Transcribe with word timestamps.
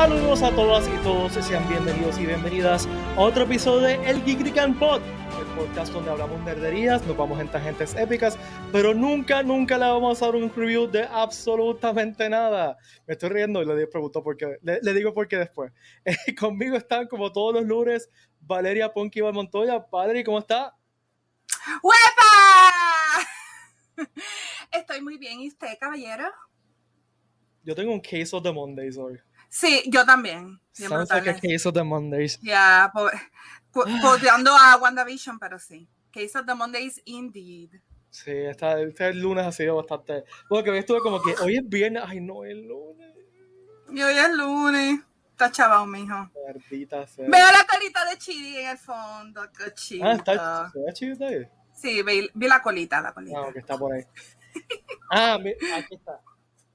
Saludos 0.00 0.42
a 0.42 0.50
todas 0.52 0.88
y 0.88 0.96
todos, 1.02 1.34
sean 1.44 1.68
bienvenidos 1.68 2.18
y 2.18 2.24
bienvenidas 2.24 2.88
a 3.16 3.20
otro 3.20 3.42
episodio 3.42 3.82
de 3.82 3.94
El 4.08 4.24
Geekrican 4.24 4.78
Pod, 4.78 5.02
el 5.02 5.46
podcast 5.54 5.92
donde 5.92 6.10
hablamos 6.10 6.40
nerderías, 6.40 7.06
nos 7.06 7.18
vamos 7.18 7.38
en 7.38 7.50
tangentes 7.50 7.94
épicas, 7.96 8.38
pero 8.72 8.94
nunca, 8.94 9.42
nunca 9.42 9.76
le 9.76 9.84
vamos 9.84 10.22
a 10.22 10.24
dar 10.24 10.36
un 10.36 10.50
review 10.54 10.86
de 10.90 11.02
absolutamente 11.02 12.30
nada. 12.30 12.78
Me 13.06 13.12
estoy 13.12 13.28
riendo 13.28 13.60
y 13.60 13.66
le 13.66 13.86
pregunto 13.88 14.22
por 14.22 14.38
qué, 14.38 14.56
le, 14.62 14.94
digo 14.94 15.12
por 15.12 15.28
qué 15.28 15.36
después. 15.36 15.70
Eh, 16.06 16.34
conmigo 16.34 16.78
están, 16.78 17.06
como 17.06 17.30
todos 17.30 17.52
los 17.52 17.66
lunes, 17.66 18.08
Valeria 18.40 18.90
Ponky 18.94 19.20
Montoya. 19.20 19.84
Padre, 19.84 20.24
¿cómo 20.24 20.38
está? 20.38 20.74
¡Huepa! 21.82 23.28
Estoy 24.72 25.02
muy 25.02 25.18
bien, 25.18 25.40
¿y 25.40 25.48
usted, 25.48 25.76
caballero? 25.78 26.24
Yo 27.62 27.74
tengo 27.74 27.92
un 27.92 28.00
case 28.00 28.30
of 28.34 28.42
the 28.42 28.50
Mondays 28.50 28.96
hoy. 28.96 29.20
Sí, 29.50 29.82
yo 29.88 30.06
también. 30.06 30.60
Like 30.78 31.30
a 31.30 31.34
case 31.34 31.68
of 31.68 31.74
the 31.74 31.82
Mondays. 31.82 32.38
Ya, 32.40 32.90
yeah, 32.90 32.92
a 33.74 34.76
WandaVision, 34.78 35.38
pero 35.38 35.58
sí. 35.58 35.88
Case 36.12 36.38
of 36.38 36.46
the 36.46 36.54
Mondays, 36.54 37.02
indeed. 37.04 37.80
Sí, 38.10 38.30
esta, 38.30 38.80
este 38.80 39.12
lunes 39.12 39.46
ha 39.46 39.52
sido 39.52 39.76
bastante. 39.76 40.24
Porque 40.48 40.70
hoy 40.70 40.78
estuve 40.78 41.00
como 41.00 41.20
que 41.20 41.34
hoy 41.42 41.56
es 41.56 41.68
viernes. 41.68 42.02
Ay, 42.06 42.20
no, 42.20 42.44
es 42.44 42.56
lunes. 42.56 43.14
Y 43.92 44.02
hoy 44.02 44.14
es 44.16 44.30
lunes. 44.32 45.00
Está 45.32 45.50
chaval, 45.50 45.88
mijo. 45.88 46.30
Maldita 46.46 47.06
sea. 47.06 47.26
Veo 47.28 47.46
la 47.46 47.66
colita 47.66 48.04
de 48.04 48.18
Chidi 48.18 48.56
en 48.58 48.68
el 48.68 48.78
fondo. 48.78 49.42
Qué 49.52 49.74
chido. 49.74 50.06
Ah, 50.06 50.12
está. 50.12 50.70
¿Se 50.72 50.78
ve 50.78 50.92
Chidi 50.92 51.24
ahí? 51.24 51.48
Sí, 51.74 52.02
vi, 52.02 52.28
vi, 52.34 52.48
la 52.48 52.62
colita, 52.62 53.00
la 53.00 53.12
colita. 53.12 53.40
Ah, 53.40 53.52
que 53.52 53.58
está 53.60 53.78
por 53.78 53.94
ahí. 53.94 54.04
ah, 55.10 55.38
aquí 55.76 55.94
está. 55.94 56.20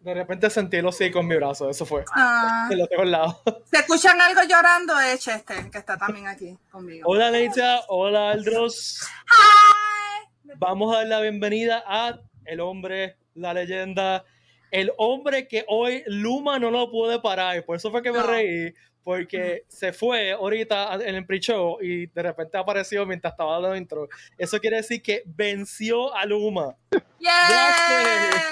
De 0.05 0.13
repente 0.13 0.51
sentí 0.51 0.77
el 0.77 0.85
hocico 0.85 1.21
en 1.21 1.27
mi 1.27 1.35
brazo, 1.35 1.67
eso 1.67 1.83
fue. 1.83 2.05
Ah. 2.13 2.69
lo 2.69 2.85
tengo 2.85 3.01
al 3.01 3.09
lado. 3.11 3.41
¿Se 3.65 3.79
escuchan 3.79 4.21
algo 4.21 4.41
llorando? 4.43 4.99
Es 4.99 5.21
Chester, 5.21 5.71
que 5.71 5.79
está 5.79 5.97
también 5.97 6.27
aquí 6.27 6.55
conmigo. 6.69 7.09
Hola, 7.09 7.31
Neita. 7.31 7.81
Hola, 7.87 8.29
Aldros. 8.29 8.99
Hi. 9.01 10.53
Vamos 10.59 10.93
a 10.93 10.99
dar 10.99 11.07
la 11.07 11.21
bienvenida 11.21 11.83
a 11.87 12.19
el 12.45 12.59
hombre, 12.59 13.17
la 13.33 13.55
leyenda, 13.55 14.23
el 14.69 14.91
hombre 14.97 15.47
que 15.47 15.65
hoy 15.67 16.03
Luma 16.05 16.59
no 16.59 16.69
lo 16.69 16.91
puede 16.91 17.19
parar. 17.19 17.65
Por 17.65 17.75
eso 17.75 17.89
fue 17.89 18.03
que 18.03 18.11
me 18.11 18.21
reí, 18.21 18.75
porque 19.05 19.65
se 19.67 19.93
fue 19.93 20.31
ahorita 20.31 20.95
en 20.95 21.13
el 21.13 21.27
pre-show 21.27 21.77
y 21.79 22.07
de 22.07 22.23
repente 22.23 22.57
apareció 22.57 23.05
mientras 23.05 23.33
estaba 23.33 23.53
dando 23.53 23.75
intro. 23.75 24.09
Eso 24.35 24.59
quiere 24.59 24.77
decir 24.77 25.03
que 25.03 25.21
venció 25.27 26.13
a 26.15 26.25
Luma. 26.25 26.75
Yeah. 27.19 28.51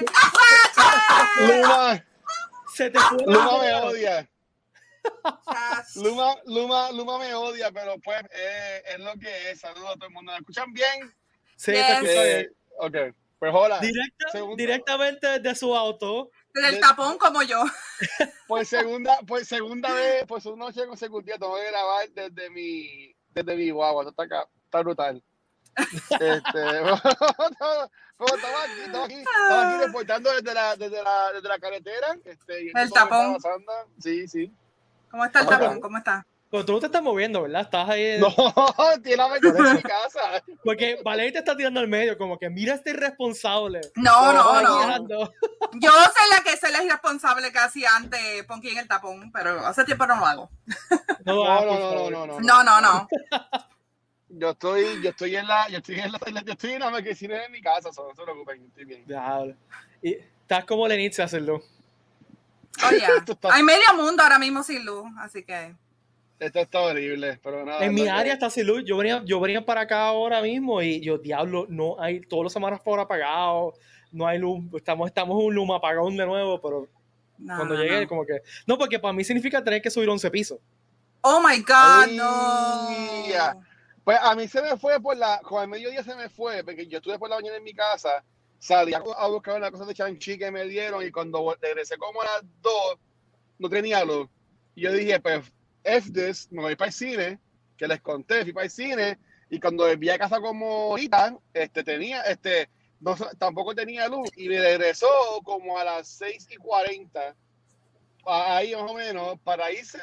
Luma. 1.47 2.05
Se 2.71 2.91
te 2.91 2.99
fue 2.99 3.17
Luma 3.25 3.61
me 3.63 3.73
odia. 3.73 4.29
Luma, 5.95 6.35
Luma, 6.45 6.91
Luma 6.91 7.17
me 7.17 7.33
odia, 7.33 7.71
pero 7.71 7.95
pues 7.97 8.21
eh, 8.31 8.83
es 8.93 8.99
lo 8.99 9.13
que 9.15 9.49
es. 9.49 9.59
Saludos 9.59 9.89
a 9.89 9.95
todo 9.95 10.05
el 10.05 10.13
mundo. 10.13 10.33
¿Me 10.33 10.37
escuchan 10.37 10.71
bien? 10.71 11.11
Sí, 11.55 11.71
yes. 11.71 12.51
ok. 12.77 12.95
Pues 13.39 13.51
hola. 13.53 13.81
directamente 14.55 15.39
de 15.39 15.55
su 15.55 15.75
auto 15.75 16.29
del 16.53 16.79
tapón 16.79 17.17
como 17.17 17.41
yo. 17.43 17.63
Pues 18.47 18.67
segunda, 18.67 19.17
pues 19.25 19.47
segunda 19.47 19.91
vez, 19.93 20.25
pues 20.27 20.45
una 20.45 20.65
noche 20.65 20.85
consecutiva 20.85 21.37
tengo 21.37 21.55
que 21.55 21.71
grabar 21.71 22.09
desde 22.09 22.49
mi, 22.49 23.15
desde 23.29 23.55
mi 23.55 23.71
guagua. 23.71 24.03
Esto 24.03 24.21
está 24.21 24.47
está 24.65 24.81
brutal. 24.81 25.23
Este, 25.75 26.29
estaba 26.43 27.89
aquí, 28.63 28.81
estaba 28.85 29.05
aquí, 29.05 29.15
estaba 29.15 29.69
aquí 29.69 29.85
reportando 29.85 30.31
desde 30.33 30.53
la, 30.53 30.75
desde 30.75 31.01
la, 31.01 31.31
desde 31.33 31.47
la 31.47 31.59
carretera. 31.59 32.17
Este, 32.25 32.71
el 32.75 32.91
tapón. 32.91 33.37
Sí, 33.99 34.27
sí. 34.27 34.53
¿Cómo 35.09 35.25
está 35.25 35.41
el 35.41 35.47
tapón? 35.47 35.81
¿Cómo 35.81 35.97
está? 35.97 36.27
Pero 36.53 36.65
tú 36.65 36.73
no 36.73 36.79
te 36.79 36.85
estás 36.85 37.01
moviendo, 37.01 37.41
¿verdad? 37.41 37.61
Estás 37.63 37.89
ahí. 37.89 38.19
No, 38.19 38.31
tiene 39.01 39.17
la 39.17 39.37
en 39.41 39.75
mi 39.75 39.81
casa. 39.81 40.43
Porque 40.63 40.99
Valeria 41.03 41.31
te 41.31 41.39
está 41.39 41.57
tirando 41.57 41.79
al 41.79 41.87
medio, 41.87 42.15
como 42.15 42.37
que 42.37 42.47
mira 42.51 42.75
este 42.75 42.91
irresponsable. 42.91 43.81
No, 43.95 44.31
no, 44.31 44.61
no. 44.61 44.99
Yo 45.73 45.89
soy 45.89 46.29
la 46.29 46.43
que 46.43 46.55
soy 46.55 46.71
la 46.71 46.83
irresponsable 46.83 47.51
que 47.51 47.57
hacía 47.57 47.95
antes 47.95 48.45
Ponky 48.45 48.69
en 48.69 48.77
el 48.77 48.87
tapón, 48.87 49.31
pero 49.31 49.65
hace 49.65 49.83
tiempo 49.83 50.05
no 50.05 50.15
lo 50.15 50.25
hago. 50.27 50.51
No, 51.25 51.43
no, 51.43 51.65
no, 51.65 52.09
no, 52.11 52.27
no. 52.27 52.39
No, 52.39 52.63
no, 52.63 52.81
no. 52.81 53.07
Yo 54.29 54.51
estoy, 54.51 55.01
yo 55.01 55.09
estoy 55.09 55.35
en 55.35 55.47
la, 55.47 55.69
yo 55.69 55.79
estoy 55.79 56.01
en 56.01 56.11
la, 56.11 56.19
yo 56.19 56.51
estoy 56.51 56.73
en 56.73 56.81
la 56.81 57.45
en 57.45 57.51
mi 57.51 57.61
casa, 57.63 57.89
no 57.97 58.13
se 58.15 58.21
preocupen, 58.21 58.63
estoy 58.67 58.85
bien. 58.85 59.05
Y 60.03 60.17
estás 60.41 60.65
como 60.65 60.87
Lenitz 60.87 61.19
hacerlo. 61.19 61.63
Oye, 62.87 63.07
hay 63.49 63.63
medio 63.63 63.95
mundo 63.95 64.21
ahora 64.21 64.37
mismo 64.37 64.61
sin 64.61 64.85
luz, 64.85 65.07
así 65.17 65.43
que. 65.43 65.75
Esto 66.39 66.59
está 66.59 66.81
horrible, 66.81 67.39
pero 67.41 67.65
nada. 67.65 67.85
En 67.85 67.93
mi 67.93 68.07
área 68.07 68.33
está 68.33 68.49
sin 68.49 68.67
luz. 68.67 68.83
Yo 68.85 68.97
venía, 68.97 69.23
yo 69.25 69.39
venía 69.39 69.65
para 69.65 69.81
acá 69.81 70.07
ahora 70.07 70.41
mismo 70.41 70.81
y 70.81 70.99
yo, 70.99 71.17
diablo, 71.17 71.65
no 71.69 71.99
hay 71.99 72.21
todos 72.21 72.43
los 72.43 72.53
semanas 72.53 72.81
por 72.81 72.99
apagado, 72.99 73.73
no 74.11 74.27
hay 74.27 74.39
luz. 74.39 74.63
Estamos, 74.75 75.07
estamos 75.07 75.39
en 75.39 75.47
un 75.47 75.55
luma 75.55 75.77
apagón 75.77 76.17
de 76.17 76.25
nuevo, 76.25 76.59
pero 76.61 76.89
cuando 77.45 77.75
llegué, 77.75 78.07
como 78.07 78.25
que. 78.25 78.41
No, 78.65 78.77
porque 78.77 78.99
para 78.99 79.13
mí 79.13 79.23
significa 79.23 79.63
tener 79.63 79.81
que 79.81 79.89
subir 79.89 80.09
11 80.09 80.31
pisos. 80.31 80.59
Oh 81.21 81.41
my 81.41 81.59
God, 81.59 82.11
no. 82.11 83.61
Pues 84.03 84.17
a 84.21 84.35
mí 84.35 84.47
se 84.47 84.61
me 84.61 84.75
fue 84.77 84.99
por 84.99 85.15
la. 85.15 85.39
Con 85.39 85.63
el 85.63 85.69
mediodía 85.69 86.03
se 86.03 86.15
me 86.15 86.29
fue, 86.29 86.63
porque 86.63 86.87
yo 86.87 86.97
estuve 86.97 87.17
por 87.17 87.29
la 87.29 87.37
mañana 87.37 87.57
en 87.57 87.63
mi 87.63 87.73
casa, 87.73 88.23
salí 88.59 88.93
a, 88.93 88.99
buscar 89.27 89.57
una 89.57 89.71
cosa 89.71 89.85
de 89.85 89.93
chanchi 89.93 90.37
que 90.37 90.51
me 90.51 90.65
dieron 90.65 91.05
y 91.05 91.11
cuando 91.11 91.55
regresé 91.61 91.97
como 91.97 92.21
a 92.21 92.25
las 92.25 92.41
2, 92.61 92.73
no 93.59 93.69
tenía 93.69 94.03
luz. 94.03 94.27
Y 94.75 94.81
yo 94.81 94.91
dije, 94.91 95.19
pues 95.19 95.51
F 95.83 96.11
this, 96.11 96.51
me 96.51 96.61
voy 96.61 96.75
para 96.75 96.89
el 96.89 96.93
cine, 96.93 97.39
que 97.77 97.87
les 97.87 98.01
conté, 98.01 98.43
fui 98.43 98.53
para 98.53 98.65
el 98.65 98.71
cine, 98.71 99.19
y 99.49 99.59
cuando 99.59 99.85
volví 99.85 100.09
a 100.09 100.17
casa 100.17 100.39
como 100.39 100.65
ahorita, 100.65 101.37
este, 101.53 101.83
tenía, 101.83 102.21
este, 102.21 102.69
no, 102.99 103.15
tampoco 103.37 103.75
tenía 103.75 104.07
luz, 104.07 104.29
y 104.35 104.47
me 104.47 104.59
regresó 104.59 105.07
como 105.43 105.77
a 105.77 105.83
las 105.83 106.07
6 106.07 106.47
y 106.51 106.55
40, 106.55 107.35
ahí 108.25 108.73
más 108.75 108.89
o 108.89 108.93
menos, 108.93 109.39
para 109.43 109.71
irse 109.71 109.99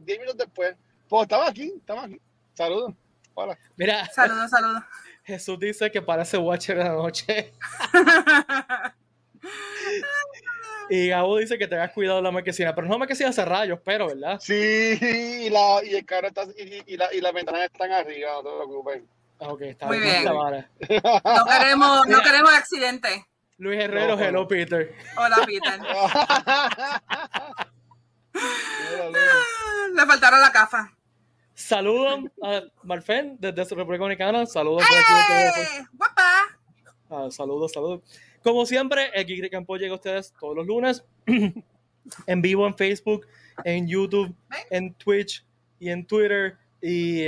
10 0.00 0.18
minutos 0.18 0.38
después. 0.38 0.76
Pues 1.08 1.22
estaba 1.22 1.48
aquí, 1.48 1.72
estaba 1.76 2.04
aquí. 2.04 2.20
Saludos. 2.54 2.94
Hola. 3.34 3.58
Mira. 3.76 4.06
Saludos, 4.12 4.50
saludos. 4.50 4.82
Jesús 5.24 5.58
dice 5.58 5.90
que 5.90 6.02
parece 6.02 6.38
Watcher 6.38 6.78
de 6.78 6.84
la 6.84 6.92
noche. 6.92 7.52
Y 10.88 11.08
Gabo 11.08 11.38
dice 11.38 11.58
que 11.58 11.66
tengas 11.66 11.92
cuidado 11.92 12.18
de 12.18 12.22
la 12.22 12.30
marquesina, 12.30 12.74
pero 12.74 12.86
no 12.86 12.92
la 12.94 12.98
marquesina 12.98 13.32
cerrada, 13.32 13.66
yo 13.66 13.74
espero, 13.74 14.06
¿verdad? 14.06 14.38
Sí, 14.40 14.98
y, 15.00 15.50
la, 15.50 15.80
y 15.84 15.94
el 15.94 16.04
carro 16.04 16.28
está, 16.28 16.44
y, 16.56 16.82
y, 16.86 16.96
la, 16.96 17.12
y 17.12 17.20
las 17.20 17.32
ventanas 17.32 17.62
están 17.62 17.92
arriba, 17.92 18.30
no 18.42 18.42
te 18.42 18.56
preocupes. 18.56 19.02
Ah, 19.40 19.48
ok, 19.48 19.60
está 19.62 19.86
Muy 19.86 19.98
bien. 19.98 20.24
No 20.24 21.44
queremos, 21.50 22.06
no 22.06 22.22
queremos 22.22 22.54
accidentes. 22.54 23.22
Luis 23.58 23.80
Herrero, 23.80 24.18
hello 24.18 24.46
Peter. 24.46 24.94
Hola 25.16 25.36
Peter. 25.46 25.80
Le 29.94 30.06
faltaron 30.06 30.40
la 30.40 30.52
cafa. 30.52 30.92
Saludos 31.54 32.20
a 32.42 32.60
Marfen 32.82 33.36
desde 33.38 33.74
República 33.74 34.02
Dominicana. 34.02 34.44
Saludos. 34.44 34.82
¡Eh! 34.82 35.86
¡Guapa! 35.92 36.42
Ah, 37.08 37.28
saludos, 37.30 37.72
saludos. 37.72 38.02
Como 38.46 38.64
siempre, 38.64 39.10
el 39.12 39.26
Geek 39.26 39.50
Campo 39.50 39.76
llega 39.76 39.90
a 39.90 39.96
ustedes 39.96 40.32
todos 40.38 40.54
los 40.54 40.64
lunes 40.64 41.04
en 42.28 42.42
vivo 42.42 42.64
en 42.64 42.76
Facebook, 42.76 43.26
en 43.64 43.88
YouTube, 43.88 44.32
en 44.70 44.94
Twitch 44.94 45.44
y 45.80 45.88
en 45.88 46.06
Twitter 46.06 46.56
y 46.80 47.26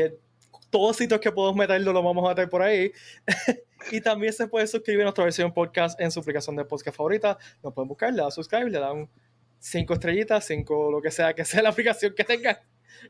todos 0.70 0.96
sitios 0.96 1.18
que 1.18 1.32
podemos 1.32 1.56
meterlo 1.56 1.92
lo 1.92 2.04
vamos 2.04 2.24
a 2.24 2.28
meter 2.28 2.48
por 2.48 2.62
ahí. 2.62 2.92
y 3.90 4.00
también 4.00 4.32
se 4.32 4.46
puede 4.46 4.68
suscribir 4.68 5.00
a 5.00 5.04
nuestra 5.06 5.24
versión 5.24 5.52
podcast 5.52 6.00
en 6.00 6.12
su 6.12 6.20
aplicación 6.20 6.54
de 6.54 6.64
podcast 6.64 6.96
favorita. 6.96 7.36
Nos 7.64 7.74
pueden 7.74 7.88
buscar, 7.88 8.14
le 8.14 8.22
dan 8.22 8.30
subscribe, 8.30 8.70
le 8.70 8.78
dan 8.78 9.10
cinco 9.58 9.94
estrellitas, 9.94 10.44
cinco 10.44 10.92
lo 10.92 11.02
que 11.02 11.10
sea, 11.10 11.34
que 11.34 11.44
sea 11.44 11.62
la 11.62 11.70
aplicación 11.70 12.14
que 12.14 12.22
tenga. 12.22 12.62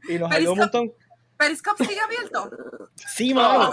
Y 0.09 0.15
nos 0.15 0.33
ayuda 0.33 0.53
un 0.53 0.59
montón. 0.61 0.94
¿Periscope 1.38 1.87
sigue 1.87 2.00
abierto? 2.00 2.50
Sí, 2.96 3.32
mano. 3.32 3.73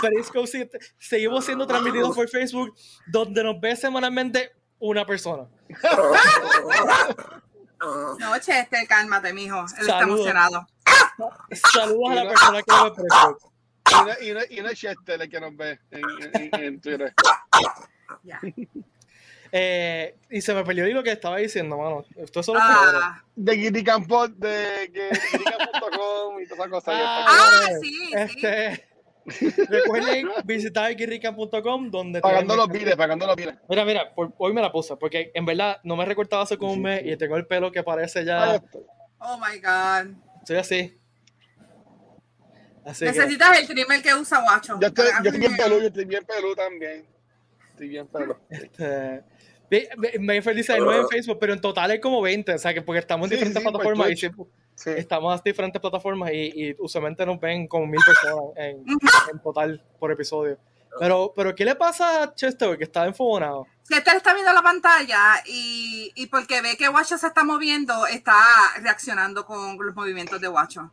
Periscope 0.00 0.46
sigue, 0.46 0.70
seguimos 0.98 1.44
siendo 1.44 1.66
transmitidos 1.66 2.14
por 2.14 2.28
Facebook, 2.28 2.74
donde 3.06 3.42
nos 3.42 3.60
ve 3.60 3.76
semanalmente 3.76 4.52
una 4.78 5.04
persona. 5.04 5.48
No, 8.18 8.38
Chester, 8.38 8.86
cálmate, 8.88 9.32
mijo. 9.34 9.66
Él 9.78 9.88
está 9.88 10.00
emocionado. 10.00 10.66
Saludos 11.72 12.12
a 12.12 12.14
la 12.14 12.28
persona 12.28 12.62
que 12.62 12.72
nos 12.72 12.84
ve 12.84 12.90
Periscope. 12.96 14.24
Y 14.24 14.30
una, 14.30 14.42
y 14.48 14.60
una 14.60 14.74
Chester 14.74 15.28
que 15.28 15.40
nos 15.40 15.56
ve 15.56 15.78
en, 15.90 16.50
en, 16.52 16.80
Twitter. 16.80 17.12
Ya. 18.22 18.40
Eh, 19.52 20.13
y 20.34 20.40
se 20.40 20.52
me 20.52 20.64
perdió 20.64 20.84
lo 20.86 21.04
que 21.04 21.12
estaba 21.12 21.36
diciendo, 21.36 21.78
mano. 21.78 22.04
Esto 22.16 22.40
es 22.40 22.46
solo 22.46 22.58
ah. 22.60 23.22
De 23.36 23.54
Guiticampot, 23.54 24.32
de 24.32 24.90
Guiticampot.com 24.92 26.40
y 26.40 26.46
todas 26.48 26.58
esas 26.58 26.68
cosas. 26.68 26.94
Ah, 26.98 27.26
ah 27.28 27.68
sí, 27.80 28.10
este, 28.12 28.84
Recuerden 29.68 30.28
visitar 30.44 30.92
guirrican.com 30.96 31.88
donde 31.88 32.20
pagando 32.20 32.56
los 32.56 32.68
biles, 32.68 32.96
pagando 32.96 33.28
los 33.28 33.36
biles. 33.36 33.54
Mira, 33.68 33.84
mira, 33.84 34.12
hoy 34.16 34.52
me 34.52 34.60
la 34.60 34.72
puse 34.72 34.96
porque 34.96 35.30
en 35.34 35.46
verdad 35.46 35.78
no 35.84 35.94
me 35.94 36.04
recortaba 36.04 36.42
hace 36.42 36.58
como 36.58 36.72
un 36.72 36.82
mes 36.82 37.02
y 37.04 37.16
tengo 37.16 37.36
el 37.36 37.46
pelo 37.46 37.70
que 37.70 37.84
parece 37.84 38.24
ya 38.24 38.60
Oh 39.18 39.38
my 39.38 39.60
God. 39.60 40.16
Soy 40.44 40.56
así. 40.56 40.98
así 42.84 43.04
Necesitas 43.04 43.52
que... 43.52 43.58
el 43.60 43.66
trimmer 43.68 44.02
que 44.02 44.14
usa 44.16 44.42
Guacho. 44.42 44.80
Yo 44.80 44.88
estoy, 44.88 45.06
yo 45.22 45.30
estoy 45.30 45.38
bien 45.38 45.56
peludo, 45.56 45.80
yo 45.80 45.86
estoy 45.86 46.04
bien 46.06 46.24
peludo 46.24 46.56
también. 46.56 47.06
Estoy 47.70 47.88
bien 47.88 48.08
peludo. 48.08 48.40
Este, 48.50 49.22
me 50.20 50.42
feliz 50.42 50.66
de 50.66 50.78
nuevo 50.78 51.02
en 51.02 51.08
Facebook, 51.08 51.38
pero 51.40 51.52
en 51.52 51.60
total 51.60 51.90
hay 51.90 52.00
como 52.00 52.20
20, 52.20 52.54
o 52.54 52.58
sea, 52.58 52.74
que 52.74 52.82
porque 52.82 53.00
estamos 53.00 53.26
en 53.26 53.30
sí, 53.30 53.34
diferentes 53.36 53.62
sí, 53.62 53.68
plataformas 53.68 54.10
y 54.10 54.16
siempre, 54.16 54.44
sí. 54.74 54.90
estamos 54.96 55.36
en 55.36 55.42
diferentes 55.44 55.80
plataformas 55.80 56.30
y, 56.32 56.52
y, 56.54 56.76
usualmente 56.78 57.24
nos 57.24 57.40
ven 57.40 57.66
como 57.66 57.86
mil 57.86 58.00
personas 58.04 58.44
en, 58.56 58.84
en, 59.32 59.38
total 59.42 59.82
por 59.98 60.12
episodio. 60.12 60.58
Pero, 60.98 61.32
pero 61.34 61.54
¿qué 61.54 61.64
le 61.64 61.74
pasa 61.74 62.22
a 62.22 62.34
Chester 62.34 62.78
que 62.78 62.84
está 62.84 63.06
enfogonado? 63.06 63.66
Chester 63.88 64.16
está 64.16 64.32
viendo 64.32 64.52
la 64.52 64.62
pantalla 64.62 65.42
y, 65.46 66.12
y 66.14 66.26
porque 66.26 66.62
ve 66.62 66.76
que 66.76 66.88
Guacho 66.88 67.18
se 67.18 67.26
está 67.26 67.42
moviendo, 67.42 68.06
está 68.06 68.36
reaccionando 68.80 69.44
con 69.44 69.76
los 69.78 69.94
movimientos 69.94 70.40
de 70.40 70.48
Guacho. 70.48 70.90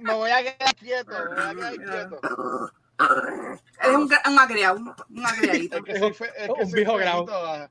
Me 0.00 0.14
voy 0.14 0.30
a 0.30 0.38
quedar 0.38 0.74
quieto, 0.76 1.12
me 1.36 1.54
voy 1.54 1.66
a 1.66 1.70
quedar 1.72 2.08
quieto. 2.08 2.72
Es 2.98 3.88
un, 3.88 4.10
un 4.28 4.38
agriado, 4.38 4.78
un 5.10 5.26
agriadito. 5.26 5.78
Es, 5.78 5.84
que 5.84 5.92
es, 5.92 6.48
un 6.48 6.72
viejo 6.72 6.96
grado. 6.96 7.26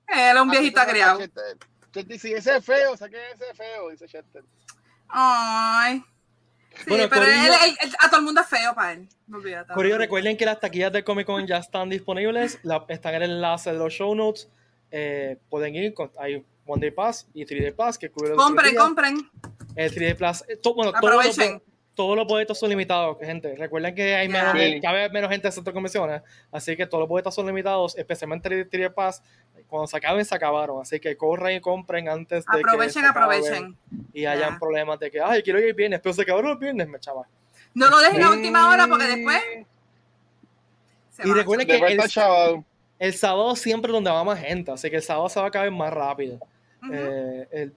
Él 0.07 0.35
es 0.35 0.41
un 0.41 0.49
viejito 0.49 0.79
agriado. 0.79 1.19
Dice, 2.05 2.33
ese 2.33 2.57
es 2.57 2.65
feo, 2.65 2.95
saque 2.95 3.17
ese 3.33 3.45
es 3.51 3.57
feo, 3.57 3.89
dice 3.89 4.07
Chester. 4.07 4.43
Ay. 5.09 6.03
Sí, 6.75 6.83
bueno, 6.87 7.09
pero 7.09 7.25
Corillo, 7.25 7.53
él, 7.63 7.77
él, 7.81 7.95
a 7.99 8.07
todo 8.07 8.19
el 8.19 8.25
mundo 8.25 8.41
es 8.41 8.47
feo 8.47 8.75
para 8.75 8.93
él. 8.93 9.09
No 9.25 9.37
olvídate. 9.37 9.73
Corillo, 9.73 9.97
recuerden 9.97 10.37
que 10.37 10.45
las 10.45 10.59
taquillas 10.59 10.93
de 10.93 11.03
Comic 11.03 11.25
Con 11.25 11.47
ya 11.47 11.57
están 11.57 11.89
disponibles. 11.89 12.59
La, 12.63 12.85
están 12.87 13.15
en 13.15 13.23
el 13.23 13.31
enlace 13.31 13.71
de 13.71 13.79
los 13.79 13.91
show 13.91 14.13
notes. 14.13 14.47
Eh, 14.91 15.37
pueden 15.49 15.75
ir, 15.75 15.93
hay 16.19 16.45
One 16.65 16.81
Day 16.81 16.91
Pass 16.91 17.27
y 17.33 17.45
3 17.45 17.61
Day 17.61 17.71
Pass 17.71 17.97
que 17.97 18.09
cubren 18.09 18.35
Compren, 18.35 18.75
compren. 18.75 19.29
El 19.75 19.93
3 19.93 19.95
Day 19.95 20.13
Pass, 20.13 20.45
eh, 20.47 20.57
to, 20.57 20.73
bueno, 20.73 20.91
Aprovechen. 20.95 21.59
Todo 21.59 21.67
todos 21.97 22.15
los 22.15 22.27
boletos 22.27 22.59
son 22.59 22.69
limitados, 22.69 23.17
gente. 23.19 23.55
Recuerden 23.55 23.95
que 23.95 24.15
hay 24.15 24.29
menos, 24.29 24.53
sí. 24.55 24.79
cabe 24.79 25.09
menos 25.09 25.31
gente 25.31 25.47
en 25.47 25.51
centro 25.51 25.71
de 25.71 25.73
convenciones, 25.73 26.21
así 26.51 26.77
que 26.77 26.85
todos 26.85 27.01
los 27.01 27.09
boletos 27.09 27.33
son 27.33 27.47
limitados, 27.47 27.97
especialmente 27.97 28.47
el 28.49 28.69
Tier 28.69 28.93
Pass. 28.93 29.23
Cuando 29.67 29.87
se 29.87 29.97
acaben, 29.97 30.23
se 30.23 30.35
acabaron. 30.35 30.79
Así 30.79 30.99
que 30.99 31.17
corran 31.17 31.53
y 31.53 31.59
compren 31.59 32.07
antes 32.07 32.45
de 32.45 32.59
aprovechen, 32.59 33.01
que 33.01 33.09
aprovechen. 33.09 33.77
Y 34.13 34.21
yeah. 34.21 34.33
hayan 34.33 34.59
problemas 34.59 34.99
de 34.99 35.09
que, 35.09 35.19
ay, 35.19 35.41
quiero 35.41 35.57
ir 35.57 35.65
el 35.65 35.73
viernes, 35.73 35.99
pero 36.01 36.13
se 36.13 36.21
acabaron 36.21 36.51
los 36.51 36.59
viernes, 36.59 36.87
me 36.87 36.99
chaval. 36.99 37.25
No 37.73 37.89
lo 37.89 37.97
dejen 37.97 38.21
a 38.21 38.29
última 38.29 38.69
hora 38.69 38.87
porque 38.87 39.05
después. 39.05 39.41
y 41.25 41.31
recuerden 41.33 41.65
que 41.65 41.77
el, 41.77 41.99
el, 42.99 43.13
sábado 43.15 43.55
siempre 43.55 43.89
es 43.89 43.93
donde 43.93 44.11
va 44.11 44.23
más 44.23 44.39
gente, 44.39 44.71
así 44.71 44.89
que 44.91 44.97
el 44.97 45.03
sábado 45.03 45.29
se 45.29 45.39
va 45.39 45.47
a 45.47 45.49
acabar 45.49 45.71
más 45.71 45.91
rápido. 45.91 46.39
Uh 46.83 46.85
-huh. 46.85 46.91
eh, 46.93 47.47
el, 47.51 47.73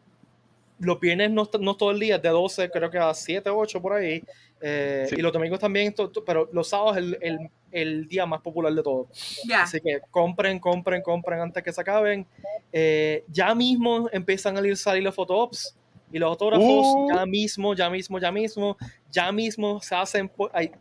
los 0.81 0.99
viernes 0.99 1.31
no, 1.31 1.49
no 1.61 1.77
todo 1.77 1.91
el 1.91 2.01
día, 2.01 2.19
de 2.19 2.29
12 2.29 2.71
creo 2.71 2.91
que 2.91 2.99
a 2.99 3.15
7, 3.15 3.49
8 3.51 3.81
por 3.81 3.93
ahí. 3.93 4.23
Eh, 4.61 5.07
sí. 5.09 5.17
Y 5.19 5.23
los 5.23 5.33
domingos 5.33 5.61
también, 5.61 5.95
to, 5.95 6.11
to, 6.11 6.25
pero 6.25 6.49
los 6.53 6.69
sábados 6.69 6.97
es 6.97 7.03
el, 7.03 7.19
el, 7.21 7.51
el, 7.71 8.09
día 8.09 8.27
más 8.27 8.41
popular 8.41 8.73
de 8.73 8.83
todo. 8.83 9.09
Yeah. 9.45 9.63
Así 9.63 9.81
que 9.81 10.01
compren, 10.11 10.59
compren, 10.59 11.03
compren 11.03 11.41
antes 11.41 11.63
que 11.63 11.73
se 11.73 11.81
acaben. 11.81 12.27
Eh, 12.73 13.25
ya 13.29 13.55
mismo 13.55 14.09
empiezan 14.13 14.57
a 14.57 14.77
salir 14.77 15.03
los 15.03 15.15
photoops 15.15 15.77
y 16.13 16.19
los 16.19 16.31
autógrafos. 16.31 16.67
Uh. 16.67 17.09
Ya 17.15 17.27
mismo, 17.27 17.75
ya 17.75 17.91
mismo, 17.91 18.19
ya 18.19 18.33
mismo, 18.33 18.77
ya 19.11 19.33
mismo 19.33 19.81
se 19.81 19.95
hacen. 19.95 20.31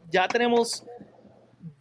Ya 0.10 0.28
tenemos 0.28 0.86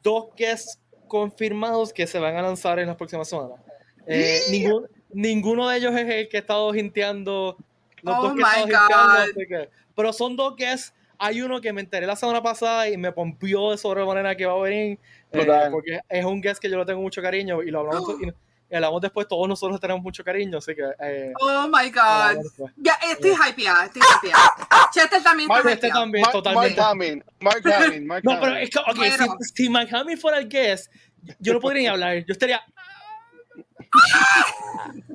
dos 0.02 0.26
guests 0.36 0.78
confirmados 1.06 1.92
que 1.92 2.06
se 2.06 2.18
van 2.18 2.36
a 2.36 2.42
lanzar 2.42 2.78
en 2.78 2.88
las 2.88 2.96
próximas 2.96 3.28
semanas. 3.28 3.60
Eh, 4.06 4.40
ningún, 4.50 4.86
ninguno 5.10 5.68
de 5.68 5.78
ellos 5.78 5.94
es 5.94 6.08
el 6.08 6.28
que 6.28 6.38
ha 6.38 6.40
estado 6.40 6.72
jinteando 6.72 7.56
los 8.02 8.16
oh 8.18 8.22
dos 8.22 8.32
que 8.34 8.42
my 8.42 8.70
God. 8.70 9.46
Que, 9.48 9.70
pero 9.94 10.12
son 10.12 10.36
dos 10.36 10.54
que 10.56 10.72
es. 10.72 10.94
Hay 11.20 11.42
uno 11.42 11.60
que 11.60 11.72
me 11.72 11.80
enteré 11.80 12.06
la 12.06 12.14
semana 12.14 12.42
pasada 12.42 12.88
y 12.88 12.96
me 12.96 13.10
pompió 13.10 13.72
de 13.72 13.78
sobremanera 13.78 14.36
que 14.36 14.46
va 14.46 14.52
a 14.52 14.60
venir. 14.60 14.98
Eh, 15.32 15.68
porque 15.70 16.00
es 16.08 16.24
un 16.24 16.40
guest 16.40 16.60
que 16.60 16.70
yo 16.70 16.76
lo 16.76 16.86
tengo 16.86 17.00
mucho 17.00 17.20
cariño 17.20 17.62
y 17.62 17.70
lo 17.70 17.80
hablamos. 17.80 18.14
y, 18.22 18.28
y 18.70 18.74
hablamos 18.74 19.00
después, 19.00 19.26
todos 19.26 19.48
nosotros 19.48 19.80
tenemos 19.80 20.02
mucho 20.02 20.22
cariño, 20.22 20.58
así 20.58 20.74
que... 20.74 20.82
Eh, 21.00 21.32
oh 21.40 21.66
my 21.68 21.90
God. 21.90 22.44
Ya, 22.76 22.98
estoy 23.10 23.30
hypeada, 23.30 23.86
estoy 23.86 24.02
hypeada. 24.02 24.42
Chester 24.92 25.22
también 25.22 25.48
Mark, 25.48 25.66
Chester 25.66 25.90
también, 25.90 26.22
Mark, 26.22 26.32
totalmente. 26.32 26.78
Mark 26.78 26.90
Hamill, 26.90 27.24
Mark 27.40 27.62
Mark 28.04 28.24
No, 28.24 28.38
pero 28.40 28.56
es 28.56 28.68
que, 28.68 28.78
ok, 28.78 28.96
bueno. 28.96 29.36
si, 29.40 29.64
si 29.64 29.70
Mark 29.70 29.88
fuera 30.20 30.38
el 30.38 30.48
guest, 30.48 30.92
yo 31.38 31.54
no 31.54 31.60
podría 31.60 31.82
ni 31.82 31.88
hablar, 31.88 32.24
yo 32.26 32.32
estaría... 32.32 32.62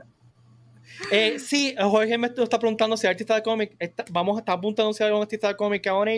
Eh, 1.12 1.38
sí, 1.40 1.76
Jorge 1.80 2.18
me 2.18 2.28
está 2.28 2.58
preguntando 2.58 2.98
si 2.98 3.08
artista 3.08 3.36
de 3.36 3.44
cómic, 3.44 3.76
está, 3.78 4.06
vamos 4.10 4.38
a 4.38 4.40
estar 4.40 4.58
apuntando 4.58 4.94
si 4.94 5.04
hay 5.04 5.12
un 5.12 5.22
artista 5.22 5.50
de 5.50 5.56
cómic 5.56 5.86
ahora 5.88 6.12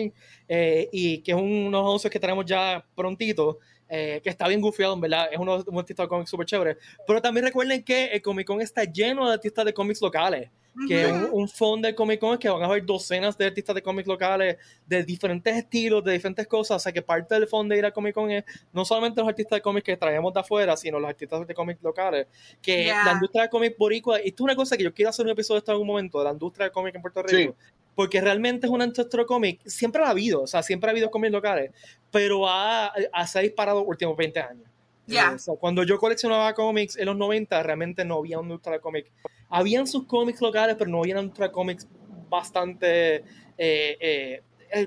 eh, 0.48 0.88
y 0.92 1.18
que 1.18 1.32
es 1.32 1.36
un, 1.36 1.66
unos 1.66 1.80
anuncios 1.80 2.10
que 2.10 2.20
tenemos 2.20 2.44
ya 2.46 2.84
prontito, 2.94 3.58
eh, 3.88 4.20
que 4.22 4.30
está 4.30 4.48
bien 4.48 4.60
gufiado, 4.60 4.94
en 4.94 5.00
verdad, 5.00 5.28
es 5.30 5.38
uno, 5.38 5.62
un 5.66 5.78
artista 5.78 6.04
de 6.04 6.08
cómics 6.08 6.30
súper 6.30 6.46
chévere. 6.46 6.78
Pero 7.06 7.20
también 7.20 7.46
recuerden 7.46 7.82
que 7.82 8.06
el 8.06 8.22
Comic 8.22 8.46
Con 8.46 8.60
está 8.60 8.84
lleno 8.84 9.26
de 9.28 9.34
artistas 9.34 9.64
de 9.64 9.74
cómics 9.74 10.00
locales 10.00 10.50
que 10.86 11.06
un, 11.06 11.28
un 11.32 11.48
fondo 11.48 11.88
de 11.88 11.94
Comic 11.94 12.20
Con 12.20 12.34
es 12.34 12.38
que 12.38 12.48
van 12.48 12.62
a 12.62 12.66
haber 12.66 12.84
docenas 12.84 13.36
de 13.38 13.46
artistas 13.46 13.74
de 13.74 13.82
cómics 13.82 14.06
locales 14.06 14.58
de 14.86 15.04
diferentes 15.04 15.56
estilos, 15.56 16.04
de 16.04 16.12
diferentes 16.12 16.46
cosas, 16.46 16.76
o 16.76 16.80
sea 16.80 16.92
que 16.92 17.02
parte 17.02 17.34
del 17.34 17.46
fondo 17.46 17.72
de 17.72 17.78
ir 17.78 17.86
a 17.86 17.92
Comic 17.92 18.14
Con 18.14 18.30
es 18.30 18.44
no 18.72 18.84
solamente 18.84 19.20
los 19.20 19.28
artistas 19.28 19.56
de 19.56 19.62
cómics 19.62 19.84
que 19.84 19.96
traemos 19.96 20.34
de 20.34 20.40
afuera, 20.40 20.76
sino 20.76 20.98
los 21.00 21.08
artistas 21.08 21.46
de 21.46 21.54
cómics 21.54 21.82
locales, 21.82 22.26
que 22.60 22.84
yeah. 22.84 23.04
la 23.04 23.12
industria 23.12 23.44
de 23.44 23.48
cómics 23.48 23.76
boricua, 23.78 24.18
esto 24.18 24.34
es 24.34 24.40
una 24.40 24.56
cosa 24.56 24.76
que 24.76 24.84
yo 24.84 24.92
quiero 24.92 25.10
hacer 25.10 25.24
un 25.24 25.32
episodio 25.32 25.56
de 25.56 25.58
esto 25.60 25.72
en 25.72 25.74
algún 25.74 25.88
momento, 25.88 26.18
de 26.18 26.24
la 26.24 26.32
industria 26.32 26.66
de 26.66 26.72
cómics 26.72 26.96
en 26.96 27.02
Puerto 27.02 27.22
Rico, 27.22 27.56
sí. 27.58 27.72
porque 27.94 28.20
realmente 28.20 28.66
es 28.66 28.72
una 28.72 28.84
industria 28.84 29.22
de 29.22 29.26
cómics, 29.26 29.72
siempre 29.72 30.02
ha 30.02 30.10
habido, 30.10 30.42
o 30.42 30.46
sea, 30.46 30.62
siempre 30.62 30.90
ha 30.90 30.92
habido 30.92 31.10
cómics 31.10 31.32
locales, 31.32 31.70
pero 32.10 32.46
ha, 32.46 32.92
ha, 33.12 33.26
se 33.26 33.38
ha 33.38 33.42
disparado 33.42 33.80
los 33.80 33.88
últimos 33.88 34.16
20 34.16 34.40
años. 34.40 34.68
Yeah. 35.06 35.32
O 35.34 35.38
sea, 35.38 35.54
cuando 35.54 35.84
yo 35.84 35.98
coleccionaba 35.98 36.52
cómics 36.52 36.96
en 36.96 37.06
los 37.06 37.16
90, 37.16 37.62
realmente 37.62 38.04
no 38.04 38.18
había 38.18 38.38
una 38.38 38.48
industria 38.48 38.74
de 38.74 38.80
cómics. 38.80 39.10
Habían 39.48 39.86
sus 39.86 40.04
cómics 40.04 40.40
locales, 40.40 40.76
pero 40.78 40.90
no 40.90 40.98
había 40.98 41.14
una 41.14 41.22
industria 41.22 41.48
de 41.48 41.52
cómics 41.52 41.86
bastante 42.28 43.16
eh, 43.16 43.22
eh, 43.58 44.42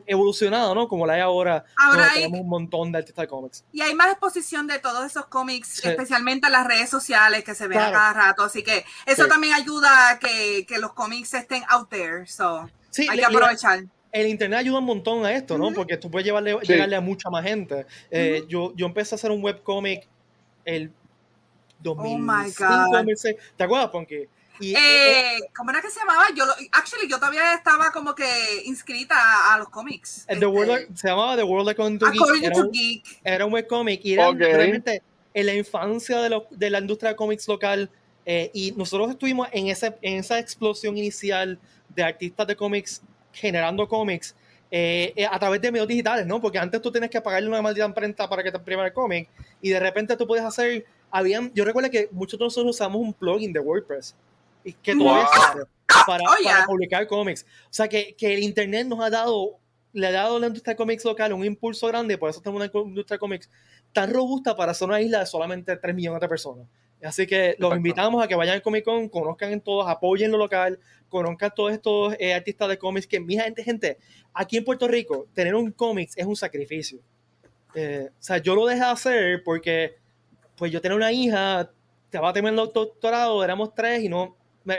evolucionada, 0.06 0.73
¿no? 0.73 0.88
Como 0.88 1.06
la 1.06 1.13
hay 1.13 1.21
ahora. 1.21 1.63
Ahora 1.77 2.11
hay, 2.11 2.23
tenemos 2.23 2.41
un 2.41 2.50
montón 2.50 2.91
de 2.91 3.00
artistas 3.00 3.23
de 3.23 3.27
cómics. 3.27 3.63
Y 3.71 3.81
hay 3.81 3.95
más 3.95 4.11
exposición 4.11 4.67
de 4.67 4.79
todos 4.79 5.06
esos 5.06 5.25
cómics, 5.27 5.79
sí. 5.81 5.88
especialmente 5.88 6.47
en 6.47 6.53
las 6.53 6.67
redes 6.67 6.89
sociales 6.89 7.44
que 7.44 7.56
se 7.56 7.68
ven 7.68 7.78
claro. 7.78 7.95
a 7.95 7.99
cada 7.99 8.13
rato. 8.13 8.44
Así 8.44 8.63
que 8.63 8.85
eso 9.06 9.23
sí. 9.23 9.30
también 9.30 9.54
ayuda 9.54 10.11
a 10.11 10.19
que, 10.19 10.66
que, 10.68 10.80
los 10.80 10.94
cómics 10.94 11.33
estén 11.33 11.63
out 11.69 11.89
there. 11.89 12.25
So, 12.28 12.69
sí, 12.89 13.07
hay 13.09 13.19
que 13.19 13.25
aprovechar. 13.25 13.80
Le, 13.80 13.89
el 14.11 14.28
internet 14.28 14.59
ayuda 14.59 14.80
un 14.80 14.85
montón 14.85 15.25
a 15.25 15.33
esto, 15.33 15.57
¿no? 15.57 15.68
Uh 15.68 15.69
-huh. 15.71 15.75
Porque 15.75 15.97
tú 15.97 16.09
puedes 16.09 16.25
llevarle, 16.25 16.57
sí. 16.61 16.73
llegarle 16.73 16.95
a 16.95 17.01
mucha 17.01 17.30
más 17.30 17.44
gente. 17.44 17.85
Eh, 18.11 18.42
uh 18.42 18.45
-huh. 18.45 18.47
yo, 18.47 18.73
yo 18.75 18.85
empecé 18.85 19.16
a 19.16 19.18
hacer 19.18 19.31
un 19.31 19.44
webcomic 19.44 20.07
el 20.66 20.92
2005, 21.80 22.63
oh 22.69 22.92
2006. 22.92 23.35
¿Te 23.56 23.63
acuerdas, 23.63 23.89
Ponky? 23.89 24.28
Y, 24.59 24.75
eh, 24.75 25.37
eh, 25.37 25.39
¿Cómo 25.56 25.71
era 25.71 25.81
que 25.81 25.89
se 25.89 25.99
llamaba? 25.99 26.25
Yo 26.35 26.45
lo, 26.45 26.54
actually, 26.71 27.09
yo 27.09 27.18
todavía 27.18 27.54
estaba 27.54 27.92
como 27.92 28.13
que 28.13 28.25
inscrita 28.66 29.16
a, 29.16 29.54
a 29.54 29.57
los 29.57 29.69
cómics. 29.69 30.25
The 30.28 30.33
este, 30.33 30.95
se 30.95 31.07
llamaba 31.07 31.35
The 31.35 31.44
World 31.44 31.69
According 31.69 31.99
to, 31.99 32.07
According 32.07 32.42
Geek. 32.42 32.54
to 32.54 32.59
era, 32.59 32.69
Geek. 32.71 33.06
Un, 33.06 33.31
era 33.31 33.45
un 33.45 33.54
webcomic 33.54 34.01
y 34.04 34.13
era 34.13 34.30
okay. 34.30 34.54
realmente 34.54 35.04
en 35.33 35.45
la 35.45 35.54
infancia 35.54 36.19
de, 36.21 36.30
lo, 36.30 36.47
de 36.51 36.69
la 36.69 36.80
industria 36.80 37.11
de 37.11 37.16
cómics 37.16 37.47
local 37.47 37.89
eh, 38.25 38.51
y 38.54 38.71
nosotros 38.73 39.09
estuvimos 39.09 39.47
en, 39.51 39.68
ese, 39.68 39.97
en 40.01 40.19
esa 40.19 40.39
explosión 40.39 40.97
inicial 40.97 41.59
de 41.95 42.04
artistas 42.04 42.45
de 42.47 42.56
cómics 42.56 43.01
generando 43.33 43.87
cómics 43.87 44.35
eh, 44.71 45.13
eh, 45.16 45.25
a 45.25 45.39
través 45.39 45.61
de 45.61 45.71
medios 45.71 45.87
digitales, 45.87 46.28
¿no? 46.28 46.39
Porque 46.39 46.59
antes 46.59 46.81
tú 46.81 46.92
tenías 46.92 47.09
que 47.09 47.21
pagarle 47.21 47.49
una 47.49 47.61
maldita 47.61 47.85
imprenta 47.85 48.30
para 48.30 48.44
que 48.44 48.51
te 48.51 48.57
imprima 48.57 48.85
el 48.85 48.94
cómic 48.94 49.28
y 49.61 49.69
de 49.69 49.80
repente 49.80 50.16
tú 50.16 50.28
puedes 50.28 50.45
hacer, 50.45 50.85
habían, 51.09 51.51
yo 51.54 51.66
recuerdo 51.66 51.89
que 51.89 52.07
muchos 52.11 52.37
de 52.37 52.45
nosotros 52.45 52.75
usamos 52.75 53.01
un 53.01 53.13
plugin 53.13 53.51
de 53.51 53.59
WordPress 53.59 54.16
y 54.63 54.73
que 54.73 54.95
todavía 54.95 55.28
wow. 55.54 55.66
para, 56.06 56.23
oh, 56.23 56.37
yeah. 56.42 56.51
para, 56.51 56.66
publicar 56.66 57.07
cómics. 57.07 57.45
O 57.66 57.73
sea 57.73 57.87
que, 57.87 58.16
que, 58.16 58.33
el 58.33 58.44
internet 58.44 58.87
nos 58.87 58.99
ha 58.99 59.09
dado, 59.09 59.59
le 59.94 60.07
ha 60.07 60.11
dado 60.11 60.37
a 60.37 60.39
la 60.39 60.47
industria 60.47 60.73
de 60.73 60.78
cómics 60.78 61.06
local 61.06 61.33
un 61.33 61.45
impulso 61.45 61.87
grande, 61.87 62.18
por 62.18 62.30
eso 62.30 62.42
tenemos 62.42 62.69
una 62.73 62.87
industria 62.87 63.16
de 63.16 63.19
cómics 63.19 63.49
tan 63.94 64.13
robusta 64.13 64.56
para 64.56 64.73
ser 64.73 64.87
una 64.87 65.01
isla 65.01 65.19
de 65.19 65.25
solamente 65.25 65.75
3 65.75 65.95
millones 65.95 66.21
de 66.21 66.28
personas. 66.28 66.68
Así 67.04 67.25
que 67.25 67.56
los 67.59 67.73
invitamos 67.75 68.21
a 68.21 68.28
que 68.28 68.35
vayan 68.35 68.56
al 68.56 68.61
Comic 68.61 68.83
Con, 68.83 69.07
conozcan 69.07 69.54
en 69.54 69.61
todos, 69.61 69.87
apoyen 69.87 70.31
lo 70.31 70.37
local, 70.37 70.80
conozcan 71.07 71.51
todos 71.56 71.71
estos 71.71 72.16
eh, 72.19 72.33
artistas 72.33 72.68
de 72.68 72.78
cómics 72.78 73.07
que, 73.07 73.19
mi 73.19 73.37
gente, 73.37 73.63
gente, 73.63 73.97
aquí 74.33 74.57
en 74.57 74.66
Puerto 74.66 74.87
Rico, 74.87 75.28
tener 75.33 75.56
un 75.56 75.71
cómics 75.71 76.18
es 76.18 76.25
un 76.25 76.35
sacrificio. 76.35 76.99
Eh, 77.73 78.09
o 78.11 78.21
sea, 78.21 78.37
yo 78.39 78.54
lo 78.54 78.66
dejé 78.66 78.81
de 78.81 78.85
hacer 78.85 79.44
porque, 79.44 79.95
pues 80.57 80.71
yo 80.71 80.81
tenía 80.81 80.97
una 80.97 81.11
hija, 81.11 81.71
te 82.09 82.19
va 82.19 82.30
a 82.30 82.33
tener 82.33 82.51
el 82.51 82.57
doctorado, 82.57 83.44
éramos 83.44 83.73
tres 83.73 84.04
y 84.04 84.09
no, 84.09 84.35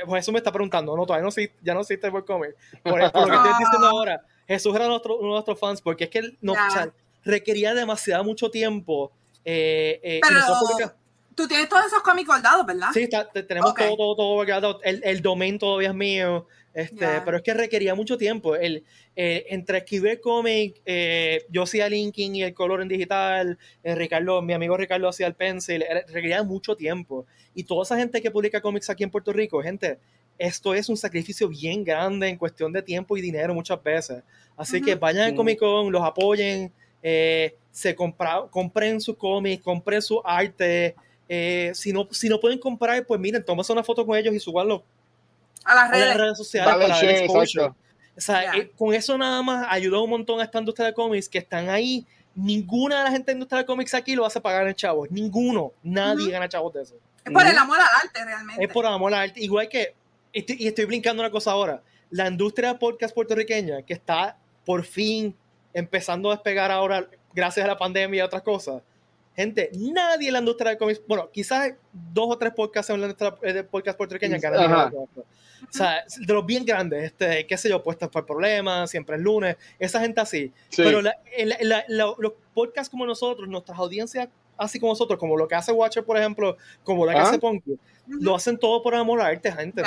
pues 0.07 0.25
eso 0.25 0.33
me 0.33 0.39
está 0.39 0.53
preguntando, 0.53 0.97
no, 0.97 1.07
todavía 1.07 1.29
no, 1.29 1.43
ya 1.63 1.75
no 1.75 1.81
existe 1.81 2.07
el 2.07 2.25
cómic. 2.25 2.57
Por, 2.83 3.13
por, 3.13 3.29
lo 3.29 3.43
que 3.43 3.49
estoy 3.49 3.65
diciendo 3.65 3.87
ahora, 3.89 4.23
Jesús 4.47 4.75
era 4.75 4.87
nuestro, 4.87 5.17
uno 5.17 5.29
de 5.29 5.35
nuestros 5.35 5.59
fans 5.59 5.81
porque 5.81 6.05
es 6.05 6.11
que 6.11 6.23
no, 6.41 6.55
yeah. 6.55 6.67
o 6.67 6.71
sea, 6.71 6.93
requería 7.25 7.75
demasiado 7.75 8.25
mucho 8.25 8.51
tiempo. 8.51 9.13
Eh, 9.45 10.21
Pero... 10.23 10.39
y 10.39 10.41
nosotros 10.41 10.93
Tú 11.35 11.47
tienes 11.49 11.69
todos 11.69 11.87
esos 11.87 12.03
cómics 12.03 12.27
guardados, 12.27 12.67
¿verdad? 12.67 12.89
Sí, 12.93 13.09
tenemos 13.47 13.75
todo, 13.75 13.97
todo, 13.97 14.17
todo 14.17 14.35
guardado. 14.35 14.81
El, 14.83 15.01
el 15.05 15.23
domain 15.23 15.59
todavía 15.59 15.91
es 15.91 15.95
mío. 15.95 16.47
Este, 16.73 17.07
Pero 17.25 17.37
es 17.37 17.43
que 17.43 17.55
requería 17.55 17.95
mucho 17.95 18.17
tiempo. 18.17 18.55
El, 18.55 18.85
eh, 19.17 19.47
entre 19.49 19.79
escribir 19.79 20.21
cómic, 20.21 20.81
eh, 20.87 21.45
yo 21.51 21.65
hacía 21.65 21.89
linking 21.89 22.37
y 22.37 22.43
el 22.45 22.55
color 22.55 22.81
en 22.81 22.89
digital, 22.89 23.59
eh, 23.83 23.95
Ricardo, 23.95 24.41
mi 24.41 24.53
amigo 24.53 24.77
Ricardo 24.77 25.09
hacía 25.09 25.27
el 25.27 25.35
pencil, 25.35 25.85
requería 26.09 26.43
mucho 26.43 26.77
tiempo. 26.77 27.27
Y 27.55 27.65
toda 27.65 27.83
esa 27.83 27.97
gente 27.97 28.23
que 28.23 28.31
publica 28.31 28.61
cómics 28.61 28.89
aquí 28.89 29.03
en 29.03 29.11
Puerto 29.11 29.33
Rico, 29.33 29.61
gente, 29.63 29.99
esto 30.39 30.73
es 30.73 30.89
un 30.89 30.97
sacrificio 30.97 31.49
bien 31.49 31.83
grande 31.83 32.29
en 32.29 32.39
cuestión 32.39 32.73
de 32.73 32.83
tiempo 32.83 33.17
y 33.17 33.21
dinero 33.21 33.53
muchas 33.53 33.83
veces. 33.83 34.23
Así 34.57 34.81
que 34.81 34.95
vayan 34.95 35.25
al 35.25 35.35
Comic 35.35 35.59
Con, 35.59 35.91
los 35.91 36.03
apoyen, 36.03 36.73
se 37.03 37.95
compra, 37.95 38.45
compren 38.51 39.01
su 39.01 39.17
cómic, 39.17 39.61
compren 39.61 40.01
su 40.01 40.23
arte. 40.25 40.95
Si, 41.75 41.93
no, 41.93 42.09
si 42.11 42.29
no 42.29 42.41
pueden 42.41 42.59
comprar, 42.59 43.05
pues 43.07 43.21
miren, 43.21 43.45
tómense 43.45 43.73
una 43.73 43.85
foto 43.85 44.05
con 44.05 44.17
ellos 44.17 44.35
y 44.35 44.41
subanlo 44.41 44.83
a 45.65 45.75
las 45.75 46.17
redes, 46.17 46.37
sociales 46.37 46.75
para 46.75 47.75
O 48.17 48.21
sea, 48.21 48.57
eh, 48.57 48.71
con 48.77 48.95
eso 48.95 49.17
nada 49.17 49.43
más 49.43 49.67
ayudó 49.69 50.03
un 50.03 50.11
montón 50.11 50.41
a 50.41 50.45
esta 50.45 50.59
industria 50.59 50.87
de 50.87 50.95
cómics 50.95 51.29
que 51.29 51.39
están 51.39 51.69
ahí. 51.69 52.07
Ninguna 52.35 52.99
de 52.99 53.05
la 53.05 53.11
gente 53.11 53.27
de 53.27 53.33
la 53.35 53.37
industria 53.39 53.59
de 53.61 53.67
cómics 53.67 53.95
aquí 53.95 54.15
lo 54.15 54.25
hace 54.25 54.41
pagar 54.41 54.67
en 54.67 54.75
chavos. 54.75 55.11
Ninguno. 55.11 55.73
Nadie 55.83 56.31
gana 56.31 56.49
chavos 56.49 56.73
de 56.73 56.83
eso. 56.83 56.97
Es 57.25 57.33
por 57.33 57.47
el 57.47 57.57
amor 57.57 57.79
al 57.79 57.87
arte, 58.03 58.25
realmente. 58.25 58.65
Es 58.65 58.73
por 58.73 58.85
el 58.85 58.93
amor 58.93 59.15
al 59.15 59.21
arte. 59.29 59.41
Igual 59.41 59.69
que, 59.69 59.95
y 60.33 60.67
estoy 60.67 60.85
brincando 60.87 61.23
una 61.23 61.31
cosa 61.31 61.53
ahora, 61.53 61.83
la 62.11 62.29
industria 62.29 62.73
de 62.73 62.79
podcast 62.79 63.15
puertorriqueña 63.15 63.83
que 63.83 63.93
está 63.93 64.37
por 64.65 64.85
fin 64.85 65.35
empezando 65.73 66.31
a 66.31 66.35
despegar 66.35 66.71
ahora 66.71 67.09
gracias 67.33 67.65
a 67.65 67.69
la 67.69 67.79
pandemia 67.79 68.19
y 68.19 68.23
otras 68.23 68.43
cosas. 68.43 68.83
Gente, 69.41 69.71
nadie 69.73 70.29
en 70.29 70.35
la 70.35 70.41
industria 70.41 70.73
de 70.73 70.77
cómics, 70.77 71.01
bueno, 71.09 71.31
quizás 71.31 71.73
dos 72.13 72.27
o 72.29 72.37
tres 72.37 72.53
podcasts 72.53 72.91
en 72.91 73.01
la 73.01 73.07
industria 73.07 73.53
de 73.55 73.65
podcast 73.65 73.97
puertorriqueña 73.97 74.39
que 74.39 74.47
han 74.47 74.55
o 74.55 75.73
sea, 75.73 76.05
de 76.19 76.35
los 76.35 76.45
bien 76.45 76.67
grandes, 76.67 77.05
este, 77.05 77.47
qué 77.47 77.57
sé 77.57 77.71
yo, 77.71 77.83
puestas 77.83 78.11
por 78.11 78.27
problemas, 78.27 78.91
siempre 78.91 79.17
el 79.17 79.23
lunes, 79.23 79.57
esa 79.79 79.99
gente 80.01 80.21
así. 80.21 80.53
Pero 80.77 81.01
los 81.01 82.33
podcasts 82.53 82.91
como 82.91 83.07
nosotros, 83.07 83.49
nuestras 83.49 83.79
audiencias 83.79 84.29
así 84.59 84.79
como 84.79 84.93
nosotros, 84.93 85.19
como 85.19 85.39
lo 85.39 85.49
que 85.49 85.55
hace 85.55 85.73
Watcher, 85.73 86.05
por 86.05 86.19
ejemplo, 86.19 86.59
como 86.85 87.07
lo 87.07 87.13
que 87.13 87.19
hace 87.19 87.39
Punky, 87.39 87.79
lo 88.07 88.35
hacen 88.35 88.59
todo 88.59 88.83
por 88.83 88.95
amor 88.95 89.23
a 89.23 89.29
arte, 89.29 89.51
gente. 89.51 89.83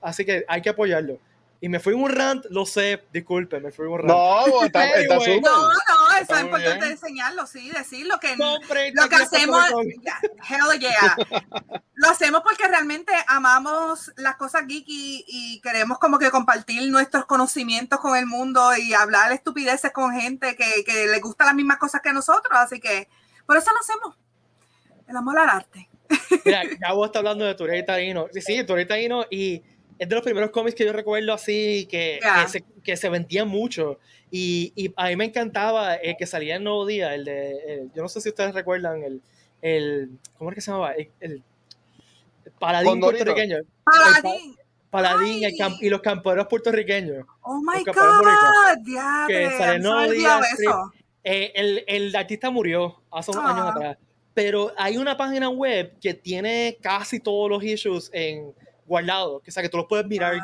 así 0.00 0.24
que 0.24 0.46
hay 0.48 0.62
que 0.62 0.70
apoyarlo. 0.70 1.18
Y 1.60 1.68
me 1.68 1.80
fui 1.80 1.94
un 1.94 2.10
rant, 2.10 2.44
lo 2.50 2.66
sé, 2.66 3.04
disculpe, 3.12 3.58
me 3.58 3.72
fui 3.72 3.86
un 3.86 3.98
rant. 3.98 4.08
No, 4.08 4.64
está, 4.64 4.84
está 5.00 5.16
No, 5.16 5.22
no, 5.22 6.16
eso 6.20 6.36
es 6.36 6.42
importante 6.42 6.86
enseñarlo, 6.86 7.46
sí, 7.46 7.70
decirlo 7.70 8.18
que 8.20 8.36
lo 8.36 9.08
que 9.08 9.14
hacemos, 9.14 9.64
hell 9.70 10.78
yeah, 10.78 11.16
lo 11.94 12.08
hacemos 12.08 12.42
porque 12.42 12.68
realmente 12.68 13.12
amamos 13.28 14.12
las 14.16 14.36
cosas 14.36 14.62
geeky 14.68 15.24
y 15.26 15.60
queremos 15.62 15.98
como 15.98 16.18
que 16.18 16.30
compartir 16.30 16.90
nuestros 16.90 17.24
conocimientos 17.24 17.98
con 18.00 18.16
el 18.16 18.26
mundo 18.26 18.76
y 18.76 18.92
hablar 18.92 19.32
estupideces 19.32 19.92
con 19.92 20.12
gente 20.12 20.56
que, 20.56 20.84
que 20.84 21.06
le 21.06 21.20
gusta 21.20 21.46
las 21.46 21.54
mismas 21.54 21.78
cosas 21.78 22.02
que 22.02 22.12
nosotros, 22.12 22.52
así 22.52 22.80
que 22.80 23.08
por 23.46 23.56
eso 23.56 23.70
lo 23.72 23.78
hacemos, 23.78 24.16
el 25.08 25.16
amor 25.16 25.38
al 25.38 25.48
arte. 25.48 25.88
Mira, 26.44 26.62
Gabo 26.78 27.06
está 27.06 27.20
hablando 27.20 27.44
de 27.44 27.54
Turey 27.54 27.84
Tarino, 27.84 28.26
sí, 28.32 28.40
sí, 28.40 28.64
Turey 28.64 28.86
Tarino 28.86 29.24
y 29.30 29.62
es 29.98 30.08
de 30.08 30.14
los 30.14 30.24
primeros 30.24 30.50
cómics 30.50 30.74
que 30.74 30.84
yo 30.84 30.92
recuerdo 30.92 31.32
así, 31.32 31.86
que, 31.90 32.20
que, 32.20 32.48
se, 32.48 32.64
que 32.82 32.96
se 32.96 33.08
vendían 33.08 33.48
mucho. 33.48 33.98
Y, 34.30 34.72
y, 34.74 34.92
a 34.96 35.08
mí 35.08 35.16
me 35.16 35.26
encantaba 35.26 35.94
el 35.94 36.16
que 36.16 36.26
salía 36.26 36.56
en 36.56 36.64
Nuevo 36.64 36.86
Día, 36.86 37.14
el 37.14 37.24
de, 37.24 37.88
yo 37.94 38.02
no 38.02 38.08
sé 38.08 38.20
si 38.20 38.28
ustedes 38.28 38.54
recuerdan, 38.54 39.02
el, 39.02 39.22
el 39.62 40.10
¿cómo 40.36 40.50
es 40.50 40.56
que 40.56 40.60
se 40.60 40.70
llamaba? 40.70 40.92
El, 40.94 41.10
el 41.20 41.42
Paladín 42.58 43.00
puertorriqueño. 43.00 43.58
Paladín. 43.84 44.56
Paladín 44.90 45.42
y 45.80 45.88
los 45.88 46.00
camperos 46.00 46.46
puertorriqueños. 46.46 47.26
Oh 47.42 47.60
my 47.60 47.82
God, 47.84 49.26
que 49.26 49.50
sale 49.58 49.78
Nuevo 49.80 50.12
Día. 50.12 50.40
Eh, 51.26 51.52
el, 51.54 51.84
el, 51.86 52.14
artista 52.14 52.50
murió 52.50 53.02
hace 53.10 53.30
unos 53.30 53.44
años 53.44 53.64
ah. 53.66 53.70
atrás. 53.70 53.98
Pero 54.34 54.72
hay 54.76 54.98
una 54.98 55.16
página 55.16 55.48
web 55.48 55.96
que 56.00 56.12
tiene 56.12 56.76
casi 56.80 57.18
todos 57.18 57.48
los 57.48 57.64
issues 57.64 58.10
en 58.12 58.52
guardado, 58.86 59.40
que, 59.40 59.50
sea, 59.50 59.62
que 59.62 59.68
tú 59.68 59.76
los 59.76 59.86
puedes 59.86 60.06
mirar, 60.06 60.34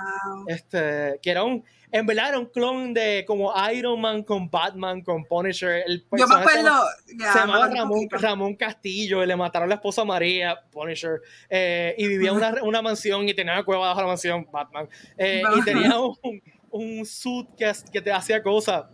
este, 0.46 1.18
que 1.22 1.30
era 1.30 1.44
un, 1.44 1.64
en 1.92 2.06
verdad 2.06 2.28
era 2.28 2.38
un 2.38 2.46
clon 2.46 2.94
de 2.94 3.24
como 3.26 3.52
Iron 3.72 4.00
Man 4.00 4.22
con 4.22 4.48
Batman, 4.50 5.02
con 5.02 5.24
Punisher. 5.24 5.82
El 5.86 6.04
Yo 6.16 6.26
me 6.26 6.36
acuerdo, 6.36 6.82
se, 7.04 7.16
llamaba 7.16 7.68
Ramón, 7.68 8.08
Ramón, 8.10 8.54
Castillo, 8.54 9.22
y 9.22 9.26
le 9.26 9.36
mataron 9.36 9.66
a 9.66 9.70
la 9.70 9.74
esposa 9.76 10.04
María, 10.04 10.58
Punisher, 10.70 11.20
eh, 11.48 11.94
y 11.98 12.06
vivía 12.06 12.30
en 12.30 12.36
una, 12.36 12.54
una, 12.62 12.82
mansión 12.82 13.28
y 13.28 13.34
tenía 13.34 13.54
una 13.54 13.64
cueva 13.64 13.88
bajo 13.88 14.00
la 14.00 14.06
mansión, 14.08 14.46
Batman, 14.50 14.88
eh, 15.16 15.42
y 15.56 15.64
tenía 15.64 15.98
un, 15.98 16.42
un 16.70 17.04
suit 17.04 17.48
que, 17.56 17.70
que 17.92 18.00
te 18.00 18.12
hacía 18.12 18.42
cosas, 18.42 18.84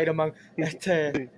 Iron 0.00 0.16
Man, 0.16 0.32
este... 0.56 1.30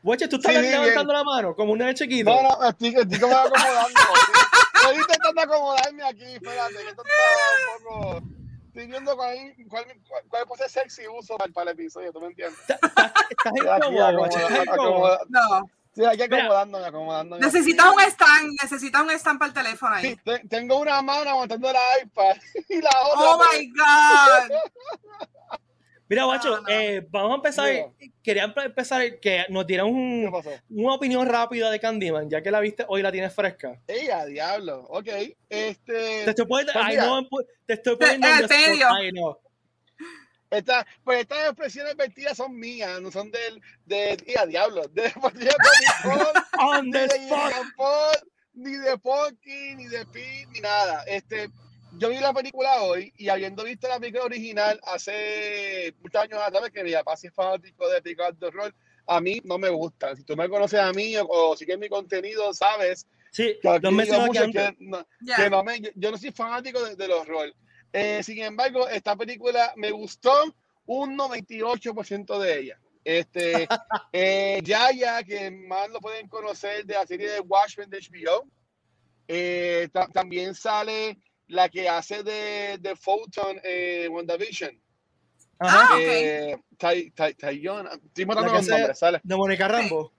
Weche, 0.00 0.28
tú 0.28 0.36
estás 0.36 0.54
levantando 0.54 1.12
la 1.12 1.24
mano 1.24 1.54
como 1.54 1.72
un 1.72 1.94
chiquito. 1.94 2.30
No, 2.30 2.42
no, 2.42 2.68
estoy, 2.68 2.94
estoy 2.96 3.18
como 3.18 3.36
acomodando. 3.36 4.00
estoy 4.90 5.02
intentando 5.02 5.40
acomodarme 5.40 6.02
aquí, 6.04 6.24
espérate, 6.24 6.74
que 6.74 6.88
esto 6.88 7.02
está 7.02 7.78
un 7.78 7.84
poco. 7.84 8.22
Estoy 8.68 8.86
viendo 8.86 9.16
cuál, 9.16 9.54
cuál, 9.68 9.84
cuál, 10.28 10.46
pose 10.46 10.68
sexy 10.68 11.08
uso 11.08 11.36
para, 11.36 11.52
para, 11.52 11.70
el 11.70 11.78
episodio, 11.78 12.12
¿tú 12.12 12.20
me 12.20 12.28
entiendes? 12.28 12.60
Estás 12.68 13.52
incómodo, 13.56 15.18
No. 15.28 15.70
Sí, 15.94 16.04
hay 16.04 16.16
que 16.16 16.24
acomodándome, 16.24 16.86
acomodándome. 16.86 17.44
Necesitas 17.44 17.92
un 17.92 18.00
stand, 18.02 18.56
necesitas 18.62 19.02
un 19.02 19.10
stand 19.10 19.38
para 19.40 19.48
el 19.48 19.54
teléfono 19.54 19.94
ahí. 19.96 20.16
Sí, 20.24 20.48
tengo 20.48 20.78
una 20.78 21.02
mano 21.02 21.30
aguantando 21.30 21.72
la 21.72 21.80
iPad 22.02 22.36
y 22.68 22.80
la 22.80 22.90
otra. 23.02 23.30
Oh 23.30 23.42
my 23.52 23.72
God. 23.72 25.58
Mira, 26.08 26.24
Bacho, 26.24 26.62
eh, 26.68 27.06
vamos 27.10 27.32
a 27.32 27.34
empezar. 27.36 27.92
Quería 28.22 28.44
empezar 28.44 29.20
que 29.20 29.44
nos 29.50 29.66
dieran 29.66 29.86
un, 29.86 30.32
una 30.70 30.94
opinión 30.94 31.26
rápida 31.26 31.70
de 31.70 31.78
Candyman, 31.78 32.30
ya 32.30 32.42
que 32.42 32.50
la 32.50 32.60
viste 32.60 32.84
hoy 32.88 33.02
la 33.02 33.12
tienes 33.12 33.34
fresca. 33.34 33.78
¡Ey, 33.86 34.08
a 34.08 34.24
diablo! 34.24 34.86
Ok. 34.88 35.08
Este, 35.48 36.24
te 36.24 36.30
estoy 36.30 36.46
poniendo. 36.46 36.72
Pues 36.72 36.84
ay, 36.84 36.96
no, 36.96 37.28
te 37.66 37.74
estoy 37.74 37.96
poniendo. 38.00 38.26
En 38.26 38.82
Ay, 38.90 39.12
no. 39.12 39.38
Esta, 40.50 40.86
pues 41.04 41.20
estas 41.20 41.44
expresiones 41.44 41.94
vertidas 41.94 42.38
son 42.38 42.58
mías, 42.58 43.00
no 43.02 43.10
son 43.10 43.30
del. 43.30 43.60
De, 43.84 44.16
y 44.26 44.38
a 44.38 44.46
diablo. 44.46 44.88
De, 44.92 45.02
de, 45.02 45.10
the 46.92 47.04
spot. 47.04 48.24
Ni 48.54 48.72
de 48.72 48.98
Ponky, 48.98 49.76
ni 49.76 49.86
de 49.88 50.06
Pi, 50.06 50.46
ni 50.52 50.60
nada. 50.60 51.04
Este 51.06 51.50
yo 51.98 52.08
vi 52.08 52.18
la 52.18 52.32
película 52.32 52.82
hoy 52.82 53.12
y 53.16 53.28
habiendo 53.28 53.64
visto 53.64 53.88
la 53.88 53.98
película 53.98 54.24
original 54.24 54.80
hace 54.84 55.94
muchos 56.00 56.22
años 56.22 56.40
atrás, 56.40 56.70
que 56.70 56.84
mi 56.84 56.92
papá 56.92 57.14
es 57.14 57.32
fanático 57.34 57.88
de 57.88 58.00
películas 58.00 58.38
de 58.38 58.46
horror, 58.46 58.74
a 59.06 59.20
mí 59.20 59.40
no 59.44 59.58
me 59.58 59.68
gusta. 59.68 60.14
Si 60.14 60.24
tú 60.24 60.36
me 60.36 60.48
conoces 60.48 60.80
a 60.80 60.92
mí 60.92 61.16
o, 61.16 61.26
o 61.26 61.56
sigues 61.56 61.78
mi 61.78 61.88
contenido, 61.88 62.52
sabes 62.54 63.06
sí, 63.30 63.56
que, 63.60 63.80
no 63.80 63.90
me 63.90 64.06
que, 64.06 64.76
no, 64.78 65.06
que 65.36 65.50
no 65.50 65.64
me, 65.64 65.80
yo, 65.94 66.10
no 66.10 66.18
soy 66.18 66.30
fanático 66.30 66.82
de, 66.84 66.96
del 66.96 67.12
horror. 67.12 67.52
Eh, 67.92 68.22
sin 68.22 68.38
embargo, 68.42 68.88
esta 68.88 69.16
película 69.16 69.72
me 69.76 69.90
gustó 69.90 70.32
un 70.86 71.18
98% 71.18 72.38
de 72.38 72.58
ella. 72.58 72.80
Este, 73.04 73.66
eh, 74.12 74.60
Yaya, 74.62 75.22
que 75.22 75.50
más 75.50 75.88
lo 75.90 76.00
pueden 76.00 76.28
conocer 76.28 76.84
de 76.84 76.94
la 76.94 77.06
serie 77.06 77.30
de 77.30 77.40
Watchmen 77.40 77.88
de 77.88 77.98
HBO, 78.00 78.46
eh, 79.26 79.88
también 80.12 80.54
sale 80.54 81.18
la 81.48 81.68
que 81.68 81.88
hace 81.88 82.22
de, 82.22 82.78
de 82.78 82.96
Photon 82.96 83.60
en 83.62 84.12
WandaVision. 84.12 84.80
Ah, 85.60 85.96
eh, 85.98 86.56
okay. 86.74 87.12
estoy 87.16 88.26
matando 88.26 88.52
los 88.52 88.66
nombres, 88.68 88.98
¿sale? 88.98 89.20
De 89.24 89.36
Mónica 89.36 89.66
Rambo. 89.66 90.12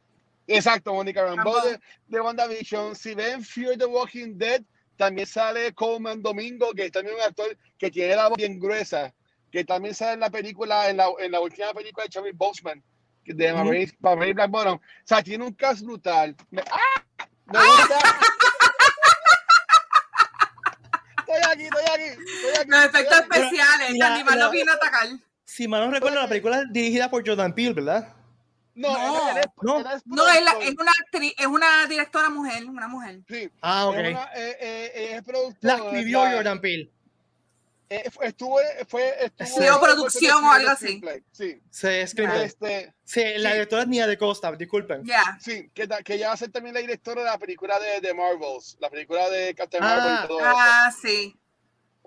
Exacto, 0.45 0.93
Mónica 0.93 1.23
Rambo, 1.23 1.61
De, 1.61 1.79
de, 2.07 2.19
WandaVision. 2.19 2.95
Si 2.95 3.13
ven 3.13 3.43
Fear 3.43 3.77
the 3.77 3.85
Walking 3.85 4.37
Dead, 4.37 4.61
también 4.97 5.27
sale 5.27 5.73
Coleman 5.73 6.21
Domingo, 6.21 6.71
que 6.73 6.85
es 6.85 6.91
también 6.91 7.15
un 7.15 7.21
actor 7.21 7.57
que 7.77 7.89
tiene 7.89 8.15
la 8.15 8.27
voz 8.27 8.37
bien 8.37 8.59
gruesa, 8.59 9.13
que 9.51 9.63
también 9.63 9.95
sale 9.95 10.13
en 10.13 10.19
la 10.19 10.29
película, 10.29 10.89
en 10.89 10.97
la, 10.97 11.07
en 11.19 11.31
la 11.31 11.39
última 11.39 11.71
película 11.73 12.03
de 12.03 12.09
Charlie 12.09 12.31
Boseman, 12.33 12.83
de 13.25 13.53
Maverick, 13.53 13.95
mm 13.99 14.07
-hmm. 14.07 14.33
Black 14.33 14.49
Bottom. 14.49 14.75
O 14.75 14.81
sea, 15.05 15.23
tiene 15.23 15.45
un 15.45 15.53
cast 15.53 15.83
brutal. 15.83 16.35
Me, 16.49 16.63
¡Ah! 16.69 17.05
Me 17.45 17.59
gusta. 17.59 17.99
Estoy 21.29 21.51
aquí, 21.51 21.63
estoy 21.63 21.83
aquí, 21.93 22.03
estoy 22.03 22.61
aquí. 22.61 22.69
Los 22.69 22.85
efectos 22.85 23.19
especiales, 23.19 23.89
el 23.89 24.01
animal 24.01 24.39
no 24.39 24.51
vino 24.51 24.71
a 24.71 24.75
atacar. 24.75 25.07
Si 25.45 25.67
mal 25.67 25.85
no 25.85 25.91
recuerdo, 25.91 26.19
la 26.19 26.27
película 26.27 26.61
es 26.61 26.71
dirigida 26.71 27.09
por 27.09 27.27
Jordan 27.27 27.53
Peele, 27.53 27.73
¿verdad? 27.73 28.13
No, 28.75 28.93
no, 28.93 29.33
no, 29.61 29.83
no 30.05 30.29
es, 30.29 30.43
la, 30.43 30.51
es, 30.61 30.75
una 30.77 30.91
actriz, 30.91 31.33
es 31.37 31.47
una 31.47 31.85
directora 31.87 32.29
mujer, 32.29 32.63
una 32.65 32.87
mujer. 32.87 33.19
Sí. 33.27 33.49
Ah, 33.61 33.87
ok. 33.87 33.95
Es, 33.95 34.11
una, 34.11 34.23
eh, 34.35 34.57
eh, 34.61 35.15
es 35.15 35.23
productora. 35.23 35.77
La 35.77 35.83
escribió 35.83 36.21
Jordan 36.21 36.61
Peele. 36.61 36.89
Eh, 37.91 38.07
estuvo, 38.21 38.59
fue, 38.87 39.31
estuvo 39.39 39.81
producción 39.81 40.43
o 40.43 40.51
algo 40.51 40.69
así. 40.69 41.01
Sí. 41.31 41.59
Sí, 41.71 41.87
este, 41.87 42.93
sí, 43.03 43.23
la 43.37 43.53
directora 43.53 43.81
es 43.81 43.87
Nia 43.87 44.05
de 44.05 44.15
Costa, 44.15 44.51
disculpen. 44.51 45.03
Sí, 45.39 45.71
que, 45.73 45.87
que 46.05 46.13
ella 46.13 46.27
va 46.27 46.33
a 46.33 46.37
ser 46.37 46.51
también 46.51 46.75
la 46.75 46.81
directora 46.81 47.23
de 47.23 47.29
la 47.31 47.39
película 47.39 47.79
de, 47.79 47.99
de 47.99 48.13
Marvels, 48.13 48.77
la 48.79 48.91
película 48.91 49.27
de 49.31 49.55
Captain 49.55 49.83
Marvel 49.83 50.05
y 50.05 50.17
ah. 50.17 50.25
todo 50.27 50.39
Ah, 50.43 50.91
sí. 51.01 51.35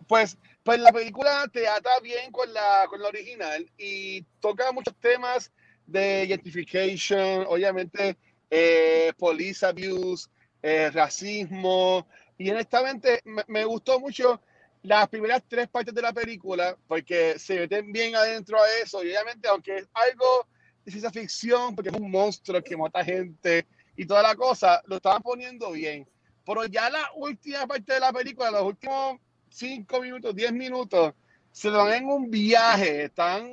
Pues, 0.07 0.39
pues 0.63 0.79
la 0.79 0.93
película 0.93 1.49
te 1.53 1.67
ata 1.67 1.99
bien 2.01 2.31
con 2.31 2.53
la, 2.53 2.87
con 2.89 3.03
la 3.03 3.09
original 3.09 3.69
y 3.77 4.23
toca 4.39 4.71
muchos 4.71 4.95
temas 5.01 5.51
de 5.85 6.25
identification, 6.27 7.45
obviamente 7.49 8.17
eh, 8.51 9.13
police 9.19 9.67
abuse, 9.67 10.29
eh, 10.63 10.91
racismo, 10.91 12.07
y 12.39 12.51
honestamente 12.51 13.21
me, 13.25 13.43
me 13.49 13.65
gustó 13.65 13.99
mucho 13.99 14.41
las 14.83 15.09
primeras 15.09 15.43
tres 15.49 15.69
partes 15.69 15.95
de 15.95 16.03
la 16.03 16.13
película, 16.13 16.77
porque 16.89 17.39
se 17.39 17.61
meten 17.61 17.93
bien 17.93 18.17
adentro 18.17 18.61
a 18.61 18.69
eso, 18.83 19.03
y 19.03 19.09
obviamente, 19.09 19.49
aunque 19.49 19.79
es 19.79 19.89
algo 19.95 20.47
de 20.85 20.91
ciencia 20.91 21.11
ficción, 21.11 21.75
porque 21.75 21.91
es 21.91 21.97
un 21.97 22.11
monstruo 22.11 22.63
que 22.63 22.77
mata 22.77 23.05
gente 23.05 23.67
y 23.97 24.07
toda 24.07 24.23
la 24.23 24.35
cosa, 24.35 24.83
lo 24.87 24.97
estaban 24.97 25.23
poniendo 25.23 25.71
bien. 25.73 26.09
Pero 26.45 26.65
ya 26.67 26.91
la 26.91 27.09
última 27.15 27.67
parte 27.67 27.95
de 27.95 28.01
la 28.01 28.13
película, 28.13 28.51
los 28.51 28.63
últimos 28.63 29.19
cinco 29.49 30.01
minutos, 30.01 30.35
diez 30.35 30.53
minutos, 30.53 31.15
se 31.53 31.71
dan 31.71 31.93
en 31.93 32.09
un 32.09 32.31
viaje 32.31 33.11
tan 33.11 33.49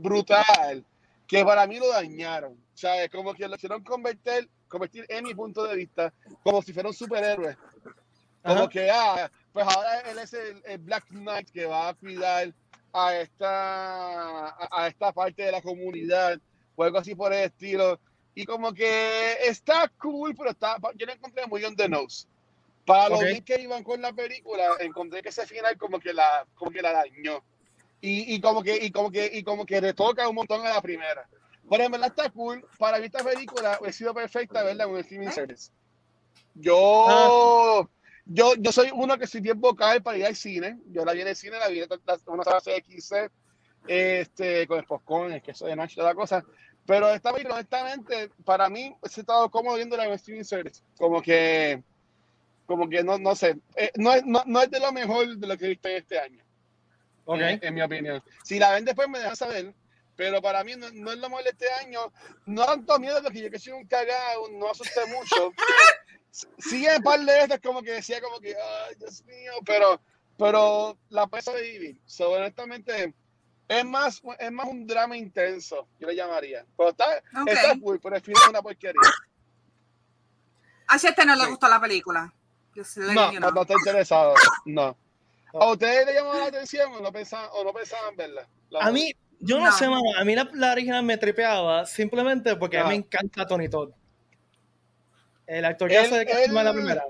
brutal 0.00 0.84
que 1.26 1.44
para 1.44 1.66
mí 1.66 1.78
lo 1.78 1.88
dañaron. 1.88 2.56
¿Sabes? 2.74 3.08
Como 3.10 3.34
que 3.34 3.48
lo 3.48 3.56
hicieron 3.56 3.82
convertir, 3.82 4.48
convertir 4.68 5.06
en 5.08 5.24
mi 5.24 5.34
punto 5.34 5.64
de 5.64 5.74
vista 5.74 6.12
como 6.42 6.60
si 6.60 6.72
fuera 6.72 6.90
un 6.90 6.94
superhéroe. 6.94 7.56
Como 8.44 8.68
que, 8.68 8.90
ah, 8.90 9.30
pues 9.56 9.66
ahora 9.68 10.00
él 10.00 10.18
es 10.18 10.34
el, 10.34 10.78
Black 10.80 11.06
Knight 11.08 11.48
que 11.50 11.64
va 11.64 11.88
a 11.88 11.94
cuidar 11.94 12.52
a 12.92 13.16
esta, 13.16 14.48
a, 14.48 14.86
esta 14.86 15.12
parte 15.12 15.44
de 15.44 15.50
la 15.50 15.62
comunidad 15.62 16.38
o 16.74 16.84
algo 16.84 16.98
así 16.98 17.14
por 17.14 17.32
el 17.32 17.44
estilo. 17.44 17.98
Y 18.34 18.44
como 18.44 18.74
que 18.74 19.32
está 19.48 19.90
cool, 19.98 20.34
pero 20.36 20.50
está, 20.50 20.76
yo 20.96 21.06
lo 21.06 21.12
encontré 21.14 21.46
muy 21.46 21.64
on 21.64 21.74
the 21.74 21.88
nose. 21.88 22.26
Para 22.84 23.08
los 23.08 23.20
que 23.46 23.62
iban 23.62 23.82
con 23.82 24.02
la 24.02 24.12
película, 24.12 24.76
encontré 24.78 25.22
que 25.22 25.30
ese 25.30 25.46
final 25.46 25.78
como 25.78 26.00
que 26.00 26.12
la, 26.12 26.46
como 26.54 26.70
que 26.70 26.82
la 26.82 26.92
dañó. 26.92 27.42
Y, 28.02 28.34
y, 28.34 28.42
como 28.42 28.62
que, 28.62 28.76
y 28.76 28.90
como 28.90 29.10
que, 29.10 29.30
y 29.32 29.42
como 29.42 29.64
que 29.64 29.80
retoca 29.80 30.28
un 30.28 30.34
montón 30.34 30.66
a 30.66 30.74
la 30.74 30.82
primera. 30.82 31.26
Pero 31.70 31.82
en 31.82 31.92
verdad 31.92 32.08
está 32.14 32.28
cool. 32.28 32.62
Para 32.78 32.98
mí 32.98 33.06
esta 33.06 33.24
película 33.24 33.80
ha 33.82 33.90
sido 33.92 34.12
perfecta 34.12 34.62
verla 34.62 34.84
en 34.84 34.90
un 34.90 34.98
streaming 34.98 35.30
service. 35.30 35.70
Yo, 36.54 37.06
ah 37.08 37.88
yo, 38.26 38.54
yo 38.56 38.72
soy 38.72 38.90
uno 38.92 39.16
que 39.16 39.26
soy 39.26 39.40
bien 39.40 39.60
vocal 39.60 40.02
para 40.02 40.18
ir 40.18 40.26
al 40.26 40.36
cine. 40.36 40.78
Yo 40.88 41.04
la 41.04 41.12
vi 41.12 41.20
en 41.20 41.28
el 41.28 41.36
cine, 41.36 41.58
la 41.58 41.68
vi 41.68 41.80
en 41.80 41.88
una 42.26 42.44
sala 42.44 42.60
CX 42.60 43.12
este, 43.86 44.66
con 44.66 44.78
el 44.78 44.84
popcorn, 44.84 45.32
el 45.32 45.42
queso 45.42 45.66
de 45.66 45.76
Nacho, 45.76 45.96
toda 45.96 46.08
la 46.08 46.14
cosa. 46.14 46.44
Pero 46.84 47.08
esta 47.10 47.32
vez, 47.32 47.46
honestamente, 47.46 48.30
para 48.44 48.68
mí, 48.68 48.96
he 49.02 49.20
estado 49.20 49.50
cómodo 49.50 49.76
viendo 49.76 49.96
la 49.96 50.12
streaming 50.14 50.44
service. 50.44 50.82
Como 50.98 51.22
que, 51.22 51.82
como 52.66 52.88
que 52.88 53.02
no, 53.04 53.18
no 53.18 53.34
sé, 53.36 53.58
eh, 53.76 53.92
no, 53.96 54.12
es, 54.12 54.24
no, 54.24 54.42
no, 54.46 54.62
es 54.62 54.70
de 54.70 54.80
lo 54.80 54.92
mejor 54.92 55.36
de 55.36 55.46
lo 55.46 55.56
que 55.56 55.66
he 55.66 55.68
visto 55.70 55.88
este 55.88 56.18
año. 56.18 56.44
Okay. 57.24 57.58
En, 57.62 57.74
mi 57.74 57.82
opinión. 57.82 58.22
Si 58.44 58.58
la 58.58 58.72
ven 58.72 58.84
después, 58.84 59.08
me 59.08 59.18
dejan 59.18 59.36
saber. 59.36 59.74
Pero 60.16 60.40
para 60.40 60.64
mí 60.64 60.74
no, 60.76 60.90
no 60.92 61.12
es 61.12 61.18
lo 61.18 61.28
mejor 61.28 61.44
de 61.44 61.50
este 61.50 61.70
año. 61.84 62.00
No 62.46 62.64
tanto 62.64 62.98
miedo 62.98 63.20
de 63.20 63.30
que 63.30 63.42
yo 63.42 63.50
que 63.50 63.58
soy 63.58 63.72
un 63.74 63.86
cagado, 63.86 64.48
no 64.52 64.70
asusté 64.70 65.00
mucho. 65.06 65.52
sí, 66.30 66.86
un 66.96 67.02
par 67.02 67.20
de 67.20 67.32
veces 67.32 67.60
como 67.62 67.82
que 67.82 67.92
decía 67.92 68.20
como 68.20 68.40
que, 68.40 68.54
ay, 68.54 68.94
Dios 68.98 69.24
mío, 69.24 69.52
pero, 69.64 70.00
pero 70.36 70.98
la 71.08 71.26
pesa 71.26 71.52
de 71.52 71.62
vivir. 71.62 72.00
So, 72.04 72.30
honestamente, 72.32 73.14
es 73.68 73.84
más, 73.84 74.22
es 74.38 74.52
más 74.52 74.66
un 74.66 74.86
drama 74.86 75.16
intenso, 75.16 75.88
yo 75.98 76.06
le 76.06 76.14
llamaría. 76.14 76.64
Pero 76.76 76.90
está, 76.90 77.16
está 77.46 77.78
cool, 77.80 78.00
pero 78.00 78.16
el 78.16 78.22
final 78.22 78.42
es 78.42 78.48
una 78.50 78.62
porquería. 78.62 79.00
A 80.88 80.96
este 80.96 81.24
no 81.24 81.34
le 81.34 81.46
gustó 81.46 81.68
la 81.68 81.80
película. 81.80 82.32
no, 82.96 83.32
no, 83.32 83.50
no 83.50 83.62
está 83.62 83.74
interesado. 83.74 84.34
No. 84.66 84.96
¿A 85.52 85.70
ustedes 85.70 86.06
le 86.06 86.14
llamó 86.14 86.34
la 86.34 86.46
atención 86.46 86.92
o 86.92 87.00
no 87.00 87.10
pensaban, 87.10 87.48
o 87.52 87.64
no 87.64 87.72
pensaban 87.72 88.14
verla? 88.14 88.46
a 88.78 88.90
mí, 88.90 89.12
yo 89.40 89.58
no, 89.58 89.72
sé, 89.72 89.88
mamá. 89.88 90.02
A 90.18 90.24
mí 90.24 90.34
la, 90.34 90.48
la, 90.52 90.72
original 90.72 91.02
me 91.02 91.16
tripeaba 91.16 91.86
simplemente 91.86 92.56
porque 92.56 92.78
a 92.78 92.84
mí 92.84 92.90
me 92.90 92.94
encanta 92.96 93.46
Tony 93.46 93.68
Todd. 93.68 93.90
El 95.46 95.64
actor 95.64 95.88
que 95.88 95.98
hace 95.98 96.18
de 96.18 96.26
que 96.26 96.48
la 96.48 96.72
primera. 96.72 97.04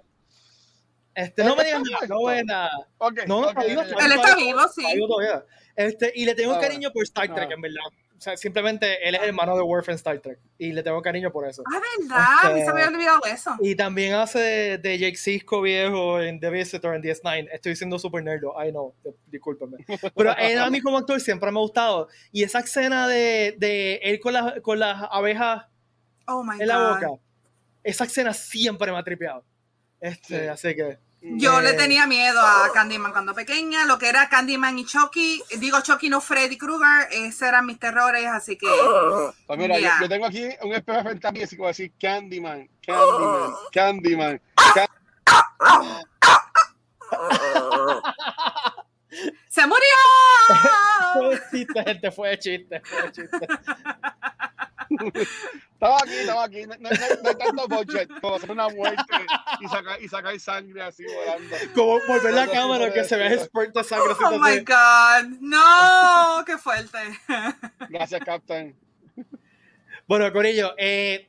Este, 1.16 1.44
no 1.44 1.56
me 1.56 1.64
digas 1.64 1.80
nada, 1.90 2.06
no 2.08 2.20
voy 2.20 2.44
nada. 2.44 2.70
no, 3.26 3.40
no, 3.40 3.48
okay, 3.48 3.70
él 3.70 4.12
está 4.12 4.36
vivo, 4.36 4.60
sí. 4.68 4.84
Este, 5.74 6.12
y 6.14 6.26
le 6.26 6.34
tengo 6.34 6.52
un 6.52 6.60
cariño 6.60 6.92
por 6.92 7.04
Star 7.04 7.34
Trek, 7.34 7.50
en 7.50 7.60
verdad. 7.62 7.84
O 8.16 8.20
sea, 8.20 8.36
simplemente 8.36 9.06
él 9.06 9.14
es 9.14 9.22
hermano 9.22 9.56
de 9.56 9.62
Worf 9.62 9.88
en 9.88 9.94
Star 9.94 10.18
Trek. 10.20 10.38
Y 10.58 10.72
le 10.72 10.82
tengo 10.82 11.00
cariño 11.00 11.30
por 11.30 11.46
eso. 11.46 11.62
Ah, 11.66 11.80
¿verdad? 12.00 12.58
Este, 12.58 12.66
se 12.66 12.72
me 12.74 12.82
había 12.82 12.96
olvidado 12.96 13.20
eso. 13.26 13.56
Y 13.60 13.74
también 13.76 14.14
hace 14.14 14.78
de, 14.78 14.98
Jake 14.98 15.16
Cisco 15.16 15.62
viejo 15.62 16.20
en 16.20 16.38
The 16.38 16.50
Visitor 16.50 16.94
en 16.94 17.02
DS9. 17.02 17.48
Estoy 17.50 17.76
siendo 17.76 17.98
super 17.98 18.22
nerdo. 18.22 18.54
I 18.62 18.70
know. 18.70 18.94
Discúlpeme. 19.26 19.78
Pero 20.14 20.36
él 20.38 20.58
a 20.58 20.70
mí 20.70 20.80
como 20.82 20.98
actor 20.98 21.20
siempre 21.20 21.50
me 21.50 21.58
ha 21.58 21.62
gustado. 21.62 22.08
Y 22.32 22.42
esa 22.42 22.60
escena 22.60 23.08
de, 23.08 23.54
de 23.58 23.96
él 24.02 24.20
con, 24.20 24.34
la, 24.34 24.60
con 24.60 24.78
las 24.78 25.02
abejas 25.10 25.64
oh 26.26 26.42
my 26.42 26.60
en 26.60 26.68
la 26.68 26.90
boca 26.90 27.10
esa 27.86 28.04
escena 28.04 28.34
siempre 28.34 28.90
me 28.90 28.98
ha 28.98 29.04
tripeado. 29.04 29.44
Este, 30.00 30.50
Así 30.50 30.74
que. 30.74 30.98
Yo 31.22 31.60
le 31.60 31.70
eh, 31.70 31.74
tenía 31.74 32.06
miedo 32.06 32.40
a 32.40 32.70
Candyman 32.72 33.10
cuando 33.10 33.34
pequeña, 33.34 33.84
lo 33.86 33.98
que 33.98 34.08
era 34.08 34.28
Candyman 34.28 34.78
y 34.78 34.84
Chucky, 34.84 35.42
digo 35.58 35.80
Chucky 35.80 36.08
no 36.08 36.20
Freddy 36.20 36.58
Krueger, 36.58 37.08
esos 37.10 37.42
eran 37.42 37.66
mis 37.66 37.80
terrores, 37.80 38.26
así 38.26 38.56
que... 38.56 38.66
Pues 39.46 39.58
mira, 39.58 39.78
yo, 39.78 40.08
tengo 40.08 40.26
aquí 40.26 40.48
un 40.62 40.74
espejo 40.74 41.02
frente 41.02 41.26
a 41.26 41.32
mí, 41.32 41.42
así 41.42 41.56
como 41.56 41.68
decir 41.68 41.92
Candyman, 42.00 42.68
Candyman, 42.84 43.54
Candyman, 43.72 44.40
Candyman. 44.74 46.04
¡Se 49.48 49.66
murió! 49.66 49.82
fue 51.14 51.42
chiste, 51.50 51.84
gente, 51.84 52.10
fue 52.12 52.38
chiste, 52.38 52.82
fue 52.84 53.12
chiste. 53.12 53.48
Estaba 55.76 55.98
aquí, 55.98 56.14
estaba 56.14 56.44
aquí. 56.44 56.62
No, 56.62 56.74
no, 56.80 56.88
no, 56.90 57.28
hay 57.28 57.34
tanto 57.36 57.68
budget 57.68 58.08
como 58.20 58.36
hacer 58.36 58.50
una 58.50 58.68
muerte 58.70 59.02
y 59.60 59.68
sacar, 59.68 60.02
y 60.02 60.08
sacar 60.08 60.40
sangre 60.40 60.82
así 60.82 61.04
volando. 61.04 61.56
Como 61.74 62.00
volver 62.08 62.32
la 62.32 62.48
cámara 62.48 62.92
que 62.92 63.04
se 63.04 63.16
vea 63.16 63.32
expert 63.32 63.74
de 63.74 63.84
sangre. 63.84 64.14
Oh 64.24 64.38
my 64.38 64.60
God. 64.60 65.38
No, 65.40 66.44
qué 66.46 66.56
fuerte. 66.56 66.98
Gracias, 67.90 68.20
Captain. 68.24 68.74
Bueno, 70.06 70.32
Corillo, 70.32 70.74
eh, 70.78 71.28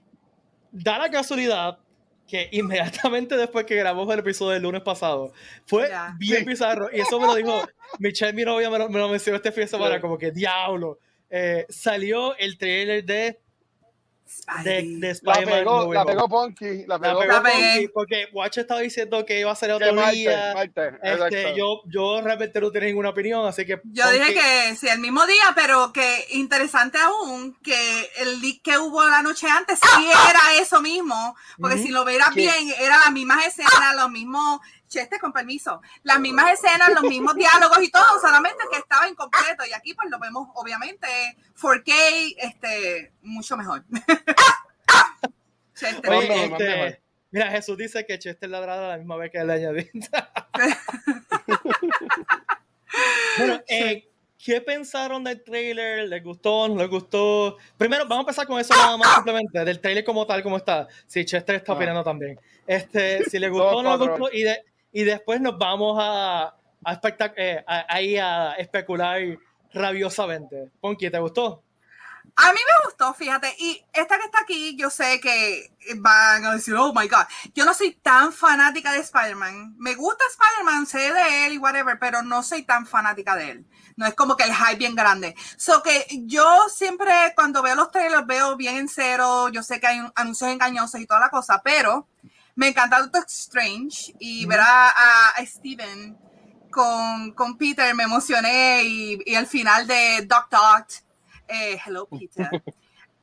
da 0.71 0.97
la 0.97 1.10
casualidad 1.10 1.79
que 2.27 2.49
inmediatamente 2.51 3.36
después 3.38 3.65
que 3.65 3.75
grabamos 3.75 4.13
el 4.13 4.19
episodio 4.19 4.53
del 4.53 4.63
lunes 4.63 4.81
pasado, 4.81 5.33
fue 5.65 5.89
bien 6.17 6.45
bizarro. 6.45 6.89
Y 6.93 6.99
eso 6.99 7.19
me 7.19 7.27
lo 7.27 7.36
dijo 7.36 7.67
Michelle, 7.99 8.33
mi 8.33 8.43
novia, 8.43 8.69
me 8.69 8.77
lo, 8.77 8.89
me 8.89 8.99
lo 8.99 9.10
mencionó 9.10 9.38
este 9.38 9.51
fin 9.51 9.63
de 9.63 9.67
semana, 9.67 9.99
como 9.99 10.17
que 10.17 10.31
diablo. 10.31 10.99
Eh, 11.29 11.65
salió 11.69 12.38
el 12.38 12.57
trailer 12.57 13.03
de 13.03 13.39
de, 14.63 14.83
de 14.97 15.19
la 15.21 15.33
pegó, 15.33 15.93
la 15.93 16.05
pegó 16.05 16.29
Ponky. 16.29 16.85
La 16.85 16.99
pegó, 16.99 17.23
la 17.23 17.41
Ponky 17.41 17.87
porque 17.93 18.27
Watch 18.33 18.57
estaba 18.57 18.81
diciendo 18.81 19.25
que 19.25 19.39
iba 19.39 19.51
a 19.51 19.55
ser 19.55 19.71
otro 19.71 19.93
día. 20.11 20.53
este, 21.01 21.55
yo, 21.55 21.81
yo 21.85 22.21
realmente 22.21 22.59
no 22.59 22.71
tengo 22.71 22.85
ninguna 22.85 23.09
opinión, 23.09 23.45
así 23.45 23.65
que. 23.65 23.81
Yo 23.85 24.09
dije 24.11 24.33
que 24.33 24.75
sí, 24.75 24.87
el 24.87 24.99
mismo 24.99 25.25
día, 25.25 25.53
pero 25.55 25.91
que 25.93 26.25
interesante 26.31 26.97
aún 26.97 27.57
que 27.63 28.09
el 28.17 28.41
leak 28.41 28.61
que 28.61 28.77
hubo 28.77 29.03
la 29.05 29.21
noche 29.21 29.47
antes 29.49 29.79
sí 29.79 30.05
era 30.29 30.61
eso 30.61 30.81
mismo, 30.81 31.35
porque 31.59 31.77
si 31.77 31.89
lo 31.89 32.05
verás 32.05 32.33
bien, 32.33 32.73
era 32.79 32.97
la 32.97 33.11
misma 33.11 33.43
escena, 33.45 33.93
los 33.95 34.09
mismos 34.09 34.59
Cheste, 34.88 35.19
con 35.19 35.34
permiso, 35.34 35.82
las 36.04 36.19
mismas 36.19 36.54
escenas, 36.54 36.89
los 36.93 37.04
mismos 37.04 37.36
diálogos 37.36 37.84
y 37.84 37.91
todo, 37.91 38.19
solamente 38.21 38.63
que 38.71 38.78
estaba 38.78 39.08
incompleto. 39.08 39.65
Y 39.65 39.73
aquí 39.73 39.93
pues 39.93 40.10
lo 40.10 40.19
vemos, 40.19 40.50
obviamente, 40.56 41.08
4K, 41.60 42.36
este, 42.38 43.12
mucho 43.21 43.58
mejor. 43.58 43.84
Cheste. 45.76 46.10
Oye, 46.10 46.45
este, 46.45 47.02
mira, 47.32 47.52
Jesús 47.52 47.78
dice 47.78 48.06
que 48.06 48.17
Chester 48.17 48.50
ladrada 48.50 48.89
la 48.89 48.97
misma 48.97 49.17
vez 49.17 49.32
que 49.32 49.39
el 49.39 49.50
añadí. 49.50 49.89
bueno, 53.38 53.62
eh, 53.67 54.10
¿qué 54.43 54.62
pensaron 54.62 55.23
del 55.23 55.43
trailer? 55.43 56.08
¿Les 56.08 56.23
gustó? 56.23 56.69
¿No 56.69 56.78
les 56.78 56.89
gustó? 56.89 57.58
Primero, 57.78 58.04
vamos 58.04 58.19
a 58.19 58.21
empezar 58.21 58.47
con 58.47 58.60
eso 58.60 58.73
nada 58.73 58.97
más 58.97 59.15
simplemente, 59.15 59.65
del 59.65 59.82
trailer 59.82 60.04
como 60.04 60.26
tal, 60.26 60.41
como 60.41 60.58
está. 60.58 60.88
Si 61.06 61.26
Chester 61.26 61.58
está 61.58 61.73
ah. 61.73 61.76
opinando 61.76 62.04
también. 62.04 62.39
Este, 62.65 63.23
si 63.26 63.38
le 63.38 63.50
gustó 63.50 63.78
o 63.78 63.84
no 63.84 63.97
le 63.97 64.08
gustó. 64.08 64.30
Y 64.32 64.43
de, 64.43 64.63
y 64.97 65.03
después 65.03 65.39
nos 65.39 65.60
vamos 65.60 65.95
a, 66.01 66.55
a, 66.83 67.01
eh, 67.36 67.63
ahí 67.88 68.17
a 68.17 68.53
especular 68.53 69.21
rabiosamente. 69.71 70.71
Ponky, 70.81 71.12
¿te 71.12 71.19
gustó? 71.19 71.62
A 72.36 72.51
mí 72.51 72.57
me 72.57 72.88
gustó, 72.88 73.13
fíjate. 73.13 73.53
Y 73.60 73.79
esta 73.93 74.17
que 74.17 74.25
está 74.25 74.39
aquí, 74.41 74.75
yo 74.75 74.89
sé 74.89 75.19
que 75.19 75.71
van 75.97 76.43
a 76.45 76.55
decir, 76.55 76.73
oh 76.73 76.91
my 76.95 77.07
God. 77.07 77.25
Yo 77.53 77.63
no 77.63 77.75
soy 77.75 77.91
tan 78.01 78.33
fanática 78.33 78.91
de 78.91 79.01
Spider-Man. 79.01 79.75
Me 79.77 79.93
gusta 79.93 80.23
Spider-Man, 80.31 80.88
sé 80.88 81.13
de 81.13 81.45
él 81.45 81.53
y 81.53 81.57
whatever, 81.60 81.99
pero 81.99 82.23
no 82.23 82.41
soy 82.41 82.63
tan 82.63 82.88
fanática 82.88 83.36
de 83.36 83.51
él. 83.51 83.65
No 83.97 84.07
es 84.07 84.15
como 84.15 84.36
que 84.36 84.45
el 84.45 84.55
hype 84.55 84.77
bien 84.77 84.95
grande. 84.95 85.36
So 85.57 85.83
que 85.83 86.07
yo 86.25 86.69
siempre, 86.69 87.13
cuando 87.36 87.62
veo 87.62 87.75
los 87.75 87.91
trailers, 87.91 88.25
veo 88.25 88.55
bien 88.55 88.77
en 88.77 88.89
cero. 88.89 89.49
Yo 89.49 89.62
sé 89.62 89.79
que 89.79 89.86
hay 89.86 90.01
anuncios 90.15 90.49
engañosos 90.49 90.99
y 90.99 91.05
toda 91.05 91.19
la 91.19 91.29
cosa, 91.29 91.62
pero 91.63 92.07
me 92.58 92.67
encanta 92.67 93.00
Doctor 93.00 93.24
Strange 93.28 94.13
y 94.20 94.46
ver 94.46 94.60
a, 94.62 95.34
Steven 95.46 96.17
con, 96.70 97.32
con, 97.32 97.58
Peter 97.58 97.96
me 97.96 98.04
emocioné 98.04 98.84
y, 98.84 99.20
y 99.26 99.36
el 99.36 99.48
final 99.48 99.88
de 99.88 100.26
Doc 100.28 100.50
Dot 100.52 101.08
eh, 101.48 101.78
hello, 101.86 102.08
Peter. 102.08 102.50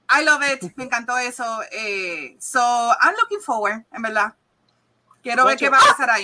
I 0.09 0.25
love 0.25 0.42
it. 0.42 0.73
Me 0.77 0.85
encantó 0.85 1.16
eso. 1.18 1.44
Eh, 1.73 2.37
so, 2.38 2.61
I'm 2.61 3.14
looking 3.20 3.40
forward, 3.40 3.85
en 3.92 4.03
verdad. 4.03 4.35
Quiero 5.23 5.44
ver 5.44 5.57
qué 5.57 5.68
va 5.68 5.79
a 5.79 5.81
pasar 5.81 6.11
ahí. 6.11 6.23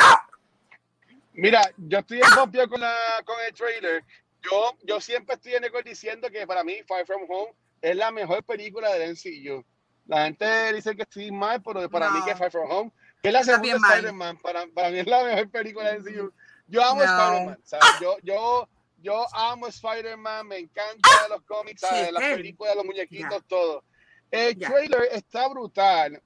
Mira, 1.33 1.63
yo 1.77 1.99
estoy 1.99 2.19
en 2.19 2.31
copia 2.35 2.67
con, 2.67 2.81
con 3.25 3.37
el 3.47 3.55
trailer. 3.55 4.05
Yo, 4.43 4.77
yo 4.83 5.01
siempre 5.01 5.35
estoy 5.35 5.55
en 5.55 5.65
el 5.65 5.73
diciendo 5.85 6.29
que 6.31 6.47
para 6.47 6.65
mí 6.65 6.77
Fire 6.87 7.07
From 7.07 7.23
Home 7.29 7.53
es 7.81 7.97
la 7.97 8.11
mejor 8.11 8.43
película 8.45 8.93
del 8.95 9.13
MCU. 9.13 9.65
La 10.07 10.25
gente 10.25 10.73
dice 10.73 10.97
que 10.97 11.03
estoy 11.03 11.31
mal, 11.31 11.63
pero 11.63 11.89
para 11.89 12.11
mí 12.11 12.21
que 12.25 12.35
Fire 12.35 12.51
From 12.51 12.71
Home, 12.71 12.93
que 13.23 13.29
es 13.29 13.35
la 13.35 13.45
segunda 13.45 13.89
Spider-Man, 13.95 14.39
para, 14.39 14.67
para 14.69 14.91
mí 14.91 14.99
es 14.99 15.07
la 15.07 15.25
mejor 15.25 15.51
película 15.51 15.93
del 15.93 16.03
MCU. 16.03 16.33
Yo 16.67 16.85
amo 16.85 17.03
Spider-Man. 17.03 17.59
Yo, 18.01 18.17
yo 18.23 18.69
yo 19.03 19.27
amo 19.35 19.67
Spider-Man, 19.69 20.47
me 20.47 20.59
encanta 20.59 21.29
los 21.29 21.43
cómics, 21.43 21.83
las 21.83 22.23
películas, 22.23 22.77
los 22.77 22.85
muñequitos, 22.85 23.43
todo. 23.47 23.83
El 24.31 24.59
trailer 24.59 25.09
está 25.13 25.49
brutal, 25.49 26.23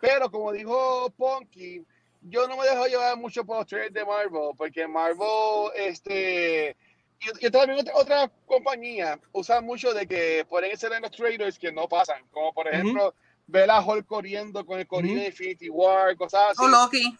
pero 0.00 0.30
como 0.30 0.52
dijo 0.52 1.10
Ponky, 1.16 1.84
yo 2.22 2.48
no 2.48 2.56
me 2.56 2.64
dejo 2.64 2.86
llevar 2.86 3.16
mucho 3.16 3.44
por 3.44 3.58
los 3.58 3.66
trailers 3.66 3.92
de 3.92 4.04
Marvel, 4.04 4.50
porque 4.56 4.88
Marvel, 4.88 5.70
este, 5.76 6.76
y, 7.40 7.50
también 7.50 7.80
otra, 7.80 7.94
otra, 7.96 8.30
compañía 8.46 9.18
usa 9.32 9.60
mucho 9.60 9.92
de 9.92 10.06
que 10.06 10.46
pueden 10.48 10.76
ser 10.76 10.92
en 10.92 11.02
los 11.02 11.10
trailers 11.10 11.58
que 11.58 11.72
no 11.72 11.88
pasan, 11.88 12.22
como 12.30 12.52
por 12.52 12.68
ejemplo, 12.68 13.14
ver 13.46 13.70
a 13.70 13.80
Hulk 13.80 14.06
corriendo 14.06 14.64
con 14.64 14.78
el 14.78 14.86
corrido 14.86 15.20
de 15.20 15.26
Infinity 15.26 15.68
War, 15.68 16.16
cosas 16.16 16.50
así. 16.50 16.64
O 16.64 16.68
Loki. 16.68 17.16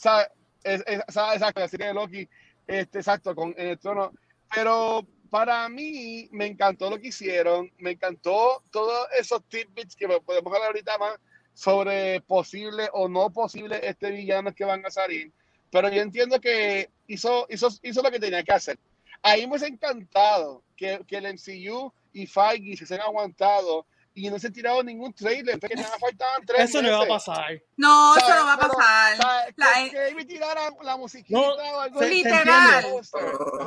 exacto, 0.65 1.61
la 1.61 1.69
serie 1.69 1.89
de 1.89 1.95
Loki, 1.95 2.29
este, 2.67 2.99
exacto, 2.99 3.35
con 3.35 3.55
en 3.57 3.69
el 3.69 3.79
trono 3.79 4.13
pero 4.55 5.07
para 5.31 5.69
mí 5.69 6.29
me 6.31 6.47
encantó 6.47 6.91
lo 6.91 7.01
que 7.01 7.09
hicieron, 7.09 7.73
me 7.79 7.93
encantó 7.93 8.63
todos 8.71 9.09
esos 9.19 9.43
tidbits 9.49 9.97
que 9.97 10.07
podemos 10.07 10.53
hablar 10.53 10.69
ahorita 10.69 10.97
más 10.99 11.19
sobre 11.55 12.21
posible 12.21 12.89
o 12.93 13.09
no 13.09 13.31
posible 13.31 13.81
este 13.83 14.11
villano 14.11 14.55
que 14.55 14.65
van 14.65 14.85
a 14.87 14.91
salir. 14.91 15.33
Pero 15.71 15.89
yo 15.89 16.03
entiendo 16.03 16.41
que 16.41 16.91
hizo, 17.09 17.47
hizo, 17.51 17.69
hizo 17.83 18.03
lo 18.03 18.11
que 18.11 18.21
tenía 18.21 18.45
que 18.45 18.53
hacer. 18.53 18.79
Ahí 19.27 19.47
me 19.47 19.57
ha 19.57 19.67
encantado 19.67 20.63
que, 20.77 21.01
que 21.09 21.17
el 21.17 21.33
MCU 21.33 21.91
y 22.13 22.27
Feige 22.27 22.85
se 22.85 22.95
han 22.95 23.01
aguantado 23.01 23.87
y 24.13 24.29
no 24.29 24.39
se 24.39 24.49
ha 24.49 24.51
tirado 24.51 24.83
ningún 24.83 25.15
trailer, 25.15 25.59
porque 25.59 25.75
nada 25.75 25.97
faltaban 25.99 26.45
tres. 26.45 26.69
Eso 26.69 26.83
no 26.83 26.91
va 26.91 27.05
a 27.05 27.09
pasar. 27.09 27.63
No, 27.75 28.17
eso 28.17 28.29
no 28.29 28.45
va 28.45 28.53
a 28.53 28.59
pasar. 28.59 29.17
la, 29.57 29.91
que 29.91 30.15
me 30.15 30.27
tirara 30.27 30.69
la 30.83 30.97
musiquita 30.99 31.39
no, 31.39 31.55
o 31.55 31.81
algo 31.81 32.03
Literal. 32.03 32.85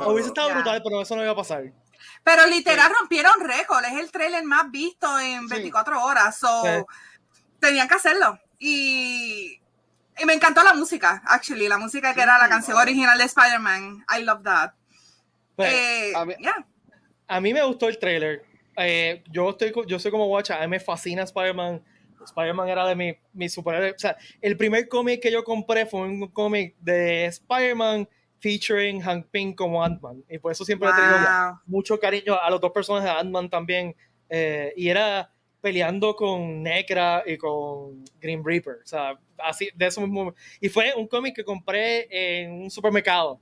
Hubiese 0.06 0.28
estado 0.28 0.54
brutal, 0.54 0.80
pero 0.82 1.02
eso 1.02 1.16
no 1.16 1.22
iba 1.22 1.32
a 1.32 1.36
pasar. 1.36 1.64
Pero 2.22 2.46
literal 2.46 2.92
rompieron 2.98 3.40
récord. 3.40 3.84
Es 3.84 3.98
el 3.98 4.12
trailer 4.12 4.44
más 4.44 4.70
visto 4.70 5.18
en 5.18 5.48
24 5.48 6.04
horas. 6.04 6.38
So, 6.38 6.86
Tenían 7.58 7.88
que 7.88 7.94
hacerlo. 7.94 8.38
Y, 8.60 9.60
y, 10.18 10.24
me 10.24 10.34
encantó 10.34 10.62
la 10.62 10.74
música, 10.74 11.20
actually. 11.26 11.66
La 11.66 11.78
música 11.78 12.14
que 12.14 12.22
era 12.22 12.38
la 12.38 12.48
canción 12.48 12.78
original 12.78 13.18
de 13.18 13.24
Spider-Man. 13.24 14.06
I 14.16 14.22
love 14.22 14.44
that. 14.44 14.77
Pues, 15.58 15.74
eh, 15.74 16.12
a, 16.14 16.24
mí, 16.24 16.34
a 17.26 17.40
mí 17.40 17.52
me 17.52 17.62
gustó 17.64 17.88
el 17.88 17.98
trailer 17.98 18.44
eh, 18.78 19.24
yo, 19.30 19.50
estoy, 19.50 19.72
yo 19.86 19.98
soy 19.98 20.10
como 20.10 20.26
Watcha, 20.26 20.58
a 20.58 20.60
mí 20.62 20.68
me 20.68 20.80
fascina 20.80 21.24
Spider-Man. 21.24 21.82
Spider-Man 22.24 22.68
era 22.68 22.86
de 22.86 22.94
mi, 22.94 23.16
mi 23.32 23.48
superhéroe. 23.48 23.92
O 23.92 23.98
sea, 23.98 24.16
el 24.40 24.56
primer 24.56 24.88
cómic 24.88 25.20
que 25.20 25.32
yo 25.32 25.42
compré 25.42 25.86
fue 25.86 26.02
un 26.02 26.28
cómic 26.28 26.76
de 26.78 27.26
Spider-Man 27.26 28.08
featuring 28.38 29.00
Hank 29.00 29.26
Pym 29.30 29.54
como 29.54 29.82
Ant-Man. 29.82 30.24
Y 30.28 30.38
por 30.38 30.52
eso 30.52 30.64
siempre 30.64 30.88
he 30.88 30.92
tenido 30.92 31.60
mucho 31.66 31.98
cariño 31.98 32.38
a 32.40 32.50
los 32.50 32.60
dos 32.60 32.70
personajes 32.70 33.10
de 33.10 33.18
Ant-Man 33.18 33.50
también. 33.50 33.96
Eh, 34.28 34.72
y 34.76 34.88
era 34.88 35.32
peleando 35.60 36.14
con 36.14 36.62
Necra 36.62 37.24
y 37.26 37.36
con 37.36 38.04
Green 38.20 38.44
Reaper. 38.44 38.76
O 38.84 38.86
sea, 38.86 39.18
así, 39.38 39.70
de 39.74 39.86
eso 39.86 40.00
mismo. 40.02 40.34
Y 40.60 40.68
fue 40.68 40.94
un 40.94 41.08
cómic 41.08 41.34
que 41.34 41.44
compré 41.44 42.06
en 42.10 42.52
un 42.62 42.70
supermercado. 42.70 43.40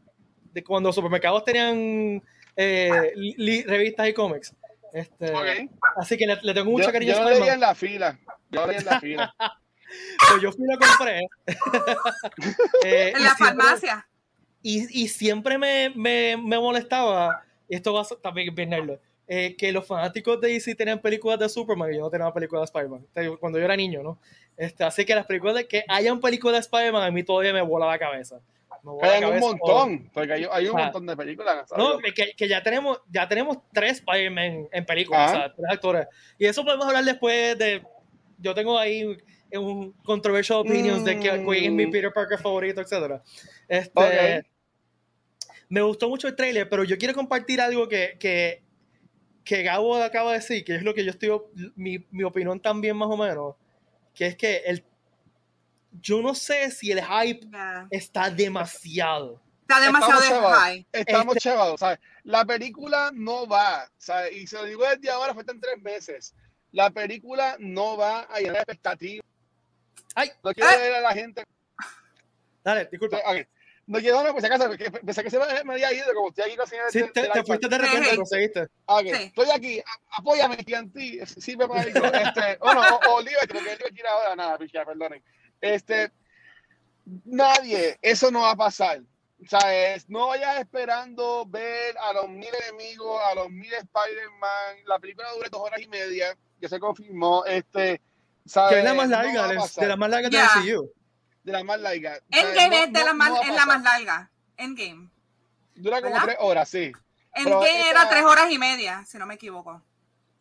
De 0.57 0.65
cuando 0.65 0.89
los 0.89 0.95
supermercados 0.95 1.45
tenían 1.45 2.23
eh, 2.57 3.13
revistas 3.67 4.09
y 4.09 4.15
cómics. 4.15 4.55
Este, 4.91 5.31
Así 5.99 6.17
que 6.17 6.27
le, 6.27 6.55
tengo 6.55 6.71
mucho 6.71 6.91
cariño 6.91 7.13
yo, 7.13 7.45
yo 7.45 7.53
en 7.53 7.61
la 7.61 7.75
fila. 7.75 8.19
Yo 8.49 8.71
en 8.71 8.85
la 8.87 8.99
fila. 8.99 9.35
pues 10.31 10.41
yo 10.41 10.53
fui 10.53 10.65
a 10.73 10.79
compré. 10.79 11.21
eh, 12.87 13.13
en 13.15 13.23
la 13.23 13.37
farmacia. 13.37 14.09
Y, 14.63 15.03
y 15.03 15.09
siempre 15.09 15.59
me, 15.59 15.93
me, 15.95 16.39
me, 16.39 16.59
molestaba, 16.59 17.45
y 17.69 17.77
esto 17.77 17.93
va 17.93 18.01
a 18.01 18.07
también 18.23 18.55
bien 18.55 18.99
eh, 19.29 19.55
que 19.59 19.73
los 19.73 19.87
fanáticos 19.87 20.41
de 20.41 20.49
DC 20.49 20.75
tenían 20.75 21.03
películas 21.03 21.39
de 21.39 21.51
Superman 21.51 21.93
y 21.93 21.97
yo 21.97 22.01
no 22.01 22.11
tenía 22.11 22.33
películas 22.33 22.63
de 22.63 22.65
Spider-Man. 22.65 23.39
Cuando 23.39 23.59
yo 23.59 23.67
era 23.67 23.77
niño, 23.77 24.03
¿no? 24.03 24.19
Este, 24.57 24.85
así 24.85 25.05
que 25.05 25.15
las 25.15 25.27
películas 25.27 25.57
de 25.57 25.69
que 25.69 25.85
hayan 25.87 26.19
películas 26.19 26.55
de 26.55 26.61
Spider-Man 26.61 27.03
a 27.03 27.11
mí 27.11 27.23
todavía 27.23 27.53
me 27.53 27.61
vuela 27.61 27.87
la 27.87 27.99
cabeza. 27.99 28.41
Hay 29.03 29.25
un 29.25 29.41
montón, 29.41 30.11
porque 30.13 30.33
hay, 30.33 30.69
un 30.69 30.77
montón 30.77 31.07
de 31.07 31.17
películas. 31.17 31.67
No, 31.77 31.99
que, 31.99 32.33
que, 32.37 32.49
ya 32.49 32.63
tenemos 32.63 33.01
ya 33.11 33.29
tenemos 33.29 33.59
tres 33.73 33.99
Spider-Man 33.99 34.69
en 34.71 34.87
películas, 34.87 35.31
o 35.31 35.35
sea, 35.35 35.55
tres 35.55 35.67
actores. 35.71 36.07
Y 36.39 36.47
eso 36.47 36.65
podemos 36.65 36.87
hablar 36.87 37.05
después 37.05 37.59
de. 37.59 37.83
Yo 38.39 38.55
tengo 38.55 38.79
ahí 38.79 39.17
un 39.53 39.93
controversial 40.05 40.61
opinions 40.61 41.05
de 41.05 41.19
que 41.19 41.33
mm. 41.33 41.53
es 41.53 41.73
mi 41.73 41.87
Peter 41.87 42.13
Parker 42.13 42.39
favorito, 42.39 42.81
etc. 42.81 43.21
Este, 43.69 44.45
Me 45.69 45.83
gustó 45.83 46.09
mucho 46.09 46.29
el 46.29 46.37
trailer, 46.37 46.69
pero 46.69 46.85
yo 46.85 46.99
quiero 46.99 47.15
compartir 47.15 47.61
algo 47.61 47.89
que, 47.89 48.17
que, 48.21 48.63
que 49.45 49.63
Gabo 49.63 49.97
acaba 49.97 50.33
de 50.33 50.39
decir, 50.39 50.65
que 50.65 50.77
es 50.77 50.83
lo 50.83 50.95
que 50.95 51.05
yo 51.05 51.11
estoy, 51.11 51.31
mi, 51.75 52.05
mi 52.11 52.25
opinión 52.25 52.61
también 52.61 52.97
más 52.97 53.09
o 53.09 53.17
menos, 53.17 53.55
que 54.15 54.27
es 54.27 54.37
que 54.37 54.59
el 54.67 54.85
yo 56.01 56.23
no 56.23 56.35
sé 56.35 56.71
si 56.71 56.93
el 56.93 57.03
hype 57.03 57.47
está 57.91 58.31
demasiado. 58.31 59.41
Está 59.63 59.81
demasiado 59.81 60.21
Estamos 60.23 60.65
de 60.65 60.73
hype. 60.73 60.89
Estamos 60.93 61.37
este... 61.37 61.51
¿sabes? 61.79 61.99
La 62.23 62.45
película 62.45 63.11
no 63.13 63.47
va, 63.47 63.91
¿sabes? 63.99 64.33
Y 64.37 64.47
se 64.47 64.57
lo 64.57 64.65
digo 64.65 64.85
desde 64.89 65.11
ahora, 65.11 65.35
faltan 65.35 65.61
tres 65.61 65.81
meses. 65.83 66.35
La 66.73 66.91
película 66.91 67.57
no 67.59 67.97
va 67.97 68.21
a 68.23 68.39
llenar 68.39 68.59
expectativas. 68.59 69.27
Ay, 70.15 70.31
no 70.43 70.53
quiero 70.53 70.71
ver 70.71 70.95
a 70.95 71.01
la 71.01 71.13
gente. 71.13 71.45
Dale, 72.63 72.89
disculpa. 72.91 73.19
No 73.89 74.01
quiero, 74.01 74.25
no, 74.25 74.33
pues 74.33 74.45
acaso, 74.45 74.69
pensé 75.05 75.23
que 75.23 75.31
se 75.31 75.39
me, 75.39 75.75
había 75.75 75.93
ido, 75.93 76.13
como 76.13 76.29
estoy 76.31 76.45
aquí 76.45 76.57
casi 76.57 76.75
Sí, 76.91 77.03
te, 77.13 77.23
te, 77.23 77.29
te 77.29 77.45
fuiste 77.45 77.69
de 77.69 77.79
repente, 77.79 78.09
pero 78.11 78.27
seguiste. 78.27 78.67
Okay. 78.85 79.15
Sí. 79.15 79.23
Estoy 79.23 79.51
aquí, 79.55 79.83
apóyame, 80.11 80.57
ti 80.57 81.21
sí 81.25 81.57
me 81.57 81.69
parece. 81.69 81.99
Este, 81.99 82.59
bueno, 82.61 82.81
o, 82.81 83.11
o 83.11 83.15
Oliver, 83.19 83.47
porque 83.47 83.73
él 83.73 83.79
quiere 83.95 84.09
ahora, 84.09 84.35
nada, 84.35 84.59
picha, 84.59 84.85
perdonen. 84.85 85.23
Este, 85.61 86.13
nadie, 87.25 87.99
eso 88.03 88.31
no 88.31 88.43
va 88.43 88.53
a 88.53 88.57
pasar. 88.57 89.03
¿Sabes? 89.49 90.09
No 90.09 90.29
vayas 90.29 90.59
esperando 90.59 91.45
ver 91.47 91.97
a 91.99 92.13
los 92.15 92.29
mil 92.29 92.49
enemigos, 92.69 93.21
a 93.31 93.35
los 93.35 93.51
mil 93.51 93.73
Spider-Man. 93.73 94.77
La 94.87 94.99
película 94.99 95.31
dura 95.33 95.49
dos 95.51 95.61
horas 95.61 95.81
y 95.81 95.89
media, 95.89 96.37
que 96.59 96.69
se 96.69 96.81
confirmó. 96.81 97.45
Este, 97.45 98.01
¿sabes? 98.47 98.73
Que 98.73 98.79
es 98.79 98.85
la 98.85 98.95
más 98.95 99.09
larga, 99.09 99.53
no 99.53 99.67
de 99.67 99.87
la 99.87 99.97
más 99.97 100.11
larga 100.11 100.29
de 100.29 100.37
yeah. 100.37 100.51
MCU. 100.57 100.91
De 101.45 101.53
la 101.53 101.65
más 101.65 101.81
larga. 101.81 102.19
Endgame 102.31 102.69
no, 102.69 102.85
es, 102.85 102.93
de 102.93 103.05
la, 103.05 103.13
más, 103.13 103.47
es 103.47 103.55
la 103.55 103.67
más 103.67 103.83
larga. 103.83 104.31
Endgame. 104.57 105.11
Dura 105.75 106.01
como 106.01 106.15
¿verdad? 106.15 106.27
tres 106.27 106.37
horas, 106.41 106.69
sí. 106.69 106.93
Endgame 107.35 107.79
esta, 107.79 107.91
era 107.91 108.09
tres 108.09 108.25
horas 108.25 108.51
y 108.51 108.59
media, 108.59 109.05
si 109.07 109.19
no 109.19 109.27
me 109.27 109.35
equivoco. 109.35 109.83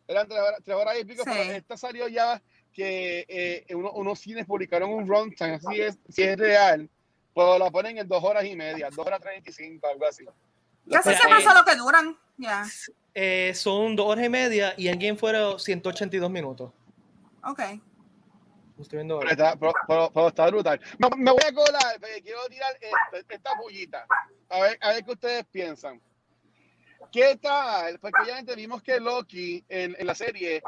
Eran 0.08 0.26
tres 0.26 0.40
horas, 0.40 0.60
tres 0.64 0.76
horas 0.76 0.96
y 0.98 1.04
pico, 1.04 1.22
sí. 1.22 1.30
pero 1.30 1.52
esta 1.52 1.76
salió 1.76 2.08
ya 2.08 2.42
que 2.76 3.24
eh, 3.26 3.74
uno, 3.74 3.90
unos 3.92 4.18
cines 4.18 4.44
publicaron 4.44 4.90
un 4.90 5.08
runtime, 5.08 5.54
así 5.54 5.80
es, 5.80 5.98
si 6.10 6.22
es 6.22 6.36
real, 6.36 6.90
pues 7.32 7.58
la 7.58 7.70
ponen 7.70 7.96
en 7.96 8.06
dos 8.06 8.22
horas 8.22 8.44
y 8.44 8.54
media, 8.54 8.90
dos 8.90 9.06
horas 9.06 9.18
treinta 9.18 9.48
y 9.48 9.52
cinco, 9.52 9.88
algo 9.88 10.06
así. 10.06 10.26
Casi 10.90 11.14
se 11.14 11.26
pasa 11.26 11.54
lo 11.54 11.64
que 11.64 11.74
duran, 11.74 12.16
ya. 12.36 12.66
Eh, 13.14 13.52
son 13.54 13.96
dos 13.96 14.06
horas 14.06 14.26
y 14.26 14.28
media 14.28 14.74
y 14.76 14.88
en 14.88 14.98
game 14.98 15.16
fueron 15.16 15.58
182 15.58 16.30
minutos. 16.30 16.70
Ok. 17.44 17.60
Estoy 18.78 18.98
viendo 18.98 19.20
pero, 19.20 19.30
está, 19.30 19.56
pero, 19.56 19.72
pero, 19.88 20.10
pero 20.12 20.28
está, 20.28 20.46
brutal. 20.48 20.78
Me, 20.98 21.08
me, 21.16 21.30
voy 21.30 21.40
a 21.48 21.54
colar, 21.54 21.98
quiero 22.22 22.46
tirar 22.50 22.76
esta, 22.78 23.34
esta 23.34 23.50
pullita. 23.56 24.06
A 24.50 24.60
ver, 24.60 24.78
a 24.82 24.90
ver 24.90 25.02
qué 25.02 25.12
ustedes 25.12 25.46
piensan. 25.46 25.98
¿Qué 27.10 27.36
tal? 27.36 27.98
Porque 28.00 28.20
obviamente 28.22 28.54
vimos 28.54 28.82
que 28.82 29.00
Loki 29.00 29.64
en, 29.66 29.96
en 29.98 30.06
la 30.06 30.14
serie 30.14 30.62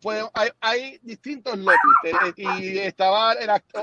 pues 0.00 0.24
hay, 0.34 0.50
hay 0.60 0.98
distintos 1.02 1.58
Lopis 1.58 2.34
y 2.36 2.78
estaban 2.78 3.36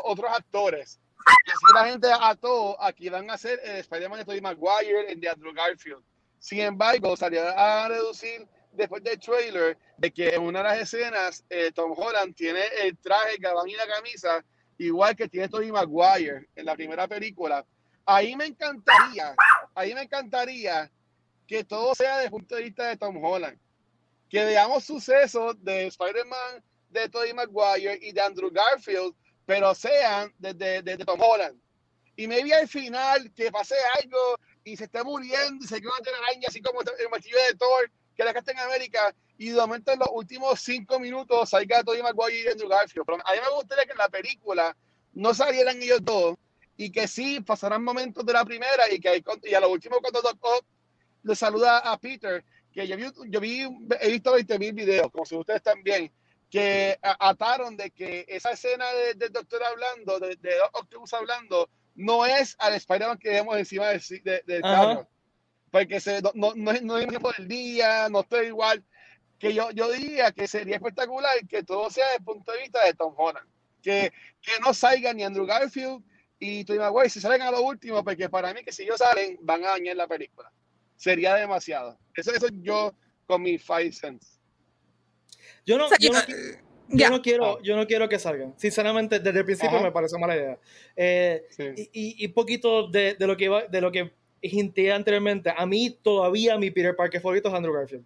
otros 0.04 0.32
actores. 0.32 1.00
Y 1.46 1.52
así 1.52 1.66
la 1.74 1.86
gente 1.86 2.08
ató 2.22 2.82
aquí 2.82 3.10
van 3.10 3.30
a 3.30 3.34
hacer 3.34 3.60
el 3.64 3.78
Spider-Man 3.78 4.20
de 4.20 4.26
Tobey 4.26 4.42
Maguire 4.42 5.12
en 5.12 5.20
de 5.20 5.30
Andrew 5.30 5.54
Garfield. 5.54 6.02
Sin 6.40 6.62
embargo, 6.62 7.16
salió 7.18 7.42
a 7.48 7.88
reducir 7.88 8.48
después 8.72 9.04
del 9.04 9.20
trailer 9.20 9.78
de 9.98 10.12
que 10.12 10.36
en 10.36 10.42
una 10.42 10.60
de 10.60 10.66
las 10.66 10.80
escenas 10.80 11.44
eh, 11.50 11.72
Tom 11.74 11.94
Holland 11.98 12.36
tiene 12.36 12.62
el 12.82 12.98
traje, 12.98 13.36
el 13.36 13.42
gabán 13.42 13.68
y 13.68 13.76
la 13.76 13.88
camisa 13.88 14.44
igual 14.78 15.16
que 15.16 15.28
tiene 15.28 15.50
Tobey 15.50 15.72
Maguire 15.72 16.48
en 16.56 16.66
la 16.66 16.76
primera 16.76 17.08
película. 17.08 17.66
Ahí 18.06 18.36
me 18.36 18.46
encantaría, 18.46 19.36
ahí 19.76 19.94
me 19.94 20.04
encantaría 20.04 20.90
que 21.46 21.64
todo 21.64 21.94
sea 21.96 22.16
desde 22.16 22.26
el 22.26 22.32
punto 22.32 22.56
de 22.56 22.64
vista 22.64 22.88
de 22.88 22.98
Tom 22.98 23.24
Holland. 23.24 23.58
Que 24.30 24.44
veamos 24.46 24.84
sucesos 24.84 25.56
de 25.64 25.88
Spider-Man, 25.88 26.64
de 26.90 27.10
Tobey 27.10 27.34
Maguire 27.34 28.00
y 28.02 28.12
de 28.12 28.22
Andrew 28.22 28.52
Garfield, 28.52 29.14
pero 29.46 29.74
sean 29.74 30.34
desde, 30.38 30.82
desde 30.82 31.06
Tom 31.06 31.20
Holland. 31.22 31.60
Y 32.16 32.28
maybe 32.28 32.54
al 32.54 32.68
final 32.68 33.32
que 33.34 33.52
pase 33.52 33.76
algo 34.02 34.38
y 34.64 34.76
se 34.76 34.86
esté 34.86 35.04
muriendo 35.04 35.64
y 35.64 35.68
se 35.68 35.80
quede 35.80 35.90
una 35.90 36.18
araña, 36.18 36.48
así 36.48 36.62
como 36.62 36.82
el 36.82 37.10
martillo 37.10 37.38
de 37.48 37.56
Thor, 37.56 37.92
que 38.16 38.24
la 38.24 38.32
está 38.32 38.52
en 38.52 38.60
América, 38.60 39.16
y 39.38 39.50
de 39.50 39.56
momento 39.56 39.92
en 39.92 40.00
los 40.00 40.10
últimos 40.12 40.60
cinco 40.60 41.00
minutos 41.00 41.52
salga 41.52 41.84
Tobey 41.84 42.02
Maguire 42.02 42.44
y 42.44 42.48
Andrew 42.48 42.68
Garfield. 42.68 43.06
Pero 43.06 43.20
a 43.24 43.32
mí 43.32 43.40
me 43.42 43.56
gustaría 43.56 43.86
que 43.86 43.92
en 43.92 43.98
la 43.98 44.10
película 44.10 44.76
no 45.14 45.34
salieran 45.34 45.82
ellos 45.82 46.00
dos 46.04 46.36
y 46.76 46.92
que 46.92 47.08
sí 47.08 47.40
pasaran 47.42 47.84
momentos 47.84 48.26
de 48.26 48.34
la 48.34 48.46
primera 48.46 48.92
y 48.92 49.00
que 49.00 49.24
y 49.44 49.54
a 49.54 49.60
lo 49.60 49.70
último 49.70 50.00
cuando 50.00 50.22
Doc 50.22 50.38
Ock 50.42 50.66
le 51.24 51.36
saluda 51.36 51.80
a 51.80 51.98
Peter, 51.98 52.44
que 52.78 52.88
yo 52.88 52.96
vi, 52.96 53.06
yo 53.32 53.40
vi 53.40 53.64
he 54.02 54.12
visto 54.12 54.34
20 54.34 54.60
mil 54.60 54.72
videos, 54.74 55.10
como 55.12 55.26
si 55.26 55.36
ustedes 55.36 55.64
también, 55.64 56.12
que 56.48 56.96
ataron 57.02 57.76
de 57.76 57.90
que 57.90 58.24
esa 58.28 58.52
escena 58.52 58.86
del 59.16 59.32
doctor 59.32 59.64
hablando, 59.64 60.20
de, 60.20 60.36
de 60.36 60.62
Octopus 60.74 61.12
hablando, 61.16 61.68
no 61.96 62.24
es 62.28 62.56
al 62.60 62.76
Spider-Man 62.76 63.18
que 63.18 63.32
vemos 63.32 63.58
encima 63.58 63.88
del, 63.88 64.02
de, 64.46 64.62
carro. 64.62 65.10
Porque 65.72 66.00
se, 66.00 66.22
no, 66.22 66.32
no, 66.36 66.54
no, 66.56 66.72
es, 66.72 66.84
no 66.84 67.00
es 67.00 67.08
tiempo 67.08 67.32
del 67.36 67.48
día, 67.48 68.10
no 68.10 68.20
estoy 68.20 68.46
igual. 68.46 68.86
Que 69.40 69.56
yo, 69.56 69.72
yo 69.72 69.92
diría 69.92 70.32
que 70.32 70.48
sería 70.48 70.76
espectacular 70.76 71.34
que 71.50 71.64
todo 71.64 71.90
sea 71.90 72.06
desde 72.06 72.20
el 72.20 72.26
punto 72.26 72.52
de 72.52 72.60
vista 72.60 72.86
de 72.86 72.94
Tom 72.94 73.16
Holland. 73.18 73.50
Que, 73.82 74.14
que 74.40 74.52
no 74.62 74.72
salga 74.76 75.14
ni 75.14 75.24
Andrew 75.24 75.48
Garfield 75.48 76.04
y 76.38 76.64
Tony 76.64 76.78
Maguire 76.78 77.10
si 77.10 77.20
salen 77.22 77.42
a 77.42 77.50
lo 77.50 77.64
último, 77.64 78.04
porque 78.04 78.30
para 78.30 78.54
mí 78.54 78.64
que 78.64 78.72
si 78.72 78.84
ellos 78.84 79.00
salen, 79.00 79.40
van 79.42 79.64
a 79.64 79.70
dañar 79.70 79.96
la 79.96 80.08
película. 80.08 80.52
Sería 80.98 81.36
demasiado. 81.36 81.98
Eso, 82.16 82.32
eso 82.34 82.48
yo 82.62 82.94
con 83.26 83.42
mi 83.42 83.58
five 83.58 83.94
cents. 83.94 84.40
Yo 85.66 85.78
no, 85.78 85.88
yo 86.00 86.12
no, 86.12 86.20
yo 86.90 87.10
no 87.10 87.22
quiero, 87.22 87.46
ah. 87.46 87.60
yo 87.64 87.76
no 87.76 87.88
quiero 87.88 88.10
que 88.10 88.20
salgan. 88.20 88.54
Sinceramente, 88.58 89.20
desde 89.20 89.40
el 89.40 89.46
principio 89.46 89.80
me 89.82 89.92
parece 89.92 90.18
mala 90.18 90.36
idea. 90.36 90.58
Eh, 90.96 91.46
y, 91.94 92.24
y, 92.24 92.28
poquito 92.30 92.88
de, 92.88 93.16
de, 93.16 93.28
lo 93.28 93.38
que 93.38 93.46
iba, 93.46 93.64
de 93.64 93.82
lo 93.82 93.92
que 93.92 94.12
hinté 94.42 94.92
anteriormente. 94.92 95.54
A 95.56 95.66
mí 95.66 95.98
todavía 96.02 96.58
mi 96.58 96.72
Peter 96.72 96.96
Parker 96.96 97.22
favorito 97.22 97.50
es 97.50 97.54
Andrew 97.54 97.74
Garfield. 97.74 98.06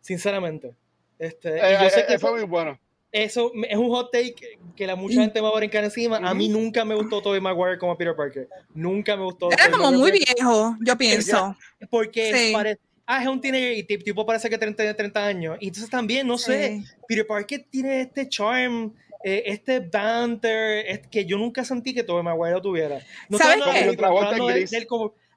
Sinceramente. 0.00 0.74
Este, 1.18 1.56
eh, 1.56 1.78
yo 1.80 1.90
sé 1.90 2.00
eh, 2.00 2.04
que 2.08 2.18
fue 2.18 2.32
muy 2.32 2.42
bueno. 2.42 2.78
Eso 3.14 3.52
es 3.70 3.78
un 3.78 3.90
hot 3.90 4.10
take 4.10 4.58
que 4.74 4.86
la 4.88 4.96
mucha 4.96 5.20
gente 5.20 5.40
va 5.40 5.50
a 5.50 5.54
brincar 5.54 5.84
encima. 5.84 6.16
A 6.16 6.34
mí 6.34 6.48
nunca 6.48 6.84
me 6.84 6.96
gustó 6.96 7.22
Tobey 7.22 7.40
Maguire 7.40 7.78
como 7.78 7.96
Peter 7.96 8.16
Parker. 8.16 8.48
Nunca 8.74 9.16
me 9.16 9.22
gustó. 9.22 9.52
Era 9.52 9.70
como 9.70 9.92
muy 9.92 10.10
viejo, 10.10 10.76
yo 10.80 10.98
pienso. 10.98 11.56
Porque 11.90 12.50
parece 12.52 12.80
ah, 13.06 13.22
es 13.22 13.28
un 13.28 13.40
teenager 13.40 13.78
y 13.78 13.84
tipo 13.84 14.26
parece 14.26 14.50
que 14.50 14.58
tiene 14.58 14.94
30 14.94 15.26
años. 15.26 15.56
Y 15.60 15.68
entonces 15.68 15.88
también, 15.88 16.26
no 16.26 16.36
sé, 16.38 16.82
Peter 17.06 17.24
Parker 17.24 17.64
tiene 17.70 18.00
este 18.00 18.28
charm, 18.28 18.92
eh, 19.22 19.44
este 19.46 19.78
banter, 19.78 20.84
es 20.84 21.06
que 21.06 21.24
yo 21.24 21.38
nunca 21.38 21.64
sentí 21.64 21.94
que 21.94 22.02
todo 22.02 22.20
Maguire 22.20 22.54
lo 22.54 22.62
tuviera. 22.62 22.98
No 23.28 23.38
¿Sabes 23.38 23.62
qué? 23.64 24.86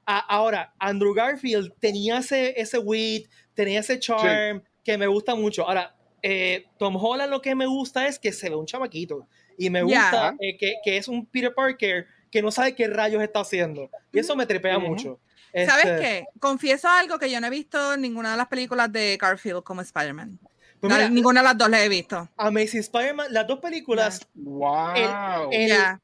ahora, 0.04 0.74
Andrew 0.80 1.14
Garfield 1.14 1.74
tenía 1.78 2.18
ese, 2.18 2.60
ese 2.60 2.78
wit, 2.78 3.28
tenía 3.54 3.78
ese 3.78 4.00
charm 4.00 4.64
que 4.82 4.98
me 4.98 5.06
gusta 5.06 5.36
mucho. 5.36 5.64
Ahora, 5.68 5.94
eh, 6.22 6.66
Tom 6.78 6.96
Holland 6.96 7.30
lo 7.30 7.42
que 7.42 7.54
me 7.54 7.66
gusta 7.66 8.06
es 8.06 8.18
que 8.18 8.32
se 8.32 8.50
ve 8.50 8.56
un 8.56 8.66
chamaquito. 8.66 9.26
Y 9.56 9.70
me 9.70 9.82
gusta 9.82 10.36
eh, 10.40 10.56
que, 10.56 10.76
que, 10.84 10.96
es 10.96 11.08
un 11.08 11.26
Peter 11.26 11.52
Parker 11.52 12.06
que 12.30 12.42
no 12.42 12.50
sabe 12.50 12.74
qué 12.74 12.86
rayos 12.86 13.22
está 13.22 13.40
haciendo. 13.40 13.90
Y 14.12 14.18
eso 14.18 14.36
me 14.36 14.46
tripea 14.46 14.78
mucho. 14.78 15.18
¿Sabes 15.52 15.86
este 15.86 16.00
qué? 16.00 16.24
Confieso 16.38 16.88
algo 16.88 17.18
que 17.18 17.30
yo 17.30 17.40
no 17.40 17.46
he 17.46 17.50
visto 17.50 17.94
en 17.94 18.02
ninguna 18.02 18.32
de 18.32 18.36
las 18.36 18.48
películas 18.48 18.92
de 18.92 19.16
Garfield 19.20 19.62
como 19.62 19.80
Spider-Man. 19.80 20.38
Pues 20.80 21.10
ninguna 21.10 21.40
de 21.40 21.44
las 21.44 21.58
dos 21.58 21.68
la 21.68 21.82
he 21.82 21.88
visto. 21.88 22.28
Amazing 22.36 22.80
Spider-Man, 22.80 23.32
las 23.32 23.46
dos 23.46 23.58
películas. 23.58 24.20
¡Wow! 24.34 25.50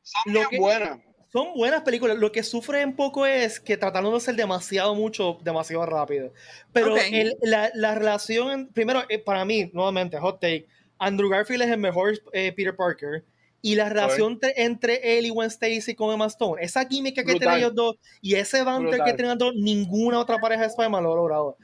son 0.03 0.47
buenas. 0.59 0.99
Son 1.35 1.53
buenas 1.53 1.83
películas. 1.83 2.17
Lo 2.17 2.31
que 2.31 2.45
sufre 2.45 2.85
un 2.85 2.95
poco 2.95 3.27
es 3.27 3.59
que 3.59 3.77
trataron 3.77 4.13
de 4.13 4.19
hacer 4.19 4.37
demasiado 4.37 4.95
mucho, 4.95 5.41
demasiado 5.43 5.85
rápido. 5.85 6.33
Pero 6.73 6.95
la, 7.43 7.73
la, 7.75 7.97
relación, 7.97 8.69
primero, 8.73 9.03
eh, 9.09 9.19
para 9.19 9.45
mí, 9.45 9.69
nuevamente, 9.73 10.17
hot 10.21 10.39
take, 10.41 10.69
Andrew 10.97 11.29
Garfield 11.29 11.63
es 11.63 11.71
el 11.73 11.79
mejor 11.79 12.13
eh, 12.33 12.53
Peter 12.53 12.77
Parker 12.77 13.25
y 13.61 13.75
la 13.75 13.89
relación 13.89 14.39
entre 14.55 15.19
él 15.19 15.27
y 15.27 15.31
Gwen 15.31 15.49
Stacy 15.49 15.97
con 15.97 16.15
Emma 16.15 16.27
Stone, 16.27 16.63
esa 16.63 16.87
química 16.87 17.25
que 17.25 17.35
tienen 17.35 17.59
ellos 17.59 17.75
dos 17.75 17.97
y 18.23 18.37
ese 18.37 18.63
banter 18.63 19.01
que 19.05 19.15
tienen 19.15 19.37
dos, 19.37 19.55
ninguna 19.57 20.21
otra 20.21 20.39
pareja 20.39 20.61
de 20.61 20.69
Spider-Man 20.69 21.03
lo 21.03 21.15
ha 21.15 21.17
logrado. 21.17 21.57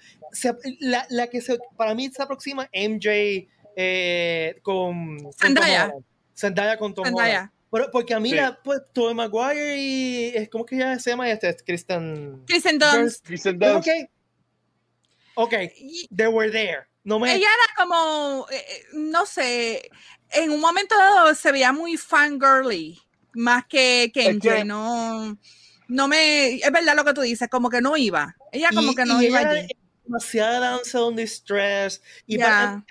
la, 0.81 1.07
la, 1.11 1.29
que 1.29 1.41
se, 1.41 1.61
para 1.77 1.95
mí 1.95 2.11
se 2.11 2.21
aproxima 2.21 2.69
MJ 2.75 3.47
eh, 3.77 4.59
con 4.63 5.31
Zendaya. 5.39 5.93
Zendaya 6.35 6.77
con 6.77 6.93
Tom 6.93 7.05
Zendaya. 7.05 7.53
Pero, 7.73 7.91
porque 7.91 8.15
a 8.15 8.21
mí, 8.21 8.33
la, 8.33 8.61
pues, 8.63 8.81
Tobey 8.93 9.15
Maguire 9.15 9.77
y. 9.79 10.49
¿Cómo 10.49 10.67
que 10.67 10.77
ya 10.77 10.99
se 10.99 11.11
llama 11.11 11.31
este? 11.31 11.55
Kristen. 11.65 12.43
Kristen 12.47 12.79
Dunst. 12.79 13.25
Kristen 13.25 13.59
Dunst. 13.59 13.89
Ok. 13.89 14.11
Ok. 15.35 15.55
They 16.15 16.27
were 16.27 16.51
there. 16.51 16.89
No 17.05 17.19
me... 17.19 17.35
Ella 17.35 17.47
era 17.47 17.75
como. 17.77 18.47
Eh, 18.51 18.57
eh, 18.57 18.85
no 18.95 19.25
sé 19.25 19.91
en 20.33 20.51
un 20.51 20.61
momento 20.61 20.97
dado 20.97 21.35
se 21.35 21.53
veía 21.53 21.73
muy 21.73 21.97
fangirly, 21.97 23.01
más 23.35 23.65
que 23.67 24.11
que 24.13 24.65
no, 24.65 25.37
no 25.89 26.09
me, 26.09 26.57
es 26.57 26.73
verdad 26.73 26.97
lo 26.97 27.05
que 27.05 27.15
tú 27.15 27.21
dices, 27.23 27.49
como 27.49 27.69
que 27.69 27.81
no 27.81 27.97
iba, 27.97 28.37
ella 28.53 28.71
como 28.75 28.95
que 28.95 29.05
no 29.05 29.21
iba 29.23 29.39
allí. 29.41 29.69
Demasiada 30.11 30.59
danza 30.59 31.05
on 31.05 31.15
distress 31.15 32.03
y 32.27 32.37
para 32.37 32.85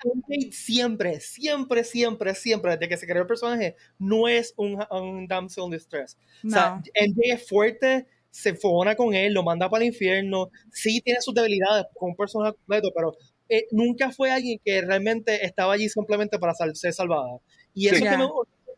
siempre, 0.50 1.20
siempre, 1.20 1.84
siempre, 1.84 2.34
siempre, 2.34 2.70
desde 2.72 2.88
que 2.88 2.96
se 2.96 3.06
creó 3.06 3.22
el 3.22 3.28
personaje, 3.28 3.76
no 3.98 4.26
es 4.26 4.54
un, 4.56 4.82
un 4.90 5.26
damsel 5.26 5.64
on 5.64 5.70
distress. 5.70 6.16
O 6.46 6.48
sea, 6.48 6.82
es 6.94 7.46
fuerte, 7.46 8.06
se 8.30 8.50
enfona 8.50 8.94
con 8.94 9.12
él, 9.12 9.34
lo 9.34 9.42
manda 9.42 9.68
para 9.68 9.84
el 9.84 9.88
infierno, 9.88 10.50
sí 10.72 11.02
tiene 11.02 11.20
sus 11.20 11.34
debilidades 11.34 11.86
como 11.94 12.12
un 12.12 12.16
personaje 12.16 12.54
completo, 12.54 12.90
pero 12.94 13.14
eh, 13.50 13.66
nunca 13.70 14.12
fue 14.12 14.30
alguien 14.30 14.58
que 14.64 14.80
realmente 14.80 15.44
estaba 15.44 15.74
allí 15.74 15.88
simplemente 15.88 16.38
para 16.38 16.54
ser 16.54 16.92
salvada. 16.94 17.38
Y 17.74 17.88
eso 17.88 17.96
es 17.96 18.18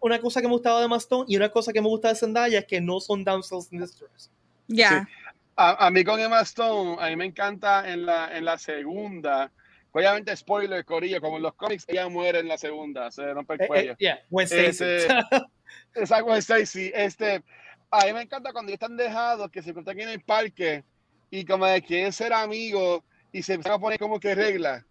una 0.00 0.20
cosa 0.20 0.40
que 0.40 0.48
me 0.48 0.54
gustaba 0.54 0.80
de 0.80 0.88
Maston 0.88 1.26
y 1.28 1.36
una 1.36 1.50
cosa 1.50 1.72
que 1.72 1.80
me 1.80 1.86
gusta 1.86 2.08
de 2.08 2.16
Zendaya 2.16 2.58
es 2.58 2.64
que 2.66 2.80
no 2.80 2.98
son 2.98 3.22
damsels 3.22 3.72
in 3.72 3.80
distress. 3.80 4.32
Ya. 4.66 5.08
A, 5.56 5.90
mí 5.90 6.02
con 6.02 6.18
Emma 6.18 6.40
Stone, 6.40 6.96
a 6.98 7.08
mí 7.08 7.16
me 7.16 7.26
encanta 7.26 7.90
en 7.90 8.06
la, 8.06 8.36
en 8.36 8.44
la 8.44 8.58
segunda. 8.58 9.52
Obviamente, 9.92 10.34
spoiler, 10.34 10.84
Corillo, 10.84 11.20
como 11.20 11.36
en 11.36 11.42
los 11.42 11.54
cómics, 11.54 11.84
ella 11.88 12.08
muere 12.08 12.38
en 12.38 12.48
la 12.48 12.56
segunda, 12.56 13.10
se 13.10 13.32
rompe 13.34 13.54
el 13.54 13.60
eh, 13.60 13.64
eh, 13.64 13.68
cuello. 13.68 13.96
yeah. 13.98 14.18
Este, 14.40 15.06
esa 15.94 16.20
Gwen 16.20 16.38
Stacy. 16.38 16.90
Este, 16.94 17.42
a 17.90 18.06
mí 18.06 18.12
me 18.14 18.22
encanta 18.22 18.52
cuando 18.52 18.72
están 18.72 18.96
dejados, 18.96 19.50
que 19.50 19.62
se 19.62 19.70
encuentran 19.70 19.96
aquí 19.96 20.02
en 20.04 20.08
el 20.08 20.22
parque 20.22 20.84
y 21.30 21.44
como 21.44 21.66
de 21.66 21.82
quieren 21.82 22.12
ser 22.12 22.32
amigos 22.32 23.02
y 23.32 23.42
se 23.42 23.54
empiezan 23.54 23.78
a 23.78 23.78
poner 23.78 23.98
como 23.98 24.18
que 24.18 24.34
reglas. 24.34 24.84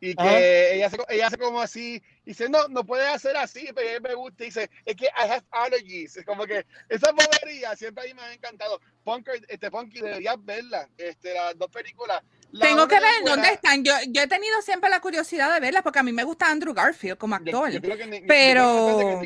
Y 0.00 0.14
que 0.14 0.74
ella, 0.74 0.86
hace, 0.86 0.96
ella 1.10 1.26
hace 1.26 1.36
como 1.36 1.60
así, 1.60 2.02
y 2.24 2.30
dice, 2.30 2.48
no, 2.48 2.68
no 2.68 2.84
puede 2.84 3.06
hacer 3.06 3.36
así, 3.36 3.68
pero 3.74 3.90
a 3.90 3.92
mí 3.92 4.08
me 4.08 4.14
gusta, 4.14 4.44
y 4.44 4.46
dice, 4.46 4.70
es 4.86 4.96
que 4.96 5.04
I 5.06 5.28
have 5.28 5.44
allergies, 5.50 6.16
es 6.16 6.24
como 6.24 6.46
que 6.46 6.64
esa 6.88 7.12
bobería 7.12 7.76
siempre 7.76 8.04
a 8.04 8.06
mí 8.06 8.14
me 8.14 8.22
ha 8.22 8.32
encantado. 8.32 8.80
Punker, 9.04 9.44
este 9.48 9.70
Punky, 9.70 10.00
deberías 10.00 10.42
verla, 10.42 10.88
este, 10.96 11.34
las 11.34 11.58
dos 11.58 11.70
películas, 11.70 12.22
tengo 12.58 12.88
que 12.88 12.96
ver 12.96 13.24
dónde 13.24 13.48
están. 13.48 13.84
Yo, 13.84 13.92
yo 14.08 14.22
he 14.22 14.26
tenido 14.26 14.60
siempre 14.62 14.90
la 14.90 15.00
curiosidad 15.00 15.52
de 15.52 15.60
verlas 15.60 15.82
porque 15.82 15.98
a 15.98 16.02
mí 16.02 16.12
me 16.12 16.24
gusta 16.24 16.50
Andrew 16.50 16.74
Garfield 16.74 17.18
como 17.18 17.34
actor. 17.34 17.70
Yo, 17.70 17.80
creo 17.80 17.96
que 17.96 18.24
pero 18.26 19.22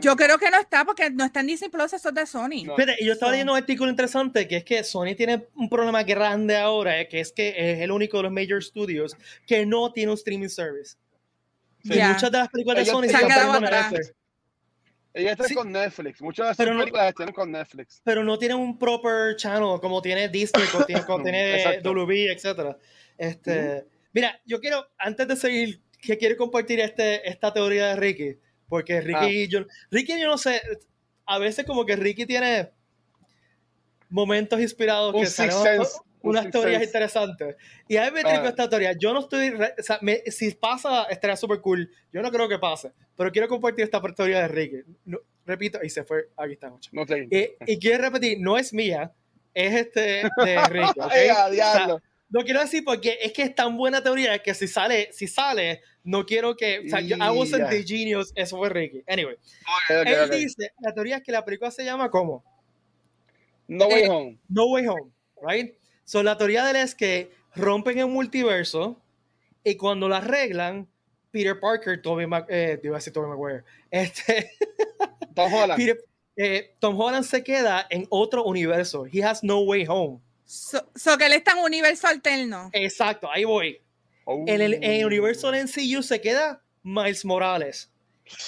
yo 0.00 0.16
creo 0.16 0.38
que 0.38 0.50
no 0.50 0.58
está 0.58 0.84
porque 0.84 1.10
no 1.10 1.24
está 1.24 1.40
en 1.40 1.46
Disney 1.46 1.70
Plus, 1.70 1.92
eso 1.92 2.08
es 2.08 2.14
de 2.14 2.26
Sony. 2.26 2.64
y 2.98 3.04
yo 3.04 3.12
estaba 3.12 3.32
leyendo 3.32 3.52
un 3.52 3.58
artículo 3.58 3.90
interesante 3.90 4.48
que 4.48 4.58
es 4.58 4.64
que 4.64 4.82
Sony 4.84 5.14
tiene 5.16 5.46
un 5.54 5.68
problema 5.68 6.02
grande 6.02 6.56
ahora, 6.56 7.00
eh, 7.00 7.08
que 7.08 7.20
es 7.20 7.32
que 7.32 7.54
es 7.56 7.80
el 7.80 7.90
único 7.90 8.18
de 8.18 8.24
los 8.24 8.32
major 8.32 8.62
studios 8.62 9.16
que 9.46 9.66
no 9.66 9.92
tiene 9.92 10.12
un 10.12 10.18
streaming 10.18 10.48
service. 10.48 10.96
Muchas 11.84 12.30
de 12.30 12.38
las 12.38 12.48
películas 12.48 12.84
de 12.84 12.90
Sony 12.90 13.08
se 13.08 13.16
han 13.16 13.26
quedado 13.26 13.52
atrás. 13.52 14.12
Ella 15.14 15.32
está 15.32 15.54
con 15.54 15.70
Netflix. 15.70 16.22
Muchas 16.22 16.56
de 16.56 16.66
las 16.66 16.76
películas 16.76 17.08
están 17.08 17.32
con 17.32 17.52
Netflix. 17.52 18.00
Pero 18.04 18.24
no 18.24 18.38
tiene 18.38 18.54
un 18.54 18.78
proper 18.78 19.36
channel 19.36 19.78
como 19.80 20.00
tiene 20.00 20.28
Disney, 20.28 20.66
como 20.72 20.84
tiene, 20.84 21.04
como 21.04 21.22
tiene 21.22 21.80
WB, 21.82 22.30
etc. 22.32 22.76
Este, 23.18 23.86
Mira, 24.12 24.40
yo 24.44 24.60
quiero, 24.60 24.86
antes 24.98 25.26
de 25.26 25.36
seguir 25.36 25.82
que 26.00 26.18
quiero 26.18 26.36
compartir 26.36 26.80
este, 26.80 27.28
esta 27.28 27.52
teoría 27.52 27.88
de 27.88 27.96
Ricky, 27.96 28.38
porque 28.68 29.00
Ricky, 29.00 29.44
ah. 29.44 29.48
yo, 29.48 29.66
Ricky, 29.90 30.20
yo 30.20 30.26
no 30.26 30.36
sé, 30.38 30.60
a 31.26 31.38
veces 31.38 31.64
como 31.64 31.86
que 31.86 31.96
Ricky 31.96 32.26
tiene 32.26 32.70
momentos 34.08 34.60
inspirados 34.60 35.14
que 35.14 35.26
salen 35.26 35.82
unas 36.22 36.50
teorías 36.50 36.82
interesantes. 36.82 37.56
Y 37.88 37.96
a 37.96 38.04
mí 38.04 38.10
me 38.12 38.22
con 38.22 38.46
esta 38.46 38.68
teoría. 38.68 38.92
Yo 38.92 39.12
no 39.12 39.20
estoy. 39.20 39.50
O 39.50 39.82
sea, 39.82 40.00
si 40.26 40.50
pasa, 40.52 41.04
estaría 41.04 41.36
súper 41.36 41.60
cool. 41.60 41.90
Yo 42.12 42.22
no 42.22 42.30
creo 42.30 42.48
que 42.48 42.58
pase. 42.58 42.92
Pero 43.16 43.30
quiero 43.30 43.48
compartir 43.48 43.84
esta 43.84 44.00
teoría 44.00 44.42
de 44.42 44.48
Ricky. 44.48 44.76
repito, 45.46 45.78
y 45.82 45.90
se 45.90 46.04
fue. 46.04 46.28
Aquí 46.36 46.54
está. 46.54 46.70
No 46.92 47.04
y, 47.66 47.78
quiero 47.78 48.02
repetir, 48.02 48.38
no 48.40 48.56
es 48.58 48.72
mía, 48.72 49.12
es 49.54 49.74
este 49.74 50.00
de 50.44 50.66
Ricky. 50.68 51.00
no 52.28 52.40
quiero 52.42 52.60
decir 52.60 52.82
porque 52.84 53.18
es 53.20 53.32
que 53.32 53.42
es 53.42 53.54
tan 53.54 53.76
buena 53.76 54.02
teoría 54.02 54.38
que 54.38 54.54
si 54.54 54.66
sale, 54.66 55.12
si 55.12 55.26
sale, 55.26 55.82
no 56.04 56.24
quiero 56.24 56.56
que. 56.56 56.80
O 56.86 56.88
sea, 56.88 57.00
yo, 57.00 57.16
I 57.16 57.36
wasn't 57.36 57.68
the 57.68 57.82
genius, 57.84 58.32
eso 58.34 58.56
fue 58.56 58.68
Ricky. 58.68 59.02
Anyway. 59.06 59.36
él 59.90 60.30
dice: 60.30 60.72
la 60.80 60.92
teoría 60.92 61.16
es 61.16 61.22
que 61.22 61.32
la 61.32 61.44
película 61.44 61.70
se 61.70 61.84
llama 61.84 62.10
¿cómo? 62.10 62.44
No 63.68 63.86
Way 63.86 64.02
eh, 64.02 64.08
Home. 64.08 64.38
No 64.48 64.66
Way 64.66 64.86
Home, 64.88 65.10
right? 65.40 65.74
So, 66.04 66.22
la 66.22 66.36
teoría 66.36 66.64
de 66.64 66.70
él 66.70 66.76
es 66.76 66.94
que 66.94 67.32
rompen 67.54 67.98
el 67.98 68.06
multiverso 68.06 69.00
y 69.64 69.76
cuando 69.76 70.08
lo 70.08 70.16
arreglan, 70.16 70.88
Peter 71.30 71.58
Parker, 71.58 72.00
Tobey 72.02 72.26
Mac, 72.26 72.46
eh, 72.48 72.80
iba 72.82 72.96
a 72.96 72.98
decir 72.98 73.12
Maguire, 73.16 73.64
este, 73.90 74.50
Tom 75.34 75.52
Holland. 75.52 75.82
Eh, 76.36 76.74
Tom 76.78 76.98
Holland 76.98 77.24
se 77.24 77.44
queda 77.44 77.86
en 77.90 78.06
otro 78.08 78.44
universo. 78.44 79.04
He 79.10 79.22
has 79.22 79.42
no 79.42 79.60
way 79.60 79.84
home. 79.86 80.20
So, 80.44 80.82
que 81.18 81.26
él 81.26 81.32
está 81.34 81.52
en 81.52 81.58
un 81.58 81.64
universo 81.64 82.08
alterno. 82.08 82.70
Exacto, 82.72 83.30
ahí 83.30 83.44
voy. 83.44 83.80
En, 84.26 84.60
el, 84.60 84.74
en, 84.74 84.84
el, 84.84 85.06
universo 85.06 85.50
de 85.50 85.64
MCU 85.64 86.02
se 86.02 86.20
queda 86.20 86.62
Miles 86.82 87.24
Morales. 87.24 87.91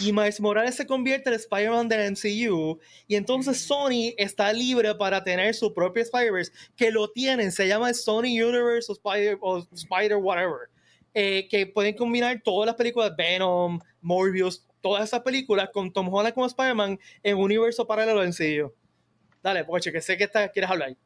Y 0.00 0.12
Miles 0.12 0.40
Morales 0.40 0.76
se 0.76 0.86
convierte 0.86 1.30
en 1.30 1.36
Spider-Man 1.36 1.88
del 1.88 2.12
MCU. 2.12 2.78
Y 3.06 3.16
entonces 3.16 3.60
Sony 3.60 4.14
está 4.16 4.52
libre 4.52 4.94
para 4.94 5.22
tener 5.22 5.54
su 5.54 5.72
propio 5.74 6.02
Spider-Verse, 6.02 6.52
que 6.76 6.90
lo 6.90 7.10
tienen, 7.10 7.52
se 7.52 7.66
llama 7.66 7.92
Sony 7.92 8.40
Universe 8.42 8.90
o 8.90 8.94
Spider, 8.94 9.38
o 9.40 9.58
Spider 9.72 10.16
whatever. 10.16 10.70
Eh, 11.12 11.46
que 11.48 11.66
pueden 11.66 11.94
combinar 11.94 12.40
todas 12.42 12.66
las 12.66 12.74
películas, 12.74 13.14
Venom, 13.16 13.78
Morbius, 14.00 14.66
todas 14.80 15.04
esas 15.04 15.20
películas 15.20 15.70
con 15.72 15.92
Tom 15.92 16.12
Holland 16.12 16.34
como 16.34 16.46
Spider-Man 16.46 16.98
en 17.22 17.36
un 17.36 17.44
universo 17.44 17.86
paralelo 17.86 18.20
del 18.20 18.30
MCU. 18.30 18.74
Dale, 19.42 19.64
Poche, 19.64 19.92
que 19.92 20.00
sé 20.00 20.16
que 20.16 20.24
está, 20.24 20.48
quieres 20.48 20.70
hablar. 20.70 20.96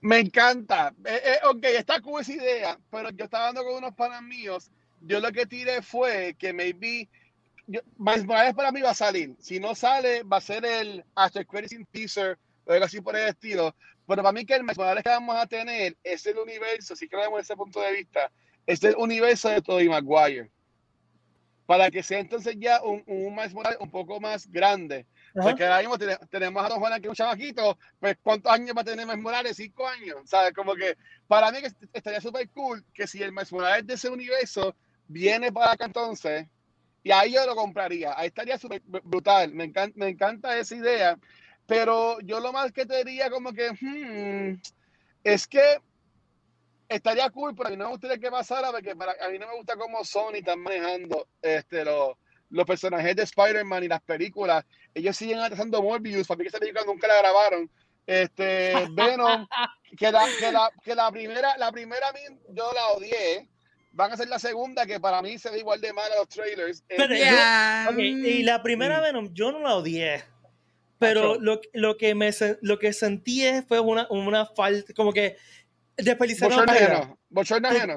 Me 0.00 0.18
encanta. 0.18 0.94
Eh, 1.04 1.20
eh, 1.24 1.38
ok, 1.44 1.64
está 1.64 2.00
cool 2.00 2.20
esa 2.20 2.32
idea, 2.32 2.78
pero 2.90 3.10
yo 3.10 3.24
estaba 3.24 3.48
hablando 3.48 3.68
con 3.68 3.78
unos 3.78 3.94
panas 3.94 4.22
míos. 4.22 4.70
Yo 5.00 5.20
lo 5.20 5.30
que 5.32 5.46
tiré 5.46 5.80
fue 5.82 6.34
que 6.38 6.52
maybe 6.52 7.08
Miles 7.98 8.26
Morales 8.26 8.54
para 8.54 8.72
mí 8.72 8.80
va 8.80 8.90
a 8.90 8.94
salir. 8.94 9.36
Si 9.38 9.60
no 9.60 9.74
sale, 9.74 10.24
va 10.24 10.38
a 10.38 10.40
ser 10.40 10.64
el 10.64 11.04
After 11.14 11.46
Credit 11.46 11.88
Teaser 11.90 12.38
o 12.64 12.72
algo 12.72 12.84
así 12.84 13.00
por 13.00 13.16
el 13.16 13.28
estilo. 13.28 13.74
Pero 14.06 14.22
para 14.22 14.32
mí 14.32 14.44
que 14.44 14.54
el 14.54 14.62
Miles 14.62 14.76
Morales 14.76 15.04
que 15.04 15.10
vamos 15.10 15.36
a 15.36 15.46
tener 15.46 15.96
es 16.02 16.26
el 16.26 16.38
universo, 16.38 16.96
si 16.96 17.08
creemos 17.08 17.40
ese 17.40 17.56
punto 17.56 17.80
de 17.80 17.92
vista, 17.92 18.30
es 18.66 18.82
el 18.82 18.96
universo 18.96 19.48
de 19.48 19.62
Tobey 19.62 19.88
Maguire. 19.88 20.50
Para 21.66 21.88
que 21.88 22.02
sea 22.02 22.18
entonces 22.18 22.56
ya 22.58 22.82
un, 22.82 23.04
un 23.06 23.36
Miles 23.36 23.54
Morales 23.54 23.78
un 23.80 23.90
poco 23.90 24.18
más 24.20 24.50
grande. 24.50 25.06
Porque 25.32 25.64
ahora 25.64 25.78
mismo 25.78 25.96
tenemos 26.28 26.64
a 26.64 26.68
Don 26.68 26.80
Juan 26.80 27.00
que 27.00 27.06
es 27.06 27.10
un 27.10 27.14
chavaquito, 27.14 27.78
pues 28.00 28.16
¿cuántos 28.20 28.50
años 28.50 28.76
va 28.76 28.80
a 28.80 28.84
tener 28.84 29.06
Miles 29.06 29.22
Morales? 29.22 29.56
Cinco 29.56 29.86
años. 29.86 30.16
¿Sabes? 30.24 30.52
Como 30.54 30.74
que 30.74 30.96
para 31.28 31.52
mí 31.52 31.60
que 31.60 31.70
estaría 31.92 32.20
súper 32.20 32.48
cool 32.50 32.84
que 32.92 33.06
si 33.06 33.22
el 33.22 33.30
Miles 33.30 33.52
Morales 33.52 33.86
de 33.86 33.94
ese 33.94 34.08
universo 34.08 34.74
viene 35.06 35.52
para 35.52 35.72
acá 35.72 35.84
entonces 35.84 36.48
y 37.02 37.10
ahí 37.12 37.32
yo 37.32 37.46
lo 37.46 37.56
compraría. 37.56 38.14
Ahí 38.16 38.28
estaría 38.28 38.58
súper 38.58 38.82
brutal. 38.84 39.52
Me 39.54 39.64
encanta, 39.64 39.98
me 39.98 40.08
encanta 40.08 40.58
esa 40.58 40.74
idea. 40.74 41.18
Pero 41.66 42.20
yo 42.20 42.40
lo 42.40 42.52
más 42.52 42.72
que 42.72 42.84
te 42.84 43.04
diría 43.04 43.30
como 43.30 43.52
que 43.52 43.70
hmm, 43.70 44.60
es 45.24 45.46
que 45.46 45.80
estaría 46.88 47.30
cool, 47.30 47.54
pero 47.54 47.68
a 47.68 47.70
mí 47.70 47.76
no 47.76 47.84
me 47.84 47.90
gustaría 47.90 48.18
que 48.18 48.30
pasara 48.30 48.70
porque 48.72 48.96
para, 48.96 49.14
a 49.24 49.28
mí 49.28 49.38
no 49.38 49.46
me 49.46 49.56
gusta 49.56 49.76
cómo 49.76 50.04
Sony 50.04 50.36
está 50.36 50.56
manejando 50.56 51.28
este, 51.40 51.84
los, 51.84 52.16
los 52.50 52.66
personajes 52.66 53.14
de 53.14 53.22
Spider-Man 53.22 53.84
y 53.84 53.88
las 53.88 54.02
películas. 54.02 54.64
Ellos 54.92 55.16
siguen 55.16 55.38
atrasando 55.38 55.82
Morbius, 55.82 56.26
para 56.26 56.38
mí 56.38 56.44
que 56.44 56.48
esa 56.48 56.58
película 56.58 56.84
nunca 56.84 57.06
la 57.06 57.18
grabaron. 57.18 57.70
Este, 58.06 58.88
Venom, 58.90 59.46
que 59.96 60.10
la, 60.10 60.26
que 60.38 60.50
la, 60.50 60.70
que 60.82 60.94
la 60.96 61.10
primera, 61.12 61.56
la 61.56 61.70
primera 61.70 62.12
yo 62.48 62.72
la 62.72 62.88
odié 62.88 63.48
van 63.92 64.12
a 64.12 64.16
ser 64.16 64.28
la 64.28 64.38
segunda 64.38 64.86
que 64.86 65.00
para 65.00 65.22
mí 65.22 65.38
se 65.38 65.50
ve 65.50 65.58
igual 65.58 65.80
de 65.80 65.92
mal 65.92 66.10
a 66.12 66.16
los 66.16 66.28
trailers. 66.28 66.84
Eh, 66.88 67.96
y 67.98 68.42
la 68.42 68.62
primera 68.62 68.98
mm. 68.98 69.02
Venom, 69.02 69.34
yo 69.34 69.52
no 69.52 69.60
la 69.60 69.76
odié. 69.76 70.22
Pero 70.98 71.40
lo, 71.40 71.60
lo, 71.72 71.96
que 71.96 72.14
me 72.14 72.30
lo 72.60 72.78
que 72.78 72.92
sentí 72.92 73.42
fue 73.66 73.80
una, 73.80 74.06
una 74.10 74.44
falta, 74.44 74.92
como 74.92 75.14
que 75.14 75.36
desperdiciaron 75.96 76.66
tú, 76.66 77.54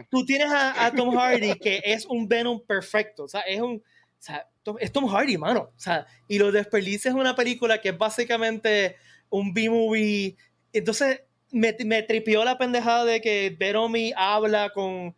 tú, 0.09 0.25
tienes 0.25 0.47
a, 0.49 0.91
Tom 0.95 1.13
Hardy 1.17 1.59
que 1.59 1.81
es 1.83 2.05
un 2.05 2.29
Venom 2.29 2.65
perfecto, 2.65 3.23
o 3.23 3.27
sea, 3.27 3.41
es 3.41 3.59
un 3.59 3.83
o 4.23 4.25
sea, 4.25 4.47
es 4.79 4.91
Tom 4.93 5.05
Hardy, 5.05 5.37
mano. 5.37 5.71
O 5.75 5.79
sea, 5.79 6.07
y 6.29 6.39
lo 6.39 6.53
desperdicias 6.53 7.13
en 7.13 7.19
una 7.19 7.35
película 7.35 7.81
que 7.81 7.89
es 7.89 7.97
básicamente 7.97 8.95
un 9.29 9.53
B-movie. 9.53 10.37
Entonces, 10.71 11.23
me, 11.51 11.75
me 11.83 12.03
tripió 12.03 12.45
la 12.45 12.57
pendejada 12.57 13.03
de 13.03 13.19
que 13.19 13.53
Venom 13.59 13.93
habla 14.15 14.69
con, 14.69 15.13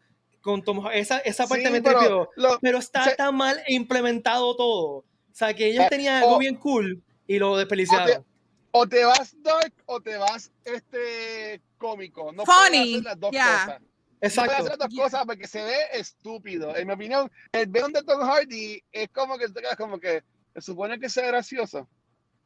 con 0.46 0.62
Tom 0.64 0.88
esa, 0.94 1.18
esa 1.18 1.48
parte 1.48 1.72
me 1.72 1.82
pero, 1.82 2.30
pero 2.62 2.78
está 2.78 3.16
tan 3.16 3.36
mal 3.36 3.60
implementado 3.68 4.56
todo. 4.56 4.98
O 4.98 5.04
sea, 5.32 5.56
que 5.56 5.66
ellos 5.66 5.86
eh, 5.86 5.88
tenían 5.90 6.22
algo 6.22 6.38
bien 6.38 6.56
cool 6.58 7.02
y 7.26 7.40
lo 7.40 7.58
desperdiciaron. 7.58 8.24
O 8.70 8.88
te, 8.88 9.04
vas 9.06 9.36
dark 9.42 9.74
o 9.88 10.00
te 10.00 10.18
vas 10.18 10.52
este 10.64 11.64
cómico. 11.80 12.32
No 12.32 12.46
Funny. 12.46 13.02
las 13.02 13.20
dos 13.20 13.32
cosas. 13.32 13.82
Exacto. 14.22 14.52
No 14.52 14.58
hacer 14.60 14.78
las 14.78 14.90
dos 14.90 15.00
cosas 15.00 15.26
porque 15.26 15.48
se 15.48 15.64
ve 15.64 15.78
estúpido. 15.94 16.76
En 16.76 16.86
mi 16.86 16.94
opinión, 16.94 17.32
el 17.52 17.66
Venom 17.66 17.92
de 17.92 18.04
Tom 18.04 18.22
Hardy 18.22 18.84
es 18.92 19.10
como 19.10 19.40
que 19.40 19.48
como 19.76 20.00
que 20.00 20.22
se 20.54 20.62
supone 20.62 21.00
que 21.00 21.10
sea 21.10 21.26
gracioso. 21.26 21.90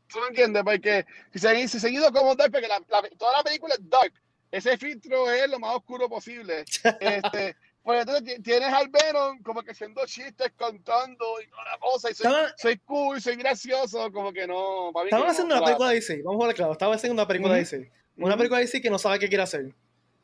¿Tú 0.07 0.19
me 0.21 0.27
entiendes? 0.27 0.63
Porque 0.63 1.05
si 1.33 1.39
se, 1.39 1.67
si 1.67 1.79
seguido 1.81 2.13
como 2.13 2.33
dark, 2.33 2.53
porque 2.53 2.69
toda 3.17 3.37
la 3.37 3.43
película 3.43 3.73
es 3.73 3.89
dark. 3.89 4.13
Ese 4.51 4.77
filtro 4.77 5.29
es 5.29 5.49
lo 5.49 5.59
más 5.59 5.75
oscuro 5.75 6.07
posible. 6.07 6.63
Este, 7.01 7.57
pues 7.83 8.01
entonces 8.01 8.41
tienes 8.43 8.73
al 8.73 8.89
Venom 8.89 9.41
como 9.41 9.61
que 9.63 9.71
haciendo 9.71 10.05
chistes, 10.05 10.51
contando 10.57 11.25
y 11.41 11.49
toda 11.49 11.63
la 11.65 11.77
cosa. 11.79 12.11
Y 12.11 12.13
soy, 12.13 12.33
soy 12.57 12.77
cool, 12.79 13.21
soy 13.21 13.35
gracioso, 13.35 14.11
como 14.11 14.31
que 14.33 14.45
no. 14.45 14.91
Estaban 15.03 15.29
haciendo 15.29 15.55
una 15.55 15.65
película 15.65 15.89
de 15.89 15.95
DC, 15.95 16.21
vamos 16.23 16.43
a 16.43 16.47
ver 16.47 16.55
claro. 16.55 16.71
Estaba 16.73 16.95
haciendo 16.95 17.13
una 17.13 17.27
película 17.27 17.53
de 17.53 17.59
DC. 17.61 17.91
Una 18.17 18.35
película 18.35 18.59
de 18.59 18.65
DC 18.65 18.81
que 18.81 18.89
no 18.89 18.99
sabe 18.99 19.19
qué 19.19 19.29
quiere 19.29 19.43
hacer. 19.43 19.73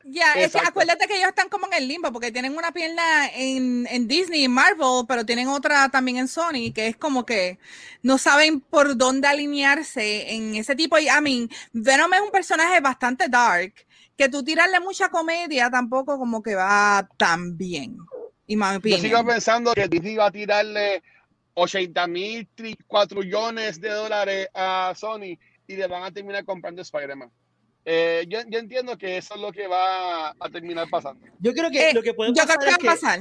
Ya, 0.08 0.34
es 0.34 0.52
que 0.52 0.58
acuérdate 0.58 1.08
que 1.08 1.16
ellos 1.16 1.30
están 1.30 1.48
como 1.48 1.66
en 1.66 1.72
el 1.72 1.88
limbo, 1.88 2.12
porque 2.12 2.30
tienen 2.30 2.56
una 2.56 2.70
pierna 2.70 3.26
en, 3.34 3.88
en 3.90 4.06
Disney 4.06 4.44
y 4.44 4.48
Marvel, 4.48 5.04
pero 5.08 5.26
tienen 5.26 5.48
otra 5.48 5.88
también 5.88 6.18
en 6.18 6.28
Sony, 6.28 6.72
que 6.72 6.86
es 6.86 6.96
como 6.96 7.26
que 7.26 7.58
no 8.02 8.16
saben 8.16 8.60
por 8.60 8.96
dónde 8.96 9.26
alinearse 9.26 10.32
en 10.32 10.54
ese 10.54 10.76
tipo. 10.76 10.96
Y, 10.98 11.08
I 11.08 11.20
mean, 11.20 11.50
Venom 11.72 12.14
es 12.14 12.20
un 12.20 12.30
personaje 12.30 12.80
bastante 12.80 13.28
dark, 13.28 13.74
que 14.16 14.28
tú 14.28 14.42
tirarle 14.42 14.80
mucha 14.80 15.08
comedia 15.08 15.70
tampoco 15.70 16.18
como 16.18 16.42
que 16.42 16.54
va 16.54 17.08
tan 17.16 17.56
bien. 17.56 17.96
Y 18.46 18.56
más 18.56 18.80
Yo 18.82 18.98
sigo 18.98 19.24
pensando 19.24 19.72
que 19.74 19.88
Disney 19.88 20.16
va 20.16 20.26
a 20.26 20.30
tirarle 20.30 21.02
80 21.54 22.06
mil, 22.06 22.48
4 22.86 23.20
millones 23.20 23.80
de 23.80 23.90
dólares 23.90 24.48
a 24.54 24.92
Sony 24.96 25.38
y 25.66 25.76
le 25.76 25.86
van 25.86 26.04
a 26.04 26.10
terminar 26.12 26.44
comprando 26.44 26.82
Spider-Man. 26.82 27.30
Eh, 27.84 28.24
yo, 28.28 28.40
yo, 28.48 28.58
entiendo 28.58 28.98
que 28.98 29.16
eso 29.16 29.34
es 29.34 29.40
lo 29.40 29.52
que 29.52 29.66
va 29.68 30.30
a 30.30 30.50
terminar 30.50 30.88
pasando. 30.90 31.24
Yo 31.38 31.52
creo 31.52 31.70
que 31.70 31.90
eh, 31.90 31.94
lo 31.94 32.02
que 32.02 32.14
puede 32.14 32.32
pasar. 32.32 32.58
Creo 32.58 32.76
que 32.76 32.86
va 32.86 32.92
a 32.92 32.96
pasar. 32.96 33.20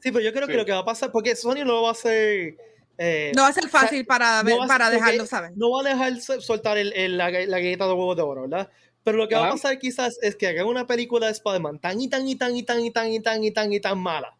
Sí, 0.00 0.12
pero 0.12 0.20
yo 0.20 0.32
creo 0.32 0.46
que 0.46 0.54
lo 0.54 0.64
que 0.64 0.72
va 0.72 0.78
a 0.78 0.84
pasar, 0.84 1.10
porque 1.10 1.34
Sony 1.34 1.64
no 1.64 1.82
va 1.82 1.88
a 1.88 1.92
hacer. 1.92 2.56
Eh, 2.96 3.32
no 3.34 3.42
va 3.42 3.48
a 3.48 3.52
ser 3.52 3.68
fácil 3.68 4.04
para, 4.06 4.42
para 4.66 4.90
dejarlo 4.90 5.26
saber. 5.26 5.52
No 5.56 5.70
va 5.70 5.80
a 5.80 5.84
dejar 5.84 6.20
soltar 6.20 6.78
el, 6.78 7.16
la, 7.16 7.30
la, 7.30 7.58
galleta 7.58 7.86
de 7.86 7.92
huevos 7.92 8.16
de 8.16 8.22
oro, 8.22 8.42
¿verdad? 8.42 8.70
Pero 9.08 9.16
lo 9.16 9.26
que 9.26 9.36
va 9.36 9.48
a 9.48 9.52
pasar 9.52 9.78
quizás 9.78 10.18
es 10.20 10.36
que 10.36 10.48
hagan 10.48 10.66
una 10.66 10.86
película 10.86 11.24
de 11.24 11.32
Spider-Man 11.32 11.78
tan 11.78 11.98
y 11.98 12.08
tan 12.08 12.28
y 12.28 12.34
tan 12.34 12.54
y 12.54 12.62
tan 12.62 12.84
y 12.84 12.90
tan 12.90 13.10
y 13.10 13.20
tan 13.20 13.42
y 13.42 13.50
tan 13.50 13.72
y 13.72 13.80
tan 13.80 13.98
mala. 13.98 14.36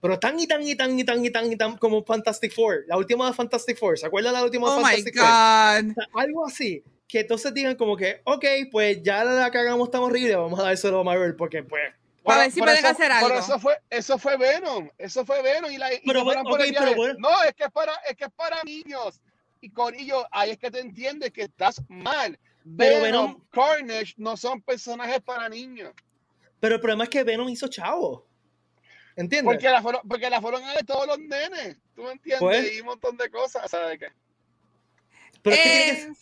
Pero 0.00 0.18
tan 0.18 0.40
y 0.40 0.48
tan 0.48 0.66
y 0.66 0.74
tan 0.74 0.98
y 0.98 1.04
tan 1.04 1.24
y 1.24 1.30
tan 1.30 1.52
y 1.52 1.56
tan 1.56 1.76
como 1.78 2.04
Fantastic 2.04 2.52
Four. 2.52 2.84
La 2.88 2.96
última 2.96 3.28
de 3.28 3.32
Fantastic 3.32 3.78
Four. 3.78 3.96
¿Se 3.96 4.06
acuerdan 4.06 4.32
de 4.32 4.40
la 4.40 4.44
última 4.44 4.68
de 4.68 4.76
oh 4.76 4.80
Fantastic 4.82 5.14
my 5.14 5.20
God. 5.20 5.94
Four? 5.94 6.24
algo 6.24 6.46
así. 6.48 6.82
Que 7.06 7.20
entonces 7.20 7.54
digan 7.54 7.76
como 7.76 7.96
que, 7.96 8.22
ok, 8.24 8.44
pues 8.72 9.00
ya 9.04 9.22
la 9.22 9.48
cagamos 9.52 9.88
tan 9.88 10.00
horrible, 10.00 10.34
vamos 10.34 10.58
a 10.58 10.64
dárselo 10.64 10.98
a 10.98 11.04
Marvel 11.04 11.36
porque 11.36 11.62
pues 11.62 11.84
a 12.24 12.38
ver 12.38 12.50
si 12.50 12.58
pueden 12.58 12.84
hacer 12.84 13.12
algo. 13.12 13.28
Pero 13.28 13.40
eso 13.40 13.60
fue, 13.60 13.78
eso 13.88 14.18
fue 14.18 14.36
Venom. 14.36 14.90
Eso 14.98 15.24
fue 15.24 15.42
Venom. 15.42 15.70
Y 15.70 15.78
la, 15.78 15.94
y 15.94 16.00
pero, 16.04 16.24
bueno, 16.24 16.42
okay, 16.44 16.72
pero 16.72 16.92
bueno. 16.96 17.14
No, 17.20 17.44
es 17.44 17.54
que 17.54 17.62
es 17.62 17.70
para, 17.70 17.94
es 18.10 18.16
que 18.16 18.24
es 18.24 18.32
para 18.32 18.64
niños. 18.64 19.20
Y 19.60 19.70
con 19.70 19.94
ellos, 19.94 20.24
ahí 20.32 20.50
es 20.50 20.58
que 20.58 20.72
te 20.72 20.80
entiendes 20.80 21.30
que 21.30 21.42
estás 21.42 21.80
mal. 21.88 22.36
Pero 22.76 23.00
Venom, 23.02 23.40
Carnage 23.50 24.14
no 24.16 24.36
son 24.36 24.60
personajes 24.60 25.20
para 25.20 25.48
niños. 25.48 25.92
Pero 26.58 26.76
el 26.76 26.80
problema 26.80 27.04
es 27.04 27.10
que 27.10 27.22
Venom 27.22 27.48
hizo 27.48 27.68
chavo. 27.68 28.26
¿Entiendes? 29.14 29.54
Porque 29.54 29.68
la 29.68 29.80
fueron, 29.80 30.02
porque 30.06 30.28
la 30.28 30.40
fueron 30.40 30.64
a 30.64 30.74
ver 30.74 30.84
todos 30.84 31.06
los 31.06 31.18
nenes. 31.18 31.76
¿Tú 31.94 32.02
me 32.02 32.12
entiendes? 32.12 32.40
Pues, 32.40 32.74
y 32.74 32.80
un 32.80 32.86
montón 32.86 33.16
de 33.16 33.30
cosas. 33.30 33.70
¿Sabes 33.70 33.98
qué? 33.98 34.08
Pero 35.42 35.56
eh, 35.56 36.12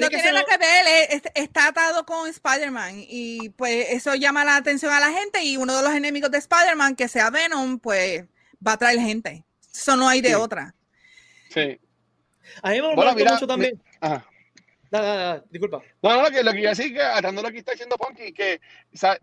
no 0.00 0.08
tiene 0.08 0.32
nada 0.32 0.44
que 0.44 0.58
ver, 0.58 1.22
está 1.34 1.68
atado 1.68 2.04
con 2.04 2.28
Spider-Man 2.28 3.04
y 3.08 3.50
pues 3.50 3.86
eso 3.90 4.16
llama 4.16 4.44
la 4.44 4.56
atención 4.56 4.92
a 4.92 4.98
la 4.98 5.12
gente 5.12 5.44
y 5.44 5.56
uno 5.56 5.76
de 5.76 5.82
los 5.84 5.92
enemigos 5.92 6.30
de 6.32 6.38
Spider-Man, 6.38 6.96
que 6.96 7.06
sea 7.06 7.30
Venom, 7.30 7.78
pues 7.78 8.24
va 8.66 8.72
a 8.72 8.76
traer 8.76 8.98
gente. 8.98 9.44
Eso 9.72 9.96
no 9.96 10.08
hay 10.08 10.20
de 10.20 10.34
otra. 10.34 10.74
Sí. 11.50 11.78
A 12.62 12.70
mí 12.70 12.82
me 12.82 12.94
bueno, 12.96 13.14
mucho 13.14 13.46
también. 13.46 13.80
Ajá. 14.00 14.26
Disculpa. 15.50 15.82
No, 16.02 16.14
no, 16.14 16.22
lo 16.22 16.30
que, 16.30 16.42
lo 16.42 16.52
que 16.52 16.62
yo 16.62 16.68
decía 16.70 16.92
que 16.92 17.02
atando 17.02 17.42
lo 17.42 17.50
que 17.50 17.58
está 17.58 17.72
diciendo 17.72 17.96
Ponky, 17.96 18.32
que 18.32 18.60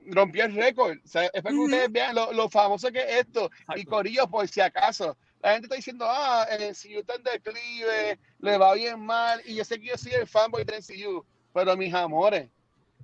rompió 0.08 0.46
el 0.46 0.56
récord. 0.56 0.98
O 1.04 1.08
sea, 1.08 1.26
es 1.26 1.42
para 1.42 1.54
que 1.54 1.60
ustedes 1.60 1.92
vean 1.92 2.16
lo, 2.16 2.34
lo, 2.34 2.50
famoso 2.50 2.92
que 2.92 3.00
es 3.00 3.26
esto. 3.28 3.50
Y 3.76 3.86
Corillo, 3.86 4.28
por 4.28 4.48
si 4.48 4.62
acaso, 4.62 5.18
la 5.42 5.54
gente 5.54 5.66
está 5.66 5.76
diciendo, 5.76 6.06
ah, 6.08 6.46
el 6.52 6.70
MCU 6.70 7.00
está 7.00 7.16
en 7.16 7.24
declive, 7.24 8.20
le 8.40 8.58
va 8.58 8.74
bien 8.74 9.00
mal, 9.00 9.42
y 9.46 9.56
yo 9.56 9.66
sé 9.66 9.80
que 9.80 9.88
yo 9.88 9.98
soy 9.98 10.14
el 10.14 10.28
fanboy 10.28 10.64
del 10.64 10.80
MCU, 10.80 11.26
pero 11.54 11.76
mis 11.76 11.94
amores, 11.94 12.50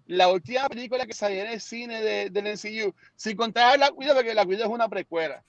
la 0.05 0.30
última 0.30 0.68
película 0.70 1.05
que 1.05 1.13
salió 1.13 1.43
en 1.43 1.51
el 1.51 1.61
cine 1.61 2.01
de, 2.01 2.30
del 2.30 2.53
MCU, 2.53 2.93
sin 3.15 3.36
contar 3.36 3.80
La 3.80 3.91
Cuida, 3.91 4.13
porque 4.13 4.34
La 4.34 4.45
Cuida 4.45 4.65
es 4.65 4.70
una 4.70 4.88
precuela, 4.88 5.43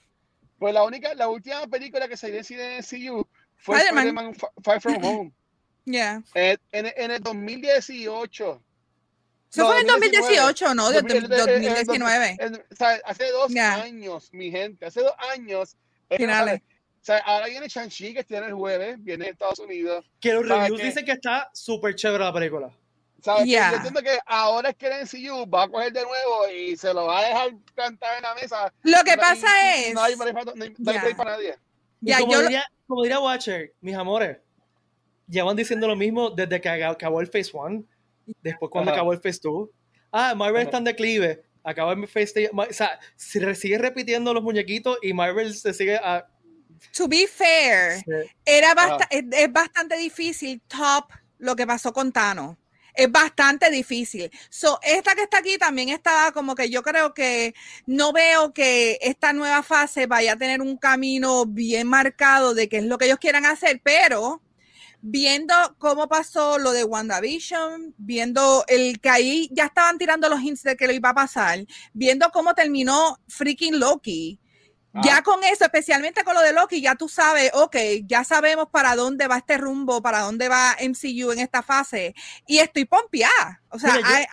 pues 0.59 0.73
la 0.73 0.83
única, 0.83 1.15
la 1.15 1.29
última 1.29 1.67
película 1.67 2.09
que 2.09 2.17
salió 2.17 2.37
en 2.37 2.41
el 2.41 2.45
cine 2.45 2.63
de 2.63 2.79
MCU 2.79 3.29
fue 3.57 3.79
Spider-Man 3.79 4.35
Far 4.63 4.81
From 4.81 5.05
Home. 5.05 5.33
Yeah. 5.91 6.23
En, 6.35 6.59
en, 6.73 7.11
el 7.11 7.23
2018. 7.23 8.63
Eso 9.51 9.67
fue 9.67 9.81
en 9.81 9.87
2018, 9.87 10.75
¿no? 10.75 10.91
De, 10.91 11.01
2019. 11.01 12.37
o 12.71 12.75
sea, 12.77 13.01
hace 13.05 13.31
dos 13.31 13.55
años, 13.57 14.29
mi 14.33 14.51
gente, 14.51 14.87
hace 14.87 15.01
dos 15.01 15.15
años. 15.33 15.77
Finales 16.11 16.61
sea, 17.09 17.19
ahora 17.25 17.47
viene 17.47 17.69
Shang-Chi, 17.69 18.13
que 18.15 18.25
tiene 18.25 18.49
el 18.49 18.55
jueves, 18.55 19.03
viene 19.03 19.27
de 19.27 19.31
Estados 19.31 19.59
Unidos. 19.61 20.05
Que 20.21 20.35
los 20.35 20.47
reviews 20.47 20.83
dicen 20.83 21.05
que 21.05 21.13
está 21.13 21.51
súper 21.55 21.95
chévere 21.95 22.25
la 22.25 22.33
película. 22.33 22.71
¿Sabes? 23.23 23.49
Yo 23.49 23.59
entiendo 23.59 24.03
que 24.03 24.19
ahora 24.27 24.71
es 24.71 24.77
que 24.77 24.87
el 24.87 25.05
MCU 25.05 25.51
va 25.51 25.65
a 25.65 25.69
coger 25.69 25.93
de 25.93 26.03
nuevo 26.03 26.49
y 26.55 26.77
se 26.77 26.93
lo 26.95 27.07
va 27.07 27.19
a 27.19 27.23
dejar 27.25 27.51
cantar 27.75 28.17
en 28.17 28.23
la 28.23 28.35
mesa. 28.35 28.73
Lo 28.83 29.03
que 29.05 29.17
pasa 29.17 29.49
es. 29.75 29.95
No 29.95 30.03
hay, 30.03 30.15
no 30.17 30.25
hay, 30.25 31.15
para 31.15 31.33
nadie. 31.33 31.57
Ya, 32.01 32.21
como, 32.21 32.39
diría, 32.43 32.65
como 32.87 33.03
diría 33.03 33.19
Watcher, 33.19 33.73
mis 33.81 33.97
amores, 33.97 34.39
llevan 35.29 35.57
diciendo 35.57 35.87
lo 35.87 35.97
mismo 35.97 36.31
desde 36.31 36.61
que 36.61 36.69
acabó 36.69 37.21
el 37.21 37.27
Phase 37.27 37.51
1, 37.53 37.85
después 38.43 38.71
cuando 38.71 38.93
acabó 38.93 39.13
el 39.13 39.21
Phase 39.21 39.41
2. 39.43 39.69
Ah, 40.11 40.35
Marvel 40.35 40.63
está 40.63 40.79
en 40.79 40.85
declive, 40.85 41.43
acabó 41.63 41.93
el 41.93 42.09
Phase 42.09 42.33
3. 42.33 42.51
O 42.53 42.73
sea, 42.73 42.99
se 43.17 43.55
sigue 43.55 43.79
repitiendo 43.79 44.33
los 44.33 44.43
muñequitos 44.43 44.99
y 45.03 45.13
Marvel 45.13 45.55
se 45.55 45.75
sigue 45.75 45.97
a, 45.97 46.27
to 46.93 47.09
be 47.09 47.27
fair, 47.27 48.03
era 48.45 48.75
ah. 48.77 48.99
es, 49.11 49.53
bastante 49.53 49.97
difícil 49.97 50.61
top 50.69 51.11
lo 51.39 51.57
que 51.57 51.67
pasó 51.67 51.93
con 51.93 52.13
Thanos. 52.13 52.57
Es 52.95 53.11
bastante 53.13 53.71
difícil. 53.71 54.29
So, 54.51 54.81
esta 54.83 55.15
que 55.15 55.23
está 55.23 55.39
aquí 55.39 55.57
también 55.57 55.91
estaba 55.91 56.33
como 56.33 56.57
que 56.57 56.69
yo 56.69 56.83
creo 56.83 57.15
que 57.15 57.55
no 57.87 58.13
veo 58.13 58.53
que 58.53 58.99
esta 59.01 59.33
nueva 59.33 59.63
fase 59.63 60.09
vaya 60.09 60.33
a 60.33 60.37
tener 60.37 60.61
un 60.61 60.77
camino 60.77 61.47
bien 61.47 61.87
marcado 61.87 62.55
de 62.55 62.69
qué 62.69 62.79
es 62.79 62.85
lo 62.85 62.99
que 62.99 63.05
ellos 63.05 63.21
quieran 63.21 63.47
hacer, 63.47 63.81
pero 63.85 64.43
viendo 65.01 65.55
cómo 65.79 66.09
pasó 66.09 66.59
lo 66.59 66.73
de 66.73 66.85
WandaVision, 66.85 67.95
viendo 67.97 68.65
el 68.69 69.01
que 69.01 69.11
ahí 69.11 69.49
ya 69.53 69.67
estaban 69.67 69.99
tirando 69.99 70.29
los 70.29 70.41
hints 70.41 70.63
de 70.63 70.77
que 70.77 70.87
lo 70.87 70.93
iba 70.93 71.11
a 71.11 71.15
pasar, 71.15 71.65
viendo 71.93 72.31
cómo 72.31 72.55
terminó 72.55 73.19
freaking 73.29 73.79
Loki, 73.79 74.41
ya 75.03 75.23
con 75.23 75.43
eso, 75.45 75.65
especialmente 75.65 76.25
con 76.25 76.35
lo 76.35 76.41
de 76.41 76.53
Loki, 76.53 76.81
ya 76.81 76.95
tú 76.95 77.09
sabes, 77.09 77.51
ok, 77.55 77.77
ya 78.05 78.25
sabemos 78.25 78.69
para 78.71 78.97
dónde 78.97 79.29
va 79.29 79.39
este 79.39 79.59
rumbo, 79.59 80.03
para 80.03 80.21
dónde 80.21 80.49
va 80.49 80.77
MCU 80.81 81.31
en 81.31 81.39
esta 81.39 81.63
fase. 81.63 82.15
Y 82.47 82.59
estoy 82.59 82.85
pompeada. 82.85 83.63
O 83.69 83.79
sea, 83.79 83.97
I, 83.97 84.27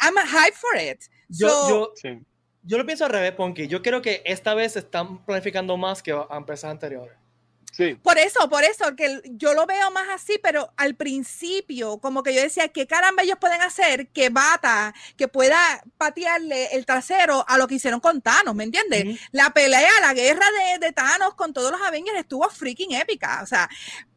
I'm 0.00 0.14
hype 0.16 0.56
for 0.56 0.80
it. 0.80 1.02
Yo, 1.28 1.92
yo, 2.02 2.20
yo, 2.62 2.78
lo 2.78 2.86
pienso 2.86 3.04
al 3.04 3.10
revés, 3.10 3.32
Ponky. 3.32 3.66
Yo 3.66 3.82
creo 3.82 4.00
que 4.00 4.22
esta 4.24 4.54
vez 4.54 4.76
están 4.76 5.24
planificando 5.24 5.76
más 5.76 6.02
que 6.02 6.12
a 6.12 6.36
empresas 6.36 6.70
anteriores. 6.70 7.16
Por 8.02 8.18
eso, 8.18 8.48
por 8.48 8.64
eso, 8.64 8.96
que 8.96 9.20
yo 9.32 9.52
lo 9.54 9.66
veo 9.66 9.90
más 9.90 10.08
así, 10.08 10.38
pero 10.42 10.72
al 10.76 10.94
principio, 10.94 11.98
como 11.98 12.22
que 12.22 12.34
yo 12.34 12.40
decía, 12.40 12.68
¿qué 12.68 12.86
caramba 12.86 13.22
ellos 13.22 13.38
pueden 13.38 13.60
hacer 13.60 14.08
que 14.08 14.30
bata, 14.30 14.94
que 15.16 15.28
pueda 15.28 15.82
patearle 15.98 16.74
el 16.74 16.86
trasero 16.86 17.44
a 17.46 17.58
lo 17.58 17.66
que 17.66 17.74
hicieron 17.74 18.00
con 18.00 18.22
Thanos, 18.22 18.54
¿me 18.54 18.64
entiendes? 18.64 19.20
La 19.32 19.50
pelea, 19.50 19.90
la 20.00 20.14
guerra 20.14 20.46
de, 20.50 20.86
de, 20.86 20.92
Thanos 20.92 21.34
con 21.34 21.52
todos 21.52 21.70
los 21.70 21.82
Avengers 21.82 22.18
estuvo 22.18 22.48
freaking 22.48 22.92
épica, 22.92 23.40
o 23.42 23.46
sea, 23.46 23.68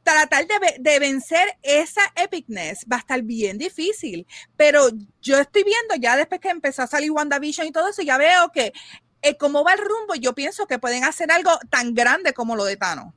tratar 0.03 0.47
de, 0.47 0.55
de, 0.79 0.99
vencer 0.99 1.57
esa 1.61 2.01
epicness 2.15 2.85
va 2.91 2.97
a 2.97 2.99
estar 2.99 3.21
bien 3.21 3.57
difícil, 3.57 4.25
pero 4.55 4.89
yo 5.21 5.37
estoy 5.37 5.63
viendo 5.63 5.95
ya 5.95 6.15
después 6.15 6.39
que 6.39 6.49
empezó 6.49 6.83
a 6.83 6.87
salir 6.87 7.11
WandaVision 7.11 7.67
y 7.67 7.71
todo 7.71 7.89
eso, 7.89 8.01
ya 8.01 8.17
veo 8.17 8.51
que 8.53 8.71
eh, 9.21 9.35
cómo 9.37 9.63
va 9.63 9.73
el 9.73 9.79
rumbo, 9.79 10.15
yo 10.15 10.33
pienso 10.33 10.65
que 10.65 10.79
pueden 10.79 11.03
hacer 11.03 11.31
algo 11.31 11.51
tan 11.69 11.93
grande 11.93 12.33
como 12.33 12.55
lo 12.55 12.63
de 12.63 12.77
Thanos. 12.77 13.13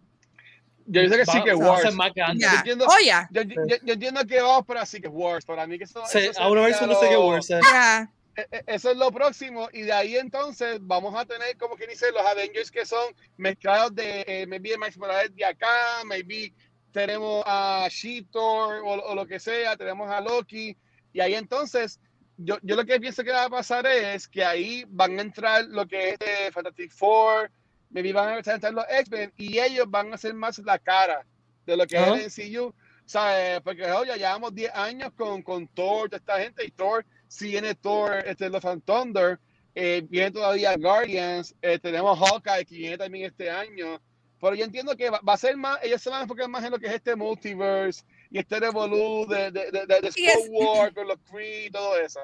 Yo 0.86 1.08
sé 1.08 1.16
que 1.16 1.26
sí 1.26 1.42
que 1.44 1.54
Wars. 1.54 1.94
Más 1.94 2.12
yo, 2.14 2.24
entiendo, 2.24 2.86
oh, 2.88 2.98
yeah. 3.02 3.28
yo, 3.30 3.42
yo, 3.42 3.54
yo, 3.82 3.92
entiendo 3.92 4.26
que 4.26 4.40
vamos 4.40 4.66
para 4.66 4.84
sí 4.86 5.00
que 5.00 5.08
Wars. 5.08 5.44
Para 5.44 5.66
mí 5.66 5.78
que 5.78 5.84
eso, 5.84 6.02
sí, 6.06 6.18
eso 6.18 6.40
a 6.40 6.50
una 6.50 6.62
vez 6.62 6.80
no 6.82 6.94
sé 6.94 7.08
qué 7.08 7.16
Wars 7.16 7.50
es. 7.50 7.60
Yeah. 7.60 8.10
Eso 8.66 8.90
es 8.90 8.96
lo 8.96 9.12
próximo 9.12 9.68
y 9.74 9.82
de 9.82 9.92
ahí 9.92 10.16
entonces 10.16 10.78
vamos 10.80 11.14
a 11.14 11.26
tener 11.26 11.54
como 11.58 11.76
que 11.76 11.86
dice 11.86 12.10
los 12.12 12.24
Avengers 12.24 12.70
que 12.70 12.86
son 12.86 13.14
mezclados 13.36 13.94
de 13.94 14.24
eh, 14.26 14.46
maybe 14.46 14.76
Max 14.78 14.96
Morales 14.96 15.34
de 15.36 15.44
acá, 15.44 16.02
maybe 16.06 16.54
tenemos 16.92 17.42
a 17.46 17.86
She-Thor 17.90 18.82
o, 18.84 18.88
o, 18.88 19.14
lo 19.14 19.26
que 19.26 19.38
sea, 19.38 19.76
tenemos 19.76 20.10
a 20.10 20.22
Loki 20.22 20.74
y 21.12 21.20
ahí 21.20 21.34
entonces 21.34 22.00
yo, 22.38 22.56
yo 22.62 22.74
lo 22.74 22.86
que 22.86 22.98
pienso 22.98 23.22
que 23.22 23.32
va 23.32 23.44
a 23.44 23.50
pasar 23.50 23.86
es 23.86 24.26
que 24.26 24.42
ahí 24.42 24.84
van 24.88 25.18
a 25.18 25.22
entrar 25.22 25.66
lo 25.66 25.86
que 25.86 26.10
es 26.10 26.18
de 26.18 26.50
Fantastic 26.52 26.90
Four, 26.90 27.50
me 27.92 28.12
van 28.12 28.28
a 28.30 28.36
entrar 28.38 28.72
los 28.72 28.84
X-Men 28.88 29.32
y 29.36 29.58
ellos 29.58 29.86
van 29.88 30.12
a 30.12 30.18
ser 30.18 30.34
más 30.34 30.58
la 30.58 30.78
cara 30.78 31.24
de 31.64 31.76
lo 31.76 31.86
que 31.86 31.96
es 31.96 32.38
el 32.38 32.56
MCU. 32.56 32.74
¿sabes? 33.04 33.60
Porque 33.60 33.90
oye, 33.90 34.16
llevamos 34.16 34.54
10 34.54 34.74
años 34.74 35.12
con, 35.16 35.42
con 35.42 35.66
Thor, 35.68 36.08
toda 36.08 36.18
esta 36.18 36.38
gente, 36.38 36.64
y 36.64 36.70
Thor, 36.70 37.04
si 37.28 37.48
viene 37.48 37.74
Thor, 37.74 38.24
este, 38.26 38.48
los 38.48 38.62
Fan 38.62 38.80
Thunder, 38.80 39.38
eh, 39.74 40.02
viene 40.08 40.30
todavía 40.30 40.76
Guardians, 40.76 41.54
eh, 41.62 41.78
tenemos 41.78 42.18
Hawkeye 42.18 42.64
que 42.64 42.76
viene 42.76 42.98
también 42.98 43.26
este 43.26 43.50
año. 43.50 44.00
Pero 44.40 44.54
yo 44.56 44.64
entiendo 44.64 44.96
que 44.96 45.08
va, 45.08 45.20
a 45.24 45.36
ser 45.36 45.56
más, 45.56 45.78
ellos 45.82 46.02
se 46.02 46.10
van 46.10 46.20
a 46.20 46.22
enfocar 46.22 46.48
más 46.48 46.64
en 46.64 46.72
lo 46.72 46.78
que 46.78 46.86
es 46.86 46.94
este 46.94 47.14
multiverse 47.14 48.02
y 48.28 48.38
este 48.38 48.58
revolú 48.58 49.24
de, 49.28 49.52
de, 49.52 49.70
de, 49.70 49.86
de, 49.86 50.00
de 50.00 50.48
War 50.50 50.92
con 50.92 51.06
los 51.06 51.18
Kree 51.30 51.66
y 51.66 51.70
todo 51.70 51.96
eso. 51.96 52.20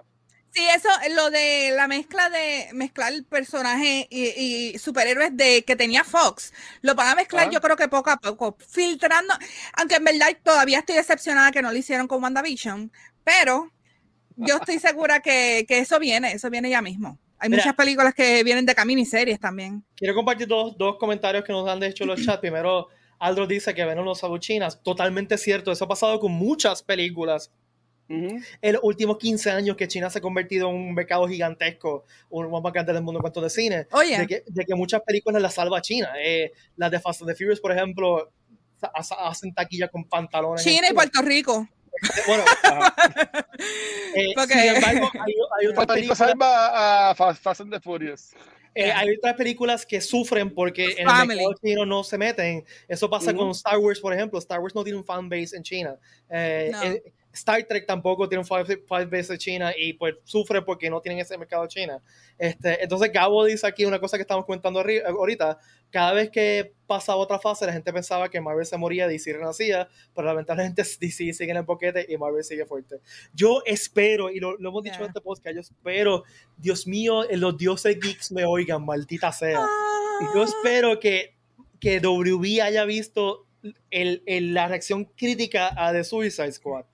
Sí, 0.53 0.66
eso, 0.74 0.88
lo 1.14 1.30
de 1.30 1.72
la 1.76 1.86
mezcla 1.88 2.30
de 2.30 2.68
mezclar 2.72 3.12
el 3.12 3.24
personaje 3.24 4.09
y, 4.11 4.76
superhéroes 4.78 5.36
de 5.36 5.62
que 5.64 5.76
tenía 5.76 6.05
Fox, 6.05 6.53
lo 6.80 6.94
van 6.94 7.09
a 7.09 7.14
mezclar 7.14 7.49
ah. 7.49 7.51
yo 7.51 7.61
creo 7.61 7.76
que 7.76 7.88
poco 7.88 8.11
a 8.11 8.16
poco, 8.16 8.57
filtrando, 8.66 9.34
aunque 9.74 9.96
en 9.96 10.05
verdad 10.05 10.28
todavía 10.42 10.78
estoy 10.78 10.96
decepcionada 10.96 11.51
que 11.53 11.62
no 11.62 11.70
lo 11.70 11.78
hicieron 11.78 12.09
con 12.09 12.22
WandaVision, 12.22 12.90
pero 13.24 13.70
yo 14.36 14.57
estoy 14.57 14.78
segura 14.80 15.20
que, 15.20 15.64
que 15.68 15.78
eso 15.78 15.99
viene, 15.99 16.32
eso 16.32 16.51
viene 16.51 16.70
ya 16.70 16.82
mismo. 16.82 17.18
Hay 17.40 17.51
muchas 17.51 17.74
películas 17.74 18.14
que 18.14 18.42
vienen 18.42 18.66
de 18.66 18.74
camino 18.74 19.01
y 19.01 19.05
series 19.05 19.38
también. 19.38 19.84
Quiero 19.94 20.14
compartir 20.14 20.49
dos, 20.49 20.76
dos 20.76 20.96
comentarios 20.99 21.44
que 21.44 21.53
nos 21.53 21.68
han 21.68 21.82
hecho 21.84 22.05
los 22.05 22.24
chats. 22.24 22.40
Primero, 22.40 22.88
Aldro 23.20 23.46
dice 23.46 23.74
que 23.74 23.84
ven 23.84 24.05
los 24.05 24.24
abuchinas. 24.24 24.82
Totalmente 24.82 25.38
cierto. 25.38 25.70
Eso 25.70 25.84
ha 25.84 25.88
pasado 25.88 26.18
con 26.18 26.32
muchas 26.32 26.82
películas 26.82 27.53
en 28.09 28.72
los 28.72 28.82
últimos 28.82 29.18
15 29.18 29.50
años 29.50 29.76
que 29.76 29.86
China 29.86 30.09
se 30.09 30.18
ha 30.18 30.22
convertido 30.22 30.68
en 30.70 30.76
un 30.76 30.94
mercado 30.94 31.28
gigantesco, 31.28 32.04
uno 32.30 32.61
más 32.61 32.72
grande 32.72 32.92
del 32.92 33.02
mundo 33.02 33.18
en 33.18 33.22
cuanto 33.22 33.40
de 33.40 33.50
cine, 33.50 33.76
de, 33.86 34.26
que, 34.26 34.44
de, 34.46 34.64
que, 34.64 34.74
muchas 34.74 35.02
películas 35.02 35.42
las 35.42 35.54
salva 35.54 35.80
China. 35.82 36.11
Eh, 36.18 36.52
las 36.76 36.90
de 36.90 37.00
Fast 37.00 37.22
and 37.22 37.30
the 37.30 37.36
Furious, 37.36 37.61
por 37.61 37.72
ejemplo, 37.72 38.30
hacen 38.94 39.52
taquilla 39.52 39.88
con 39.88 40.04
pantalones. 40.04 40.64
China 40.64 40.88
y 40.90 40.94
Puerto 40.94 41.20
Rico. 41.22 41.68
Bueno, 42.26 42.44
eh, 44.14 44.34
sin 44.46 44.59
embargo, 44.59 45.11
hay, 45.14 45.34
hay 45.61 45.66
otras 45.66 45.86
películas. 45.86 46.18
salva 46.18 47.11
a 47.11 47.14
Fast 47.14 47.61
and 47.61 47.72
the 47.72 47.80
Furious. 47.80 48.32
Eh, 48.74 48.92
hay 48.92 49.16
otras 49.16 49.34
películas 49.34 49.84
que 49.84 50.00
sufren 50.00 50.54
porque 50.54 50.94
en 50.98 51.09
el 51.09 51.26
mercado 51.26 51.54
chino 51.61 51.84
no 51.84 52.04
se 52.04 52.16
meten. 52.16 52.64
Eso 52.86 53.11
pasa 53.11 53.34
con 53.34 53.50
Star 53.50 53.76
Wars, 53.78 53.98
por 53.98 54.14
ejemplo. 54.14 54.38
Star 54.38 54.61
Wars 54.61 54.74
no 54.74 54.84
tiene 54.84 54.98
un 54.98 55.04
fan 55.04 55.28
base 55.28 55.56
en 55.56 55.64
China. 55.64 55.96
Eh, 56.30 57.02
Star 57.39 57.62
Trek 57.64 57.86
tampoco 57.86 58.28
tiene 58.28 58.41
un 58.41 58.47
five, 58.47 58.82
five 58.86 59.22
de 59.22 59.39
China 59.39 59.72
y 59.76 59.93
pues 59.95 60.16
sufre 60.24 60.62
porque 60.62 60.91
no 60.91 61.01
tienen 61.01 61.20
ese 61.20 61.39
mercado 61.39 61.66
China. 61.66 62.03
Este, 62.36 62.82
entonces 62.82 63.12
Gabo 63.12 63.45
dice 63.45 63.66
aquí 63.66 63.84
una 63.84 63.99
cosa 63.99 64.16
que 64.16 64.22
estamos 64.22 64.45
comentando 64.45 64.80
ahorita, 64.80 65.59
cada 65.91 66.12
vez 66.12 66.30
que 66.30 66.74
pasaba 66.86 67.18
otra 67.18 67.39
fase 67.39 67.66
la 67.66 67.72
gente 67.72 67.93
pensaba 67.93 68.28
que 68.28 68.41
Marvel 68.41 68.66
se 68.66 68.76
moría, 68.76 69.09
DC 69.09 69.32
renacía, 69.32 69.89
pero 70.14 70.26
lamentablemente 70.26 70.82
DC 71.01 71.32
sigue 71.32 71.51
en 71.51 71.57
el 71.57 71.62
boquete 71.62 72.07
y 72.09 72.16
Marvel 72.16 72.45
sigue 72.45 72.66
fuerte. 72.66 73.01
Yo 73.32 73.62
espero, 73.64 74.30
y 74.30 74.41
lo, 74.41 74.59
hemos 74.59 74.82
dicho 74.82 74.99
en 75.01 75.07
este 75.07 75.20
podcast, 75.20 75.55
yo 75.55 75.61
espero, 75.61 76.24
Dios 76.57 76.86
mío, 76.86 77.24
los 77.30 77.57
dioses 77.57 77.99
geeks 78.01 78.32
me 78.32 78.45
oigan, 78.45 78.84
maldita 78.84 79.32
sea. 79.32 79.64
Y 80.20 80.24
yo 80.36 80.43
ah. 80.43 80.47
espero 80.47 80.99
que, 80.99 81.36
que 81.80 82.01
WB 82.01 82.62
haya 82.62 82.84
visto 82.84 83.47
el, 83.91 84.22
la 84.55 84.68
reacción 84.68 85.05
crítica 85.05 85.72
a 85.76 85.93
The 85.93 86.05
Suicide 86.05 86.53
Squad 86.53 86.84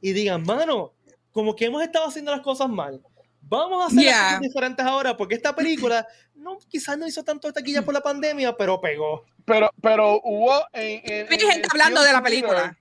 y 0.00 0.12
digan, 0.12 0.42
mano, 0.42 0.92
como 1.30 1.54
que 1.54 1.66
hemos 1.66 1.82
estado 1.82 2.06
haciendo 2.06 2.32
las 2.32 2.40
cosas 2.40 2.68
mal, 2.68 3.00
vamos 3.42 3.82
a 3.82 3.86
hacer 3.86 4.12
cosas 4.12 4.40
diferentes 4.40 4.86
ahora, 4.86 5.16
porque 5.16 5.34
esta 5.34 5.54
película 5.54 6.06
no, 6.34 6.58
quizás 6.68 6.96
no 6.96 7.06
hizo 7.06 7.22
tanto 7.22 7.52
taquilla 7.52 7.82
por 7.82 7.94
la 7.94 8.00
pandemia, 8.00 8.56
pero 8.56 8.80
pegó. 8.80 9.24
Pero, 9.44 9.70
pero 9.82 10.20
hubo 10.22 10.64
en, 10.72 11.00
en, 11.04 11.26
gente 11.28 11.68
hablando 11.70 12.02
de 12.02 12.12
la 12.12 12.22
película. 12.22 12.76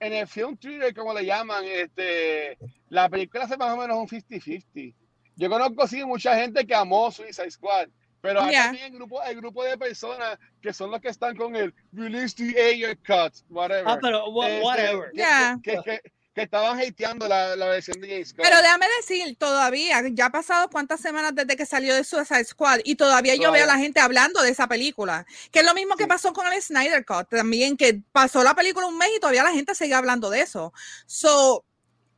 En 0.00 0.12
el 0.12 0.28
film 0.28 0.56
thriller, 0.56 0.94
como 0.94 1.12
le 1.12 1.24
llaman, 1.24 1.64
este, 1.64 2.56
la 2.88 3.08
película 3.08 3.44
hace 3.44 3.56
más 3.56 3.72
o 3.72 3.76
menos 3.76 3.96
un 3.96 4.06
50-50. 4.06 4.94
Yo 5.36 5.48
conozco 5.48 5.86
sí 5.86 6.04
mucha 6.04 6.36
gente 6.36 6.66
que 6.66 6.74
amó 6.74 7.10
Suicide 7.10 7.50
Squad, 7.50 7.88
pero 8.20 8.42
hay 8.42 8.54
también 8.54 8.86
el 8.86 8.92
grupo, 8.92 9.22
el 9.22 9.36
grupo 9.36 9.64
de 9.64 9.78
personas 9.78 10.38
que 10.60 10.72
son 10.72 10.90
los 10.90 11.00
que 11.00 11.08
están 11.08 11.36
con 11.36 11.54
el 11.54 11.72
release 11.92 12.34
the 12.34 12.60
Ayer 12.60 12.96
cut, 12.98 13.34
whatever. 13.48 13.84
Ah, 13.86 13.98
pero 14.00 14.24
este, 14.42 14.62
whatever. 14.62 15.10
Que, 15.12 15.72
que, 15.72 15.82
que, 15.84 16.00
estaban 16.42 16.80
hateando 16.80 17.28
la, 17.28 17.56
la, 17.56 17.66
versión 17.66 18.00
de 18.00 18.08
James 18.08 18.34
Pero 18.36 18.56
déjame 18.56 18.86
decir, 19.00 19.36
todavía, 19.36 20.02
ya 20.12 20.26
ha 20.26 20.30
pasado 20.30 20.68
cuántas 20.70 21.00
semanas 21.00 21.34
desde 21.34 21.56
que 21.56 21.66
salió 21.66 21.94
de 21.94 22.04
Suicide 22.04 22.44
Squad 22.44 22.80
y 22.84 22.96
todavía 22.96 23.34
yo 23.36 23.52
veo 23.52 23.64
a 23.64 23.66
la 23.66 23.78
gente 23.78 24.00
hablando 24.00 24.42
de 24.42 24.50
esa 24.50 24.66
película. 24.66 25.26
Que 25.50 25.60
es 25.60 25.64
lo 25.64 25.74
mismo 25.74 25.96
que 25.96 26.06
pasó 26.06 26.32
con 26.32 26.46
el 26.52 26.60
Snyder 26.60 27.04
Cut 27.04 27.28
también, 27.28 27.76
que 27.76 28.02
pasó 28.12 28.42
la 28.42 28.54
película 28.54 28.86
un 28.86 28.98
mes 28.98 29.10
y 29.16 29.20
todavía 29.20 29.42
la 29.42 29.52
gente 29.52 29.74
sigue 29.74 29.94
hablando 29.94 30.30
de 30.30 30.40
eso. 30.40 30.72
So, 31.06 31.64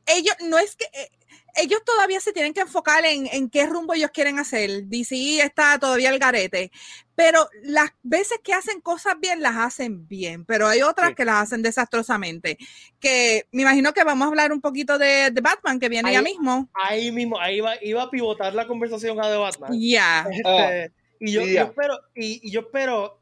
ellos, 0.05 0.35
no 0.41 0.57
es 0.57 0.75
que 0.75 0.85
eh, 0.85 1.09
ellos 1.55 1.81
todavía 1.85 2.19
se 2.19 2.33
tienen 2.33 2.53
que 2.53 2.61
enfocar 2.61 3.03
en, 3.05 3.27
en, 3.31 3.49
qué 3.49 3.65
rumbo 3.65 3.93
ellos 3.93 4.11
quieren 4.11 4.39
hacer. 4.39 4.85
DC 4.85 5.41
está 5.41 5.77
todavía 5.79 6.09
el 6.09 6.19
garete, 6.19 6.71
pero 7.15 7.47
las 7.63 7.89
veces 8.03 8.39
que 8.43 8.53
hacen 8.53 8.81
cosas 8.81 9.15
bien, 9.19 9.41
las 9.41 9.57
hacen 9.57 10.07
bien, 10.07 10.45
pero 10.45 10.67
hay 10.67 10.81
otras 10.81 11.13
que 11.13 11.25
las 11.25 11.43
hacen 11.43 11.61
desastrosamente. 11.61 12.57
Que 12.99 13.45
me 13.51 13.63
imagino 13.63 13.93
que 13.93 14.03
vamos 14.03 14.25
a 14.25 14.29
hablar 14.29 14.51
un 14.51 14.61
poquito 14.61 14.97
de, 14.97 15.31
de 15.31 15.41
Batman, 15.41 15.79
que 15.79 15.89
viene 15.89 16.11
ya 16.11 16.21
mismo. 16.21 16.69
Ahí 16.73 17.11
mismo, 17.11 17.39
ahí 17.39 17.57
iba, 17.57 17.73
iba 17.83 18.03
a 18.03 18.09
pivotar 18.09 18.53
la 18.53 18.67
conversación 18.67 19.19
a 19.19 19.29
de 19.29 19.37
Batman. 19.37 19.71
Ya. 19.79 20.27
Este, 20.31 20.43
ah. 20.45 20.87
y 21.19 21.31
yo, 21.31 21.45
yo, 21.45 21.63
espero, 21.63 21.99
y, 22.15 22.47
y 22.47 22.51
yo 22.51 22.61
espero, 22.61 23.19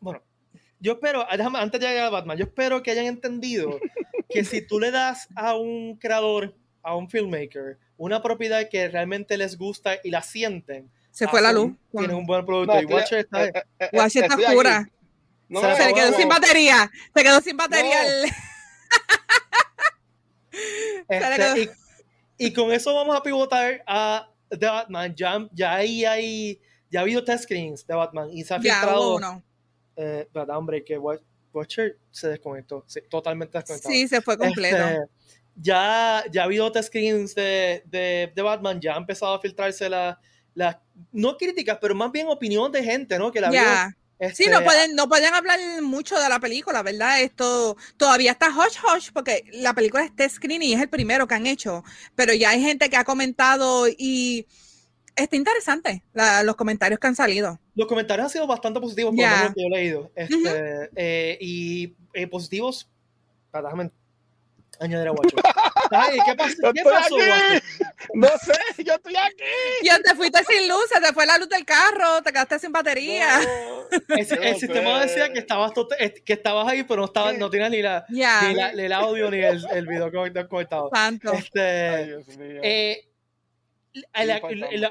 bueno, 0.00 0.22
yo 0.78 0.92
espero, 0.92 1.24
antes 1.30 1.80
de 1.80 1.86
llegar 1.86 2.06
a 2.06 2.10
Batman, 2.10 2.36
yo 2.36 2.44
espero 2.44 2.82
que 2.82 2.90
hayan 2.90 3.06
entendido 3.06 3.78
que 4.32 4.44
si 4.44 4.66
tú 4.66 4.80
le 4.80 4.90
das 4.90 5.28
a 5.34 5.54
un 5.54 5.96
creador 5.96 6.54
a 6.82 6.96
un 6.96 7.08
filmmaker 7.08 7.78
una 8.02 8.20
propiedad 8.20 8.68
que 8.68 8.88
realmente 8.88 9.36
les 9.36 9.56
gusta 9.56 9.94
y 10.02 10.10
la 10.10 10.22
sienten. 10.22 10.90
Se 11.12 11.28
fue 11.28 11.40
la 11.40 11.52
luz. 11.52 11.72
Tienen 11.92 12.16
un 12.16 12.26
buen 12.26 12.44
producto. 12.44 12.82
y 12.82 12.84
Watcher 12.84 13.20
está, 13.20 13.44
eh, 13.44 13.52
eh, 13.78 13.88
eh, 13.92 14.06
está 14.12 14.34
oscura. 14.34 14.90
se, 15.48 15.86
le 15.86 15.94
quedó 15.94 16.12
sin 16.16 16.28
batería. 16.28 16.90
Se 17.14 17.22
quedó 17.22 17.40
sin 17.40 17.56
batería. 17.56 17.98
Este, 21.08 21.70
y, 22.36 22.52
con 22.52 22.72
eso 22.72 22.94
vamos 22.94 23.16
a 23.16 23.22
pivotar 23.22 23.82
a 23.86 24.28
The 24.50 24.66
Batman. 24.66 25.14
Ya, 25.14 25.48
ya 25.52 25.74
ahí 25.74 26.04
hay, 26.04 26.60
ya 26.90 27.00
ha 27.00 27.02
habido 27.02 27.24
test 27.24 27.44
screens 27.44 27.86
de 27.86 27.94
Batman 27.94 28.28
y 28.30 28.44
se 28.44 28.54
ha 28.54 28.60
filtrado. 28.60 29.42
Eh, 29.96 30.28
verdad, 30.32 30.58
hombre, 30.58 30.84
que 30.84 30.98
Watcher 30.98 31.24
se 32.10 32.28
desconectó, 32.28 32.84
totalmente 33.08 33.58
desconectado. 33.58 33.94
Sí, 33.94 34.08
se 34.08 34.20
fue 34.20 34.36
completo. 34.38 34.76
Este, 34.76 35.06
ya, 35.56 36.24
ya 36.30 36.42
ha 36.42 36.44
habido 36.44 36.66
otros 36.66 36.86
screens 36.86 37.34
de, 37.34 37.82
de, 37.86 38.32
de, 38.34 38.42
Batman, 38.42 38.80
ya 38.80 38.94
ha 38.94 38.98
empezado 38.98 39.34
a 39.34 39.40
filtrarse 39.40 39.88
las, 39.88 40.16
la, 40.54 40.82
no 41.12 41.36
críticas, 41.36 41.78
pero 41.80 41.94
más 41.94 42.10
bien 42.10 42.28
opinión 42.28 42.70
de 42.72 42.82
gente, 42.82 43.18
¿no? 43.18 43.30
Que 43.30 43.40
la 43.40 43.50
yeah. 43.50 43.96
sí, 44.34 44.46
no 44.46 44.58
este, 44.58 44.64
pueden, 44.64 44.94
no 44.94 45.08
pueden 45.08 45.34
hablar 45.34 45.58
mucho 45.82 46.18
de 46.18 46.28
la 46.28 46.40
película, 46.40 46.82
¿verdad? 46.82 47.20
Esto 47.20 47.76
todavía 47.96 48.32
está 48.32 48.48
hush 48.48 48.78
hush 48.78 49.10
porque 49.12 49.44
la 49.52 49.74
película 49.74 50.04
es 50.04 50.14
test 50.14 50.36
screen 50.36 50.62
y 50.62 50.72
es 50.72 50.80
el 50.80 50.88
primero 50.88 51.26
que 51.26 51.34
han 51.34 51.46
hecho, 51.46 51.84
pero 52.14 52.32
ya 52.32 52.50
hay 52.50 52.62
gente 52.62 52.88
que 52.88 52.96
ha 52.96 53.04
comentado 53.04 53.88
y 53.88 54.46
está 55.16 55.36
interesante 55.36 56.02
los 56.44 56.56
comentarios 56.56 56.98
que 56.98 57.06
han 57.06 57.16
salido. 57.16 57.58
Los 57.74 57.86
comentarios 57.86 58.26
han 58.26 58.30
sido 58.30 58.46
bastante 58.46 58.80
positivos 58.80 59.14
por 59.14 59.24
lo 59.24 59.54
que 59.54 59.60
yo 59.60 59.66
he 59.66 59.70
leído. 59.70 60.10
Este, 60.14 60.90
eh, 60.96 61.38
y 61.40 61.94
eh, 62.12 62.26
positivos, 62.26 62.88
déjame 63.52 63.90
añadir 64.80 65.08
a 65.08 65.12
Watcher. 65.12 65.40
Ay, 65.90 66.18
¿qué, 66.26 66.34
pasó, 66.34 66.72
¿qué 66.72 66.82
pasó, 66.82 67.16
No 68.14 68.28
sé, 68.28 68.82
yo 68.84 68.94
estoy 68.94 69.14
aquí. 69.16 69.44
Ya 69.84 69.98
te 70.00 70.14
fuiste 70.14 70.42
sin 70.44 70.68
luz, 70.68 70.86
se 70.92 71.00
te 71.00 71.12
fue 71.12 71.26
la 71.26 71.38
luz 71.38 71.48
del 71.48 71.64
carro, 71.64 72.22
te 72.22 72.32
quedaste 72.32 72.58
sin 72.58 72.72
batería. 72.72 73.28
el, 74.08 74.56
sistema 74.56 75.00
decía 75.00 75.32
que 75.32 75.38
estabas, 75.38 75.72
que 76.24 76.32
estabas 76.32 76.66
ahí, 76.68 76.82
pero 76.84 77.00
no, 77.00 77.04
estaba, 77.06 77.32
no 77.32 77.50
tenías 77.50 77.70
ni, 77.70 77.82
la, 77.82 78.04
ni, 78.08 78.54
la, 78.54 78.70
el 78.70 78.92
audio 78.92 79.30
ni 79.30 79.38
el, 79.38 79.64
el 79.72 79.86
video 79.86 80.10
conectado. 80.48 80.90
Santo. 80.92 81.32
Este, 81.32 82.18
eh, 82.62 83.11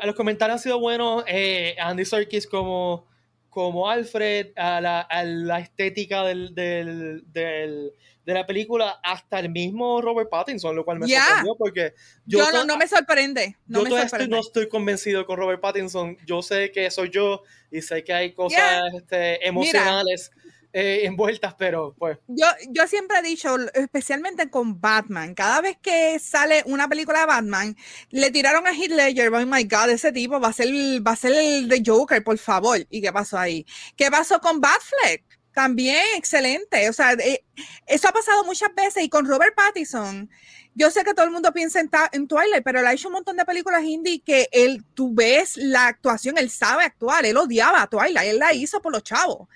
los 0.06 0.16
comentarios 0.16 0.56
han 0.56 0.64
sido 0.64 0.80
buenos. 0.80 1.24
Eh, 1.28 1.76
Andy 1.80 2.06
Serkis 2.06 2.48
como, 2.48 3.08
como 3.50 3.90
Alfred, 3.90 4.54
a 4.56 4.82
la, 4.82 5.02
a 5.02 5.24
la 5.24 5.60
estética 5.60 6.24
del, 6.24 6.54
del, 6.56 7.24
del 7.32 7.94
de 8.26 8.34
la 8.34 8.46
película 8.46 9.00
hasta 9.04 9.40
el 9.40 9.50
mismo 9.50 10.02
Robert 10.02 10.30
Pattinson, 10.30 10.76
lo 10.76 10.86
cual 10.86 11.00
me 11.00 11.08
sorprendió 11.08 11.56
porque 11.58 11.94
yo, 12.26 12.52
no, 12.52 12.66
no, 12.66 12.78
me 12.78 12.88
sorprende. 12.88 13.58
No 13.66 13.84
yo 13.84 13.96
me 13.96 14.02
Estoy, 14.04 14.28
no 14.28 14.40
estoy 14.40 14.70
convencido 14.70 15.26
con 15.26 15.38
Robert 15.38 15.60
Pattinson. 15.60 16.18
Yo 16.26 16.42
sé 16.42 16.72
que 16.72 16.90
soy 16.92 17.10
yo 17.10 17.44
y 17.72 17.82
sé 17.82 18.04
que 18.04 18.14
hay 18.14 18.34
cosas 18.34 18.84
este, 18.96 19.46
emocionales. 19.48 20.32
Eh, 20.74 21.02
envueltas, 21.06 21.54
pero 21.56 21.94
pues. 21.98 22.18
Yo, 22.28 22.48
yo 22.70 22.88
siempre 22.88 23.20
he 23.20 23.22
dicho, 23.22 23.58
especialmente 23.74 24.50
con 24.50 24.80
Batman, 24.80 25.34
cada 25.34 25.60
vez 25.60 25.78
que 25.82 26.18
sale 26.20 26.64
una 26.66 26.88
película 26.88 27.20
de 27.20 27.26
Batman, 27.26 27.76
le 28.10 28.32
tiraron 28.32 28.66
a 28.66 28.72
Heath 28.74 28.92
Ledger, 28.92 29.34
oh 29.34 29.46
my 29.46 29.64
god, 29.66 29.90
ese 29.90 30.14
tipo 30.14 30.40
va 30.40 30.48
a 30.48 30.54
ser, 30.54 30.70
va 31.06 31.12
a 31.12 31.16
ser 31.16 31.34
el 31.34 31.68
de 31.68 31.84
Joker, 31.86 32.24
por 32.24 32.38
favor. 32.38 32.80
¿Y 32.90 33.02
qué 33.02 33.12
pasó 33.12 33.38
ahí? 33.38 33.66
¿Qué 33.98 34.10
pasó 34.10 34.40
con 34.40 34.62
Batfleck? 34.62 35.26
También, 35.54 36.06
excelente. 36.16 36.90
O 36.90 36.94
sea, 36.94 37.12
eh, 37.14 37.44
eso 37.86 38.08
ha 38.08 38.14
pasado 38.14 38.46
muchas 38.46 38.74
veces 38.74 39.04
y 39.04 39.10
con 39.10 39.26
Robert 39.28 39.54
Pattinson. 39.54 40.30
Yo 40.74 40.90
sé 40.90 41.04
que 41.04 41.14
todo 41.14 41.26
el 41.26 41.32
mundo 41.32 41.52
piensa 41.52 41.80
en, 41.80 42.28
Twilight, 42.28 42.64
pero 42.64 42.80
él 42.80 42.88
ha 42.88 42.94
hecho 42.94 43.10
un 43.10 43.16
montón 43.16 43.36
de 43.36 43.46
películas 43.46 43.84
indie 43.84 44.22
que 44.22 44.48
él, 44.52 44.84
tú 44.94 45.14
ves 45.14 45.58
la 45.58 45.88
actuación, 45.88 46.38
él 46.38 46.50
sabe 46.50 46.86
actuar, 46.86 47.26
él 47.26 47.36
odiaba 47.38 47.82
a 47.82 47.88
Twilight, 47.88 48.30
él 48.30 48.40
la 48.40 48.54
hizo 48.54 48.82
por 48.82 48.94
los 48.94 49.04
chavos. 49.04 49.50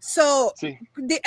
So, 0.00 0.52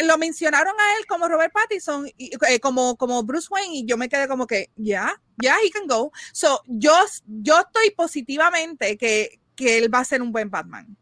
lo 0.03 0.17
mencionaron 0.17 0.73
a 0.77 0.97
él 0.97 1.05
como 1.05 1.27
Robert 1.27 1.53
Pattinson, 1.53 2.07
y, 2.17 2.31
eh, 2.49 2.59
como, 2.59 2.97
como 2.97 3.23
Bruce 3.23 3.47
Wayne, 3.51 3.75
y 3.75 3.85
yo 3.85 3.97
me 3.97 4.09
quedé 4.09 4.27
como 4.27 4.47
que, 4.47 4.71
ya, 4.75 5.21
ya, 5.37 5.55
he 5.63 5.69
can 5.69 5.87
go. 5.87 6.11
So, 6.33 6.61
yo, 6.67 6.93
yo 7.25 7.59
estoy 7.59 7.91
positivamente 7.91 8.97
que, 8.97 9.39
que 9.55 9.77
él 9.77 9.93
va 9.93 9.99
a 9.99 10.05
ser 10.05 10.21
un 10.21 10.31
buen 10.31 10.49
Batman 10.49 10.97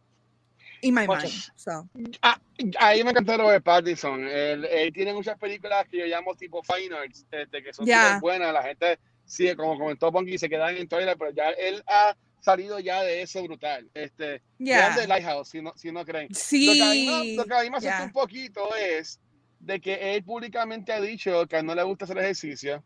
in 0.83 0.93
my 0.93 1.07
mind. 1.07 1.51
So. 1.55 1.89
Ah, 2.21 2.39
ahí 2.79 3.03
me 3.03 3.11
encantó 3.11 3.37
lo 3.37 3.49
de 3.49 3.61
Pattinson. 3.61 4.27
Él, 4.27 4.91
tiene 4.93 5.13
muchas 5.13 5.37
películas 5.37 5.87
que 5.89 5.97
yo 5.99 6.05
llamo 6.05 6.35
tipo 6.35 6.61
fine 6.63 6.95
arts, 6.95 7.25
este, 7.31 7.63
que 7.63 7.73
son 7.73 7.85
yeah. 7.85 8.19
buenas. 8.19 8.53
La 8.53 8.63
gente, 8.63 8.99
sí, 9.25 9.53
como 9.55 9.77
comentó 9.77 10.11
Ponky, 10.11 10.37
se 10.37 10.49
quedan 10.49 10.77
en 10.77 10.87
Toilet, 10.87 11.17
pero 11.17 11.31
ya 11.31 11.49
él 11.51 11.83
ha 11.87 12.15
salido 12.41 12.79
ya 12.79 13.01
de 13.01 13.21
eso 13.21 13.41
brutal. 13.43 13.89
Este, 13.93 14.41
yeah. 14.59 14.95
de 14.95 15.07
Lighthouse, 15.07 15.49
si 15.49 15.61
no, 15.61 15.73
si 15.75 15.91
no 15.91 16.05
creen. 16.05 16.33
Sí. 16.33 16.67
Lo 16.67 16.73
que 16.73 16.83
a 16.83 16.91
mí, 16.91 17.35
lo 17.35 17.45
que 17.45 17.53
a 17.53 17.63
mí 17.63 17.69
me 17.69 17.77
asusta 17.77 18.03
un 18.03 18.11
poquito 18.11 18.75
es 18.75 19.19
de 19.59 19.79
que 19.79 20.15
él 20.15 20.23
públicamente 20.23 20.91
ha 20.91 20.99
dicho 20.99 21.47
que 21.47 21.63
no 21.63 21.73
le 21.73 21.83
gusta 21.83 22.05
hacer 22.05 22.17
ejercicio, 22.17 22.83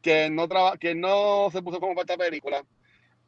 que 0.00 0.30
no, 0.30 0.48
traba, 0.48 0.78
que 0.78 0.94
no 0.94 1.50
se 1.52 1.62
puso 1.62 1.78
como 1.78 1.94
parte 1.94 2.14
de 2.14 2.18
la 2.18 2.24
película. 2.24 2.64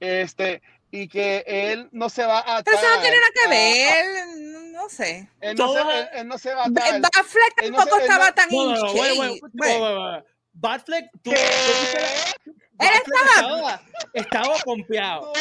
Este, 0.00 0.62
y 0.90 1.08
que 1.08 1.44
él 1.46 1.88
no 1.92 2.08
se 2.08 2.24
va 2.24 2.38
a 2.40 2.62
Pero 2.62 2.78
eso 2.78 2.86
no 2.94 3.00
tiene 3.00 3.16
nada 3.16 3.30
que 3.34 3.48
ver, 3.48 4.26
no 4.72 4.88
sé. 4.88 5.28
Él 5.40 5.56
no, 5.56 5.72
se, 5.72 5.80
él, 6.20 6.28
no 6.28 6.38
se 6.38 6.54
va 6.54 6.64
a 6.64 6.66
atar. 6.66 7.00
Batfleck 7.00 7.54
tampoco 7.56 7.96
no 7.96 8.02
estaba 8.02 8.32
tan 8.32 8.48
no, 8.50 10.22
Batfleck, 10.52 11.10
tú, 11.22 11.30
él 11.30 12.90
estaba... 13.04 13.80
estaba 14.12 14.58
confiado. 14.64 15.32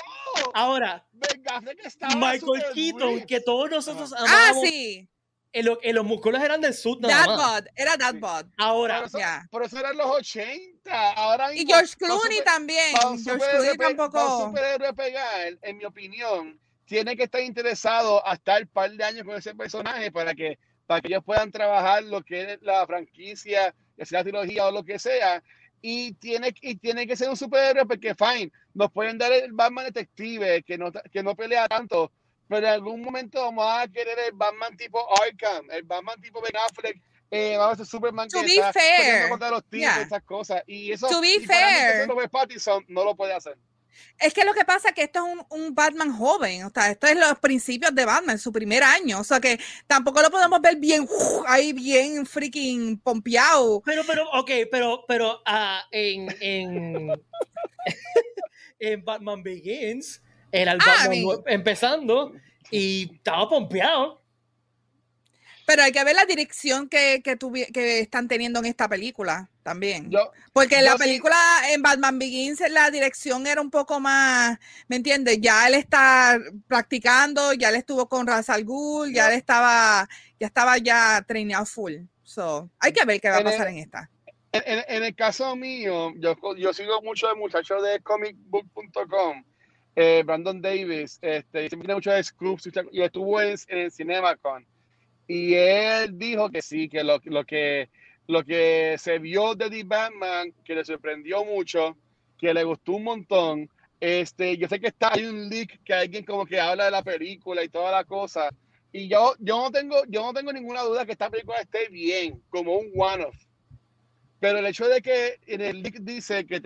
Ahora, 0.54 1.04
Michael 2.18 2.64
Keaton, 2.74 3.26
que 3.26 3.40
todos 3.42 3.70
nosotros 3.70 4.14
amamos. 4.14 4.32
Ah, 4.32 4.54
sí. 4.62 5.10
En, 5.60 5.96
los 5.96 6.06
músculos 6.06 6.42
eran 6.42 6.62
del 6.62 6.74
sud 6.74 7.00
nada 7.00 7.64
era 7.76 7.98
that 7.98 8.16
bod. 8.16 8.46
Ahora, 8.58 9.06
por 9.50 9.64
eso, 9.64 9.80
eran 9.80 9.98
los 9.98 10.08
80. 10.08 11.12
Ahora 11.14 11.54
y 11.54 11.66
George 11.66 11.96
Clooney 11.98 12.44
también. 12.44 12.96
George 13.24 13.24
Clooney 13.24 13.78
tampoco. 13.78 14.38
Un 14.38 14.50
superhéroe 14.50 14.94
pegar, 14.94 15.58
en 15.62 15.78
mi 15.78 15.86
opinión, 15.86 16.60
tiene 16.86 17.16
que 17.16 17.24
estar 17.24 17.42
interesado 17.42 18.26
a 18.26 18.34
estar 18.34 18.62
un 18.62 18.70
par 18.70 18.92
de 18.92 19.04
años 19.04 19.24
con 19.24 19.36
ese 19.36 19.56
personaje 19.56 20.12
para 20.12 20.34
que, 20.34 20.58
para 20.86 21.02
que 21.02 21.08
ellos 21.08 21.24
puedan 21.24 21.52
trabajar 21.52 22.04
lo 22.04 22.24
que 22.24 22.54
es 22.54 22.62
la 22.62 22.86
franquicia, 22.86 23.74
que 23.98 24.06
sea 24.06 24.20
la 24.20 24.24
trilogía 24.24 24.68
o 24.68 24.72
lo 24.72 24.84
que 24.84 25.00
sea. 25.00 25.44
Y 25.82 26.14
tiene, 26.14 26.54
y 26.62 26.76
tiene 26.76 27.06
que 27.06 27.16
ser 27.16 27.30
un 27.30 27.38
superhéroe 27.38 27.86
porque, 27.86 28.16
fine, 28.16 28.52
nos 28.74 28.92
pueden 28.92 29.18
dar 29.18 29.32
el 29.32 29.52
Batman 29.52 29.86
detective 29.86 30.64
que 30.64 30.78
no, 30.78 30.92
que 30.92 31.24
no 31.24 31.36
pelea 31.36 31.68
tanto, 31.68 32.12
pero 32.48 32.68
en 32.68 32.74
algún 32.74 33.02
momento 33.02 33.42
vamos 33.42 33.66
a 33.68 33.88
querer 33.88 34.18
el 34.20 34.34
Batman 34.34 34.76
tipo 34.78 35.00
Arkham, 35.22 35.70
el 35.72 35.84
Batman 35.84 36.20
tipo 36.22 36.42
Ben 36.42 36.56
Affleck, 36.58 37.02
eh, 37.30 37.58
vamos 37.58 37.74
a 37.74 37.78
ser 37.78 37.86
Superman 37.86 38.30
to 38.30 38.40
que 38.40 38.46
be 38.46 38.72
fair. 38.72 39.30
contra 39.30 39.50
los 39.50 39.66
tiros, 39.66 39.98
esas 39.98 40.24
cosas. 40.24 40.64
Y 40.66 40.92
eso, 40.92 41.08
to 41.08 41.20
be 41.20 41.40
fair. 41.46 42.08
Pattinson 42.32 42.86
no 42.88 43.04
lo 43.04 43.16
puede 43.16 43.34
hacer. 43.34 43.58
Es 44.20 44.34
que 44.34 44.46
lo 44.46 44.54
que 44.54 44.64
pasa 44.64 44.90
es 44.90 44.96
que 44.96 45.04
esto 45.04 45.26
es 45.26 45.34
un, 45.34 45.46
un, 45.50 45.76
Batman 45.76 46.16
joven, 46.16 46.64
o 46.66 46.70
sea, 46.70 46.92
esto 46.92 47.08
es 47.08 47.18
los 47.18 47.40
principios 47.40 47.94
de 47.94 48.06
Batman, 48.06 48.38
su 48.38 48.52
primer 48.52 48.84
año, 48.84 49.20
o 49.20 49.24
sea 49.24 49.40
que 49.40 49.60
tampoco 49.88 50.22
lo 50.22 50.30
podemos 50.30 50.62
ver 50.62 50.76
bien, 50.76 51.08
ahí 51.48 51.74
bien 51.74 52.26
freaking 52.26 53.00
pompeado. 53.00 53.82
Pero, 53.84 54.04
pero, 54.06 54.30
ok, 54.32 54.52
pero, 54.72 55.04
pero 55.08 55.42
uh, 55.48 55.82
en, 55.92 56.36
en, 56.42 57.12
en 58.80 59.04
Batman 59.04 59.42
Begins, 59.42 60.22
era 60.52 60.74
el 60.74 60.80
ah, 60.82 60.86
Batman 60.86 61.44
empezando 61.48 62.34
y 62.72 63.16
estaba 63.16 63.50
pompeado. 63.50 64.22
Pero 65.66 65.84
hay 65.84 65.92
que 65.92 66.04
ver 66.06 66.16
la 66.16 66.26
dirección 66.26 66.88
que, 66.88 67.22
que, 67.22 67.38
que 67.74 68.00
están 68.00 68.30
teniendo 68.30 68.60
en 68.60 68.66
esta 68.68 68.88
película 68.88 69.50
también. 69.64 70.10
Porque 70.54 70.78
en 70.78 70.86
la 70.86 70.96
película 70.96 71.36
en 71.70 71.82
Batman 71.82 72.18
Begins 72.18 72.62
la 72.70 72.90
dirección 72.90 73.46
era 73.46 73.60
un 73.60 73.70
poco 73.70 74.00
más, 74.00 74.58
¿me 74.88 74.96
entiendes? 74.96 75.40
Ya 75.42 75.68
él 75.68 75.74
está 75.74 76.40
practicando, 76.68 77.52
ya 77.52 77.68
él 77.68 77.76
estuvo 77.76 78.08
con 78.08 78.26
Ra's 78.26 78.50
al 78.50 78.64
Ghul, 78.64 79.14
ya 79.14 79.28
él 79.28 79.38
estaba, 79.38 80.08
ya 80.40 80.48
estaba 80.48 80.78
ya 80.78 81.22
traineado 81.28 81.66
full. 81.66 81.96
So, 82.24 82.70
hay 82.80 82.94
que 82.94 83.04
ver 83.04 83.20
qué 83.20 83.30
va 83.30 83.40
a 83.40 83.44
pasar 83.44 83.68
en, 83.68 83.80
esta. 83.80 84.10
En, 84.54 85.04
el 85.04 85.16
caso 85.16 85.54
mío, 85.58 86.14
yo, 86.16 86.38
yo 86.56 86.74
sigo 86.74 87.02
mucho 87.02 87.28
de 87.28 87.36
muchachos 87.36 87.84
de 87.84 88.00
comicbook.com, 88.00 89.44
eh, 90.00 90.22
Brandon 90.24 90.62
Davis, 90.62 91.18
este, 91.24 91.70
siempre 91.70 91.88
tiene 91.88 91.96
muchos 91.96 92.28
scoops 92.28 92.70
y 92.92 93.02
estuvo 93.02 93.42
en, 93.42 93.58
CinemaCon 93.90 94.64
y 95.28 95.56
él 95.56 96.20
dijo 96.20 96.52
que 96.52 96.62
sí, 96.62 96.88
que 96.88 97.04
lo, 97.04 97.20
lo, 97.26 97.44
que 97.44 97.90
lo 98.28 98.44
que 98.44 98.96
se 99.00 99.18
vio 99.18 99.56
de 99.56 99.72
The 99.72 99.84
Batman, 99.86 100.54
que 100.64 100.76
le 100.76 100.86
sorprendió 100.86 101.44
mucho, 101.44 101.98
que 102.38 102.54
le 102.54 102.64
gustó 102.64 102.92
un 102.92 103.06
montón. 103.06 103.70
Este, 104.00 104.56
yo 104.56 104.68
sé 104.68 104.80
que 104.80 104.90
está 104.90 105.14
hay 105.14 105.26
un 105.26 105.50
leak 105.50 105.84
que 105.84 105.96
alguien 105.96 106.24
como 106.24 106.46
que 106.46 106.60
habla 106.60 106.86
de 106.86 106.92
la 106.92 107.02
película 107.02 107.64
y 107.64 107.70
toda 107.70 107.92
la 107.92 108.04
cosa. 108.04 108.50
Y 108.92 109.08
yo, 109.08 109.34
yo 109.40 109.64
no 109.64 109.72
tengo, 109.72 109.96
yo 110.08 110.22
no 110.22 110.32
tengo 110.32 110.54
ninguna 110.54 110.84
duda 110.84 111.08
que 111.08 111.14
esta 111.14 111.32
película 111.32 111.58
esté 111.58 111.90
bien, 111.90 112.40
como 112.50 112.78
un 112.78 112.92
one-off. 112.96 113.36
Pero 114.40 114.60
el 114.60 114.66
hecho 114.68 114.88
de 114.88 115.02
que 115.02 115.40
en 115.48 115.62
el 115.62 115.82
leak 115.82 115.96
dice 116.02 116.46
que, 116.46 116.62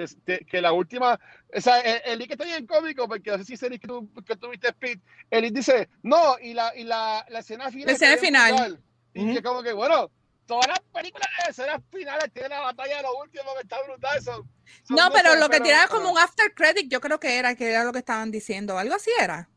que 0.46 0.62
la 0.62 0.74
última, 0.74 1.20
o 1.56 1.62
sea, 1.62 1.80
el, 1.80 2.20
leak 2.20 2.32
está 2.32 2.44
bien 2.44 2.66
cómico, 2.68 3.08
porque 3.08 3.32
no 3.32 3.38
sé 3.38 3.46
si 3.46 3.54
es 3.54 3.64
el 3.64 3.70
leak 3.72 3.82
que, 3.82 3.88
tú, 3.88 4.10
que 4.26 4.36
tuviste, 4.36 4.68
Speed, 4.70 5.00
el 5.30 5.42
leak 5.44 5.54
dice, 5.54 5.90
no, 6.04 6.38
y 6.40 6.54
la, 6.54 6.76
y 6.76 6.84
la, 6.84 7.26
la 7.30 7.40
escena 7.40 7.72
final. 7.72 7.88
La 7.88 7.94
escena 7.94 8.18
final. 8.18 8.84
Y 9.14 9.38
es 9.38 9.42
como 9.42 9.64
que, 9.64 9.72
bueno, 9.72 10.12
todas 10.46 10.68
las 10.68 10.80
películas 10.94 11.30
de 11.46 11.52
escenas 11.52 11.82
finales 11.90 12.32
tienen 12.34 12.52
la 12.52 12.60
batalla 12.60 12.98
de 12.98 13.04
lo 13.04 13.18
último, 13.20 13.44
que 13.56 13.62
está 13.62 13.82
brutal. 13.84 14.18
Eso, 14.18 14.46
no, 14.90 15.10
pero 15.12 15.36
lo 15.36 15.50
que 15.50 15.62
tiene 15.62 15.80
como 15.90 16.12
un 16.12 16.18
after 16.18 16.54
credit, 16.54 16.92
yo 16.92 17.00
creo 17.00 17.20
que 17.20 17.38
era, 17.38 17.56
que 17.56 17.70
era 17.70 17.86
lo 17.86 17.94
que 17.94 18.00
estaban 18.00 18.32
diciendo, 18.32 18.78
algo 18.78 18.96
así 18.96 19.12
era. 19.20 19.50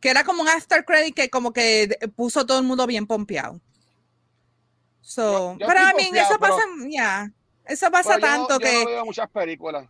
Que 0.00 0.08
era 0.08 0.24
como 0.24 0.42
un 0.42 0.48
after 0.48 0.84
credit 0.84 1.14
que 1.14 1.28
como 1.28 1.52
que 1.52 1.98
puso 2.16 2.46
todo 2.46 2.58
el 2.58 2.64
mundo 2.64 2.86
bien 2.86 3.06
pompeado. 3.06 3.60
So, 5.00 5.56
pero 5.58 5.80
a 5.80 5.92
mí 5.92 6.10
eso 6.14 6.38
pasa, 6.38 6.62
ya. 6.88 7.32
Eso 7.68 7.90
pasa 7.90 8.18
tanto 8.18 8.58
que. 8.58 8.72
Yo 8.72 8.86
veo 8.86 9.04
muchas 9.04 9.30
películas. 9.30 9.86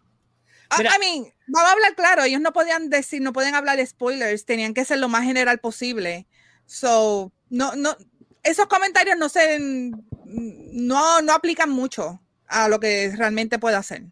I, 0.77 0.83
mean, 1.01 1.33
vamos 1.47 1.71
a 1.71 1.73
hablar 1.73 1.95
claro, 1.95 2.25
ellos 2.25 2.43
no 2.43 2.53
podían 2.53 2.91
decir, 2.91 3.23
no 3.23 3.33
podían 3.33 3.55
hablar 3.55 3.79
de 3.79 3.87
spoilers, 3.87 4.45
tenían 4.45 4.75
que 4.75 4.85
ser 4.85 4.99
lo 4.99 5.09
más 5.09 5.25
general 5.25 5.59
posible. 5.61 6.27
So, 6.67 7.33
no, 7.49 7.75
no, 7.75 7.97
esos 8.43 8.67
comentarios 8.67 9.17
no 9.17 9.31
se, 9.31 9.59
no, 9.61 11.23
no 11.23 11.33
aplican 11.33 11.71
mucho 11.71 12.21
a 12.47 12.69
lo 12.69 12.79
que 12.81 13.11
realmente 13.17 13.59
puede 13.59 13.77
hacer. 13.77 14.03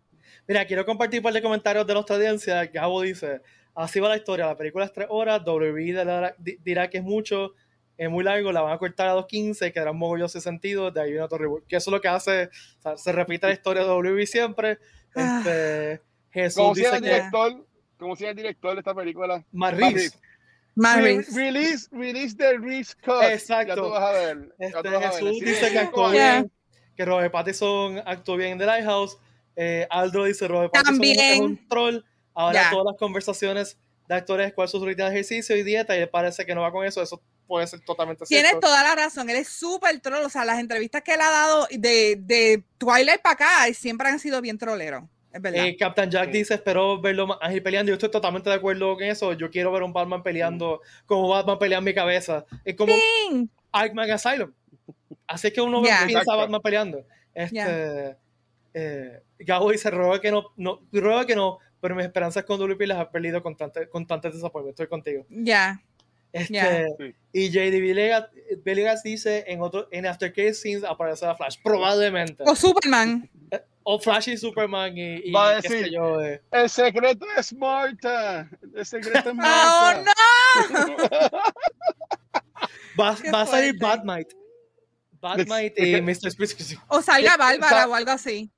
Mira, 0.49 0.67
quiero 0.67 0.87
compartir 0.87 1.21
un 1.21 1.25
par 1.25 1.35
de 1.35 1.43
comentarios 1.43 1.87
de 1.87 1.93
nuestra 1.93 2.17
audiencia. 2.17 2.65
Gabo 2.67 3.03
dice, 3.03 3.43
así 3.75 4.01
va 4.01 4.09
la 4.09 4.17
historia, 4.17 4.47
la 4.47 4.57
película 4.57 4.87
es 4.87 4.93
tres 4.93 5.09
horas, 5.11 5.43
WB 5.45 6.35
dirá 6.63 6.89
que 6.89 6.99
es 6.99 7.05
mucho, 7.05 7.53
es 7.97 8.11
muy 8.11 8.25
largo, 8.25 8.53
la 8.53 8.61
van 8.63 8.73
a 8.73 8.79
cortar 8.79 9.09
a 9.09 9.15
2.15, 9.15 9.73
quedará 9.73 9.91
un 9.91 9.99
mogollón 9.99 10.29
de 10.33 10.41
sentido, 10.41 10.91
de 10.91 11.01
ahí 11.01 11.11
viene 11.11 11.25
otro 11.25 11.39
reboot. 11.39 11.67
Que 11.67 11.77
eso 11.77 11.91
es 11.91 11.93
lo 11.93 12.01
que 12.01 12.09
hace, 12.09 12.51
se 12.97 13.13
repite 13.13 13.47
la 13.47 13.53
historia 13.53 13.83
de 13.83 13.89
WB 13.89 14.27
siempre. 14.27 14.79
Ah. 15.15 15.39
Este, 15.39 16.03
Jesús 16.31 16.57
¿Cómo 16.57 16.75
dice 16.75 16.97
el 16.97 17.03
director, 17.03 17.67
¿Cómo 17.99 18.17
se 18.17 18.25
llama 18.25 18.31
el 18.33 18.37
director 18.37 18.75
de 18.75 18.79
esta 18.81 18.95
película? 18.95 19.45
Maris. 19.53 20.19
Maris. 20.75 21.35
Release, 21.35 21.89
release 21.91 22.37
the 22.37 22.59
Reese 22.59 22.95
Cut. 23.03 23.23
Exacto. 23.23 23.75
Ya 23.75 23.83
tú 23.83 23.89
vas 23.89 24.03
a 24.03 24.13
ver. 24.13 24.55
Este, 24.59 24.91
Jesús 24.91 25.41
dice 25.41 25.73
que 25.73 25.79
actuó 25.79 26.11
bien, 26.11 26.53
que 26.95 27.05
Robert 27.07 27.33
Pattinson 27.33 28.03
actuó 28.05 28.37
bien 28.37 28.53
en 28.53 28.59
The 28.59 28.67
Lighthouse. 28.67 29.19
Eh, 29.57 29.87
Aldo 29.89 30.25
dice 30.25 30.47
Robert 30.47 30.71
Pattinson 30.73 31.03
es 31.03 31.41
un 31.41 31.69
troll. 31.69 32.01
Ahora 32.35 32.69
todas 32.71 32.85
las 32.93 32.97
conversaciones 32.99 33.79
de 34.09 34.15
actores 34.15 34.53
cuál 34.53 34.67
es 34.67 34.71
su 34.71 34.85
rutina 34.85 35.07
de 35.07 35.15
ejercicio 35.15 35.57
y 35.57 35.63
dieta 35.63 35.97
y 35.97 36.01
le 36.01 36.07
parece 36.07 36.45
que 36.47 36.55
no 36.55 36.63
va 36.63 36.73
con 36.73 36.85
eso, 36.85 37.03
eso 37.03 37.23
puede 37.47 37.67
ser 37.67 37.81
totalmente 37.81 38.27
cierto. 38.27 38.49
Tienes 38.49 38.61
toda 38.61 38.83
la 38.83 38.95
razón, 38.95 39.31
él 39.31 39.37
es 39.37 39.49
súper 39.49 40.01
troll, 40.01 40.25
o 40.25 40.29
sea, 40.29 40.45
las 40.45 40.59
entrevistas 40.59 41.03
que 41.03 41.15
él 41.15 41.21
ha 41.21 41.31
dado 41.31 41.69
de, 41.71 42.17
de 42.21 42.63
Twilight 42.79 43.23
para 43.23 43.35
acá 43.35 43.75
siempre 43.75 44.09
han 44.09 44.19
sido 44.19 44.41
bien 44.41 44.59
troleros. 44.59 45.05
Es 45.33 45.43
verdad. 45.43 45.67
Eh, 45.67 45.77
Captain 45.79 46.11
Jack 46.11 46.31
dice, 46.31 46.55
espero 46.55 46.99
verlo 46.99 47.27
más 47.27 47.39
ágil 47.43 47.63
peleando. 47.63 47.91
Yo 47.91 47.95
estoy 47.95 48.11
totalmente 48.11 48.49
de 48.49 48.57
acuerdo 48.57 48.95
con 48.95 49.03
eso. 49.03 49.35
Yo 49.35 49.51
quiero 49.51 49.71
ver 49.71 49.83
un 49.83 49.93
Batman 49.93 50.23
peleando 50.23 50.81
como 51.05 51.29
Batman 51.29 51.59
pelea 51.59 51.79
en 51.79 51.85
mi 51.85 51.93
cabeza. 51.93 52.47
Es 52.65 52.75
como 52.75 52.95
Arkman 53.71 54.11
Asylum. 54.11 54.51
Así 55.27 55.49
es 55.49 55.53
que 55.53 55.61
uno 55.61 55.83
piensa 55.83 56.33
a 56.33 56.37
Batman 56.37 56.63
peleando. 56.63 57.05
Este, 57.35 58.17
eh, 58.73 59.23
Gabo 59.39 59.71
dice, 59.71 59.91
ruega 59.91 60.21
que 60.21 60.31
no, 60.31 60.53
no, 60.57 60.81
ruega 60.91 61.27
que 61.27 61.37
no, 61.37 61.59
pero 61.87 61.95
mis 61.95 62.05
esperanzas 62.05 62.43
con 62.43 62.59
WP 62.59 62.81
las 62.85 62.99
ha 62.99 63.09
perdido 63.13 63.41
con, 63.41 63.57
tanto, 63.57 63.79
con 63.89 64.05
tantos 64.05 64.35
desappointments. 64.35 64.75
Estoy 64.75 64.89
contigo. 64.89 65.25
Ya. 65.31 65.81
Este, 66.33 67.15
Y 67.33 67.49
JD 67.49 67.81
Villegas, 68.65 69.05
dice 69.05 69.45
en 69.47 69.61
otro 69.61 69.87
en 69.93 70.05
Aftercare 70.05 70.53
Scenes 70.53 70.83
aparecerá 70.83 71.37
Flash. 71.37 71.59
Probablemente. 71.63 72.43
O 72.45 72.57
Superman. 72.57 73.31
Eh, 73.53 73.63
o 73.85 74.01
Flash 74.01 74.31
y 74.31 74.37
Superman 74.37 74.99
y, 74.99 75.29
y 75.29 75.31
Va 75.31 75.51
a 75.51 75.61
decir, 75.61 75.89
yo, 75.93 76.21
eh. 76.21 76.43
El 76.51 76.69
secreto 76.69 77.25
es 77.39 77.53
Marta. 77.55 78.51
El 78.75 78.85
secreto 78.85 79.31
es 79.31 79.35
Marta. 79.37 80.03
¡Oh, 80.59 80.91
no! 80.91 81.39
va, 83.01 83.17
va 83.33 83.43
a 83.43 83.47
salir 83.47 83.79
Batmite. 83.79 84.35
Batmite 85.21 85.89
y 85.89 86.03
Mr. 86.03 86.33
Speed. 86.33 86.79
O 86.89 87.01
salga 87.01 87.37
Bárbara 87.37 87.87
o 87.87 87.95
algo 87.95 88.11
así. 88.11 88.51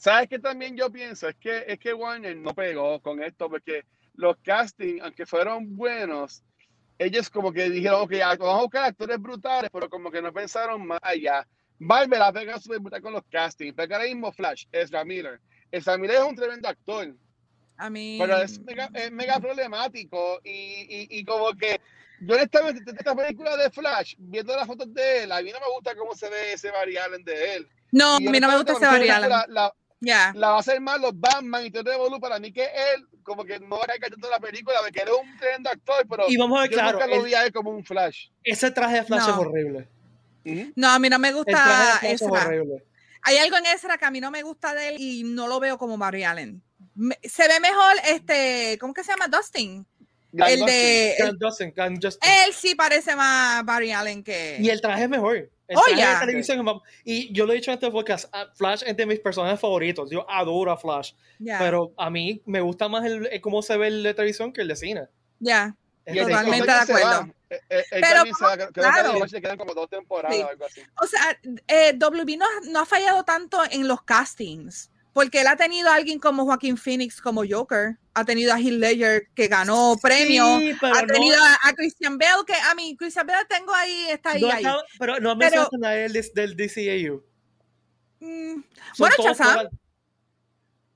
¿Sabes 0.00 0.30
qué 0.30 0.38
también 0.38 0.78
yo 0.78 0.90
pienso? 0.90 1.28
Es 1.28 1.36
que, 1.36 1.62
es 1.68 1.78
que 1.78 1.92
Warner 1.92 2.34
no 2.34 2.54
pegó 2.54 3.02
con 3.02 3.22
esto 3.22 3.50
porque 3.50 3.84
los 4.14 4.34
castings, 4.38 5.02
aunque 5.02 5.26
fueron 5.26 5.76
buenos, 5.76 6.42
ellos 6.98 7.28
como 7.28 7.52
que 7.52 7.68
dijeron, 7.68 8.00
ok, 8.00 8.12
vamos 8.38 8.58
a 8.58 8.62
buscar 8.62 8.84
actores 8.84 9.20
brutales, 9.20 9.70
pero 9.70 9.90
como 9.90 10.10
que 10.10 10.22
no 10.22 10.32
pensaron 10.32 10.86
más 10.86 11.00
allá. 11.02 11.46
Barbie 11.78 12.16
la 12.16 12.32
pega 12.32 12.58
súper 12.58 12.78
brutal 12.78 13.02
con 13.02 13.12
los 13.12 13.24
castings, 13.30 13.74
pero 13.76 13.94
ahora 13.94 14.06
mismo 14.06 14.32
Flash, 14.32 14.64
Ezra 14.72 15.04
Miller. 15.04 15.38
Ezra 15.70 15.98
Miller 15.98 16.16
es 16.16 16.22
un 16.22 16.34
tremendo 16.34 16.66
actor. 16.66 17.14
A 17.76 17.90
mí... 17.90 18.16
Pero 18.18 18.38
es 18.38 18.58
mega, 18.58 18.88
es 18.94 19.12
mega 19.12 19.38
problemático 19.38 20.40
y, 20.42 20.50
y, 20.50 21.08
y, 21.10 21.24
como 21.26 21.52
que 21.52 21.78
yo 22.22 22.36
honestamente, 22.36 22.90
esta 22.90 23.14
película 23.14 23.54
de 23.58 23.70
Flash, 23.70 24.14
viendo 24.16 24.56
las 24.56 24.66
fotos 24.66 24.94
de 24.94 25.24
él, 25.24 25.32
a 25.32 25.42
mí 25.42 25.50
no 25.52 25.60
me 25.60 25.74
gusta 25.74 25.94
cómo 25.94 26.14
se 26.14 26.30
ve 26.30 26.54
ese 26.54 26.70
Barry 26.70 26.96
Allen 26.96 27.22
de 27.22 27.56
él. 27.56 27.68
No, 27.92 28.16
a 28.16 28.20
mí 28.20 28.40
no 28.40 28.48
me 28.48 28.56
gusta 28.56 28.72
ese 28.72 28.86
Barry 28.86 29.10
Allen. 29.10 29.30
La 29.48 29.74
va 30.50 30.56
a 30.56 30.58
hacer 30.58 30.80
más 30.80 31.00
los 31.00 31.18
Batman 31.18 31.66
y 31.66 31.70
todo 31.70 31.84
Revolu 31.84 32.20
para 32.20 32.38
mí 32.38 32.52
que 32.52 32.64
él 32.64 33.06
como 33.22 33.44
que 33.44 33.60
no 33.60 33.78
va 33.78 33.84
a 33.84 33.98
caer 33.98 34.14
toda 34.20 34.38
la 34.38 34.40
película 34.40 34.82
de 34.82 34.90
que 34.90 35.02
era 35.02 35.14
un 35.14 35.36
tremendo 35.36 35.70
actor, 35.70 36.06
pero 36.08 36.24
y 36.28 36.36
vamos 36.36 36.58
a 36.58 36.62
ver, 36.62 36.70
claro, 36.70 37.06
lo 37.06 37.22
vi 37.22 37.34
a 37.34 37.44
él 37.44 37.52
como 37.52 37.70
un 37.70 37.84
Flash. 37.84 38.28
Ese 38.42 38.70
traje 38.70 38.96
de 38.96 39.04
Flash 39.04 39.28
es 39.28 39.34
horrible. 39.34 39.88
No, 40.74 40.88
a 40.88 40.98
mí 40.98 41.08
no 41.08 41.18
me 41.18 41.32
gusta 41.32 42.00
Ezra. 42.02 42.50
Hay 43.22 43.36
algo 43.36 43.56
en 43.58 43.66
Ezra 43.66 43.98
que 43.98 44.04
a 44.06 44.10
mí 44.10 44.20
no 44.20 44.30
me 44.30 44.42
gusta 44.42 44.74
de 44.74 44.88
él 44.88 44.96
y 44.98 45.24
no 45.24 45.46
lo 45.46 45.60
veo 45.60 45.76
como 45.76 45.98
Barry 45.98 46.24
Allen. 46.24 46.62
se 47.22 47.48
ve 47.48 47.60
mejor 47.60 47.92
este, 48.06 48.78
¿cómo 48.80 48.94
que 48.94 49.04
se 49.04 49.12
llama? 49.12 49.28
Dustin. 49.28 49.86
el 50.32 50.60
de. 50.60 51.36
Justin, 51.40 51.74
Él 51.76 52.52
sí 52.54 52.74
parece 52.74 53.14
más 53.14 53.64
Barry 53.64 53.92
Allen 53.92 54.24
que. 54.24 54.56
Y 54.58 54.70
el 54.70 54.80
traje 54.80 55.04
es 55.04 55.08
mejor. 55.10 55.50
Oh, 55.74 55.82
de 55.88 56.02
televisión, 56.20 56.66
y 57.04 57.32
yo 57.32 57.46
lo 57.46 57.52
he 57.52 57.56
dicho 57.56 57.70
en 57.70 57.74
este 57.74 57.90
podcast, 57.90 58.28
ah, 58.32 58.46
Flash 58.54 58.82
es 58.86 58.96
de 58.96 59.06
mis 59.06 59.20
personajes 59.20 59.60
favoritos. 59.60 60.10
Yo 60.10 60.28
adoro 60.28 60.72
a 60.72 60.76
Flash. 60.76 61.12
Pero 61.38 61.92
a 61.96 62.10
mí 62.10 62.42
me 62.46 62.60
gusta 62.60 62.88
más 62.88 63.04
el, 63.04 63.40
cómo 63.40 63.62
se 63.62 63.76
ve 63.76 63.88
el 63.88 64.02
de 64.02 64.14
televisión 64.14 64.52
que 64.52 64.62
el 64.62 64.68
de 64.68 64.76
cine. 64.76 65.08
Ya. 65.38 65.76
Totalmente 66.04 66.66
de 66.66 66.72
acuerdo. 66.72 67.34
Eh, 67.50 67.60
eh, 67.68 67.84
Pero, 67.90 68.24
claro. 68.72 69.26
que 69.28 69.40
quedan 69.40 69.58
como 69.58 69.74
dos 69.74 69.88
temporadas 69.88 70.38
o 70.38 70.48
algo 70.48 70.64
así. 70.64 70.82
O 71.02 71.06
sea, 71.06 71.38
eh, 71.66 71.92
WB 71.94 72.36
no, 72.36 72.46
no 72.70 72.80
ha 72.80 72.86
fallado 72.86 73.24
tanto 73.24 73.60
en 73.70 73.88
los 73.88 74.02
castings 74.02 74.89
porque 75.12 75.40
él 75.40 75.46
ha 75.46 75.56
tenido 75.56 75.90
a 75.90 75.94
alguien 75.94 76.18
como 76.18 76.44
Joaquín 76.44 76.76
Phoenix 76.76 77.20
como 77.20 77.42
Joker, 77.48 77.98
ha 78.14 78.24
tenido 78.24 78.52
a 78.52 78.60
Heath 78.60 78.72
Ledger 78.72 79.28
que 79.34 79.48
ganó 79.48 79.96
premio, 80.00 80.44
ha 80.46 81.06
tenido 81.06 81.38
a, 81.42 81.72
Christian 81.74 82.18
Bale 82.18 82.44
que 82.46 82.54
a 82.54 82.74
mí 82.74 82.96
Christian 82.96 83.26
Bale 83.26 83.44
tengo 83.48 83.74
ahí 83.74 84.06
está 84.10 84.32
ahí, 84.32 84.44
ahí. 84.44 84.64
pero 84.98 85.18
no 85.18 85.34
mencionas 85.36 85.68
a 85.82 85.96
él 85.96 86.12
del 86.12 86.56
DCAU. 86.56 87.24
Mm, 88.20 88.62
bueno, 88.98 89.16
Chazam. 89.22 89.68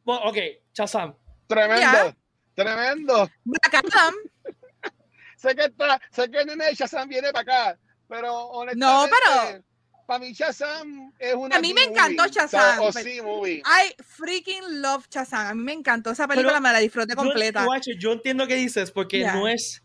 Bueno, 0.05 0.23
ok, 0.27 0.37
Chazam. 0.73 1.15
Tremendo, 1.47 2.17
tremendo. 2.55 3.31
Black 3.45 3.75
Adam. 3.75 4.15
sé 5.37 5.55
que 5.55 5.65
está, 5.65 6.01
sé 6.11 6.31
que 6.31 6.39
el 6.39 6.47
nene 6.47 6.67
de 6.67 6.75
Shazam 6.75 7.09
viene 7.09 7.33
para 7.33 7.71
acá, 7.73 7.81
pero 8.09 8.35
honestamente. 8.35 8.79
No, 8.79 9.07
pero 9.11 9.65
para 10.07 10.19
mí 10.19 10.33
Shazam 10.33 11.13
es 11.19 11.35
una. 11.35 11.57
A 11.57 11.61
mí 11.61 11.75
me 11.75 11.85
encantó 11.85 12.27
Shazam. 12.27 12.81
O 12.81 12.93
sí, 12.93 13.21
movie. 13.23 13.63
I 13.65 13.95
freaking 14.03 14.81
love 14.81 15.07
Shazam. 15.11 15.47
A 15.47 15.55
mí 15.55 15.63
me 15.63 15.73
encantó 15.73 16.11
esa 16.11 16.29
película, 16.29 16.61
me 16.61 16.73
la 16.73 16.79
disfruté 16.79 17.15
completa. 17.15 17.67
Yo, 17.87 17.93
yo 17.99 18.13
entiendo 18.13 18.47
qué 18.47 18.57
dices, 18.57 18.91
porque 18.91 19.25
no 19.25 19.49
es. 19.49 19.83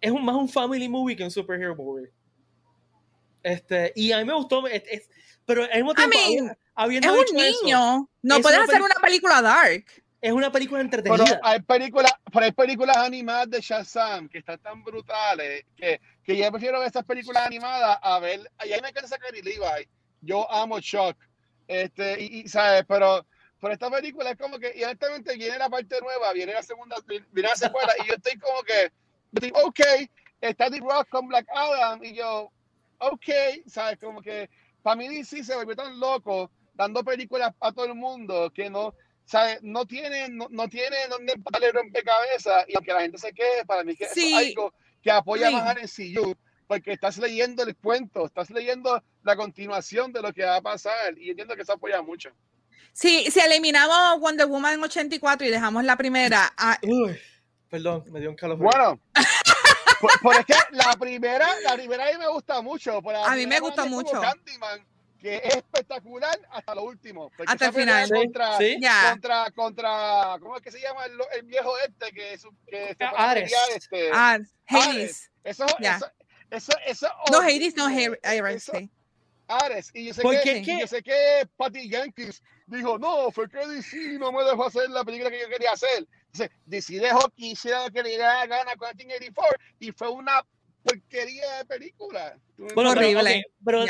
Es 0.00 0.10
un, 0.10 0.24
más 0.24 0.36
un 0.36 0.48
family 0.48 0.88
movie 0.88 1.16
que 1.16 1.24
un 1.24 1.30
superhero 1.30 1.74
movie. 1.74 2.10
Este, 3.42 3.92
y 3.94 4.12
a 4.12 4.18
mí 4.18 4.24
me 4.24 4.34
gustó. 4.34 4.62
pero 5.44 5.62
al 5.62 5.82
mismo 5.82 5.94
tiempo, 5.94 6.16
es 6.18 7.30
un 7.30 7.36
niño. 7.36 8.10
no 8.22 8.40
puedes 8.40 8.58
hacer 8.60 8.82
una 8.82 8.96
película 8.96 9.40
dark 9.40 9.84
es 10.20 10.32
una 10.32 10.50
película 10.50 10.80
entretenida. 10.80 11.40
hay 11.42 11.60
películas, 11.60 12.12
hay 12.32 12.52
películas 12.52 12.96
animadas 12.96 13.50
de 13.50 13.60
Shazam 13.60 14.28
que 14.28 14.38
están 14.38 14.58
tan 14.58 14.82
brutales 14.82 15.64
que, 15.76 16.00
que 16.24 16.36
yo 16.36 16.50
prefiero 16.50 16.78
ver 16.78 16.88
esas 16.88 17.04
películas 17.04 17.46
animadas 17.46 17.98
a 18.02 18.18
ver. 18.18 18.40
Y 18.64 18.72
ahí 18.72 18.80
me 18.80 18.88
encanta 18.88 19.16
Gary 19.18 19.42
Levi. 19.42 19.88
Yo 20.22 20.50
amo 20.50 20.80
Shock. 20.80 21.16
Este, 21.68 22.22
y, 22.22 22.48
sabes, 22.48 22.84
pero 22.86 23.26
por 23.60 23.72
esta 23.72 23.90
película 23.90 24.30
es 24.30 24.38
como 24.38 24.58
que, 24.58 24.72
y 24.76 24.84
honestamente 24.84 25.36
viene 25.36 25.58
la 25.58 25.68
parte 25.68 26.00
nueva, 26.00 26.32
viene 26.32 26.52
la 26.52 26.62
segunda, 26.62 26.96
viene 27.06 27.48
la 27.48 27.56
secuela, 27.56 27.92
y 28.04 28.08
yo 28.08 28.14
estoy 28.14 28.38
como 28.38 28.62
que, 28.62 28.92
estoy, 29.34 29.52
ok, 29.64 29.80
está 30.40 30.70
The 30.70 30.78
Rock 30.78 31.08
con 31.08 31.26
Black 31.26 31.46
Adam, 31.52 32.04
y 32.04 32.14
yo, 32.14 32.52
ok, 32.98 33.28
sabes, 33.66 33.98
como 33.98 34.22
que 34.22 34.48
para 34.82 34.96
mí 34.96 35.08
DC 35.08 35.42
se 35.42 35.56
volvió 35.56 35.74
tan 35.74 35.98
loco 35.98 36.50
dando 36.74 37.02
películas 37.02 37.52
a 37.60 37.72
todo 37.72 37.86
el 37.86 37.94
mundo 37.94 38.52
que 38.54 38.70
no, 38.70 38.94
¿sabes? 39.26 39.58
No 39.62 39.84
tiene, 39.84 40.28
no, 40.30 40.46
no 40.50 40.68
tiene 40.68 40.96
donde 41.10 41.34
empatarle 41.34 41.72
rompecabezas 41.72 42.64
y 42.68 42.74
aunque 42.74 42.92
la 42.92 43.02
gente 43.02 43.18
se 43.18 43.32
quede, 43.32 43.66
para 43.66 43.84
mí 43.84 43.94
que 43.94 44.04
es 44.04 44.34
algo 44.34 44.72
que 45.02 45.10
apoya 45.10 45.50
más 45.50 45.76
al 45.76 45.82
MCU 45.82 46.34
porque 46.66 46.92
estás 46.92 47.18
leyendo 47.18 47.62
el 47.62 47.76
cuento, 47.76 48.26
estás 48.26 48.50
leyendo 48.50 49.02
la 49.22 49.36
continuación 49.36 50.12
de 50.12 50.22
lo 50.22 50.32
que 50.32 50.44
va 50.44 50.56
a 50.56 50.62
pasar 50.62 51.16
y 51.18 51.30
entiendo 51.30 51.54
que 51.54 51.64
se 51.64 51.72
apoya 51.72 52.02
mucho. 52.02 52.30
Sí, 52.92 53.30
si 53.30 53.40
eliminamos 53.40 54.20
Wonder 54.20 54.46
Woman 54.46 54.74
en 54.74 54.82
84 54.82 55.46
y 55.46 55.50
dejamos 55.50 55.84
la 55.84 55.96
primera. 55.96 56.52
Ah, 56.56 56.78
Uy, 56.82 57.16
perdón, 57.68 58.04
me 58.10 58.20
dio 58.20 58.30
un 58.30 58.36
calor. 58.36 58.56
Bueno, 58.56 58.98
por, 60.22 60.34
es 60.34 60.46
que 60.46 60.54
la 60.70 60.96
primera, 60.96 61.48
la 61.62 61.74
primera 61.74 62.08
a 62.08 62.12
mí 62.12 62.18
me 62.18 62.28
gusta 62.28 62.62
mucho. 62.62 63.00
a 63.24 63.36
mí 63.36 63.46
me 63.46 63.60
gusta 63.60 63.84
mucho. 63.84 64.20
Candyman, 64.20 64.84
que 65.20 65.36
es 65.36 65.56
espectacular 65.56 66.38
hasta 66.50 66.74
lo 66.74 66.84
último. 66.84 67.30
Hasta 67.46 67.66
el 67.66 67.72
final. 67.72 68.08
Contra, 68.08 68.58
contra, 69.10 69.50
contra, 69.52 70.36
¿cómo 70.40 70.56
es 70.56 70.62
que 70.62 70.70
se 70.70 70.80
llama 70.80 71.04
el, 71.06 71.18
el 71.38 71.42
viejo 71.44 71.72
este 71.78 72.12
que, 72.12 72.38
que 72.66 72.96
Ares. 73.00 73.52
Este, 73.74 74.10
Ares. 74.12 74.54
Hades. 74.66 75.30
Eso, 75.44 75.64
eso, 75.78 76.06
eso, 76.50 76.72
eso, 76.86 77.08
no, 77.30 77.40
Hades, 77.40 77.76
no 77.76 77.86
Ares. 77.86 78.70
Ares. 79.48 79.90
Y 79.94 80.06
yo 80.06 80.14
sé, 80.14 80.22
que, 80.42 80.62
qué? 80.62 80.80
yo 80.80 80.86
sé 80.86 81.02
que 81.02 81.48
Patty 81.56 81.88
Jenkins 81.88 82.42
dijo, 82.66 82.98
no, 82.98 83.30
fue 83.30 83.48
que 83.48 83.64
DC 83.66 84.18
no 84.18 84.32
me 84.32 84.42
dejó 84.44 84.66
hacer 84.66 84.90
la 84.90 85.04
película 85.04 85.30
que 85.30 85.40
yo 85.40 85.48
quería 85.48 85.72
hacer. 85.72 86.06
Entonces, 86.32 86.50
DC 86.66 86.98
dejó 86.98 87.28
que 87.30 87.46
hiciera 87.46 87.84
lo 87.84 87.90
que 87.90 88.02
le 88.02 88.10
diera 88.10 88.46
gana 88.46 88.76
con 88.76 88.88
1984 88.96 89.58
y 89.78 89.92
fue 89.92 90.10
una 90.10 90.44
porquería 90.86 91.58
de 91.58 91.64
película. 91.64 92.38
Bueno, 92.74 92.90
horrible. 92.90 93.44
Pero, 93.64 93.84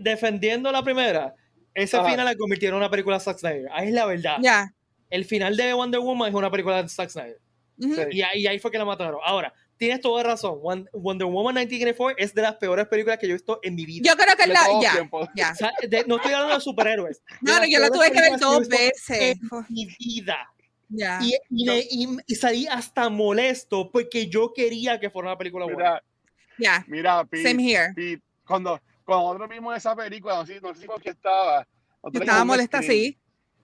defendiendo 0.00 0.70
la 0.70 0.82
primera, 0.82 1.34
ese 1.74 2.02
final 2.02 2.24
la 2.24 2.34
convirtieron 2.34 2.76
en 2.76 2.82
una 2.82 2.90
película 2.90 3.18
de 3.18 3.24
Zack 3.24 3.38
Snyder. 3.38 3.68
Ahí 3.72 3.88
es 3.88 3.94
la 3.94 4.06
verdad. 4.06 4.36
Ya. 4.40 4.72
El 5.10 5.24
final 5.24 5.56
de 5.56 5.72
Wonder 5.72 6.00
Woman 6.00 6.28
es 6.28 6.34
una 6.34 6.50
película 6.50 6.82
de 6.82 6.88
Zack 6.88 7.10
Snyder. 7.10 7.38
y, 8.10 8.22
ahí, 8.22 8.46
ahí, 8.46 8.58
fue 8.58 8.70
que 8.70 8.78
la 8.78 8.84
mataron. 8.84 9.20
Ahora, 9.24 9.52
tienes 9.76 10.00
toda 10.00 10.22
razón. 10.22 10.58
Wonder 10.60 11.26
Woman 11.26 11.54
1984 11.54 12.16
es 12.18 12.34
de 12.34 12.42
las 12.42 12.56
peores 12.56 12.86
películas 12.88 13.18
que 13.18 13.26
yo 13.26 13.32
he 13.32 13.36
visto 13.36 13.60
en 13.62 13.74
mi 13.74 13.84
vida. 13.84 14.08
Yo 14.08 14.16
creo 14.16 14.36
que 14.36 14.42
es 14.44 14.48
la. 14.48 14.66
Ya, 15.34 15.54
ya. 15.58 16.04
no 16.06 16.16
estoy 16.16 16.32
hablando 16.32 16.54
de 16.54 16.60
superhéroes. 16.60 17.22
No, 17.42 17.64
yo 17.66 17.78
la 17.78 17.90
tuve 17.90 18.10
que 18.10 18.20
ver 18.20 18.38
dos 18.38 18.68
veces. 18.68 19.38
En 19.40 19.40
mi 19.68 19.86
vida. 19.98 20.36
Y, 20.90 21.36
y, 22.26 22.34
salí 22.34 22.66
hasta 22.68 23.08
molesto 23.08 23.90
porque 23.90 24.28
yo 24.28 24.52
quería 24.54 25.00
que 25.00 25.10
fuera 25.10 25.28
una 25.28 25.38
película 25.38 25.66
buena. 25.66 26.02
Yeah. 26.58 26.84
Mira, 26.86 27.24
Pete, 27.24 27.48
Same 27.48 27.62
here. 27.62 27.92
Pete, 27.94 28.22
cuando, 28.46 28.80
cuando 29.04 29.26
nosotros 29.26 29.48
vimos 29.50 29.76
esa 29.76 29.94
película, 29.94 30.36
no 30.36 30.46
sé, 30.46 30.60
no 30.60 30.74
sé 30.74 30.86
con 30.86 31.00
qué 31.00 31.10
estaba. 31.10 31.66
estaba 32.12 32.44
molesta, 32.44 32.82
sí. 32.82 33.18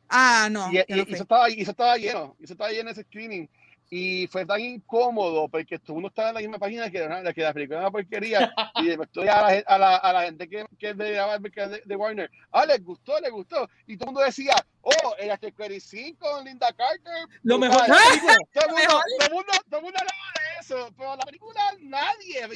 Ah, 0.09 0.49
no. 0.51 0.71
Y, 0.71 0.79
y, 0.79 0.85
y, 0.89 1.01
eso 1.15 1.23
estaba, 1.23 1.49
y, 1.49 1.61
eso 1.63 1.71
estaba, 1.71 1.97
lleno, 1.97 2.37
eso 2.41 2.53
estaba 2.53 2.71
lleno 2.71 2.91
ese 2.91 3.03
screening. 3.03 3.49
Y 3.95 4.27
fue 4.29 4.47
tan 4.47 4.59
incómodo 4.59 5.51
porque 5.51 5.79
tú 5.79 6.01
no 6.01 6.09
estaba 6.09 6.31
en 6.31 6.35
la 6.37 6.41
misma 6.41 6.59
página 6.59 6.91
que, 6.91 6.99
la, 7.01 7.31
que 7.31 7.43
la 7.43 7.53
película 7.53 7.79
era 7.79 7.89
una 7.89 7.91
porquería. 7.91 8.51
y 8.77 8.89
estoy 8.89 9.29
a 9.29 9.43
la, 9.43 9.63
a 9.67 9.79
la, 9.79 9.97
a 9.97 10.13
la 10.15 10.23
gente 10.23 10.49
que, 10.49 10.65
que 10.79 10.95
de, 10.95 11.13
de, 11.13 11.83
de, 11.85 11.97
Warner. 11.97 12.31
Ah, 12.51 12.65
les 12.65 12.83
gustó, 12.83 13.21
les 13.21 13.31
gustó. 13.31 13.69
Y 13.87 13.99
todo 13.99 14.09
el 14.09 14.15
mundo 14.15 14.25
decía, 14.25 14.55
oh, 14.81 15.15
el 15.19 15.31
After 15.31 15.53
5 15.79 16.19
con 16.19 16.43
Linda 16.43 16.73
Carter. 16.73 17.27
Lo 17.43 17.59
mejor. 17.59 17.85
Todo 17.85 17.97
el 17.97 18.21
mundo, 18.23 19.01
todo 19.19 19.27
el 19.27 19.33
mundo, 19.35 19.53
todo 19.69 19.79
el 19.79 19.85
mundo 19.85 19.99
hablaba 20.01 20.33
de 20.37 20.42
eso. 20.63 20.89
Pero 20.97 21.17
la 21.17 21.25
película, 21.25 21.61
nadie. 21.81 22.49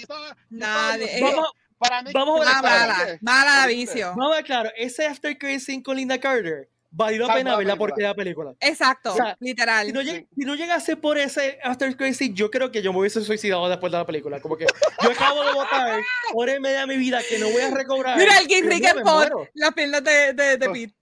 nadie. 0.51 1.21
vamos, 1.21 1.53
para 1.79 2.03
mí, 2.03 2.11
vamos 2.13 2.47
a 2.47 2.63
ver. 2.63 2.63
Mala, 2.63 3.19
mala 3.21 3.67
vicio. 3.67 4.09
Vamos 4.17 4.33
a 4.33 4.37
ver 4.37 4.45
claro. 4.45 4.71
Ese 4.77 5.07
After 5.07 5.37
Credit 5.37 5.61
5 5.61 5.83
con 5.83 5.97
Linda 5.97 6.19
Carter 6.19 6.69
valió 6.97 7.27
la 7.27 7.35
pena 7.35 7.57
ver 7.57 7.67
la 7.67 7.77
porquería 7.77 8.09
de 8.09 8.13
la 8.13 8.17
película. 8.17 8.55
Exacto, 8.61 9.15
literal. 9.41 9.87
Si 9.87 9.93
no, 9.93 10.01
si 10.03 10.27
no, 10.45 10.55
llegase 10.55 10.97
por 10.97 11.19
ese 11.19 11.59
After 11.63 11.95
Crazy, 11.97 12.33
yo 12.33 12.51
creo 12.51 12.71
que 12.71 12.83
yo 12.83 12.93
me 12.93 13.01
hubiese 13.01 13.21
suicidado 13.23 13.69
después 13.69 13.93
de 13.93 13.99
la 13.99 14.07
película. 14.07 14.41
Como 14.41 14.57
que 14.57 14.67
yo 15.03 15.11
acabo 15.11 15.45
de 15.45 15.53
votar 15.53 16.01
por 16.33 16.49
en 16.49 16.63
media 16.63 16.81
de 16.81 16.87
mi 16.87 16.97
vida 16.97 17.21
que 17.29 17.39
no 17.39 17.51
voy 17.51 17.61
a 17.61 17.71
recobrar. 17.71 18.19
Mira, 18.19 18.39
el 18.39 18.47
King 18.47 18.63
Rick 18.65 19.03
por 19.03 19.51
las 19.55 19.75
piernas 19.75 20.03
de, 20.03 20.33
de, 20.33 20.57
de 20.57 20.71
Pete. 20.71 20.95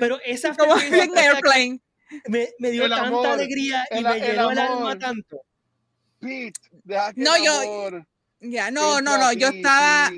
Pero 0.00 0.18
esa 0.24 0.50
After 0.50 0.66
Como 0.66 0.80
en 0.80 1.16
Airplane. 1.16 1.80
Me, 2.26 2.50
me 2.58 2.70
dio 2.70 2.88
tanta 2.90 3.32
alegría 3.32 3.86
y 3.90 4.02
me 4.02 4.20
llenó 4.20 4.50
el, 4.50 4.58
alma 4.58 4.98
tanto. 4.98 5.42
Pete, 6.22 6.60
deja 6.84 7.12
que 7.12 7.20
no, 7.20 7.36
yo. 7.36 7.90
Ya, 8.40 8.70
no, 8.70 9.00
no, 9.00 9.18
no, 9.18 9.32
yo 9.32 9.48
estaba 9.48 10.10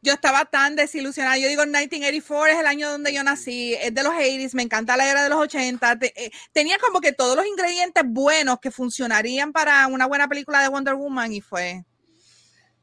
yo 0.00 0.12
estaba 0.12 0.44
tan 0.44 0.76
desilusionada. 0.76 1.38
Yo 1.38 1.48
digo, 1.48 1.62
1984 1.64 2.54
es 2.54 2.60
el 2.60 2.66
año 2.66 2.90
donde 2.90 3.12
yo 3.12 3.22
nací, 3.24 3.74
es 3.74 3.92
de 3.92 4.02
los 4.02 4.12
80s, 4.12 4.54
me 4.54 4.62
encanta 4.62 4.96
la 4.96 5.10
era 5.10 5.24
de 5.24 5.28
los 5.28 5.38
80. 5.38 5.98
Eh, 6.02 6.30
tenía 6.52 6.78
como 6.78 7.00
que 7.00 7.12
todos 7.12 7.36
los 7.36 7.46
ingredientes 7.46 8.04
buenos 8.06 8.60
que 8.60 8.70
funcionarían 8.70 9.52
para 9.52 9.86
una 9.88 10.06
buena 10.06 10.28
película 10.28 10.62
de 10.62 10.68
Wonder 10.68 10.94
Woman 10.94 11.32
y 11.32 11.40
fue. 11.40 11.84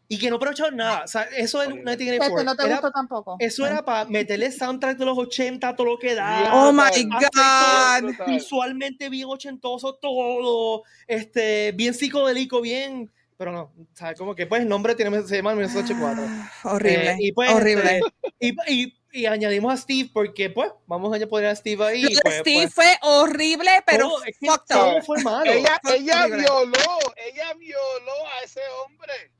Y 0.07 0.19
que 0.19 0.29
no 0.29 0.35
aprovecharon 0.35 0.75
nada. 0.75 1.03
O 1.05 1.07
sea, 1.07 1.23
eso 1.35 1.59
de 1.59 1.67
1984. 1.67 2.43
no 2.43 2.55
te 2.55 2.69
gustó 2.69 2.91
tampoco. 2.91 3.35
Eso 3.39 3.65
era 3.65 3.83
para 3.83 4.05
meterle 4.05 4.51
soundtrack 4.51 4.97
de 4.97 5.05
los 5.05 5.17
80, 5.17 5.75
todo 5.75 5.87
lo 5.87 5.99
que 5.99 6.13
da. 6.13 6.51
Oh 6.53 6.71
my 6.71 7.03
God. 7.03 8.27
visualmente 8.27 9.09
bien 9.09 9.27
ochentoso, 9.27 9.95
todo. 9.95 10.83
Este, 11.07 11.71
bien 11.73 11.93
psicodélico, 11.93 12.61
bien 12.61 13.11
pero 13.37 13.51
no, 13.51 13.73
¿sabes? 13.93 14.17
Como 14.17 14.33
que 14.33 14.47
pues 14.47 14.61
el 14.61 14.69
nombre 14.69 14.95
tiene, 14.95 15.21
se 15.23 15.37
llama 15.37 15.55
1984. 15.55 16.23
Ah, 16.25 16.51
horrible. 16.63 17.11
Eh, 17.11 17.17
y 17.19 17.31
pues, 17.33 17.51
horrible. 17.51 17.99
Este, 18.39 18.63
y, 18.67 18.83
y, 18.83 18.97
y, 19.11 19.25
añadimos 19.25 19.73
a 19.73 19.77
Steve 19.77 20.09
porque 20.13 20.49
pues 20.49 20.71
vamos 20.87 21.13
a 21.21 21.27
poner 21.27 21.49
a 21.49 21.55
Steve 21.55 21.85
ahí. 21.85 22.05
Pues, 22.21 22.35
Steve 22.39 22.61
pues, 22.63 22.73
fue 22.73 22.97
horrible, 23.01 23.71
pero 23.85 24.09
todo, 24.09 24.63
todo 24.67 25.01
fue 25.01 25.21
malo. 25.21 25.51
Ella, 25.51 25.79
ella 25.93 26.27
violó, 26.27 26.97
ella 27.17 27.53
violó 27.57 28.27
a 28.39 28.45
ese 28.45 28.61
hombre. 28.83 29.34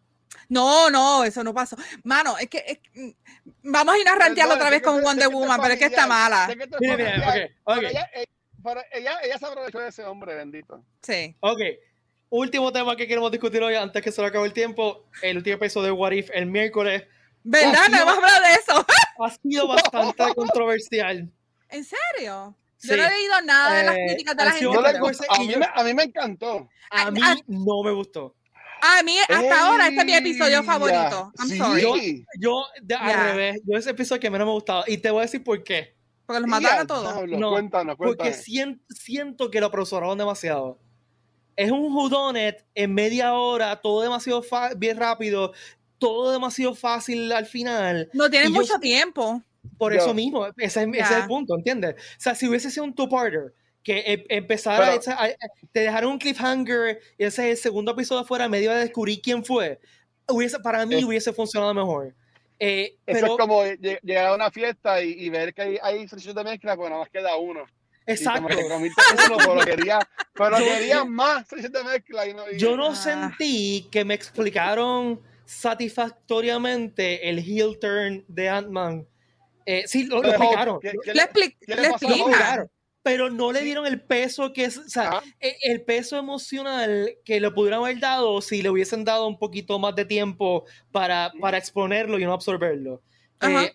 No, 0.50 0.90
no, 0.90 1.24
eso 1.24 1.44
no 1.44 1.54
pasó. 1.54 1.76
Mano, 2.04 2.38
es 2.38 2.50
que 2.50 2.82
es, 2.94 3.16
vamos 3.64 3.96
a 3.96 3.98
ir 3.98 4.08
a 4.08 4.16
rantear 4.16 4.50
otra 4.50 4.70
vez 4.70 4.82
con 4.82 5.02
Wonder 5.02 5.30
Woman, 5.30 5.60
pero 5.62 5.74
es 5.74 5.80
que 5.80 5.86
está 5.86 6.08
mala. 6.08 6.48
Mira, 6.80 6.98
mira, 6.98 7.30
okay, 7.30 7.56
okay. 7.64 7.80
Pero 7.80 7.90
ella, 7.90 8.10
ella, 8.14 8.86
ella, 8.92 9.20
ella 9.24 9.38
se 9.38 9.46
aprovechó 9.46 9.80
de 9.80 9.90
ese 9.90 10.04
hombre, 10.04 10.36
bendito. 10.36 10.84
Sí. 11.02 11.36
Ok, 11.40 11.60
último 12.30 12.72
tema 12.72 12.96
que 12.96 13.08
queremos 13.08 13.32
discutir 13.32 13.62
hoy 13.64 13.76
antes 13.76 14.02
que 14.02 14.12
se 14.12 14.22
nos 14.22 14.30
acabe 14.30 14.46
el 14.46 14.54
tiempo. 14.54 15.08
El 15.22 15.38
último 15.38 15.56
episodio 15.56 15.88
de 15.88 15.92
What 15.92 16.12
If 16.12 16.30
el 16.34 16.48
miércoles. 16.48 17.04
¿Verdad? 17.44 17.90
No 17.90 17.98
hemos 17.98 18.16
hablado 18.16 18.42
de 18.42 18.54
eso. 18.54 18.86
Ha 19.18 19.30
sido 19.30 19.66
bastante 19.66 20.24
controversial. 20.36 21.32
¿En 21.70 21.86
serio? 21.86 22.54
Yo 22.82 22.98
no 22.98 23.04
he 23.06 23.10
leído 23.10 23.42
nada 23.44 23.78
de 23.78 23.84
las 23.84 23.96
eh, 23.96 24.06
críticas 24.08 24.36
de 24.36 24.44
la 24.44 24.52
gente. 24.52 24.78
a, 25.30 25.40
mí 25.40 25.56
me, 25.56 25.68
a 25.74 25.84
mí 25.86 25.94
me 25.94 26.04
encantó. 26.04 26.68
A 26.92 27.12
mí 27.12 27.22
no 27.48 27.82
me 27.82 27.92
gustó. 27.94 28.36
A 28.82 29.04
mí, 29.04 29.18
hasta 29.18 29.66
ahora, 29.66 29.88
este 29.88 30.00
es 30.02 30.06
mi 30.06 30.14
episodio 30.14 30.64
favorito. 30.64 31.32
I'm 31.40 31.58
sorry. 31.58 31.82
Yo, 31.82 31.96
yo 32.40 32.64
de, 32.82 32.96
al 32.96 33.32
revés, 33.32 33.62
yo 33.66 33.78
ese 33.78 33.92
episodio 33.92 34.20
que 34.20 34.30
menos 34.30 34.46
me 34.46 34.52
ha 34.52 34.54
gustado. 34.54 34.84
Y 34.88 34.98
te 34.98 35.10
voy 35.12 35.20
a 35.20 35.22
decir 35.24 35.44
por 35.44 35.64
qué. 35.64 35.96
Porque 36.26 36.42
los 36.42 36.50
mataron 36.50 36.80
a 36.80 36.88
todos. 36.88 37.28
No, 37.28 37.52
cuéntanos, 37.52 37.96
cuéntanos. 37.96 37.98
Porque 37.98 38.34
siento, 38.34 38.84
siento 38.90 39.52
que 39.52 39.60
lo 39.60 39.68
apresuraron 39.68 40.18
demasiado. 40.18 40.80
Es 41.56 41.72
un 41.72 41.94
whodunit 41.96 42.58
en 42.74 42.94
media 42.94 43.34
hora, 43.34 43.76
todo 43.78 44.02
demasiado 44.02 44.44
bien 44.78 44.98
rápido, 44.98 45.54
todo 45.98 46.32
demasiado 46.32 46.76
fácil 46.76 47.32
al 47.32 47.46
final. 47.46 48.10
No 48.14 48.30
tiene 48.30 48.50
mucho 48.50 48.78
tiempo. 48.80 49.42
Por 49.78 49.94
eso 49.94 50.14
mismo, 50.14 50.46
ese, 50.58 50.88
es 50.94 51.12
el 51.12 51.26
punto, 51.28 51.56
¿entiendes? 51.56 51.96
O 51.96 52.20
sea, 52.20 52.36
si 52.36 52.48
hubiese 52.48 52.70
sido 52.70 52.84
un 52.84 52.94
two-parter, 52.94 53.54
que 53.86 54.04
em, 54.06 54.24
empezara 54.30 54.96
a, 54.96 55.30
te 55.72 55.80
dejaron 55.80 56.14
un 56.14 56.18
cliffhanger 56.18 57.00
y 57.20 57.24
ese 57.24 57.52
el 57.52 57.58
segundo 57.58 57.92
episodio 57.92 58.26
fuera 58.26 58.50
medio 58.50 58.72
de 58.72 58.80
descubrir 58.80 59.22
quién 59.22 59.46
fue, 59.46 59.80
hubiese, 60.28 60.60
para 60.60 60.86
mí 60.88 61.06
hubiese 61.06 61.32
funcionado 61.32 61.74
mejor. 61.74 62.14
Eh, 62.58 62.98
Eso 63.06 63.26
es 63.28 63.32
como 63.38 63.64
llegar 63.64 64.28
a 64.28 64.36
una 64.36 64.50
fiesta 64.50 65.02
y, 65.02 65.30
ver 65.30 65.54
que 65.54 65.62
hay, 65.62 65.78
hay 65.84 66.06
de 66.08 66.44
mezcla, 66.44 66.76
pues 66.76 66.90
nada 66.90 67.02
más 67.02 67.10
queda 67.10 67.36
uno. 67.38 67.64
Exacto. 68.08 68.48
pero 68.48 69.60
quería, 69.66 70.00
pero 70.34 70.58
quería 70.58 71.06
más 71.06 71.48
de 71.50 71.84
mezcla. 71.84 72.28
Y 72.28 72.34
no, 72.34 72.52
yo 72.54 72.76
no 72.76 72.88
ah. 72.88 72.96
sentí 72.96 73.88
que 73.92 74.04
me 74.04 74.16
explicaron 74.16 75.22
satisfactoriamente 75.46 77.30
el 77.30 77.38
heel 77.38 77.78
turn 77.80 78.26
de 78.28 78.50
Ant-Man. 78.50 79.08
Eh, 79.68 79.84
sí, 79.86 80.06
lo, 80.06 80.24
explicaron. 80.24 80.80
le, 80.82 81.22
explicaron 81.22 82.70
pero 83.06 83.30
no 83.30 83.52
le 83.52 83.62
dieron 83.62 83.86
el 83.86 84.02
peso 84.02 84.52
que 84.52 84.66
es, 84.66 84.80
o 84.80 84.90
sea, 84.90 85.22
e, 85.40 85.56
el 85.62 85.84
peso 85.84 86.18
emocional 86.18 87.12
que 87.24 87.40
le 87.40 87.52
pudieran 87.52 87.82
haber 87.82 88.00
dado 88.00 88.42
si 88.42 88.64
le 88.64 88.72
hubiesen 88.72 89.06
dado 89.06 89.28
un 89.28 89.38
poquito 89.38 89.78
más 89.78 89.94
de 89.94 90.06
tiempo 90.06 90.66
para, 90.92 91.32
para 91.40 91.60
exponerlo 91.60 92.18
y 92.18 92.24
no 92.24 92.34
absorberlo. 92.34 93.04
Eh, 93.44 93.72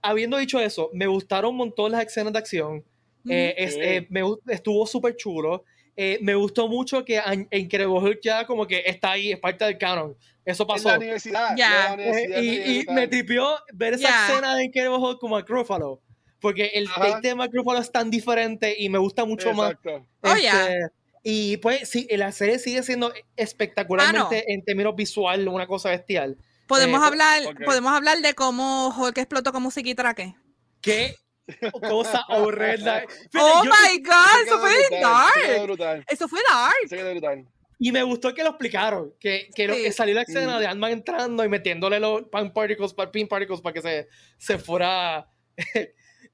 habiendo 0.00 0.36
dicho 0.36 0.60
eso, 0.60 0.90
me 0.92 1.08
gustaron 1.08 1.50
un 1.50 1.56
montón 1.56 1.90
las 1.90 2.06
escenas 2.06 2.32
de 2.32 2.38
acción. 2.38 2.84
Eh, 3.28 3.52
eh, 3.58 4.06
me, 4.10 4.20
estuvo 4.46 4.86
súper 4.86 5.16
chulo. 5.16 5.64
me 6.20 6.36
gustó 6.36 6.68
mucho 6.68 7.04
que 7.04 7.16
en 7.18 7.48
Incredible 7.50 8.20
ya 8.22 8.46
como 8.46 8.64
que 8.64 8.84
está 8.86 9.10
ahí, 9.10 9.32
es 9.32 9.40
parte 9.40 9.64
del 9.64 9.76
canon. 9.76 10.16
Eso 10.44 10.64
pasó. 10.64 10.90
En 10.90 10.92
la 10.92 10.98
universidad. 10.98 11.56
y, 12.40 12.86
me 12.92 13.08
tripió 13.08 13.56
ver 13.72 13.94
esa 13.94 14.28
escena 14.28 14.54
de 14.54 14.66
Incredible 14.66 15.18
como 15.18 15.36
a 15.36 15.42
Gruffalo 15.42 16.00
porque 16.42 16.72
el, 16.74 16.88
tema 17.22 17.46
Grupo 17.46 17.74
es 17.76 17.90
tan 17.90 18.10
diferente 18.10 18.74
y 18.76 18.88
me 18.88 18.98
gusta 18.98 19.24
mucho 19.24 19.54
más. 19.54 19.74
Oh, 19.84 20.34
este, 20.34 20.88
y 21.22 21.56
pues 21.58 21.88
sí, 21.88 22.06
la 22.10 22.32
serie 22.32 22.58
sigue 22.58 22.82
siendo 22.82 23.12
espectacularmente 23.36 24.38
ah, 24.40 24.44
en 24.48 24.64
términos 24.64 24.94
visual 24.96 25.48
una 25.48 25.68
cosa 25.68 25.90
bestial. 25.90 26.36
Podemos 26.66 27.00
eh, 27.00 27.06
hablar, 27.06 27.42
podemos 27.64 27.92
hablar 27.92 28.18
de 28.18 28.34
cómo 28.34 28.88
Hulk 28.88 29.18
explotó 29.18 29.52
con 29.52 29.62
musiquita 29.62 30.02
traque. 30.02 30.34
¿Qué? 30.80 31.16
cosa 31.88 32.24
horrenda. 32.28 33.04
oh 33.38 33.62
my 33.64 34.02
god, 34.02 34.46
eso 34.46 34.58
fue 34.58 35.00
dark. 35.00 36.04
Eso 36.08 36.28
fue 36.28 36.40
dark. 37.22 37.46
Y 37.78 37.92
me 37.92 38.02
gustó 38.02 38.34
que 38.34 38.42
lo 38.42 38.50
explicaron, 38.50 39.12
que, 39.18 39.48
que, 39.54 39.92
salió 39.92 40.14
la 40.14 40.22
escena 40.22 40.58
de 40.58 40.66
Ant-Man 40.66 40.92
entrando 40.92 41.44
y 41.44 41.48
metiéndole 41.48 41.98
los 41.98 42.22
pan 42.24 42.52
particles, 42.52 42.94
pin 43.12 43.26
particles 43.26 43.60
para 43.60 43.74
que 43.74 43.82
se, 43.82 44.08
se 44.38 44.58
fuera 44.58 45.28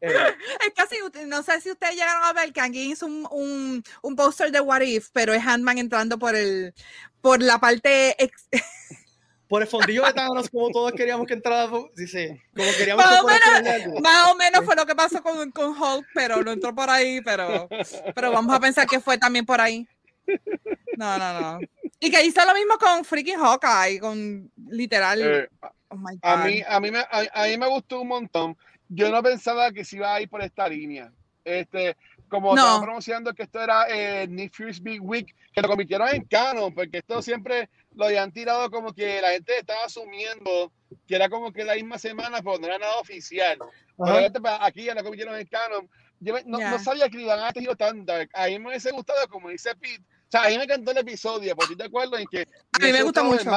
eh, 0.01 0.09
es 0.67 0.75
casi, 0.75 0.97
no 1.27 1.43
sé 1.43 1.61
si 1.61 1.71
ustedes 1.71 1.95
llegaron 1.95 2.25
a 2.25 2.33
ver 2.33 2.53
que 2.53 2.61
aquí 2.61 2.93
hizo 2.93 3.07
un, 3.07 3.27
un, 3.31 3.83
un 4.03 4.17
póster 4.17 4.51
de 4.51 4.61
What 4.61 4.83
If, 4.83 5.09
pero 5.13 5.33
es 5.33 5.45
Handman 5.45 5.79
entrando 5.79 6.19
por 6.19 6.35
el 6.35 6.75
por 7.21 7.43
la 7.43 7.59
parte 7.59 8.17
por 9.49 9.63
el 9.63 9.69
fondillo 9.69 10.05
de 10.05 10.13
Thanos, 10.13 10.51
como 10.51 10.71
todos 10.71 10.93
queríamos 10.93 11.27
que 11.27 11.35
entrara. 11.35 11.71
Sí, 11.97 12.07
sí, 12.07 12.29
como 12.55 12.71
queríamos 12.77 13.05
más, 13.05 13.23
o 13.23 13.27
menos, 13.27 14.01
más 14.03 14.31
o 14.31 14.35
menos 14.37 14.65
fue 14.65 14.77
lo 14.77 14.87
que 14.87 14.95
pasó 14.95 15.23
con, 15.23 15.51
con 15.51 15.71
Hulk, 15.71 16.07
pero 16.15 16.43
no 16.43 16.53
entró 16.53 16.75
por 16.75 16.91
ahí, 16.91 17.21
pero, 17.23 17.69
pero 18.15 18.31
vamos 18.31 18.55
a 18.55 18.61
pensar 18.61 18.87
que 18.87 19.01
fue 19.01 19.19
también 19.19 19.47
por 19.47 19.61
ahí. 19.61 19.89
No, 20.97 21.19
no, 21.19 21.41
no. 21.41 21.59
Y 22.01 22.11
que 22.11 22.25
hizo 22.25 22.45
lo 22.45 22.55
mismo 22.55 22.77
con 22.79 23.05
freaking 23.05 23.39
Hawkeye, 23.39 23.99
con 23.99 24.53
literal. 24.69 25.21
Eh, 25.23 25.49
oh 25.89 25.97
a, 26.23 26.37
mí, 26.45 26.63
a, 26.69 26.81
mí 26.81 26.91
me, 26.91 26.99
a, 27.11 27.45
mí 27.47 27.57
me 27.57 27.69
gustó 27.69 28.03
un 28.03 28.09
montón 28.09 28.57
yo 28.89 29.11
no 29.11 29.23
pensaba 29.23 29.73
que 29.73 29.85
se 29.85 29.97
iba 29.97 30.15
a 30.15 30.21
ir 30.21 30.29
por 30.29 30.43
esta 30.43 30.69
línea. 30.69 31.13
Este, 31.45 31.97
como 32.29 32.55
no. 32.55 32.61
estaban 32.61 32.83
pronunciando 32.83 33.33
que 33.33 33.45
esto 33.45 33.61
era 33.61 33.87
eh, 33.89 34.27
Need 34.29 34.53
Big 34.83 35.03
Week, 35.03 35.35
que 35.53 35.63
lo 35.63 35.69
convirtieron 35.69 36.09
en 36.09 36.25
canon, 36.25 36.75
porque 36.75 36.99
esto 36.99 37.23
siempre 37.23 37.71
lo 37.95 38.05
habían 38.05 38.33
tirado 38.33 38.71
como 38.71 38.93
que 38.93 39.21
la 39.21 39.31
gente 39.31 39.59
estaba 39.59 39.85
asumiendo 39.85 40.73
que 41.07 41.17
era 41.17 41.29
como 41.29 41.53
que 41.53 41.65
la 41.65 41.75
misma 41.75 41.99
semana, 41.99 42.43
pero 42.43 42.59
no 42.59 42.67
era 42.67 42.79
nada 42.79 42.97
oficial. 42.99 43.59
Pero 43.97 44.49
aquí 44.61 44.85
ya 44.85 44.95
lo 44.95 45.03
convirtieron 45.03 45.39
en 45.39 45.47
canon. 45.47 45.89
Yo 46.21 46.35
no, 46.47 46.79
sabía 46.79 47.09
que 47.09 47.21
iban 47.21 47.41
a 47.41 47.53
tener 47.53 47.77
tan 47.77 48.05
dark. 48.05 48.31
A 48.35 48.47
mí 48.47 48.59
me 48.59 48.69
hubiese 48.69 48.91
gustado, 48.91 49.27
como 49.29 49.49
dice 49.49 49.75
Pete, 49.77 50.03
o 50.03 50.31
sea, 50.31 50.45
a 50.45 50.49
mí 50.49 50.59
me 50.59 50.65
encantó 50.65 50.91
el 50.91 50.99
episodio, 50.99 51.57
porque 51.57 51.77
te 51.77 51.85
acuerdo 51.85 52.19
en 52.19 52.27
que... 52.27 52.43
A 52.73 52.85
mí 52.85 52.93
me 52.93 53.03
gusta 53.03 53.23
mucho. 53.23 53.51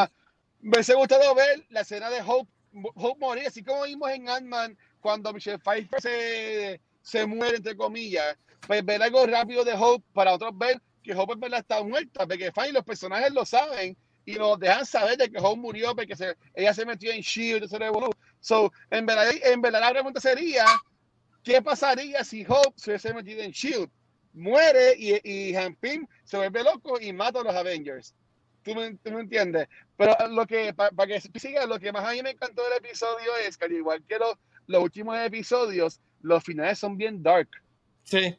me 0.62 0.70
hubiese 0.70 0.94
gustado 0.94 1.36
ver 1.36 1.66
la 1.70 1.82
escena 1.82 2.10
de 2.10 2.22
Hope, 2.22 2.50
Hope 2.96 3.20
morir, 3.20 3.48
así 3.48 3.64
como 3.64 3.84
vimos 3.84 4.10
en 4.12 4.30
Ant-Man, 4.30 4.78
cuando 5.02 5.34
Michelle 5.34 5.60
Pfeiffer 5.60 6.02
se, 6.02 6.82
se 7.02 7.26
muere, 7.26 7.58
entre 7.58 7.76
comillas, 7.76 8.38
pues 8.66 8.86
ver 8.86 9.02
algo 9.02 9.26
rápido 9.26 9.64
de 9.64 9.74
Hope 9.74 10.06
para 10.14 10.34
otros 10.34 10.58
ver 10.58 10.82
que 11.04 11.14
Hope 11.14 11.34
en 11.34 11.40
verdad 11.40 11.60
está 11.60 11.84
muerta, 11.84 12.28
porque 12.28 12.52
fine, 12.52 12.74
los 12.74 12.86
personajes 12.86 13.34
lo 13.34 13.46
saben 13.46 13.98
y 14.26 14.34
nos 14.34 14.60
dejan 14.60 14.86
saber 14.86 15.18
de 15.18 15.30
que 15.30 15.40
Hope 15.40 15.60
murió 15.60 15.96
porque 15.96 16.16
se, 16.16 16.36
ella 16.54 16.74
se 16.74 16.86
metió 16.86 17.12
en 17.12 17.22
Shield, 17.22 17.68
se 17.68 17.78
So, 18.40 18.72
en 18.90 19.06
verdad, 19.06 19.32
en 19.44 19.62
verdad 19.62 19.82
la 19.82 19.92
pregunta 19.92 20.20
sería, 20.20 20.66
¿qué 21.44 21.62
pasaría 21.62 22.24
si 22.24 22.46
Hope 22.48 22.74
se 22.76 22.92
hubiese 22.92 23.14
metido 23.14 23.42
en 23.42 23.52
Shield? 23.52 23.90
Muere 24.34 24.96
y, 24.98 25.20
y 25.24 25.70
Pym 25.80 26.08
se 26.24 26.38
vuelve 26.38 26.64
loco 26.64 27.00
y 27.00 27.12
mata 27.12 27.42
a 27.42 27.44
los 27.44 27.56
Avengers. 27.56 28.16
¿Tú 28.64 28.76
me, 28.76 28.96
tú 28.96 29.12
me 29.12 29.22
entiendes? 29.22 29.68
Pero 29.98 30.16
lo 30.30 30.46
que, 30.46 30.74
para 30.74 31.08
que 31.08 31.20
siga, 31.40 31.66
lo 31.66 31.80
que 31.80 31.92
más 31.92 32.06
a 32.06 32.12
mí 32.12 32.22
me 32.22 32.32
encantó 32.32 32.64
del 32.64 32.78
episodio 32.78 33.36
es 33.46 33.58
que 33.58 33.66
al 33.66 33.74
igual 33.74 34.04
que 34.08 34.20
los 34.20 34.36
los 34.68 34.84
últimos 34.84 35.18
episodios, 35.20 36.00
los 36.22 36.44
finales 36.44 36.80
son 36.80 36.98
bien 36.98 37.22
dark. 37.22 37.50
Sí. 38.04 38.36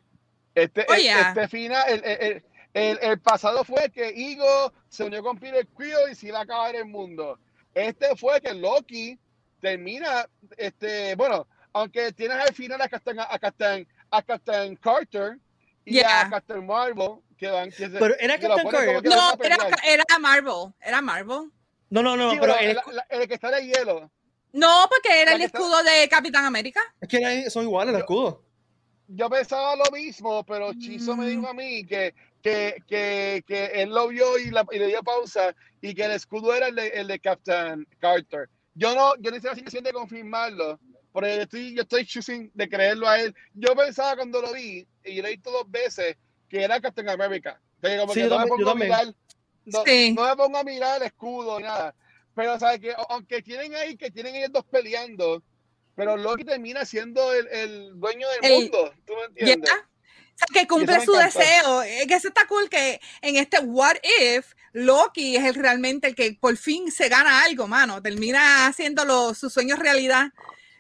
Este, 0.55 0.87
oh, 0.89 0.95
este 0.95 1.49
final, 1.49 1.85
el, 1.89 2.43
el, 2.75 2.99
el, 3.01 3.21
pasado 3.21 3.65
fue 3.65 3.91
que 3.91 4.13
Igo 4.15 4.73
se 4.89 5.05
unió 5.05 5.23
con 5.23 5.39
Peter 5.39 5.67
Quill 5.77 6.11
y 6.11 6.15
se 6.15 6.29
iba 6.29 6.41
a 6.41 6.43
acabar 6.43 6.75
el 6.75 6.87
mundo. 6.87 7.39
Este 7.75 8.15
fue 8.17 8.41
que 8.41 8.53
Loki 8.53 9.19
termina, 9.61 10.29
este, 10.57 11.15
bueno, 11.15 11.47
aunque 11.73 12.13
tienes 12.13 12.37
al 12.39 12.55
final 12.55 12.81
a 12.83 12.89
Captain, 12.89 13.19
a 13.21 13.39
Captain, 13.39 13.89
a 14.11 14.23
Captain 14.23 14.77
Carter 14.77 15.39
y 15.85 16.01
a 16.01 16.29
Captain 16.29 16.67
Marvel, 16.67 17.21
que 17.39 17.49
van, 17.49 17.71
que 17.71 17.89
se, 17.89 17.91
pero 17.91 18.15
era 18.19 18.39
Captain 18.39 18.69
Carter. 18.69 19.03
No, 19.05 19.33
era, 19.43 19.57
era, 19.87 20.19
Marvel, 20.19 20.75
era 20.81 21.01
Marvel. 21.01 21.51
No, 21.89 22.03
no, 22.03 22.17
no, 22.17 22.33
pero 22.41 22.57
el, 22.59 22.79
el, 23.09 23.29
que 23.29 23.35
está 23.35 23.51
de 23.51 23.67
hielo. 23.67 24.11
No, 24.53 24.87
porque 24.89 25.23
era 25.23 25.35
el 25.35 25.43
escudo 25.43 25.83
de 25.83 26.09
Capitán 26.09 26.45
América. 26.45 26.81
Es 27.01 27.09
que 27.09 27.51
son 27.51 27.65
iguales 27.65 27.93
los 27.93 28.01
escudos. 28.01 28.39
Yo 29.09 29.29
pensaba 29.29 29.77
lo 29.77 29.91
mismo, 29.91 30.45
pero 30.45 30.73
Chizo 30.75 31.17
me 31.17 31.27
dijo 31.27 31.47
a 31.49 31.55
mí 31.55 31.85
que, 31.85 32.15
que, 32.43 32.77
que, 32.87 33.45
que 33.47 33.67
él 33.83 33.91
lo 33.91 34.09
vio 34.09 34.39
y, 34.39 34.51
la, 34.51 34.65
y, 34.71 34.79
le 34.79 34.87
dio 34.87 35.03
pausa 35.03 35.55
y 35.81 35.95
que 35.95 36.05
el 36.05 36.13
escudo 36.13 36.55
era 36.55 36.69
el 36.69 36.75
de, 36.75 36.89
el 36.89 37.09
de 37.09 37.19
Captain 37.19 37.87
Carter. 37.99 38.49
Yo 38.75 38.95
no, 38.95 39.15
yo 39.21 39.31
no 39.31 39.37
hice 39.37 39.49
la 39.49 39.53
intención 39.53 39.85
de 39.85 39.93
confirmarlo, 39.93 40.79
porque 41.13 41.37
yo 41.37 41.43
estoy, 41.43 41.75
yo 41.75 41.83
estoy 41.83 42.07
choosing 42.07 42.51
de 42.55 42.69
creerlo 42.69 43.09
a 43.09 43.21
él. 43.21 43.35
Yo 43.55 43.75
pensaba 43.75 44.17
cuando 44.17 44.41
lo 44.41 44.53
vi, 44.53 44.87
y 45.05 45.21
lo 45.21 45.29
he 45.29 45.33
visto 45.33 45.51
dos 45.51 45.71
veces, 45.71 46.17
que 46.49 46.63
era 46.63 46.81
Captain 46.81 47.09
America. 47.09 47.61
Como 47.83 48.15
que 48.15 48.25
no, 48.25 48.39
me 48.39 48.47
pongo 48.47 48.71
a 48.71 48.75
mirar, 48.75 49.07
no, 49.65 49.85
no 49.85 50.29
me 50.29 50.37
pongo 50.37 50.59
a 50.59 50.65
mirar 50.65 51.01
el 51.01 51.07
escudo 51.09 51.59
ni 51.59 51.65
nada. 51.65 51.95
Pero, 52.35 52.59
¿sabes? 52.59 52.81
Que 52.81 52.95
aunque 53.09 53.43
tienen 53.43 53.75
ahí, 53.75 53.97
que 53.97 54.11
tienen 54.11 54.35
ellos 54.35 54.53
dos 54.53 54.65
peleando, 54.65 55.43
pero 55.95 56.17
Loki 56.17 56.45
termina 56.45 56.85
siendo 56.85 57.33
el, 57.33 57.47
el 57.49 58.01
dueño 58.01 58.27
del 58.41 58.53
mundo. 58.53 58.95
¿Tú 59.07 59.15
me 59.15 59.25
entiendes? 59.25 59.71
O 59.73 59.75
sea, 60.35 60.63
que 60.63 60.67
cumple 60.67 61.05
su 61.05 61.13
deseo. 61.13 61.83
Es 61.83 62.07
que 62.07 62.15
eso 62.15 62.29
está 62.29 62.47
cool 62.47 62.69
que 62.71 63.01
en 63.21 63.37
este 63.37 63.59
What 63.59 63.97
If, 64.21 64.55
Loki 64.73 65.37
es 65.37 65.45
el, 65.45 65.55
realmente 65.55 66.09
el 66.09 66.15
que 66.15 66.37
por 66.41 66.57
fin 66.57 66.91
se 66.91 67.09
gana 67.09 67.45
algo, 67.45 67.69
mano. 67.69 68.01
Termina 68.01 68.67
haciendo 68.67 69.35
sus 69.35 69.53
sueños 69.53 69.79
realidad. 69.79 70.31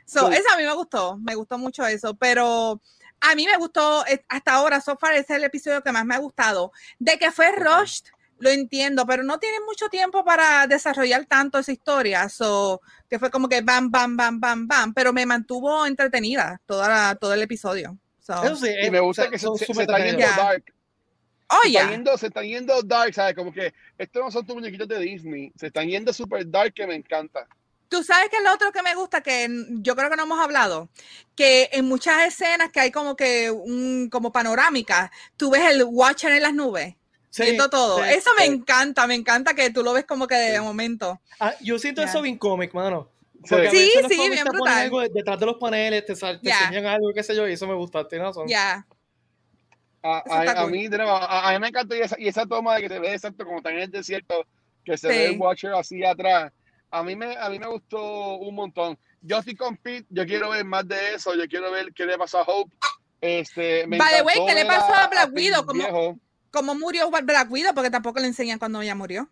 So, 0.06 0.30
Eso 0.30 0.50
a 0.52 0.56
mí 0.56 0.64
me 0.64 0.74
gustó, 0.74 1.16
me 1.18 1.34
gustó 1.34 1.58
mucho 1.58 1.86
eso, 1.86 2.14
pero 2.14 2.80
a 3.20 3.34
mí 3.34 3.46
me 3.46 3.56
gustó, 3.56 4.04
eh, 4.06 4.24
hasta 4.28 4.54
ahora, 4.54 4.80
so 4.80 4.96
far, 4.96 5.14
ese 5.14 5.32
es 5.32 5.38
el 5.38 5.44
episodio 5.44 5.82
que 5.82 5.92
más 5.92 6.04
me 6.04 6.14
ha 6.14 6.18
gustado. 6.18 6.72
De 6.98 7.18
que 7.18 7.30
fue 7.30 7.52
rushed, 7.52 8.06
lo 8.42 8.50
entiendo, 8.50 9.06
pero 9.06 9.22
no 9.22 9.38
tiene 9.38 9.58
mucho 9.60 9.88
tiempo 9.88 10.24
para 10.24 10.66
desarrollar 10.66 11.26
tanto 11.26 11.60
esa 11.60 11.70
historia, 11.70 12.28
so, 12.28 12.80
que 13.08 13.20
fue 13.20 13.30
como 13.30 13.48
que 13.48 13.60
bam, 13.60 13.88
bam, 13.88 14.16
bam, 14.16 14.40
bam, 14.40 14.66
bam, 14.66 14.92
pero 14.92 15.12
me 15.12 15.24
mantuvo 15.24 15.86
entretenida 15.86 16.60
toda 16.66 17.14
todo 17.14 17.34
el 17.34 17.42
episodio. 17.42 17.96
Eso 18.18 18.56
sí, 18.56 18.68
y 18.82 18.90
me 18.90 18.98
gusta 18.98 19.30
que 19.30 19.38
se, 19.38 19.46
está 19.46 19.98
yendo 20.04 20.26
dark. 20.26 20.64
Oh, 21.50 21.60
se, 21.62 21.68
están 21.68 21.90
yendo, 21.90 22.18
se 22.18 22.26
están 22.26 22.44
yendo 22.44 22.82
dark, 22.82 23.14
¿sabes? 23.14 23.36
Como 23.36 23.52
que 23.52 23.72
estos 23.96 24.24
no 24.24 24.30
son 24.32 24.44
tus 24.44 24.56
muñequitos 24.56 24.88
de 24.88 24.98
Disney, 24.98 25.52
se 25.54 25.68
están 25.68 25.86
yendo 25.86 26.12
super 26.12 26.44
dark 26.50 26.74
que 26.74 26.86
me 26.86 26.96
encanta. 26.96 27.46
Tú 27.88 28.02
sabes 28.02 28.28
que 28.28 28.38
es 28.38 28.42
lo 28.42 28.52
otro 28.52 28.72
que 28.72 28.82
me 28.82 28.96
gusta, 28.96 29.20
que 29.20 29.46
yo 29.70 29.94
creo 29.94 30.10
que 30.10 30.16
no 30.16 30.24
hemos 30.24 30.40
hablado, 30.40 30.88
que 31.36 31.68
en 31.72 31.84
muchas 31.84 32.26
escenas 32.26 32.72
que 32.72 32.80
hay 32.80 32.90
como 32.90 33.14
que 33.14 33.52
un, 33.52 34.08
como 34.10 34.32
panorámica, 34.32 35.12
tú 35.36 35.50
ves 35.50 35.70
el 35.70 35.84
Watcher 35.84 36.32
en 36.32 36.42
las 36.42 36.54
nubes. 36.54 36.96
Siento 37.32 37.70
todo. 37.70 38.04
eso 38.04 38.30
me 38.38 38.44
encanta, 38.44 39.06
me 39.06 39.14
encanta 39.14 39.54
que 39.54 39.70
tú 39.70 39.82
lo 39.82 39.92
ves 39.92 40.04
como 40.04 40.26
que 40.26 40.34
de 40.34 40.60
momento. 40.60 41.20
Ah, 41.40 41.54
yo 41.60 41.78
siento 41.78 42.02
eso 42.02 42.22
bien 42.22 42.38
cómic, 42.38 42.72
mano. 42.74 43.10
sí, 43.44 43.56
sí, 44.08 44.30
bien 44.30 44.44
brutal. 44.44 44.78
Algo 44.78 45.00
detrás 45.00 45.40
de 45.40 45.46
los 45.46 45.56
paneles, 45.56 46.04
te, 46.04 46.14
te 46.14 46.50
enseñan 46.50 46.86
algo, 46.86 47.12
qué 47.14 47.22
sé 47.22 47.34
yo, 47.34 47.48
y 47.48 47.54
eso 47.54 47.66
me 47.66 47.74
gusta. 47.74 48.06
Ya. 48.46 48.86
A, 50.04 50.66
mí, 50.66 50.88
a, 50.88 51.52
mí 51.52 51.58
me 51.60 51.68
encanta 51.68 51.96
y 51.96 52.00
esa, 52.00 52.16
y 52.18 52.26
esa, 52.26 52.44
toma 52.44 52.74
de 52.74 52.82
que 52.82 52.88
te 52.88 52.98
ve 52.98 53.14
exacto 53.14 53.44
como 53.44 53.58
está 53.58 53.70
en 53.70 53.78
el 53.78 53.90
desierto, 53.90 54.46
que 54.84 54.98
se 54.98 55.08
ve 55.08 55.26
el 55.26 55.38
Watcher 55.38 55.72
así 55.74 56.04
atrás. 56.04 56.52
A 56.90 57.02
mí, 57.02 57.16
me, 57.16 57.36
a 57.36 57.48
mí 57.48 57.58
me 57.58 57.68
gustó 57.68 58.36
un 58.36 58.54
montón. 58.54 58.98
Yo 59.22 59.38
estoy 59.38 59.54
con 59.54 59.76
Pete, 59.76 60.06
yo 60.10 60.26
quiero 60.26 60.50
ver 60.50 60.64
más 60.64 60.86
de 60.86 61.14
eso, 61.14 61.34
yo 61.34 61.46
quiero 61.48 61.70
ver 61.70 61.92
qué 61.94 62.04
le 62.04 62.18
pasó 62.18 62.38
a 62.38 62.42
Hope. 62.42 62.74
Este, 63.20 63.86
me 63.86 63.96
vale, 63.96 64.20
güey, 64.22 64.44
¿qué 64.44 64.54
le 64.54 64.66
pasó 64.66 64.92
a, 64.92 65.06
Black 65.06 65.30
Widow? 65.32 65.64
¿Cómo, 65.64 66.18
¿Cómo, 66.52 66.74
murió 66.74 67.10
Black 67.10 67.50
Widow? 67.50 67.74
Porque 67.74 67.90
tampoco 67.90 68.20
le 68.20 68.26
enseñan 68.26 68.58
cuando 68.58 68.82
ella 68.82 68.94
murió. 68.94 69.28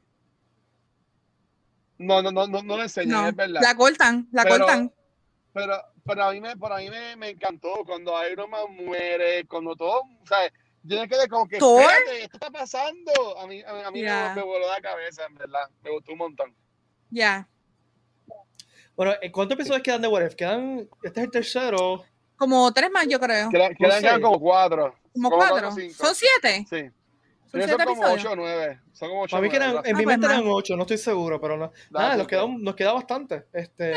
No, 1.98 2.22
no, 2.22 2.32
no, 2.32 2.46
no, 2.46 2.62
no 2.62 2.76
le 2.78 2.84
enseñan, 2.84 3.26
es 3.26 3.36
verdad. 3.36 3.60
La 3.62 3.74
cortan, 3.74 4.26
la 4.32 4.46
cortan. 4.46 4.92
Pero, 5.52 5.74
pero 6.06 6.24
a 6.24 6.32
mí, 6.32 6.40
me, 6.40 6.56
para 6.56 6.78
mí 6.78 6.88
me, 6.88 7.16
me, 7.16 7.28
encantó 7.30 7.84
cuando 7.84 8.14
Iron 8.26 8.48
Man 8.48 8.74
muere, 8.74 9.46
cuando 9.46 9.76
todo, 9.76 10.00
o 10.00 10.26
sea, 10.26 10.50
yo 10.82 10.98
me 10.98 11.08
quedé 11.08 11.28
como 11.28 11.46
que, 11.46 11.58
¿Thor? 11.58 11.92
¿esto 12.14 12.38
está 12.38 12.50
pasando? 12.50 13.38
A 13.38 13.46
mí, 13.46 13.62
a 13.62 13.90
mí, 13.90 14.02
me, 14.02 14.42
voló 14.42 14.66
la 14.68 14.80
cabeza, 14.80 15.26
en 15.26 15.34
verdad, 15.34 15.68
me 15.82 15.90
gustó 15.90 16.12
un 16.12 16.18
montón. 16.18 16.54
Ya. 17.10 17.46
Bueno, 18.96 19.12
¿cuántos 19.32 19.56
episodios 19.58 19.82
quedan 19.82 20.00
de 20.00 20.08
What 20.08 20.24
If? 20.24 20.34
Quedan, 20.36 20.88
este 21.02 21.20
es 21.20 21.24
el 21.26 21.30
tercero. 21.30 22.04
Como 22.36 22.72
tres 22.72 22.90
más, 22.90 23.06
yo 23.06 23.20
creo. 23.20 23.50
Quedan, 23.50 23.74
quedan, 23.74 24.22
como 24.22 24.40
cuatro. 24.40 24.94
¿Como, 25.12 25.28
cuatro? 25.30 25.70
¿Son 25.70 26.14
siete? 26.14 26.64
Sí. 26.70 26.90
Son, 27.50 27.78
como 27.84 28.02
ocho 28.04 28.32
o 28.32 28.36
nueve. 28.36 28.80
Son 28.92 29.08
como 29.08 29.22
ocho 29.22 29.32
Para 29.32 29.42
mí 29.42 29.48
que 29.50 29.56
eran, 29.56 29.76
en 29.84 29.96
mi 29.96 30.04
ah, 30.04 30.06
mente 30.06 30.26
pues 30.26 30.38
eran 30.38 30.50
ocho, 30.50 30.76
no 30.76 30.82
estoy 30.82 30.98
seguro, 30.98 31.40
pero 31.40 31.56
no. 31.56 31.72
Nada, 31.90 32.16
nos 32.16 32.26
queda, 32.26 32.46
nos 32.46 32.76
queda 32.76 32.92
bastante. 32.92 33.44
Este, 33.52 33.92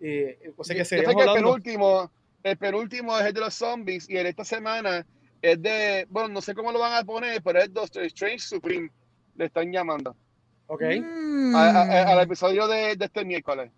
y, 0.00 0.24
o 0.56 0.64
sea 0.64 0.74
que 0.74 0.84
yo, 0.84 0.84
yo 0.84 0.84
sé 0.84 0.96
que 1.02 1.22
el 1.22 1.32
penúltimo, 1.34 2.10
el 2.42 2.56
penúltimo 2.56 3.18
es 3.18 3.26
el 3.26 3.32
de 3.32 3.40
los 3.40 3.54
zombies 3.54 4.08
y 4.08 4.16
en 4.16 4.26
esta 4.26 4.44
semana 4.44 5.06
es 5.40 5.60
de, 5.62 6.06
bueno, 6.10 6.28
no 6.28 6.40
sé 6.40 6.54
cómo 6.54 6.72
lo 6.72 6.78
van 6.78 6.94
a 6.94 7.04
poner, 7.04 7.42
pero 7.42 7.60
es 7.60 7.72
Doctor 7.72 8.04
Strange 8.04 8.40
Supreme, 8.40 8.90
le 9.36 9.46
están 9.46 9.70
llamando. 9.72 10.16
Ok. 10.66 10.82
Mm. 11.00 11.54
al 11.54 12.20
episodio 12.20 12.68
de, 12.68 12.96
de, 12.96 13.04
este 13.04 13.24
miércoles. 13.24 13.70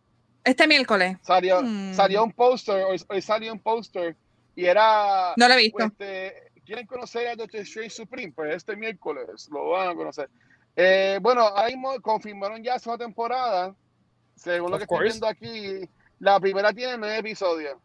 Este 0.42 0.66
miércoles. 0.66 1.16
Salió, 1.22 1.62
mm. 1.62 1.94
salió 1.94 2.24
un 2.24 2.32
póster, 2.32 2.84
hoy, 2.84 3.22
salió 3.22 3.52
un 3.52 3.60
póster 3.60 4.16
y 4.56 4.64
era... 4.64 5.34
No 5.36 5.48
lo 5.48 5.54
he 5.54 5.58
visto. 5.58 5.84
Este, 5.84 6.49
¿Quieren 6.70 6.86
conocer 6.86 7.26
a 7.26 7.34
Doctor 7.34 7.62
Strange 7.62 7.90
Supreme? 7.90 8.32
Pues 8.32 8.54
este 8.54 8.76
miércoles 8.76 9.48
lo 9.50 9.70
van 9.70 9.88
a 9.88 9.94
conocer. 9.96 10.30
Eh, 10.76 11.18
bueno, 11.20 11.50
ahí 11.56 11.74
confirmaron 12.00 12.62
ya 12.62 12.78
su 12.78 12.96
temporada. 12.96 13.74
Según 14.36 14.70
lo 14.70 14.76
que 14.76 14.84
estoy 14.84 15.02
viendo 15.02 15.26
aquí, 15.26 15.80
la 16.20 16.38
primera 16.38 16.72
tiene 16.72 16.96
nueve 16.96 17.18
episodios. 17.18 17.76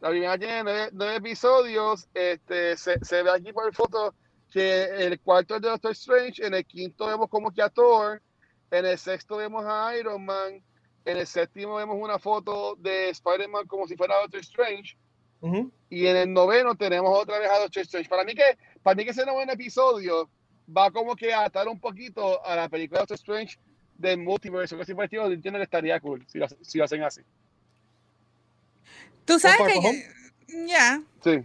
La 0.00 0.08
primera 0.08 0.38
tiene 0.38 0.88
nueve, 0.92 1.16
episodios. 1.16 2.08
Este, 2.14 2.74
se, 2.78 2.98
se, 3.04 3.22
ve 3.22 3.32
aquí 3.32 3.52
por 3.52 3.70
foto 3.74 4.14
que 4.50 4.84
el 4.84 5.20
cuarto 5.20 5.56
es 5.56 5.60
de 5.60 5.68
Doctor 5.68 5.90
Strange. 5.90 6.46
En 6.46 6.54
el 6.54 6.64
quinto 6.64 7.06
vemos 7.06 7.28
como 7.28 7.50
que 7.50 7.60
a 7.60 7.68
Thor. 7.68 8.22
En 8.70 8.86
el 8.86 8.96
sexto 8.96 9.36
vemos 9.36 9.62
a 9.66 9.94
Iron 9.94 10.24
Man. 10.24 10.62
En 11.04 11.18
el 11.18 11.26
séptimo 11.26 11.74
vemos 11.74 11.98
una 12.00 12.18
foto 12.18 12.76
de 12.76 13.10
Spider-Man 13.10 13.66
como 13.66 13.86
si 13.86 13.94
fuera 13.94 14.22
Doctor 14.22 14.40
Strange. 14.40 14.96
Y 15.90 16.06
en 16.06 16.16
el 16.16 16.32
noveno 16.32 16.74
tenemos 16.74 17.10
otra 17.16 17.38
vez 17.38 17.50
a 17.50 17.58
Doctor 17.58 17.82
Strange. 17.82 18.08
Para 18.08 18.24
mí 18.24 18.34
que, 18.34 18.58
para 18.82 18.94
mí 18.94 19.04
que 19.04 19.10
ese 19.10 19.24
noveno 19.24 19.52
episodio 19.52 20.28
va 20.76 20.90
como 20.90 21.16
que 21.16 21.32
a 21.32 21.44
atar 21.44 21.68
un 21.68 21.80
poquito 21.80 22.44
a 22.44 22.56
la 22.56 22.68
película 22.68 23.00
de 23.00 23.02
Doctor 23.02 23.16
Strange 23.16 23.58
del 23.96 24.18
multiverso. 24.18 24.76
Que 24.76 24.84
si 24.84 24.94
por 24.94 25.08
entiendo 25.12 25.58
que 25.58 25.64
estaría 25.64 26.00
cool 26.00 26.26
si 26.26 26.38
si 26.62 26.78
lo 26.78 26.84
hacen 26.84 27.02
así. 27.02 27.22
Tú 29.24 29.38
sabes 29.38 29.58
que. 29.80 30.08
Ya. 30.66 31.02
Sí. 31.22 31.44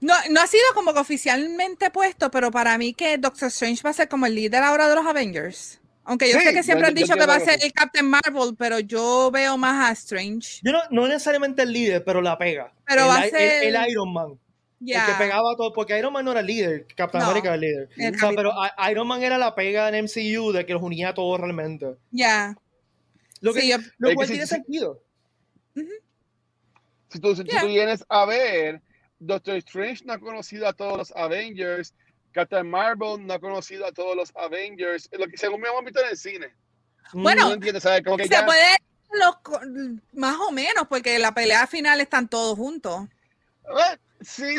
No, 0.00 0.14
no 0.30 0.40
ha 0.40 0.46
sido 0.48 0.64
como 0.74 0.92
que 0.92 0.98
oficialmente 0.98 1.90
puesto, 1.90 2.30
pero 2.32 2.50
para 2.50 2.76
mí 2.76 2.92
que 2.92 3.18
Doctor 3.18 3.46
Strange 3.46 3.82
va 3.84 3.90
a 3.90 3.92
ser 3.92 4.08
como 4.08 4.26
el 4.26 4.34
líder 4.34 4.64
ahora 4.64 4.88
de 4.88 4.96
los 4.96 5.06
Avengers. 5.06 5.80
Aunque 6.04 6.30
yo 6.30 6.40
sé 6.40 6.52
que 6.52 6.62
siempre 6.62 6.88
han 6.88 6.94
dicho 6.94 7.14
que 7.14 7.26
va 7.26 7.36
a 7.36 7.40
ser 7.40 7.62
el 7.62 7.72
Captain 7.72 8.08
Marvel, 8.08 8.56
pero 8.58 8.80
yo 8.80 9.30
veo 9.32 9.56
más 9.56 9.90
a 9.90 9.92
Strange. 9.92 10.60
Yo 10.62 10.72
no, 10.72 10.80
no 10.90 11.06
necesariamente 11.06 11.62
el 11.62 11.72
líder, 11.72 12.04
pero 12.04 12.20
la 12.20 12.36
pega. 12.36 12.72
Pero 12.86 13.06
va 13.06 13.18
a 13.18 13.28
ser 13.28 13.64
el, 13.64 13.90
Iron 13.90 14.12
Man. 14.12 14.38
El 14.80 15.06
que 15.06 15.12
pegaba 15.16 15.54
todo, 15.56 15.72
porque 15.72 15.96
Iron 15.96 16.12
Man 16.12 16.24
no 16.24 16.32
era 16.32 16.40
el 16.40 16.46
líder, 16.46 16.86
Captain 16.96 17.22
America 17.22 17.48
era 17.48 17.54
el 17.54 17.60
líder. 17.60 18.14
o 18.14 18.18
sea, 18.18 18.30
pero 18.34 18.52
Iron 18.90 19.06
Man 19.06 19.22
era 19.22 19.38
la 19.38 19.54
pega 19.54 19.88
en 19.88 20.04
MCU 20.04 20.50
de 20.52 20.66
que 20.66 20.72
los 20.72 20.82
unía 20.82 21.10
a 21.10 21.14
todos 21.14 21.38
realmente. 21.38 21.94
Ya. 22.10 22.56
Lo, 23.40 23.54
que, 23.54 23.76
lo 23.98 24.14
cual 24.14 24.28
tiene 24.28 24.46
sentido. 24.46 25.02
Si 27.08 27.20
tú, 27.20 27.36
si 27.36 27.44
tú 27.44 27.66
vienes 27.66 28.04
a 28.08 28.24
ver, 28.24 28.82
Doctor 29.18 29.56
Strange 29.56 30.04
no 30.04 30.14
ha 30.14 30.18
conocido 30.18 30.66
a 30.66 30.72
todos 30.72 30.96
los 30.98 31.12
Avengers, 31.12 31.94
Captain 32.32 32.68
Marvel 32.68 33.26
no 33.26 33.34
ha 33.34 33.38
conocido 33.38 33.86
a 33.86 33.92
todos 33.92 34.16
los 34.16 34.32
Avengers, 34.36 35.08
lo 35.12 35.26
que 35.26 35.36
según 35.36 35.60
me 35.60 35.68
hemos 35.68 35.84
visto 35.84 36.00
en 36.00 36.08
el 36.08 36.16
cine. 36.16 36.54
Bueno, 37.12 37.50
se 37.50 38.02
puede 38.02 38.76
más 40.12 40.36
o 40.40 40.50
menos, 40.50 40.86
porque 40.88 41.18
la 41.18 41.32
pelea 41.32 41.66
final 41.66 42.00
están 42.00 42.28
todos 42.28 42.56
juntos. 42.56 43.06
Eh, 43.64 43.98
sí, 44.20 44.56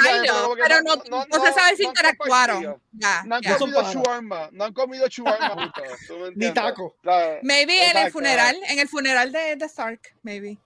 pero 0.63 0.81
no, 0.81 0.95
no, 1.09 1.25
no, 1.25 1.45
se 1.45 1.53
sabe 1.53 1.75
si 1.75 1.83
interactuaron. 1.83 2.81
Ya, 2.91 3.23
no 3.25 3.35
han 3.35 3.43
comido 3.57 3.83
shawarma, 3.83 4.49
no 4.51 4.65
han 4.65 4.73
comido 4.73 5.07
shawarma 5.07 5.73
Ni 6.35 6.51
taco. 6.53 6.95
Maybe 7.41 7.89
en 7.89 7.97
el 7.97 8.11
funeral, 8.11 8.55
en 8.67 8.79
el 8.79 8.87
funeral 8.87 9.31
de, 9.31 9.55
de 9.55 9.65
Stark, 9.65 10.15
maybe. 10.21 10.57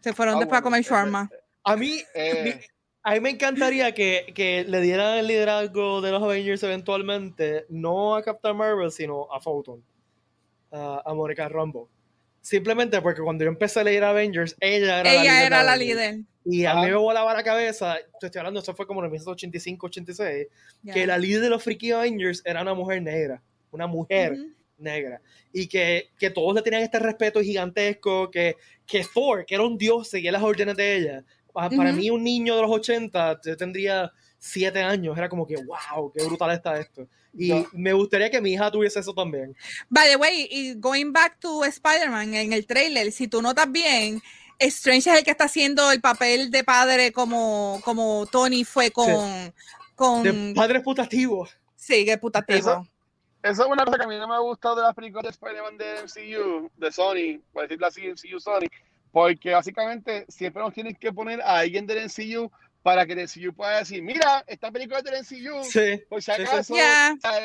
Se 0.00 0.12
fueron 0.12 0.36
ah, 0.36 0.38
después 0.40 0.58
a 0.58 0.62
comer 0.62 0.82
shawarma. 0.82 1.30
A 1.64 1.76
mí, 1.76 2.02
eh. 2.14 2.60
A 3.02 3.14
mí 3.14 3.20
me 3.20 3.30
encantaría 3.30 3.92
que, 3.92 4.32
que, 4.34 4.64
le 4.64 4.80
dieran 4.80 5.18
el 5.18 5.26
liderazgo 5.26 6.00
de 6.00 6.10
los 6.12 6.22
Avengers 6.22 6.62
eventualmente, 6.62 7.66
no 7.68 8.14
a 8.14 8.22
Captain 8.22 8.56
Marvel, 8.56 8.90
sino 8.92 9.32
a 9.32 9.40
Photon, 9.40 9.82
a 10.70 11.12
Monica 11.14 11.48
Rambo. 11.48 11.88
Simplemente 12.40 13.00
porque 13.00 13.22
cuando 13.22 13.44
yo 13.44 13.50
empecé 13.50 13.80
a 13.80 13.84
leer 13.84 14.02
Avengers, 14.02 14.56
ella 14.58 15.00
era 15.00 15.12
ella 15.12 15.22
la 15.22 15.22
líder. 15.22 15.46
Era 15.46 15.62
la 15.62 15.76
líder. 15.76 16.20
Y 16.44 16.64
a 16.64 16.74
mí 16.74 16.86
me 16.86 16.94
volaba 16.94 17.32
la 17.34 17.44
cabeza, 17.44 17.96
estoy 18.20 18.38
hablando, 18.38 18.58
eso 18.58 18.74
fue 18.74 18.84
como 18.84 19.00
en 19.00 19.10
1985, 19.10 19.86
86, 19.86 20.46
que 20.92 21.06
la 21.06 21.18
líder 21.18 21.42
de 21.42 21.50
los 21.50 21.62
Freaky 21.62 21.92
Avengers 21.92 22.42
era 22.44 22.62
una 22.62 22.74
mujer 22.74 23.00
negra. 23.00 23.40
Una 23.70 23.86
mujer 23.86 24.36
negra. 24.76 25.22
Y 25.52 25.68
que, 25.68 26.10
que, 26.18 26.30
todos 26.30 26.54
le 26.54 26.62
tenían 26.62 26.82
este 26.82 26.98
respeto 26.98 27.40
gigantesco, 27.40 28.28
que, 28.28 28.56
que 28.84 29.04
Thor, 29.04 29.46
que 29.46 29.54
era 29.54 29.62
un 29.62 29.78
dios, 29.78 30.08
seguía 30.08 30.32
las 30.32 30.42
órdenes 30.42 30.76
de 30.76 30.96
ella. 30.96 31.24
Para, 31.52 31.92
mí, 31.92 32.10
un 32.10 32.24
niño 32.24 32.56
de 32.56 32.62
los 32.62 32.70
80 32.70 33.40
tendría 33.58 34.12
siete 34.38 34.82
años, 34.82 35.16
era 35.16 35.28
como 35.28 35.46
que, 35.46 35.56
wow, 35.56 36.10
qué 36.12 36.24
brutal 36.24 36.50
está 36.50 36.78
esto. 36.78 37.06
Y 37.34 37.52
me 37.72 37.92
gustaría 37.92 38.30
que 38.30 38.40
mi 38.40 38.52
hija 38.52 38.70
tuviese 38.70 39.00
eso 39.00 39.14
también. 39.14 39.56
By 39.88 40.08
the 40.10 40.16
way, 40.16 40.48
y 40.50 40.74
going 40.74 41.12
back 41.12 41.38
to 41.40 41.64
Spider-Man, 41.64 42.34
en 42.34 42.52
el 42.52 42.66
trailer, 42.66 43.12
si 43.12 43.28
tú 43.28 43.40
notas 43.40 43.70
bien, 43.70 44.20
Strange 44.58 45.10
es 45.10 45.18
el 45.18 45.24
que 45.24 45.30
está 45.30 45.44
haciendo 45.44 45.90
el 45.92 46.00
papel 46.00 46.50
de 46.50 46.64
padre 46.64 47.12
como, 47.12 47.80
como 47.84 48.26
Tony 48.26 48.64
fue 48.64 48.90
con... 48.90 49.52
con... 49.94 50.22
De 50.22 50.54
padre 50.54 50.80
putativo. 50.80 51.48
Sí, 51.76 52.04
que 52.04 52.18
putativo. 52.18 52.86
Eso 53.42 53.62
es 53.62 53.68
una 53.68 53.84
cosa 53.84 53.98
que 53.98 54.04
a 54.04 54.06
mí 54.06 54.16
no 54.16 54.28
me 54.28 54.34
ha 54.34 54.38
gustado 54.38 54.76
de 54.76 54.82
las 54.82 54.94
películas 54.94 55.24
de 55.24 55.30
Spider-Man 55.30 55.76
de 55.76 56.02
MCU, 56.04 56.70
de 56.76 56.92
Sony, 56.92 57.40
por 57.52 57.62
decirlo 57.62 57.86
así, 57.88 58.02
MCU 58.02 58.38
Sony, 58.38 58.68
porque 59.12 59.52
básicamente 59.52 60.24
siempre 60.28 60.62
nos 60.62 60.74
tienen 60.74 60.96
que 60.96 61.12
poner 61.12 61.40
a 61.42 61.58
alguien 61.58 61.86
del 61.86 62.06
MCU 62.06 62.50
para 62.82 63.06
que 63.06 63.12
el 63.12 63.20
MCU 63.20 63.54
pueda 63.54 63.78
decir, 63.78 64.02
mira, 64.02 64.42
esta 64.48 64.72
película 64.72 64.98
es 64.98 65.04
del 65.04 65.20
MCU, 65.20 65.62
sí, 65.64 66.02
por 66.08 66.20
si 66.20 66.32
acaso, 66.32 66.74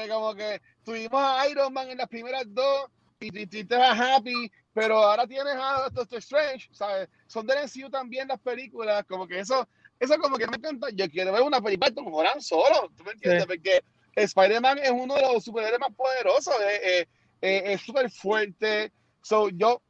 como 0.09 0.33
que 0.33 0.59
tuvimos 0.83 1.21
a 1.21 1.47
Iron 1.47 1.71
Man 1.71 1.91
en 1.91 1.99
las 1.99 2.07
primeras 2.07 2.43
dos 2.47 2.89
y, 3.19 3.45
te 3.45 3.59
estás 3.59 3.99
happy, 3.99 4.51
pero 4.73 4.97
ahora 4.97 5.27
tienes 5.27 5.53
a 5.55 5.89
Doctor 5.93 6.19
Strange, 6.19 6.67
¿sabes? 6.71 7.07
Son 7.27 7.45
del 7.45 7.59
MCU 7.65 7.89
también 7.89 8.27
las 8.27 8.39
películas, 8.39 9.05
como 9.05 9.27
que 9.27 9.39
eso 9.39 9.67
eso 9.99 10.17
como 10.19 10.37
que 10.37 10.47
me 10.47 10.57
encanta. 10.57 10.87
Yo 10.93 11.09
quiero 11.09 11.31
ver 11.31 11.41
una 11.41 11.61
película 11.61 11.89
de 11.89 11.95
Tom 11.95 12.11
solo, 12.39 12.91
¿tú 12.95 13.03
me 13.03 13.11
entiendes? 13.11 13.45
Porque 13.45 13.83
Spider-Man 14.15 14.79
es 14.79 14.91
uno 14.91 15.15
de 15.15 15.21
los 15.21 15.43
superhéroes 15.43 15.79
más 15.79 15.95
poderosos, 15.95 16.55
es 17.41 17.81
súper 17.81 18.09
fuerte. 18.11 18.91
So, 19.21 19.49
yo, 19.49 19.81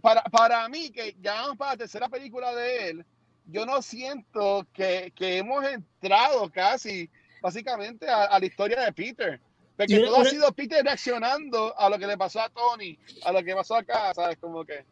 para, 0.00 0.22
para 0.24 0.68
mí, 0.68 0.90
que 0.90 1.16
ya 1.20 1.34
vamos 1.34 1.56
para 1.56 1.72
la 1.72 1.76
tercera 1.78 2.08
película 2.08 2.54
de 2.54 2.90
él, 2.90 3.04
yo 3.46 3.64
no 3.64 3.80
siento 3.82 4.66
que, 4.72 5.12
que 5.14 5.38
hemos 5.38 5.64
entrado 5.64 6.50
casi, 6.50 7.08
básicamente, 7.40 8.08
a, 8.08 8.38
la 8.38 8.46
historia 8.46 8.80
de 8.82 8.92
Peter. 8.92 9.40
Porque 9.76 9.98
todo 9.98 10.16
ha 10.16 10.24
sido 10.24 10.50
Peter 10.52 10.82
reaccionando 10.82 11.78
a 11.78 11.90
lo 11.90 11.98
que 11.98 12.06
le 12.06 12.16
pasó 12.16 12.40
a 12.40 12.48
Tony, 12.48 12.98
a 13.24 13.32
lo 13.32 13.44
que 13.44 13.54
pasó 13.54 13.76
acá, 13.76 14.14
¿sabes? 14.14 14.38
Como 14.38 14.64
que. 14.64 14.84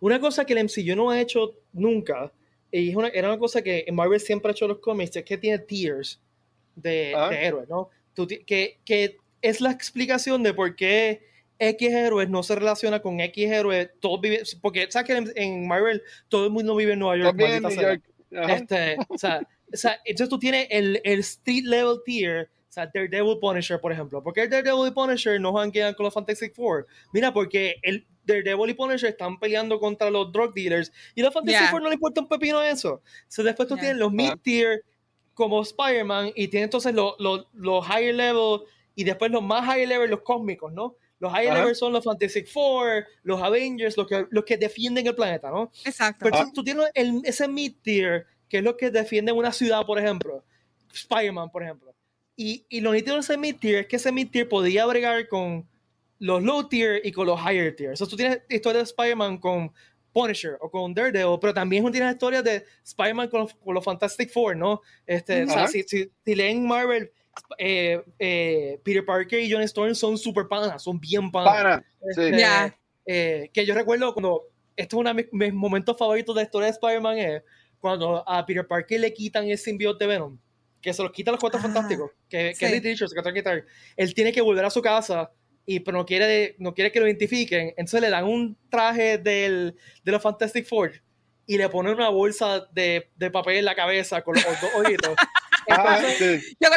Una 0.00 0.20
cosa 0.20 0.44
que 0.44 0.52
el 0.52 0.64
MCU 0.64 0.94
no 0.94 1.10
ha 1.10 1.20
hecho 1.20 1.54
nunca, 1.72 2.30
y 2.70 2.90
era 2.90 3.28
una 3.28 3.38
cosa 3.38 3.62
que 3.62 3.86
Marvel 3.90 4.20
siempre 4.20 4.50
ha 4.50 4.52
hecho 4.52 4.66
en 4.66 4.72
los 4.72 4.80
cómics, 4.80 5.16
es 5.16 5.24
que 5.24 5.38
tiene 5.38 5.58
tiers 5.60 6.20
de, 6.74 7.14
de 7.30 7.46
héroes, 7.46 7.68
¿no? 7.68 7.88
que, 8.46 8.78
que 8.84 9.16
es 9.40 9.60
la 9.60 9.70
explicación 9.70 10.42
de 10.42 10.54
por 10.54 10.76
qué 10.76 11.31
X 11.62 11.92
héroes 11.92 12.28
no 12.28 12.42
se 12.42 12.56
relaciona 12.56 13.00
con 13.00 13.20
X 13.20 13.50
héroes, 13.50 13.90
todos 14.00 14.20
viven, 14.20 14.40
porque 14.60 14.90
sabes 14.90 15.06
que 15.06 15.32
en, 15.40 15.66
Marvel 15.68 16.02
todo 16.28 16.46
el 16.46 16.50
mundo 16.50 16.74
vive 16.74 16.94
en 16.94 16.98
Nueva 16.98 17.16
York. 17.16 18.02
Este, 18.30 18.96
o, 19.08 19.18
sea, 19.18 19.40
o 19.72 19.76
sea, 19.76 20.00
entonces 20.04 20.28
tú 20.28 20.38
tienes 20.38 20.66
el, 20.70 21.00
el 21.04 21.20
street 21.20 21.64
level 21.64 21.98
tier, 22.04 22.50
o 22.68 22.72
sea, 22.72 22.86
Daredevil 22.86 23.38
Punisher, 23.38 23.80
por 23.80 23.92
ejemplo. 23.92 24.22
¿Por 24.22 24.32
qué 24.32 24.42
el 24.42 24.50
Daredevil 24.50 24.88
y 24.88 24.90
Punisher 24.90 25.40
no 25.40 25.52
van 25.52 25.70
quedar 25.70 25.94
con 25.94 26.04
los 26.04 26.14
Fantastic 26.14 26.54
Four? 26.54 26.86
Mira, 27.12 27.32
porque 27.32 27.76
el 27.82 28.06
Daredevil 28.24 28.70
y 28.70 28.74
Punisher 28.74 29.10
están 29.10 29.38
peleando 29.38 29.78
contra 29.78 30.10
los 30.10 30.32
drug 30.32 30.54
dealers 30.54 30.90
y 31.14 31.22
los 31.22 31.32
Fantastic 31.32 31.70
Four 31.70 31.82
no 31.82 31.88
le 31.88 31.94
importa 31.94 32.22
un 32.22 32.28
pepino 32.28 32.62
eso. 32.62 33.02
So, 33.28 33.42
después 33.42 33.68
tú 33.68 33.76
tienes 33.76 33.98
los 33.98 34.10
mid-tier 34.10 34.82
como 35.34 35.62
Spider-Man 35.62 36.32
y 36.34 36.48
tienes 36.48 36.66
entonces 36.66 36.94
los, 36.94 37.14
los, 37.18 37.46
los 37.52 37.86
higher 37.86 38.14
level 38.14 38.62
y 38.94 39.04
después 39.04 39.30
los 39.30 39.42
más 39.42 39.64
higher 39.64 39.88
level, 39.88 40.10
los 40.10 40.22
cósmicos, 40.22 40.72
¿no? 40.72 40.96
Los 41.22 41.32
high 41.32 41.52
level 41.52 41.76
son 41.76 41.92
los 41.92 42.02
Fantastic 42.02 42.48
Four, 42.48 43.06
los 43.22 43.40
Avengers, 43.40 43.96
los 43.96 44.08
que, 44.08 44.26
los 44.28 44.44
que 44.44 44.56
defienden 44.56 45.06
el 45.06 45.14
planeta, 45.14 45.52
¿no? 45.52 45.70
Exacto. 45.84 46.24
Pero 46.24 46.50
tú 46.52 46.64
tienes 46.64 46.86
el, 46.94 47.22
ese 47.24 47.46
mid-tier, 47.46 48.26
que 48.48 48.58
es 48.58 48.64
lo 48.64 48.76
que 48.76 48.90
defiende 48.90 49.30
una 49.30 49.52
ciudad, 49.52 49.86
por 49.86 50.00
ejemplo. 50.00 50.44
Spider-Man, 50.92 51.52
por 51.52 51.62
ejemplo. 51.62 51.94
Y, 52.34 52.66
y 52.68 52.80
lo 52.80 52.92
nítido 52.92 53.14
de 53.14 53.20
ese 53.20 53.38
mid-tier 53.38 53.82
es 53.82 53.86
que 53.86 53.96
ese 53.96 54.10
mid-tier 54.10 54.48
podía 54.48 54.84
bregar 54.84 55.28
con 55.28 55.68
los 56.18 56.42
low-tier 56.42 57.00
y 57.04 57.12
con 57.12 57.28
los 57.28 57.40
higher 57.40 57.76
tier. 57.76 57.92
O 57.92 57.96
sea, 57.96 58.08
tú 58.08 58.16
tienes 58.16 58.42
historias 58.48 58.82
de 58.82 58.90
Spider-Man 58.90 59.38
con 59.38 59.72
Punisher 60.12 60.58
o 60.60 60.72
con 60.72 60.92
Daredevil, 60.92 61.38
pero 61.40 61.54
también 61.54 61.88
tienes 61.92 62.14
historias 62.14 62.42
de 62.42 62.64
Spider-Man 62.84 63.28
con, 63.28 63.46
con, 63.46 63.74
los 63.74 63.84
Fantastic 63.84 64.28
Four, 64.28 64.56
¿no? 64.56 64.80
Este, 65.06 65.44
o 65.44 65.48
sea, 65.48 65.68
si, 65.68 65.84
si, 65.84 66.10
si, 66.24 66.34
leen 66.34 66.66
Marvel, 66.66 67.12
eh, 67.58 68.02
eh, 68.18 68.80
Peter 68.82 69.04
Parker 69.04 69.40
y 69.40 69.50
John 69.50 69.62
Storm 69.62 69.94
son 69.94 70.18
super 70.18 70.46
panas, 70.48 70.82
son 70.82 70.98
bien 70.98 71.30
panas. 71.30 71.82
Este, 72.00 72.44
eh, 73.06 73.50
que 73.52 73.66
yo 73.66 73.74
recuerdo 73.74 74.12
cuando, 74.12 74.48
esto 74.76 74.96
es 74.96 75.00
uno 75.00 75.14
de 75.14 75.28
mis, 75.32 75.52
momentos 75.52 75.96
favoritos 75.96 76.34
de 76.34 76.42
la 76.42 76.44
historia 76.44 76.66
de 76.66 76.72
Spider-Man, 76.72 77.18
es 77.18 77.42
cuando 77.80 78.28
a 78.28 78.44
Peter 78.46 78.66
Parker 78.66 79.00
le 79.00 79.12
quitan 79.12 79.48
el 79.48 79.58
simbionte 79.58 80.04
de 80.04 80.08
Venom, 80.08 80.38
que 80.80 80.92
se 80.92 81.02
lo 81.02 81.10
quitan 81.10 81.32
los 81.32 81.40
cuatro 81.40 81.58
ah, 81.58 81.62
fantásticos, 81.62 82.10
que, 82.28 82.54
sí. 82.54 82.60
que 82.60 82.92
es 82.92 83.64
Él 83.96 84.14
tiene 84.14 84.32
que 84.32 84.40
volver 84.40 84.64
a 84.64 84.70
su 84.70 84.80
casa 84.80 85.30
y 85.64 85.80
pero 85.80 85.98
no 85.98 86.06
quiere, 86.06 86.56
no 86.58 86.74
quiere 86.74 86.90
que 86.90 87.00
lo 87.00 87.06
identifiquen, 87.06 87.68
entonces 87.70 88.00
le 88.00 88.10
dan 88.10 88.24
un 88.24 88.56
traje 88.68 89.18
del, 89.18 89.76
de 90.04 90.12
los 90.12 90.22
Fantastic 90.22 90.66
Four 90.66 90.92
y 91.52 91.58
le 91.58 91.68
ponen 91.68 91.94
una 91.94 92.08
bolsa 92.08 92.66
de, 92.72 93.10
de 93.14 93.30
papel 93.30 93.58
en 93.58 93.66
la 93.66 93.74
cabeza 93.74 94.22
con 94.22 94.34
los 94.34 94.44
dos 94.44 94.70
ojitos 94.74 95.14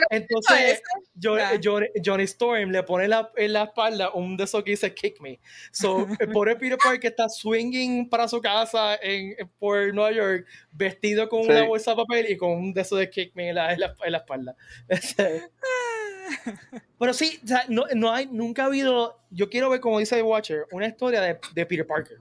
Entonces, 0.10 0.82
Johnny 1.24 2.24
Storm 2.26 2.72
le 2.72 2.84
pone 2.84 3.08
la, 3.08 3.32
en 3.38 3.54
la 3.54 3.64
espalda 3.64 4.12
un 4.12 4.36
de 4.36 4.44
esos 4.44 4.66
que 4.66 4.72
dice 4.72 4.94
Kick 4.94 5.22
Me. 5.22 5.40
So, 5.72 6.08
el 6.20 6.30
pobre 6.30 6.58
Peter 6.58 6.78
Parker 6.78 7.10
está 7.10 7.30
swinging 7.30 8.10
para 8.10 8.28
su 8.28 8.42
casa 8.42 9.00
en, 9.02 9.38
por 9.60 9.94
Nueva 9.94 10.12
York, 10.12 10.46
vestido 10.74 11.30
con 11.30 11.50
una 11.50 11.64
bolsa 11.64 11.92
de 11.92 11.98
papel 11.98 12.30
y 12.30 12.36
con 12.36 12.52
un 12.52 12.74
de 12.74 12.82
esos 12.82 13.00
de 13.00 13.10
Kick 13.10 13.34
Me 13.34 13.48
en 13.50 13.56
la, 13.56 13.74
en 13.74 13.80
la, 13.80 14.18
espalda. 14.18 14.58
Pero 17.00 17.14
sí, 17.14 17.40
no, 17.70 17.86
no, 17.94 18.12
hay, 18.12 18.28
nunca 18.28 18.64
ha 18.64 18.66
habido, 18.66 19.22
yo 19.30 19.50
quiero 19.50 19.70
ver, 19.70 19.80
como 19.80 20.00
dice 20.00 20.22
Watcher, 20.22 20.66
una 20.72 20.88
historia 20.88 21.22
de, 21.22 21.40
de 21.54 21.66
Peter 21.66 21.88
Parker. 21.88 22.18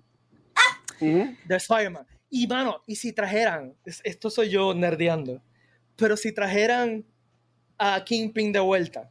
De 1.01 1.57
Spider-Man. 1.57 2.07
Y, 2.37 2.49
mano, 2.49 2.83
y 2.85 2.97
si 2.97 3.13
trajeran, 3.13 3.77
esto 3.85 4.29
soy 4.29 4.51
yo 4.51 4.75
nerdeando, 4.75 5.41
pero 5.95 6.17
si 6.17 6.33
trajeran 6.33 7.05
a 7.79 8.03
Kingpin 8.05 8.51
de 8.51 8.59
vuelta, 8.59 9.09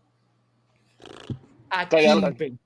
a 1.70 1.88
Kingpin, 1.88 2.60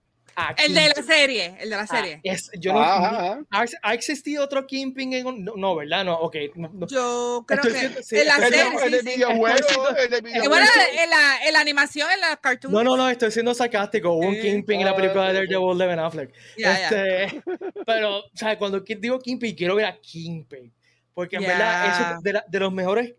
el 0.57 0.73
de 0.73 0.89
la 0.95 1.03
serie, 1.03 1.55
el 1.59 1.69
de 1.69 1.75
la 1.75 1.81
ah, 1.81 1.87
serie. 1.87 2.21
yo 2.59 2.73
no, 2.73 2.79
¿ha, 2.81 3.93
existido 3.93 4.43
otro 4.43 4.67
Kingpin 4.67 5.13
en 5.13 5.45
no, 5.45 5.75
¿verdad? 5.75 6.05
No, 6.05 6.15
ok. 6.19 6.35
yo 6.87 7.43
creo 7.47 7.61
que 7.63 7.85
en 8.19 8.27
la 8.27 8.37
serie. 8.37 8.61
El, 8.85 9.03
videojuego, 9.03 9.67
Bueno, 10.47 10.65
en 10.93 11.09
la, 11.09 11.45
en 11.45 11.53
la, 11.53 11.59
animación, 11.59 12.09
en 12.11 12.21
la 12.21 12.37
cartoon. 12.37 12.71
No, 12.71 12.83
no, 12.83 12.95
no, 12.95 13.09
estoy 13.09 13.31
siendo 13.31 13.53
sarcástico. 13.53 14.11
Hubo 14.11 14.27
un 14.27 14.39
Kingpin 14.39 14.79
en 14.81 14.85
la 14.85 14.95
película 14.95 15.27
de 15.27 15.33
Daredevil 15.33 15.77
de 15.77 15.87
Ben 15.87 15.99
Affleck. 15.99 16.33
este, 16.55 17.41
Pero, 17.85 18.19
o 18.19 18.31
sea, 18.33 18.57
cuando 18.57 18.79
digo 18.81 19.19
Kingpin, 19.19 19.55
quiero 19.55 19.75
ver 19.75 19.85
a 19.85 19.97
Kingpin. 19.99 20.71
Porque 21.13 21.37
en 21.37 21.43
verdad, 21.43 22.17
es 22.17 22.23
de, 22.23 22.41
de 22.47 22.59
los 22.59 22.71
mejores 22.71 23.15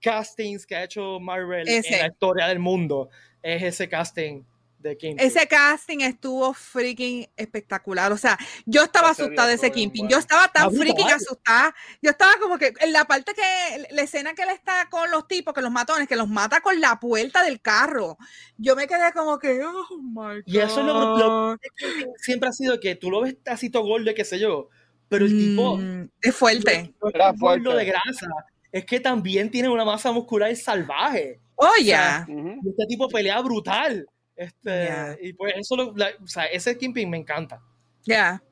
castings 0.00 0.66
que 0.66 0.76
ha 0.76 0.84
hecho 0.84 1.20
Marvel 1.20 1.68
en 1.68 1.82
la 1.98 2.06
historia 2.06 2.46
del 2.46 2.58
mundo 2.58 3.08
es 3.42 3.62
ese 3.62 3.88
casting 3.88 4.42
de 4.88 4.96
Kingpin. 4.96 5.26
Ese 5.26 5.46
casting 5.48 6.00
estuvo 6.00 6.52
freaking 6.54 7.26
espectacular. 7.36 8.12
O 8.12 8.16
sea, 8.16 8.38
yo 8.66 8.84
estaba 8.84 9.10
asustada 9.10 9.48
de 9.48 9.54
ese 9.54 9.72
Kingpin. 9.72 10.08
Yo 10.08 10.18
estaba 10.18 10.48
tan 10.48 10.72
freaking 10.72 11.10
asustada. 11.10 11.74
Yo 12.02 12.10
estaba 12.10 12.34
como 12.40 12.58
que 12.58 12.72
en 12.80 12.92
la 12.92 13.04
parte 13.06 13.32
que, 13.34 13.86
la 13.90 14.02
escena 14.02 14.34
que 14.34 14.42
él 14.42 14.50
está 14.50 14.88
con 14.90 15.10
los 15.10 15.26
tipos, 15.26 15.54
que 15.54 15.62
los 15.62 15.70
matones, 15.70 16.06
que 16.06 16.16
los 16.16 16.28
mata 16.28 16.60
con 16.60 16.80
la 16.80 17.00
puerta 17.00 17.42
del 17.42 17.60
carro. 17.60 18.16
Yo 18.56 18.76
me 18.76 18.86
quedé 18.86 19.12
como 19.12 19.38
que, 19.38 19.62
oh 19.64 19.98
my 20.00 20.36
God. 20.36 20.42
Y 20.46 20.58
eso 20.58 20.80
es 20.80 20.86
lo, 20.86 21.58
que 21.58 22.06
siempre 22.18 22.48
ha 22.50 22.52
sido 22.52 22.78
que 22.78 22.94
tú 22.94 23.10
lo 23.10 23.22
ves 23.22 23.36
así 23.46 23.70
todo 23.70 23.84
gordo, 23.84 24.12
qué 24.14 24.24
sé 24.24 24.38
yo. 24.38 24.68
Pero 25.08 25.24
el 25.24 25.36
tipo 25.36 25.76
mm, 25.76 26.10
es 26.20 26.34
fuerte. 26.34 26.94
Era 27.12 27.34
fuerte. 27.34 27.74
de 27.74 27.84
grasa 27.84 28.28
es 28.74 28.84
que 28.84 28.98
también 28.98 29.50
tiene 29.50 29.68
una 29.68 29.84
masa 29.84 30.10
muscular 30.10 30.54
salvaje. 30.56 31.40
Oye. 31.54 31.94
este 31.94 32.86
tipo 32.88 33.08
pelea 33.08 33.40
brutal. 33.40 34.04
Este, 34.36 35.18
Y 35.20 35.32
pues 35.32 35.54
eso, 35.56 35.76
lo, 35.76 35.92
o 35.92 36.26
sea, 36.26 36.44
ese 36.46 36.76
Kingpin 36.76 37.08
me 37.08 37.18
encanta. 37.18 37.60
Ya. 38.04 38.14
Yeah. 38.14 38.42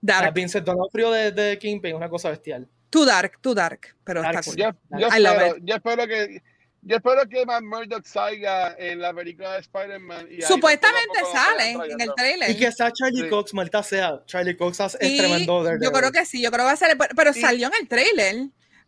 Dark. 0.00 0.34
Vincent 0.34 0.66
D'Onofrio 0.66 1.10
de, 1.10 1.32
de 1.32 1.58
Kingpin 1.58 1.92
es 1.92 1.96
una 1.96 2.10
cosa 2.10 2.30
bestial. 2.30 2.68
Too 2.90 3.04
dark, 3.04 3.40
too 3.40 3.54
dark, 3.54 3.96
pero 4.04 4.22
está 4.22 4.42
cool. 4.42 4.54
Yo, 4.54 4.70
yo, 4.98 5.08
espero, 5.08 5.56
yo, 5.62 5.74
espero, 5.74 6.06
que 6.06 6.42
yo 6.82 6.96
espero 6.96 7.28
que 7.28 7.44
Matt 7.44 7.62
Murdock 7.64 8.04
salga 8.04 8.76
en 8.78 9.00
la 9.00 9.12
película 9.12 9.54
de 9.54 9.60
Spider-Man. 9.60 10.28
Supuestamente 10.46 11.18
sale 11.32 11.72
en 11.72 12.00
el 12.00 12.14
trailer. 12.14 12.50
Y 12.50 12.56
que 12.56 12.66
está 12.66 12.92
Charlie 12.92 13.28
Cox, 13.28 13.52
malta 13.54 13.82
sea. 13.82 14.22
Charlie 14.26 14.56
Cox 14.56 14.78
es 15.00 15.16
tremendo. 15.16 15.64
Yo 15.80 15.90
creo 15.90 16.12
que 16.12 16.24
sí, 16.24 16.40
yo 16.40 16.50
creo 16.52 16.60
que 16.60 16.66
va 16.66 16.72
a 16.72 16.76
salir, 16.76 16.96
pero, 17.16 17.32
salió 17.32 17.66
en 17.66 17.72
el 17.80 17.88
trailer. 17.88 18.36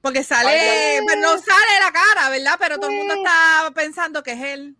Porque 0.02 0.22
sale, 0.22 1.00
pues, 1.04 1.16
no 1.16 1.30
sale 1.30 1.80
la 1.80 1.90
cara, 1.90 2.30
¿verdad? 2.30 2.56
Pero 2.60 2.76
todo 2.76 2.90
el 2.90 2.96
mundo 2.98 3.14
está 3.14 3.72
pensando 3.74 4.22
que 4.22 4.32
es 4.32 4.40
él. 4.40 4.76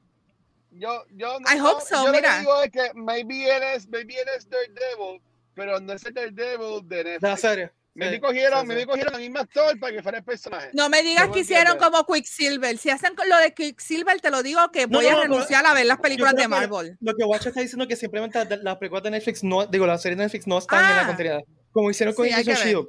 Yo, 0.78 1.04
yo 1.10 1.38
no, 1.40 1.52
I 1.54 1.60
hope 1.60 1.82
so, 1.82 2.06
yo 2.06 2.12
mira. 2.12 2.30
Lo 2.30 2.34
que 2.34 2.40
digo 2.40 2.62
es 2.62 2.70
que 2.70 2.94
maybe 2.94 3.44
él 3.44 3.62
es, 3.74 3.88
maybe 3.88 4.14
él 4.14 4.28
es 4.36 4.48
Daredevil, 4.48 5.22
pero 5.54 5.80
no 5.80 5.92
es 5.92 6.04
el 6.04 6.14
Daredevil 6.14 6.88
de 6.88 7.04
Netflix. 7.04 7.22
La 7.22 7.36
serie. 7.36 7.72
Me 7.96 8.10
sí, 8.10 8.20
cogieron, 8.20 8.60
sí, 8.60 8.74
me 8.74 8.86
cogieron 8.86 9.14
al 9.14 9.20
mismo 9.22 9.38
actor 9.38 9.80
para 9.80 9.96
que 9.96 10.02
fuera 10.02 10.18
el 10.18 10.24
personaje. 10.24 10.68
No 10.74 10.90
me 10.90 11.02
digas 11.02 11.30
que 11.30 11.40
hicieron 11.40 11.78
como 11.78 12.04
Quicksilver. 12.04 12.76
Si 12.76 12.90
hacen 12.90 13.14
lo 13.26 13.38
de 13.38 13.54
Quicksilver, 13.54 14.20
te 14.20 14.30
lo 14.30 14.42
digo 14.42 14.70
que 14.70 14.84
voy 14.84 15.06
a 15.06 15.16
renunciar 15.22 15.64
a 15.64 15.72
ver 15.72 15.86
las 15.86 15.98
películas 15.98 16.34
de 16.34 16.46
Marvel. 16.46 16.98
Lo 17.00 17.14
que 17.14 17.24
Watch 17.24 17.46
está 17.46 17.60
diciendo 17.60 17.84
es 17.84 17.88
que 17.88 17.96
simplemente 17.96 18.38
las 18.62 18.76
películas 18.76 19.02
de 19.02 19.12
Netflix 19.12 19.42
no, 19.42 19.64
digo, 19.66 19.86
las 19.86 20.02
series 20.02 20.18
de 20.18 20.24
Netflix 20.24 20.46
no 20.46 20.58
están 20.58 20.90
en 20.90 20.96
la 20.96 21.02
ah. 21.02 21.06
continuidad. 21.06 21.40
Como 21.72 21.90
hicieron 21.90 22.14
con 22.14 22.26
sí, 22.26 22.32
Shield. 22.34 22.88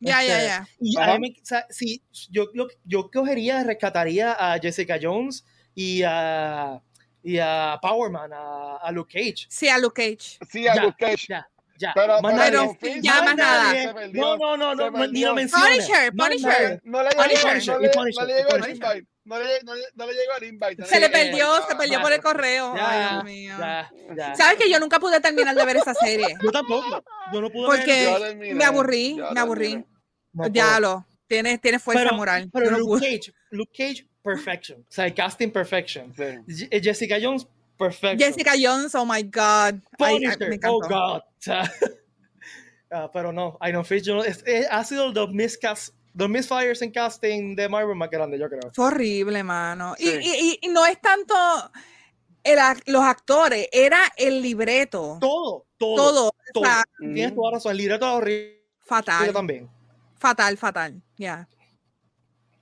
Ya, 0.00 0.24
ya, 0.24 0.42
ya. 0.42 0.68
Y 0.80 0.98
a 0.98 1.18
mí, 1.18 1.36
o 1.40 1.46
sea, 1.46 1.64
sí, 1.70 2.02
yo, 2.30 2.52
yo, 2.52 2.66
yo 2.84 3.10
cogería, 3.12 3.62
rescataría 3.62 4.32
a 4.32 4.58
Jessica 4.58 4.98
Jones 5.00 5.44
y 5.74 6.02
a, 6.04 6.82
y 7.22 7.38
a 7.38 7.78
Powerman, 7.80 8.32
a, 8.32 8.76
a 8.76 8.92
Luke 8.92 9.12
Cage. 9.12 9.46
Sí, 9.48 9.68
a 9.68 9.78
Luke 9.78 10.02
Cage. 10.02 10.38
Sí, 10.48 10.66
a 10.66 10.74
Luke 10.76 10.96
Cage. 10.98 11.26
Ya, 11.28 11.48
ya. 11.76 11.92
Pero, 11.94 12.18
pero 12.22 12.70
ya 13.00 13.22
más 13.22 13.36
nada. 13.36 13.94
No, 14.12 14.36
no, 14.36 14.56
no, 14.56 14.74
no, 14.74 14.90
no, 14.90 15.06
ni 15.06 15.24
lo 15.24 15.34
menciones. 15.34 15.86
Punisher, 15.86 16.12
Punisher. 16.12 16.80
No 16.84 17.02
le 17.02 17.10
llegó 17.10 18.56
el 18.56 18.70
invite. 18.70 19.06
No 19.24 19.38
le, 19.38 19.62
no, 19.62 19.74
no 19.94 20.06
le 20.06 20.12
llegó 20.14 20.36
el 20.40 20.44
invite. 20.44 20.86
Se 20.86 20.98
le 20.98 21.10
perdió, 21.10 21.46
se 21.68 21.76
perdió 21.76 22.00
por 22.00 22.12
el 22.12 22.22
correo. 22.22 22.74
Ay, 22.78 23.10
Dios 23.10 23.24
mío. 23.24 23.54
¿Sabes 24.34 24.58
que 24.58 24.70
yo 24.70 24.80
nunca 24.80 24.98
pude 24.98 25.20
terminar 25.20 25.54
de 25.54 25.64
ver 25.64 25.76
esa 25.76 25.94
serie? 25.94 26.34
Yo 26.42 26.50
tampoco. 26.50 27.04
Yo 27.32 27.40
no 27.42 27.50
pude 27.50 27.66
Porque 27.66 28.54
me 28.54 28.64
aburrí, 28.64 29.20
me 29.32 29.40
aburrí. 29.40 29.84
Ya 30.50 30.80
lo. 30.80 31.04
Tiene, 31.26 31.58
tiene 31.58 31.78
fuerza 31.78 32.10
moral. 32.12 32.48
Pero 32.50 32.78
Luke 32.78 33.04
Cage, 33.04 33.34
Luke 33.50 33.72
Cage, 33.76 34.07
perfection. 34.22 34.80
O 34.80 34.92
sea, 34.92 35.12
casting 35.14 35.50
perfection. 35.50 36.12
Eh, 36.18 36.80
Jessica 36.82 37.18
Jones, 37.20 37.46
perfection. 37.78 38.18
Jessica 38.18 38.52
Jones, 38.58 38.94
oh 38.94 39.04
my 39.04 39.22
God. 39.22 39.80
Punisher, 39.98 40.58
oh 40.64 40.80
God. 40.80 41.22
uh, 42.90 43.08
pero 43.12 43.32
no, 43.32 43.58
Iron 43.66 43.84
Fist 43.84 44.08
es, 44.26 44.44
ha 44.70 44.84
sido 44.84 45.12
los 45.12 45.30
miscast 45.32 45.94
los 46.14 46.28
misfires 46.28 46.82
en 46.82 46.90
casting 46.90 47.54
de 47.54 47.68
Marvel 47.68 47.94
más 47.94 48.10
grande, 48.10 48.38
yo 48.38 48.48
creo. 48.48 48.72
Fue 48.72 48.86
horrible, 48.86 49.44
mano. 49.44 49.94
Y, 49.98 50.08
y, 50.08 50.58
y, 50.62 50.68
no 50.68 50.84
es 50.84 51.00
tanto 51.00 51.34
el, 52.42 52.58
los 52.86 53.02
actores, 53.02 53.68
era 53.70 54.00
el 54.16 54.42
libreto. 54.42 55.18
Todo, 55.20 55.66
todo. 55.76 55.96
Todo. 55.96 56.34
todo. 56.52 56.62
O 56.62 56.66
sea, 56.66 56.84
Tienes 56.98 57.34
toda 57.34 57.52
razón, 57.52 57.72
el 57.72 57.78
libreto 57.78 58.06
es 58.06 58.12
horrible. 58.12 58.64
Fatal. 58.80 59.26
Yo 59.26 59.32
también. 59.32 59.70
Fatal, 60.18 60.56
fatal. 60.56 61.02
Ya. 61.16 61.48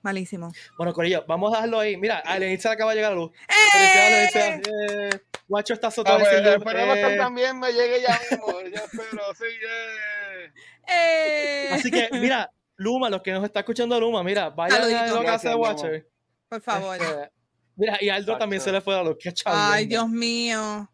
Malísimo. 0.07 0.53
Bueno, 0.77 0.93
Corillo, 0.93 1.25
vamos 1.27 1.51
a 1.51 1.57
dejarlo 1.57 1.81
ahí. 1.81 1.97
Mira, 1.97 2.19
a 2.19 2.39
se 2.39 2.69
acaba 2.69 2.91
de 2.91 2.95
llegar 2.95 3.11
la 3.11 3.17
luz. 3.17 3.31
¡Eh! 3.75 4.29
¡Eh! 4.33 5.09
Guacho 5.49 5.73
está 5.73 5.91
soltando 5.91 6.23
ah, 6.25 6.31
Esperemos 6.31 6.95
que 6.95 7.13
eh. 7.13 7.17
también 7.17 7.59
me 7.59 7.73
llegue 7.73 8.01
ya 8.01 8.17
mismo. 8.31 8.53
Yo 8.61 8.85
espero, 8.85 9.21
sí, 9.37 9.45
eh. 10.87 11.69
Así 11.73 11.91
que, 11.91 12.07
mira, 12.13 12.49
Luma, 12.77 13.09
los 13.09 13.21
que 13.21 13.33
nos 13.33 13.43
está 13.43 13.59
escuchando 13.59 13.99
Luma, 13.99 14.23
mira, 14.23 14.49
vayan 14.49 14.81
a 14.81 15.07
la 15.07 15.23
casa 15.25 15.49
de 15.49 15.55
Watcher. 15.55 16.07
Por 16.47 16.61
favor. 16.61 16.95
Este, 16.95 17.29
mira, 17.75 17.97
y 17.99 18.07
Aldo 18.07 18.37
también 18.37 18.61
se 18.61 18.71
le 18.71 18.79
fue 18.79 18.97
a 18.97 19.03
los 19.03 19.17
que 19.17 19.33
Ay, 19.43 19.87
Dios 19.87 20.07
mío. 20.07 20.89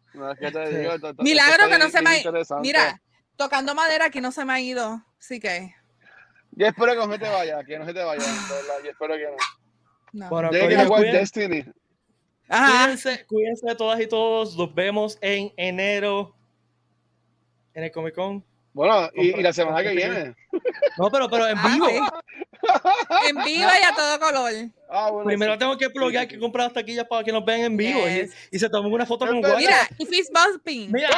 Milagro 1.18 1.68
que 1.68 1.78
no 1.78 1.88
se 1.88 2.02
me 2.02 2.16
ha 2.16 2.60
Mira, 2.60 3.00
tocando 3.36 3.76
madera 3.76 4.10
que 4.10 4.20
no 4.20 4.32
se 4.32 4.44
me 4.44 4.54
ha 4.54 4.60
ido. 4.60 5.04
Sí 5.20 5.38
que. 5.38 5.72
Yo 6.56 6.66
espero 6.66 6.92
que 6.92 6.98
no 6.98 7.12
se 7.12 7.18
te 7.18 7.28
vaya, 7.28 7.64
que 7.64 7.78
no 7.78 7.84
se 7.84 7.94
te 7.94 8.02
vaya. 8.02 8.24
Yo 8.84 8.90
espero 8.90 9.14
que 9.14 9.24
no. 9.24 9.36
no. 10.12 10.28
Bueno, 10.28 10.50
cuídense, 10.50 11.18
Destiny. 11.18 11.64
Cuídense, 12.48 13.26
cuídense 13.26 13.66
de 13.66 13.74
todas 13.74 14.00
y 14.00 14.06
todos. 14.06 14.56
Nos 14.56 14.74
vemos 14.74 15.18
en 15.20 15.52
enero 15.56 16.34
en 17.74 17.84
el 17.84 17.90
Comic 17.92 18.14
Con. 18.14 18.44
Bueno, 18.72 19.08
y, 19.14 19.40
la 19.42 19.52
semana 19.52 19.82
que 19.82 19.94
viene. 19.94 20.34
No, 20.98 21.10
pero, 21.10 21.28
pero 21.28 21.48
en 21.48 21.56
vivo. 21.60 21.86
En 23.28 23.36
vivo 23.44 23.68
y 23.68 23.84
a 23.84 23.94
todo 23.94 24.18
color. 24.18 24.52
Ah, 24.88 25.10
Primero 25.24 25.58
tengo 25.58 25.76
que 25.76 25.90
plugar 25.90 26.28
que 26.28 26.38
comprar 26.38 26.66
las 26.66 26.74
taquillas 26.74 27.06
para 27.08 27.24
que 27.24 27.32
nos 27.32 27.44
vean 27.44 27.60
en 27.60 27.76
vivo 27.76 28.00
y, 28.50 28.58
se 28.58 28.68
tomen 28.68 28.92
una 28.92 29.06
foto 29.06 29.26
con 29.26 29.40
Guacha. 29.40 29.56
Mira, 29.56 29.88
y 29.98 30.06
Fist 30.06 30.32
Bumping. 30.32 30.92
Mira, 30.92 31.08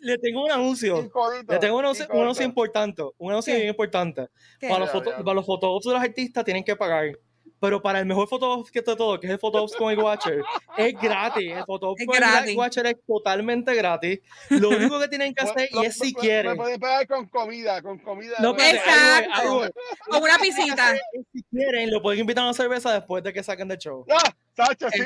le, 0.00 0.18
tengo 0.18 0.44
un 0.44 0.52
anuncio. 0.52 1.10
Le 1.48 1.58
tengo 1.58 1.78
un 1.78 1.84
anuncio, 1.84 2.06
un 2.12 2.22
anuncio 2.22 2.44
importante. 2.44 3.02
Un 3.18 3.32
anuncio 3.32 3.54
bien 3.54 3.68
importante. 3.68 4.28
Para 4.60 4.78
los, 4.80 4.90
foto, 4.90 5.10
para 5.10 5.34
los 5.34 5.46
fotógrafos 5.46 5.84
de 5.84 5.92
los 5.92 6.02
artistas 6.02 6.44
tienen 6.44 6.64
que 6.64 6.76
pagar 6.76 7.18
pero 7.60 7.82
para 7.82 8.00
el 8.00 8.06
mejor 8.06 8.26
fotógrafo 8.26 8.64
que 8.72 8.80
de 8.80 8.96
todo, 8.96 9.20
que 9.20 9.26
es 9.26 9.32
el 9.34 9.38
Photops 9.38 9.76
con 9.76 9.92
el 9.92 9.98
Watcher, 9.98 10.42
es 10.78 10.94
gratis. 11.00 11.52
El 11.52 11.64
Photops 11.64 12.04
con 12.04 12.16
el 12.16 12.56
Watcher 12.56 12.86
es 12.86 12.96
totalmente 13.06 13.74
gratis. 13.74 14.20
Lo 14.48 14.70
único 14.70 14.98
que 14.98 15.08
tienen 15.08 15.34
que 15.34 15.44
hacer 15.44 15.68
y 15.70 15.84
es 15.84 15.98
si 15.98 16.14
quieren. 16.14 16.52
Me 16.52 16.56
pueden 16.56 16.80
pagar 16.80 17.06
con 17.06 17.26
comida, 17.26 17.82
con 17.82 17.98
comida. 17.98 18.36
No, 18.40 18.56
Exacto. 18.58 19.70
Con 20.08 20.22
una 20.22 20.38
pisita. 20.38 20.94
Si 21.32 21.42
quieren, 21.44 21.90
lo 21.90 22.00
pueden 22.00 22.20
invitar 22.20 22.42
a 22.42 22.48
una 22.48 22.54
cerveza 22.54 22.92
después 22.94 23.22
de 23.22 23.32
que 23.32 23.42
saquen 23.42 23.68
del 23.68 23.78
show. 23.78 24.06
Ah, 24.10 24.34
Sacha, 24.56 24.90
sí. 24.90 25.02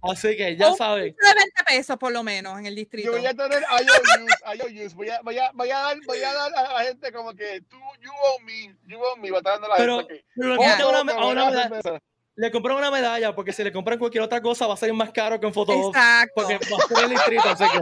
Así 0.00 0.36
que 0.36 0.56
ya 0.56 0.72
saben. 0.74 1.14
De 1.14 1.34
20 1.34 1.64
pesos 1.66 1.96
por 1.96 2.12
lo 2.12 2.22
menos 2.22 2.58
en 2.58 2.66
el 2.66 2.74
distrito. 2.74 3.10
Yo 3.10 3.18
voy 3.18 3.26
a 3.26 3.34
tener 3.34 3.62
IOUs, 3.62 4.94
Voy 4.94 5.08
a, 5.10 5.20
voy 5.22 5.38
a, 5.38 5.50
voy 5.52 5.70
a, 5.70 5.78
dar, 5.78 5.98
voy 6.06 6.22
a 6.22 6.32
dar 6.32 6.54
a 6.54 6.72
la 6.74 6.84
gente 6.84 7.12
como 7.12 7.34
que 7.34 7.60
tú, 7.62 7.76
you 8.00 8.10
owe 8.10 8.44
me, 8.44 8.76
you 8.86 8.98
owe 8.98 9.20
me, 9.20 9.30
va 9.30 9.38
a 9.38 9.40
estar 9.40 9.54
dando 9.54 9.68
la 9.68 9.76
pero, 9.76 9.98
gente 9.98 10.24
Pero 10.34 10.48
le 10.48 10.56
oh, 10.56 10.60
una, 10.90 11.26
una, 11.26 11.50
medalla, 11.50 12.00
le 12.38 12.52
compré 12.52 12.72
una 12.72 12.88
medalla 12.88 13.34
porque 13.34 13.52
si 13.52 13.64
le 13.64 13.72
compran 13.72 13.98
cualquier 13.98 14.22
otra 14.22 14.40
cosa 14.40 14.68
va 14.68 14.74
a 14.74 14.76
salir 14.76 14.94
más 14.94 15.10
caro 15.10 15.40
que 15.40 15.46
en 15.48 15.52
fotos. 15.52 15.74
Exacto. 15.88 16.32
Porque 16.36 16.54
va 16.54 16.76
a 16.76 16.86
ser 16.86 17.04
el 17.04 17.10
distrito, 17.10 17.48
así 17.48 17.64
que. 17.64 17.78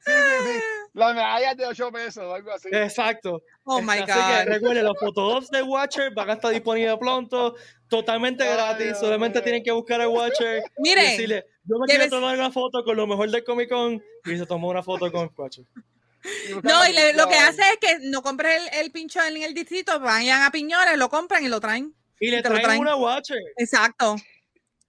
sí, 0.00 0.12
sí, 0.12 0.44
sí. 0.44 0.60
La 0.94 1.12
medalla 1.12 1.54
de 1.54 1.66
8 1.66 1.92
pesos, 1.92 2.34
algo 2.34 2.50
así. 2.50 2.68
Exacto. 2.72 3.42
Oh 3.62 3.80
my 3.80 3.90
así 3.90 4.10
God. 4.10 4.38
Que 4.38 4.44
recuerden, 4.44 4.84
los 4.84 4.98
fotos 4.98 5.50
de 5.50 5.62
Watcher 5.62 6.12
van 6.12 6.30
a 6.30 6.32
estar 6.32 6.50
disponibles 6.50 6.96
pronto 6.98 7.54
totalmente 7.88 8.44
gratis. 8.44 8.98
solamente 8.98 9.40
tienen 9.40 9.62
que 9.62 9.70
buscar 9.70 10.00
a 10.00 10.08
Watcher 10.08 10.64
Miren, 10.78 11.04
y 11.04 11.10
decirle, 11.10 11.46
yo 11.62 11.78
me 11.78 11.86
quiero 11.86 12.08
tomar 12.08 12.36
una 12.36 12.50
foto 12.50 12.82
con 12.82 12.96
lo 12.96 13.06
mejor 13.06 13.30
del 13.30 13.44
Comic 13.44 13.68
Con 13.68 14.02
y 14.24 14.36
se 14.36 14.46
tomó 14.46 14.68
una 14.68 14.82
foto 14.82 15.12
con 15.12 15.30
Watcher. 15.36 15.64
No, 16.62 16.86
y 16.86 17.12
lo 17.14 17.28
que 17.28 17.36
hace 17.36 17.62
es 17.62 17.78
que 17.80 17.98
no 18.00 18.22
compren 18.22 18.62
el, 18.62 18.80
el 18.80 18.90
pincho 18.90 19.22
en 19.22 19.42
el 19.42 19.52
distrito, 19.54 20.00
vayan 20.00 20.42
a 20.42 20.50
Piñones, 20.50 20.96
lo 20.96 21.08
compran 21.08 21.44
y 21.44 21.48
lo 21.48 21.60
traen. 21.60 21.94
Y 22.20 22.30
le 22.30 22.42
traen, 22.42 22.80
una 22.80 22.96
Watcher. 22.96 23.36
Exacto. 23.58 24.16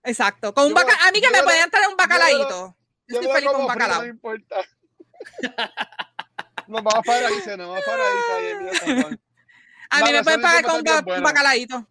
Exacto. 0.03 0.53
Con 0.53 0.71
un 0.71 0.77
a 0.77 1.11
mí 1.11 1.19
que 1.19 1.29
me 1.31 1.43
pueden 1.43 1.69
traer 1.69 1.89
un 1.89 1.97
bacalaíto. 1.97 2.77
Yo, 3.07 3.19
estoy 3.19 3.33
feliz 3.33 3.49
con 3.49 3.61
un 3.61 3.67
bacalao. 3.67 4.01
No 4.03 4.07
importa. 4.07 4.55
nos 6.67 6.83
vamos 6.83 7.05
para 7.05 7.27
ahí, 7.27 7.35
nos 7.57 7.67
vamos 7.67 7.83
para 7.85 8.03
ahí. 8.07 9.15
A 9.89 10.01
mí 10.01 10.11
me 10.11 10.23
pueden 10.23 10.41
pagar 10.41 10.63
con 10.63 10.75
un 10.77 11.23
bacalaíto. 11.23 11.87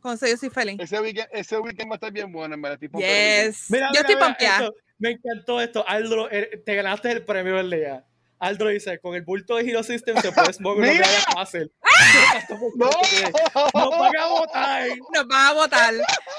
Con 0.00 0.14
eso 0.14 0.26
yo 0.26 0.36
soy 0.36 0.50
feliz. 0.50 0.80
Ese 0.80 1.00
weekend, 1.00 1.28
ese 1.32 1.58
weekend 1.58 1.90
va 1.90 1.94
a 1.94 1.96
estar 1.96 2.12
bien 2.12 2.32
bueno, 2.32 2.54
en 2.54 2.62
verdad. 2.62 2.78
Yes. 2.80 3.70
Mira, 3.70 3.90
yo 3.94 4.00
estoy 4.00 4.16
pompeada. 4.16 4.68
Me 4.98 5.12
encantó 5.12 5.60
esto. 5.60 5.86
Aldo, 5.86 6.28
te 6.28 6.74
ganaste 6.74 7.12
el 7.12 7.24
premio 7.24 7.56
del 7.56 7.70
día. 7.70 8.04
Aldo 8.42 8.66
dice, 8.66 8.98
con 8.98 9.14
el 9.14 9.22
bulto 9.22 9.54
de 9.54 9.70
Hero 9.70 9.84
System 9.84 10.20
se 10.20 10.32
puede 10.32 10.52
smoke 10.52 10.80
lo 10.80 10.84
que 10.84 11.04
fácil. 11.32 11.72
no, 12.74 12.90
nos 12.90 13.72
van 13.72 14.16
a 14.16 14.26
votar. 14.26 14.88
Nos 15.14 15.28
van 15.28 15.46
a 15.46 15.52
votar. 15.52 15.94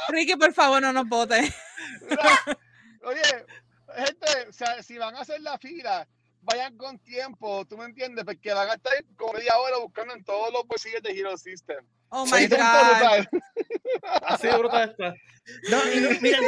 Ricky, 0.10 0.36
por 0.36 0.54
favor, 0.54 0.82
no 0.82 0.92
nos 0.92 1.08
vote. 1.08 1.40
Oye, 3.04 3.22
gente, 3.96 4.50
o 4.50 4.52
sea, 4.52 4.84
si 4.84 4.98
van 4.98 5.16
a 5.16 5.22
hacer 5.22 5.40
la 5.40 5.58
fila, 5.58 6.06
vayan 6.42 6.76
con 6.76 7.00
tiempo, 7.00 7.66
¿tú 7.66 7.78
me 7.78 7.86
entiendes? 7.86 8.26
Porque 8.26 8.54
van 8.54 8.70
a 8.70 8.74
estar 8.74 8.94
como 9.16 9.32
media 9.32 9.58
hora 9.58 9.78
buscando 9.78 10.14
en 10.14 10.26
todos 10.26 10.52
los 10.52 10.68
bolsillos 10.68 11.02
de 11.04 11.18
Hero 11.18 11.38
System. 11.38 11.86
Oh 12.10 12.26
my 12.26 12.48
God. 12.48 13.26
Así 14.24 14.48
de 14.48 14.58
brutal 14.58 14.90
está. 14.90 15.14
No, 15.70 15.78
y, 15.90 16.20
miren, 16.20 16.44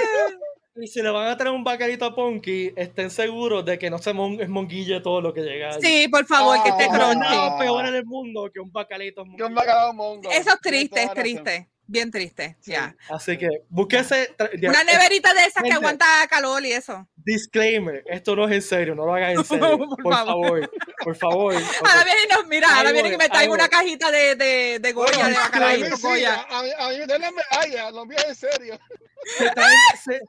y 0.76 0.88
si 0.88 1.02
le 1.02 1.10
van 1.10 1.28
a 1.28 1.38
traer 1.38 1.54
un 1.54 1.64
bacalito 1.64 2.06
a 2.06 2.14
Ponky, 2.14 2.74
estén 2.76 3.10
seguros 3.10 3.64
de 3.64 3.80
que 3.80 3.90
no 3.90 3.98
se 3.98 4.14
mon 4.14 4.40
es 4.42 4.50
monguille 4.50 5.00
todo 5.00 5.22
lo 5.22 5.34
que 5.34 5.42
llega. 5.42 5.80
Sí, 5.80 6.08
por 6.10 6.26
favor, 6.26 6.62
que 6.64 6.70
esté 6.70 6.88
crunchy. 6.88 7.36
No, 7.36 7.58
peor 7.58 7.86
en 7.86 7.96
el 7.96 8.06
mundo 8.06 8.50
que 8.54 8.60
un 8.60 8.72
bacalito. 8.72 9.24
Que 9.38 9.44
un 9.44 9.56
bacalao 9.56 9.94
mongo. 9.94 10.30
Eso 10.32 10.50
es 10.50 10.62
triste, 10.62 11.04
es 11.04 11.14
triste. 11.14 11.70
Bien 11.88 12.10
triste, 12.10 12.58
ya. 12.64 12.96
Así 13.10 13.38
que 13.38 13.48
búsquese. 13.70 14.36
Una 14.68 14.84
neverita 14.84 15.34
de 15.34 15.46
esas 15.46 15.64
que 15.64 15.72
aguanta 15.72 16.06
calor 16.30 16.66
y 16.66 16.72
eso. 16.72 17.08
Disclaimer: 17.16 18.04
esto 18.08 18.36
no 18.36 18.46
es 18.48 18.54
en 18.54 18.62
serio, 18.62 18.96
no 18.96 19.06
lo 19.06 19.14
hagan 19.14 19.32
en 19.32 19.46
serio. 19.46 19.78
por, 20.02 20.14
favor. 20.14 20.72
por 21.04 21.16
favor. 21.16 21.54
Ahora 21.86 22.04
vienen, 22.04 22.26
no, 22.32 22.44
mira, 22.48 22.76
ahora 22.76 22.92
vienen 22.92 23.14
y 23.14 23.18
me 23.18 23.30
traen 23.30 23.52
una 23.52 23.68
cajita 23.68 24.10
de, 24.10 24.36
de, 24.36 24.80
de 24.80 24.94
Goya, 24.94 25.28
de 25.28 25.34
bacalao. 25.36 25.96
Sí, 25.96 26.02
Goya. 26.02 26.46
A, 26.50 26.60
a, 26.60 26.90
mí 26.90 26.98
me 27.00 27.20
la 27.20 27.32
medalla, 27.32 27.92
no 27.92 28.06
me 28.06 28.16
en 28.16 28.36
serio. 28.36 28.80
Se 29.38 29.50
trae, 29.50 29.74
se, 30.04 30.20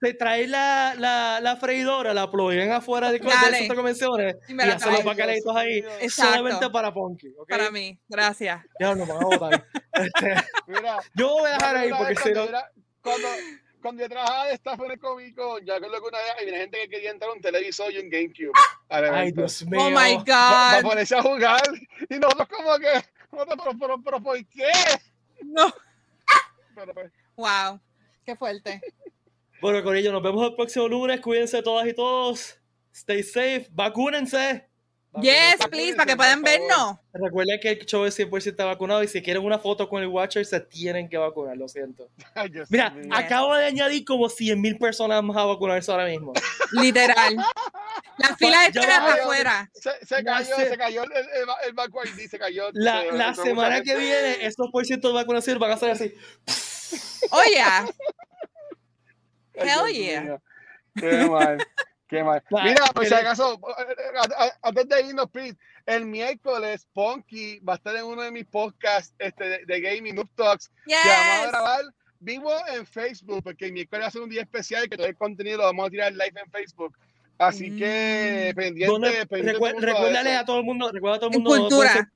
se 0.00 0.14
trae 0.14 0.46
la, 0.46 0.94
la, 0.96 1.40
la, 1.42 1.56
freidora, 1.56 2.14
la 2.14 2.30
plugan 2.30 2.72
afuera 2.72 3.12
de, 3.12 3.18
de 3.18 3.68
de 3.68 3.74
convenciones 3.74 4.36
y, 4.48 4.54
y 4.54 4.60
hacen 4.60 4.92
los 4.92 5.04
bacalaitos 5.04 5.54
ahí 5.54 5.84
Exacto. 6.00 6.32
solamente 6.32 6.70
para 6.70 6.92
Ponky. 6.92 7.34
¿okay? 7.36 7.58
Para 7.58 7.70
mí, 7.70 7.98
gracias. 8.08 8.64
Ya 8.80 8.94
no 8.94 9.04
van 9.04 9.18
a 9.18 9.24
votar. 9.26 9.66
Mira, 10.66 10.98
yo 11.14 11.28
voy 11.28 11.50
a 11.50 11.54
dejar 11.54 11.76
ahí 11.76 11.90
porque 11.96 12.16
si 12.16 12.32
no. 12.32 12.46
Cuando, 13.00 13.28
cuando 13.80 14.02
yo 14.02 14.08
trabajaba 14.08 14.46
de 14.46 14.54
staff 14.54 14.80
en 14.80 14.90
el 14.90 14.98
cómico, 14.98 15.58
ya 15.60 15.80
con 15.80 15.90
lo 15.92 16.00
que 16.00 16.08
una 16.08 16.18
vez 16.18 16.32
había 16.40 16.58
gente 16.58 16.78
que 16.78 16.88
quería 16.88 17.10
entrar 17.10 17.30
a 17.30 17.34
un 17.34 17.40
televisor 17.40 17.92
y 17.92 17.98
un 17.98 18.10
GameCube. 18.10 18.52
Ay, 18.88 19.32
Dios 19.32 19.64
mío. 19.66 19.80
Oh 19.80 19.90
my 19.90 20.16
God. 20.16 20.26
Para 20.26 20.82
ponerse 20.82 21.16
a 21.16 21.22
jugar. 21.22 21.62
Y 22.08 22.18
nosotros, 22.18 22.48
como 22.48 22.78
que, 22.78 23.04
pero, 23.30 23.78
pero, 23.78 24.02
pero, 24.02 24.22
¿por 24.22 24.46
qué? 24.46 24.70
No. 25.44 25.72
Pero, 26.74 26.94
pues. 26.94 27.12
Wow. 27.36 27.80
Qué 28.24 28.34
fuerte. 28.34 28.80
Bueno, 29.60 29.82
con 29.82 29.96
ello 29.96 30.12
nos 30.12 30.22
vemos 30.22 30.48
el 30.48 30.54
próximo 30.54 30.88
lunes. 30.88 31.20
Cuídense 31.20 31.62
todas 31.62 31.86
y 31.86 31.94
todos. 31.94 32.58
Stay 32.92 33.22
safe. 33.22 33.68
Vacúnense. 33.70 34.68
Yes, 35.20 35.56
please, 35.70 35.96
para 35.96 36.06
que 36.06 36.16
puedan 36.16 36.42
vernos. 36.42 36.96
Recuerden 37.12 37.58
que 37.60 37.70
el 37.70 37.86
show 37.86 38.04
es 38.04 38.18
100% 38.18 38.64
vacunado 38.64 39.02
y 39.02 39.08
si 39.08 39.22
quieren 39.22 39.44
una 39.44 39.58
foto 39.58 39.88
con 39.88 40.02
el 40.02 40.08
Watcher 40.08 40.44
se 40.44 40.60
tienen 40.60 41.08
que 41.08 41.16
vacunar, 41.16 41.56
lo 41.56 41.68
siento. 41.68 42.08
Mira, 42.68 42.94
acabo 43.10 43.54
de 43.54 43.66
añadir 43.66 44.04
como 44.04 44.28
100 44.28 44.60
mil 44.60 44.76
personas 44.78 45.22
más 45.22 45.36
a 45.36 45.44
vacunarse 45.44 45.90
ahora 45.90 46.06
mismo. 46.06 46.32
Literal. 46.72 47.36
La 48.18 48.36
fila 48.38 48.60
de 48.60 48.66
espera 48.66 49.14
afuera. 49.14 49.70
Se, 49.72 50.06
se, 50.06 50.24
cayó, 50.24 50.56
se 50.56 50.76
cayó 50.76 51.04
el, 51.04 51.12
el, 51.12 52.08
el 52.14 52.28
se 52.28 52.38
cayó. 52.38 52.70
La, 52.72 53.04
la 53.12 53.34
semana 53.34 53.82
que 53.82 53.96
viene, 53.96 54.44
estos 54.44 54.70
por 54.70 54.84
ciento 54.84 55.08
de 55.08 55.14
vacunación 55.14 55.58
van 55.58 55.72
a 55.72 55.76
ser 55.76 55.90
así. 55.90 56.14
Oh, 57.30 57.42
yeah. 57.50 57.86
Hell 59.54 59.92
yeah. 59.92 60.38
Qué 60.94 61.26
mal. 61.28 61.58
Qué 62.08 62.22
mal. 62.22 62.42
Mira, 62.50 62.84
pues 62.94 63.08
si 63.08 63.14
acaso, 63.14 63.60
antes 64.62 64.88
de 64.88 65.00
irnos, 65.02 65.28
Pete, 65.30 65.58
el 65.86 66.06
miércoles 66.06 66.86
Ponky 66.92 67.58
va 67.60 67.74
a 67.74 67.76
estar 67.76 67.96
en 67.96 68.04
uno 68.04 68.22
de 68.22 68.30
mis 68.30 68.46
podcasts 68.46 69.14
este, 69.18 69.64
de, 69.64 69.80
Gaming 69.80 70.14
Noob 70.14 70.28
Talks 70.36 70.70
yes. 70.86 70.96
que 71.02 71.08
vamos 71.08 71.46
a 71.46 71.50
grabar 71.50 71.84
vivo 72.20 72.52
en 72.68 72.86
Facebook, 72.86 73.42
porque 73.42 73.66
el 73.66 73.72
miércoles 73.72 74.04
va 74.04 74.08
a 74.08 74.10
ser 74.10 74.22
un 74.22 74.30
día 74.30 74.42
especial 74.42 74.84
y 74.84 74.88
que 74.88 74.96
todo 74.96 75.06
el 75.06 75.16
contenido 75.16 75.58
lo 75.58 75.64
vamos 75.64 75.88
a 75.88 75.90
tirar 75.90 76.12
live 76.12 76.40
en 76.44 76.50
Facebook. 76.50 76.96
Así 77.38 77.76
que 77.76 78.52
mm. 78.52 78.56
pendiente, 78.56 79.26
pendiente 79.26 79.80
recuérdale 79.80 80.36
a 80.36 80.44
todo 80.44 80.58
el 80.58 80.64
mundo, 80.64 80.90
recuerda 80.90 81.16
a 81.16 81.20
todo 81.20 81.30
el 81.30 81.34
mundo. 81.34 81.54
En 81.54 81.60
cultura. 81.62 82.12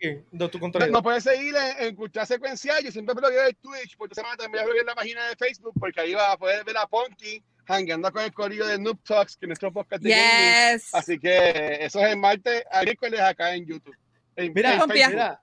De 0.00 0.48
tu 0.48 0.58
no, 0.58 0.86
no 0.88 1.02
puedes 1.02 1.22
seguir 1.22 1.54
en, 1.54 1.86
en 1.86 1.94
Cultura 1.94 2.26
Secuencial. 2.26 2.82
Yo 2.82 2.90
siempre 2.90 3.14
lo 3.14 3.28
veo 3.28 3.46
en 3.46 3.54
Twitch. 3.54 3.96
Por 3.96 4.08
esta 4.08 4.20
semana 4.20 4.36
también 4.36 4.64
voy 4.64 4.72
a 4.72 4.74
ver 4.74 4.86
la 4.86 4.96
página 4.96 5.28
de 5.28 5.36
Facebook 5.36 5.74
porque 5.78 6.00
ahí 6.00 6.14
vas 6.14 6.34
a 6.34 6.36
poder 6.36 6.64
ver 6.64 6.76
a 6.76 6.88
Ponky 6.88 7.40
hangueando 7.66 8.10
con 8.12 8.22
el 8.22 8.32
corrido 8.32 8.66
de 8.66 8.78
Noob 8.78 8.98
Talks, 9.02 9.36
que 9.36 9.46
es 9.46 9.48
nuestro 9.48 9.72
podcast 9.72 10.02
de 10.02 10.10
yes. 10.10 10.94
Así 10.94 11.18
que 11.18 11.78
eso 11.80 12.00
es 12.00 12.12
el 12.12 12.16
martes 12.16 12.64
a 12.70 12.82
miércoles 12.82 13.20
acá 13.20 13.54
en 13.54 13.66
YouTube. 13.66 13.96
En, 14.36 14.52
mira, 14.54 14.74
en 14.74 14.88
mira, 14.88 15.40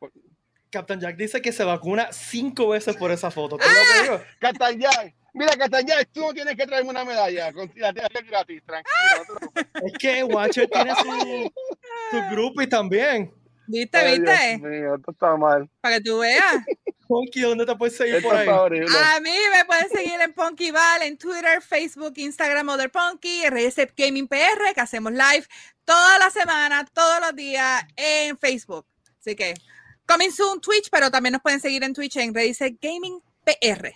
Captain 0.70 1.00
Jack 1.00 1.16
dice 1.16 1.42
que 1.42 1.52
se 1.52 1.64
vacuna 1.64 2.10
cinco 2.12 2.70
veces 2.70 2.96
por 2.96 3.12
esa 3.12 3.32
foto. 3.32 3.58
¡Ah! 3.62 4.20
Captain 4.40 4.80
Jack, 4.80 5.16
mira, 5.34 5.56
Captain 5.56 5.86
Jack, 5.86 6.10
tú 6.12 6.22
no 6.22 6.34
tienes 6.34 6.56
que 6.56 6.66
traerme 6.66 6.90
una 6.90 7.06
medalla. 7.06 7.52
La 7.76 7.92
gratis, 7.92 8.64
tranquilo. 8.66 9.64
es 9.84 9.94
que 10.00 10.24
Watcher 10.24 10.70
tiene 10.70 10.94
su, 10.96 11.52
su 12.12 12.36
grupo 12.36 12.62
y 12.62 12.68
también. 12.68 13.34
¿Viste, 13.70 14.04
viste? 14.04 14.58
Dios 14.58 14.62
mío, 14.62 14.96
esto 14.96 15.12
está 15.12 15.38
mal. 15.38 15.70
Para 15.80 15.98
que 15.98 16.02
tú 16.02 16.18
veas. 16.18 16.66
Ponky, 17.08 17.42
¿dónde 17.42 17.68
te 17.68 17.76
puedes 17.76 17.96
seguir 17.96 18.22
por 18.22 18.36
ahí? 18.36 18.48
A 18.48 19.20
mí 19.20 19.32
me 19.54 19.66
pueden 19.66 19.90
seguir 19.90 20.20
en 20.22 20.34
Ponky 20.34 20.72
Val, 20.72 21.04
en 21.04 21.18
Twitter, 21.18 21.62
Facebook, 21.62 22.14
Instagram, 22.16 22.70
Other 22.70 22.92
Ponky, 22.92 23.48
RSP 23.48 23.94
Gaming 23.96 24.28
PR, 24.28 24.74
que 24.74 24.82
hacemos 24.82 25.12
live 25.12 25.46
toda 25.86 26.18
la 26.18 26.32
semana, 26.32 26.84
todos 26.92 27.20
los 27.22 27.36
días 27.36 27.84
en 27.96 28.38
Facebook. 28.40 28.88
Así 29.20 29.36
que, 29.36 29.54
coming 30.08 30.32
soon 30.32 30.60
Twitch, 30.62 30.90
pero 30.92 31.12
también 31.12 31.34
nos 31.34 31.42
pueden 31.44 31.60
seguir 31.60 31.84
en 31.84 31.94
Twitch 31.94 32.18
en 32.18 32.34
RSP 32.34 32.80
Gaming 32.82 33.22
PR. 33.44 33.94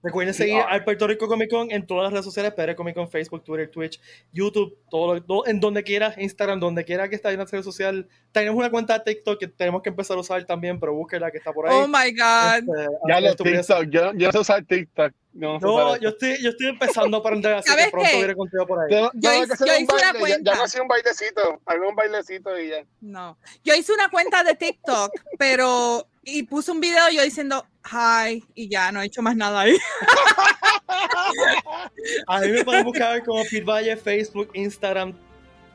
Recuerden 0.00 0.32
seguir 0.32 0.60
al 0.60 0.84
Puerto 0.84 1.08
Rico 1.08 1.26
Comic 1.26 1.50
Con 1.50 1.72
en 1.72 1.84
todas 1.84 2.04
las 2.04 2.12
redes 2.12 2.24
sociales, 2.24 2.52
PR 2.54 2.76
Comic 2.76 2.94
Con, 2.94 3.10
Facebook, 3.10 3.42
Twitter, 3.42 3.68
Twitch, 3.68 4.00
YouTube, 4.32 4.78
todo, 4.90 5.46
en 5.46 5.58
donde 5.58 5.82
quiera, 5.82 6.14
Instagram, 6.16 6.60
donde 6.60 6.84
quiera 6.84 7.08
que 7.08 7.16
esté 7.16 7.30
en 7.30 7.38
la 7.38 7.44
red 7.44 7.62
social. 7.62 8.08
Tenemos 8.30 8.56
una 8.56 8.70
cuenta 8.70 8.98
de 8.98 9.04
TikTok 9.12 9.40
que 9.40 9.48
tenemos 9.48 9.82
que 9.82 9.88
empezar 9.88 10.16
a 10.16 10.20
usar 10.20 10.44
también, 10.44 10.78
pero 10.78 10.94
búsquela 10.94 11.32
que 11.32 11.38
está 11.38 11.52
por 11.52 11.68
ahí. 11.68 11.74
Oh 11.74 11.88
my 11.88 12.12
God. 12.12 12.76
Este, 12.76 12.88
ya 13.08 13.20
lo 13.20 13.34
TikTok, 13.34 13.84
yo, 13.90 14.12
yo 14.14 14.26
no 14.26 14.32
sé 14.32 14.38
usar 14.38 14.64
TikTok. 14.64 15.12
No, 15.32 15.58
no 15.58 15.96
yo, 15.98 16.08
estoy, 16.08 16.42
yo 16.42 16.50
estoy 16.50 16.66
empezando 16.68 17.16
a 17.16 17.20
aprender 17.20 17.52
así 17.54 17.70
que 17.72 17.90
pronto 17.90 18.16
iré 18.16 18.34
contigo 18.34 18.66
por 18.66 18.80
ahí. 18.80 18.90
Yo, 18.90 19.10
yo, 19.14 19.34
hice, 19.34 19.54
yo 19.64 19.78
hice 19.78 19.94
una 19.94 20.18
cuenta. 20.18 20.54
Ya, 20.54 20.66
ya 20.66 20.82
un 20.82 20.88
bailecito, 20.88 21.60
hago 21.64 21.88
un 21.88 21.94
bailecito 21.94 22.58
y 22.58 22.70
ya. 22.70 22.84
No, 23.00 23.38
yo 23.62 23.74
hice 23.74 23.92
una 23.92 24.08
cuenta 24.10 24.42
de 24.42 24.54
TikTok, 24.54 25.12
pero 25.38 26.08
y 26.28 26.42
puse 26.42 26.70
un 26.70 26.80
video 26.80 27.08
yo 27.10 27.22
diciendo 27.22 27.66
hi 27.84 28.44
y 28.54 28.68
ya 28.68 28.92
no 28.92 29.00
he 29.00 29.06
hecho 29.06 29.22
más 29.22 29.36
nada 29.36 29.60
ahí. 29.60 29.78
a 32.26 32.40
mí 32.40 32.48
me 32.48 32.64
pueden 32.64 32.84
buscar 32.84 33.24
como 33.24 33.42
Pit 33.44 33.64
Valle, 33.64 33.96
Facebook, 33.96 34.50
Instagram, 34.54 35.14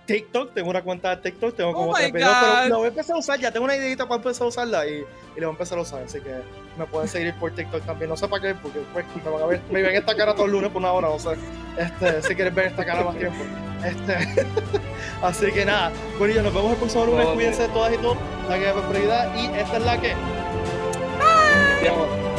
TikTok, 0.05 0.53
tengo 0.53 0.69
una 0.69 0.84
cuenta 0.84 1.15
de 1.15 1.21
TikTok, 1.21 1.55
tengo 1.55 1.73
como 1.73 1.91
oh 1.91 1.95
tres 1.95 2.11
videos, 2.11 2.35
pero 2.41 2.69
lo 2.69 2.77
voy 2.77 2.85
a 2.85 2.89
empezar 2.89 3.15
a 3.15 3.19
usar, 3.19 3.39
ya 3.39 3.51
tengo 3.51 3.65
una 3.65 3.75
idea 3.75 3.97
para 3.97 4.15
empezar 4.15 4.45
a 4.45 4.49
usarla 4.49 4.88
y, 4.88 4.91
y 4.91 5.39
lo 5.39 5.47
voy 5.47 5.47
a 5.47 5.49
empezar 5.49 5.77
a 5.77 5.81
usar, 5.81 6.03
así 6.03 6.19
que 6.19 6.41
me 6.77 6.85
pueden 6.85 7.07
seguir 7.07 7.33
por 7.35 7.51
TikTok 7.51 7.83
también, 7.85 8.09
no 8.09 8.17
sé 8.17 8.27
para 8.27 8.41
qué, 8.41 8.55
porque 8.55 8.79
después 8.79 9.05
me 9.23 9.31
van 9.31 9.41
a 9.43 9.45
ver, 9.45 9.61
me 9.71 9.81
ven 9.81 9.95
esta 9.95 10.15
cara 10.15 10.33
todos 10.33 10.49
los 10.49 10.53
lunes 10.53 10.71
por 10.71 10.81
una 10.81 10.91
hora, 10.91 11.09
no 11.09 11.19
sé, 11.19 11.31
este, 11.77 12.21
si 12.21 12.35
quieres 12.35 12.53
ver 12.53 12.67
esta 12.67 12.85
cara 12.85 13.03
más 13.03 13.17
tiempo, 13.17 13.43
este, 13.83 14.45
así 15.21 15.51
que 15.51 15.65
nada, 15.65 15.91
bueno, 16.17 16.41
nos 16.41 16.53
vemos 16.53 16.71
el 16.71 16.77
próximo 16.77 17.05
lunes, 17.05 17.27
cuídense 17.27 17.67
todas 17.69 17.93
y 17.93 17.97
todos, 17.97 18.17
la 18.49 18.57
que 18.57 18.69
es 18.69 18.73
prioridad 18.73 19.35
y 19.35 19.45
esta 19.57 19.77
es 19.77 19.83
la 19.83 20.01
que... 20.01 20.13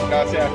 Gracias. 0.09 0.51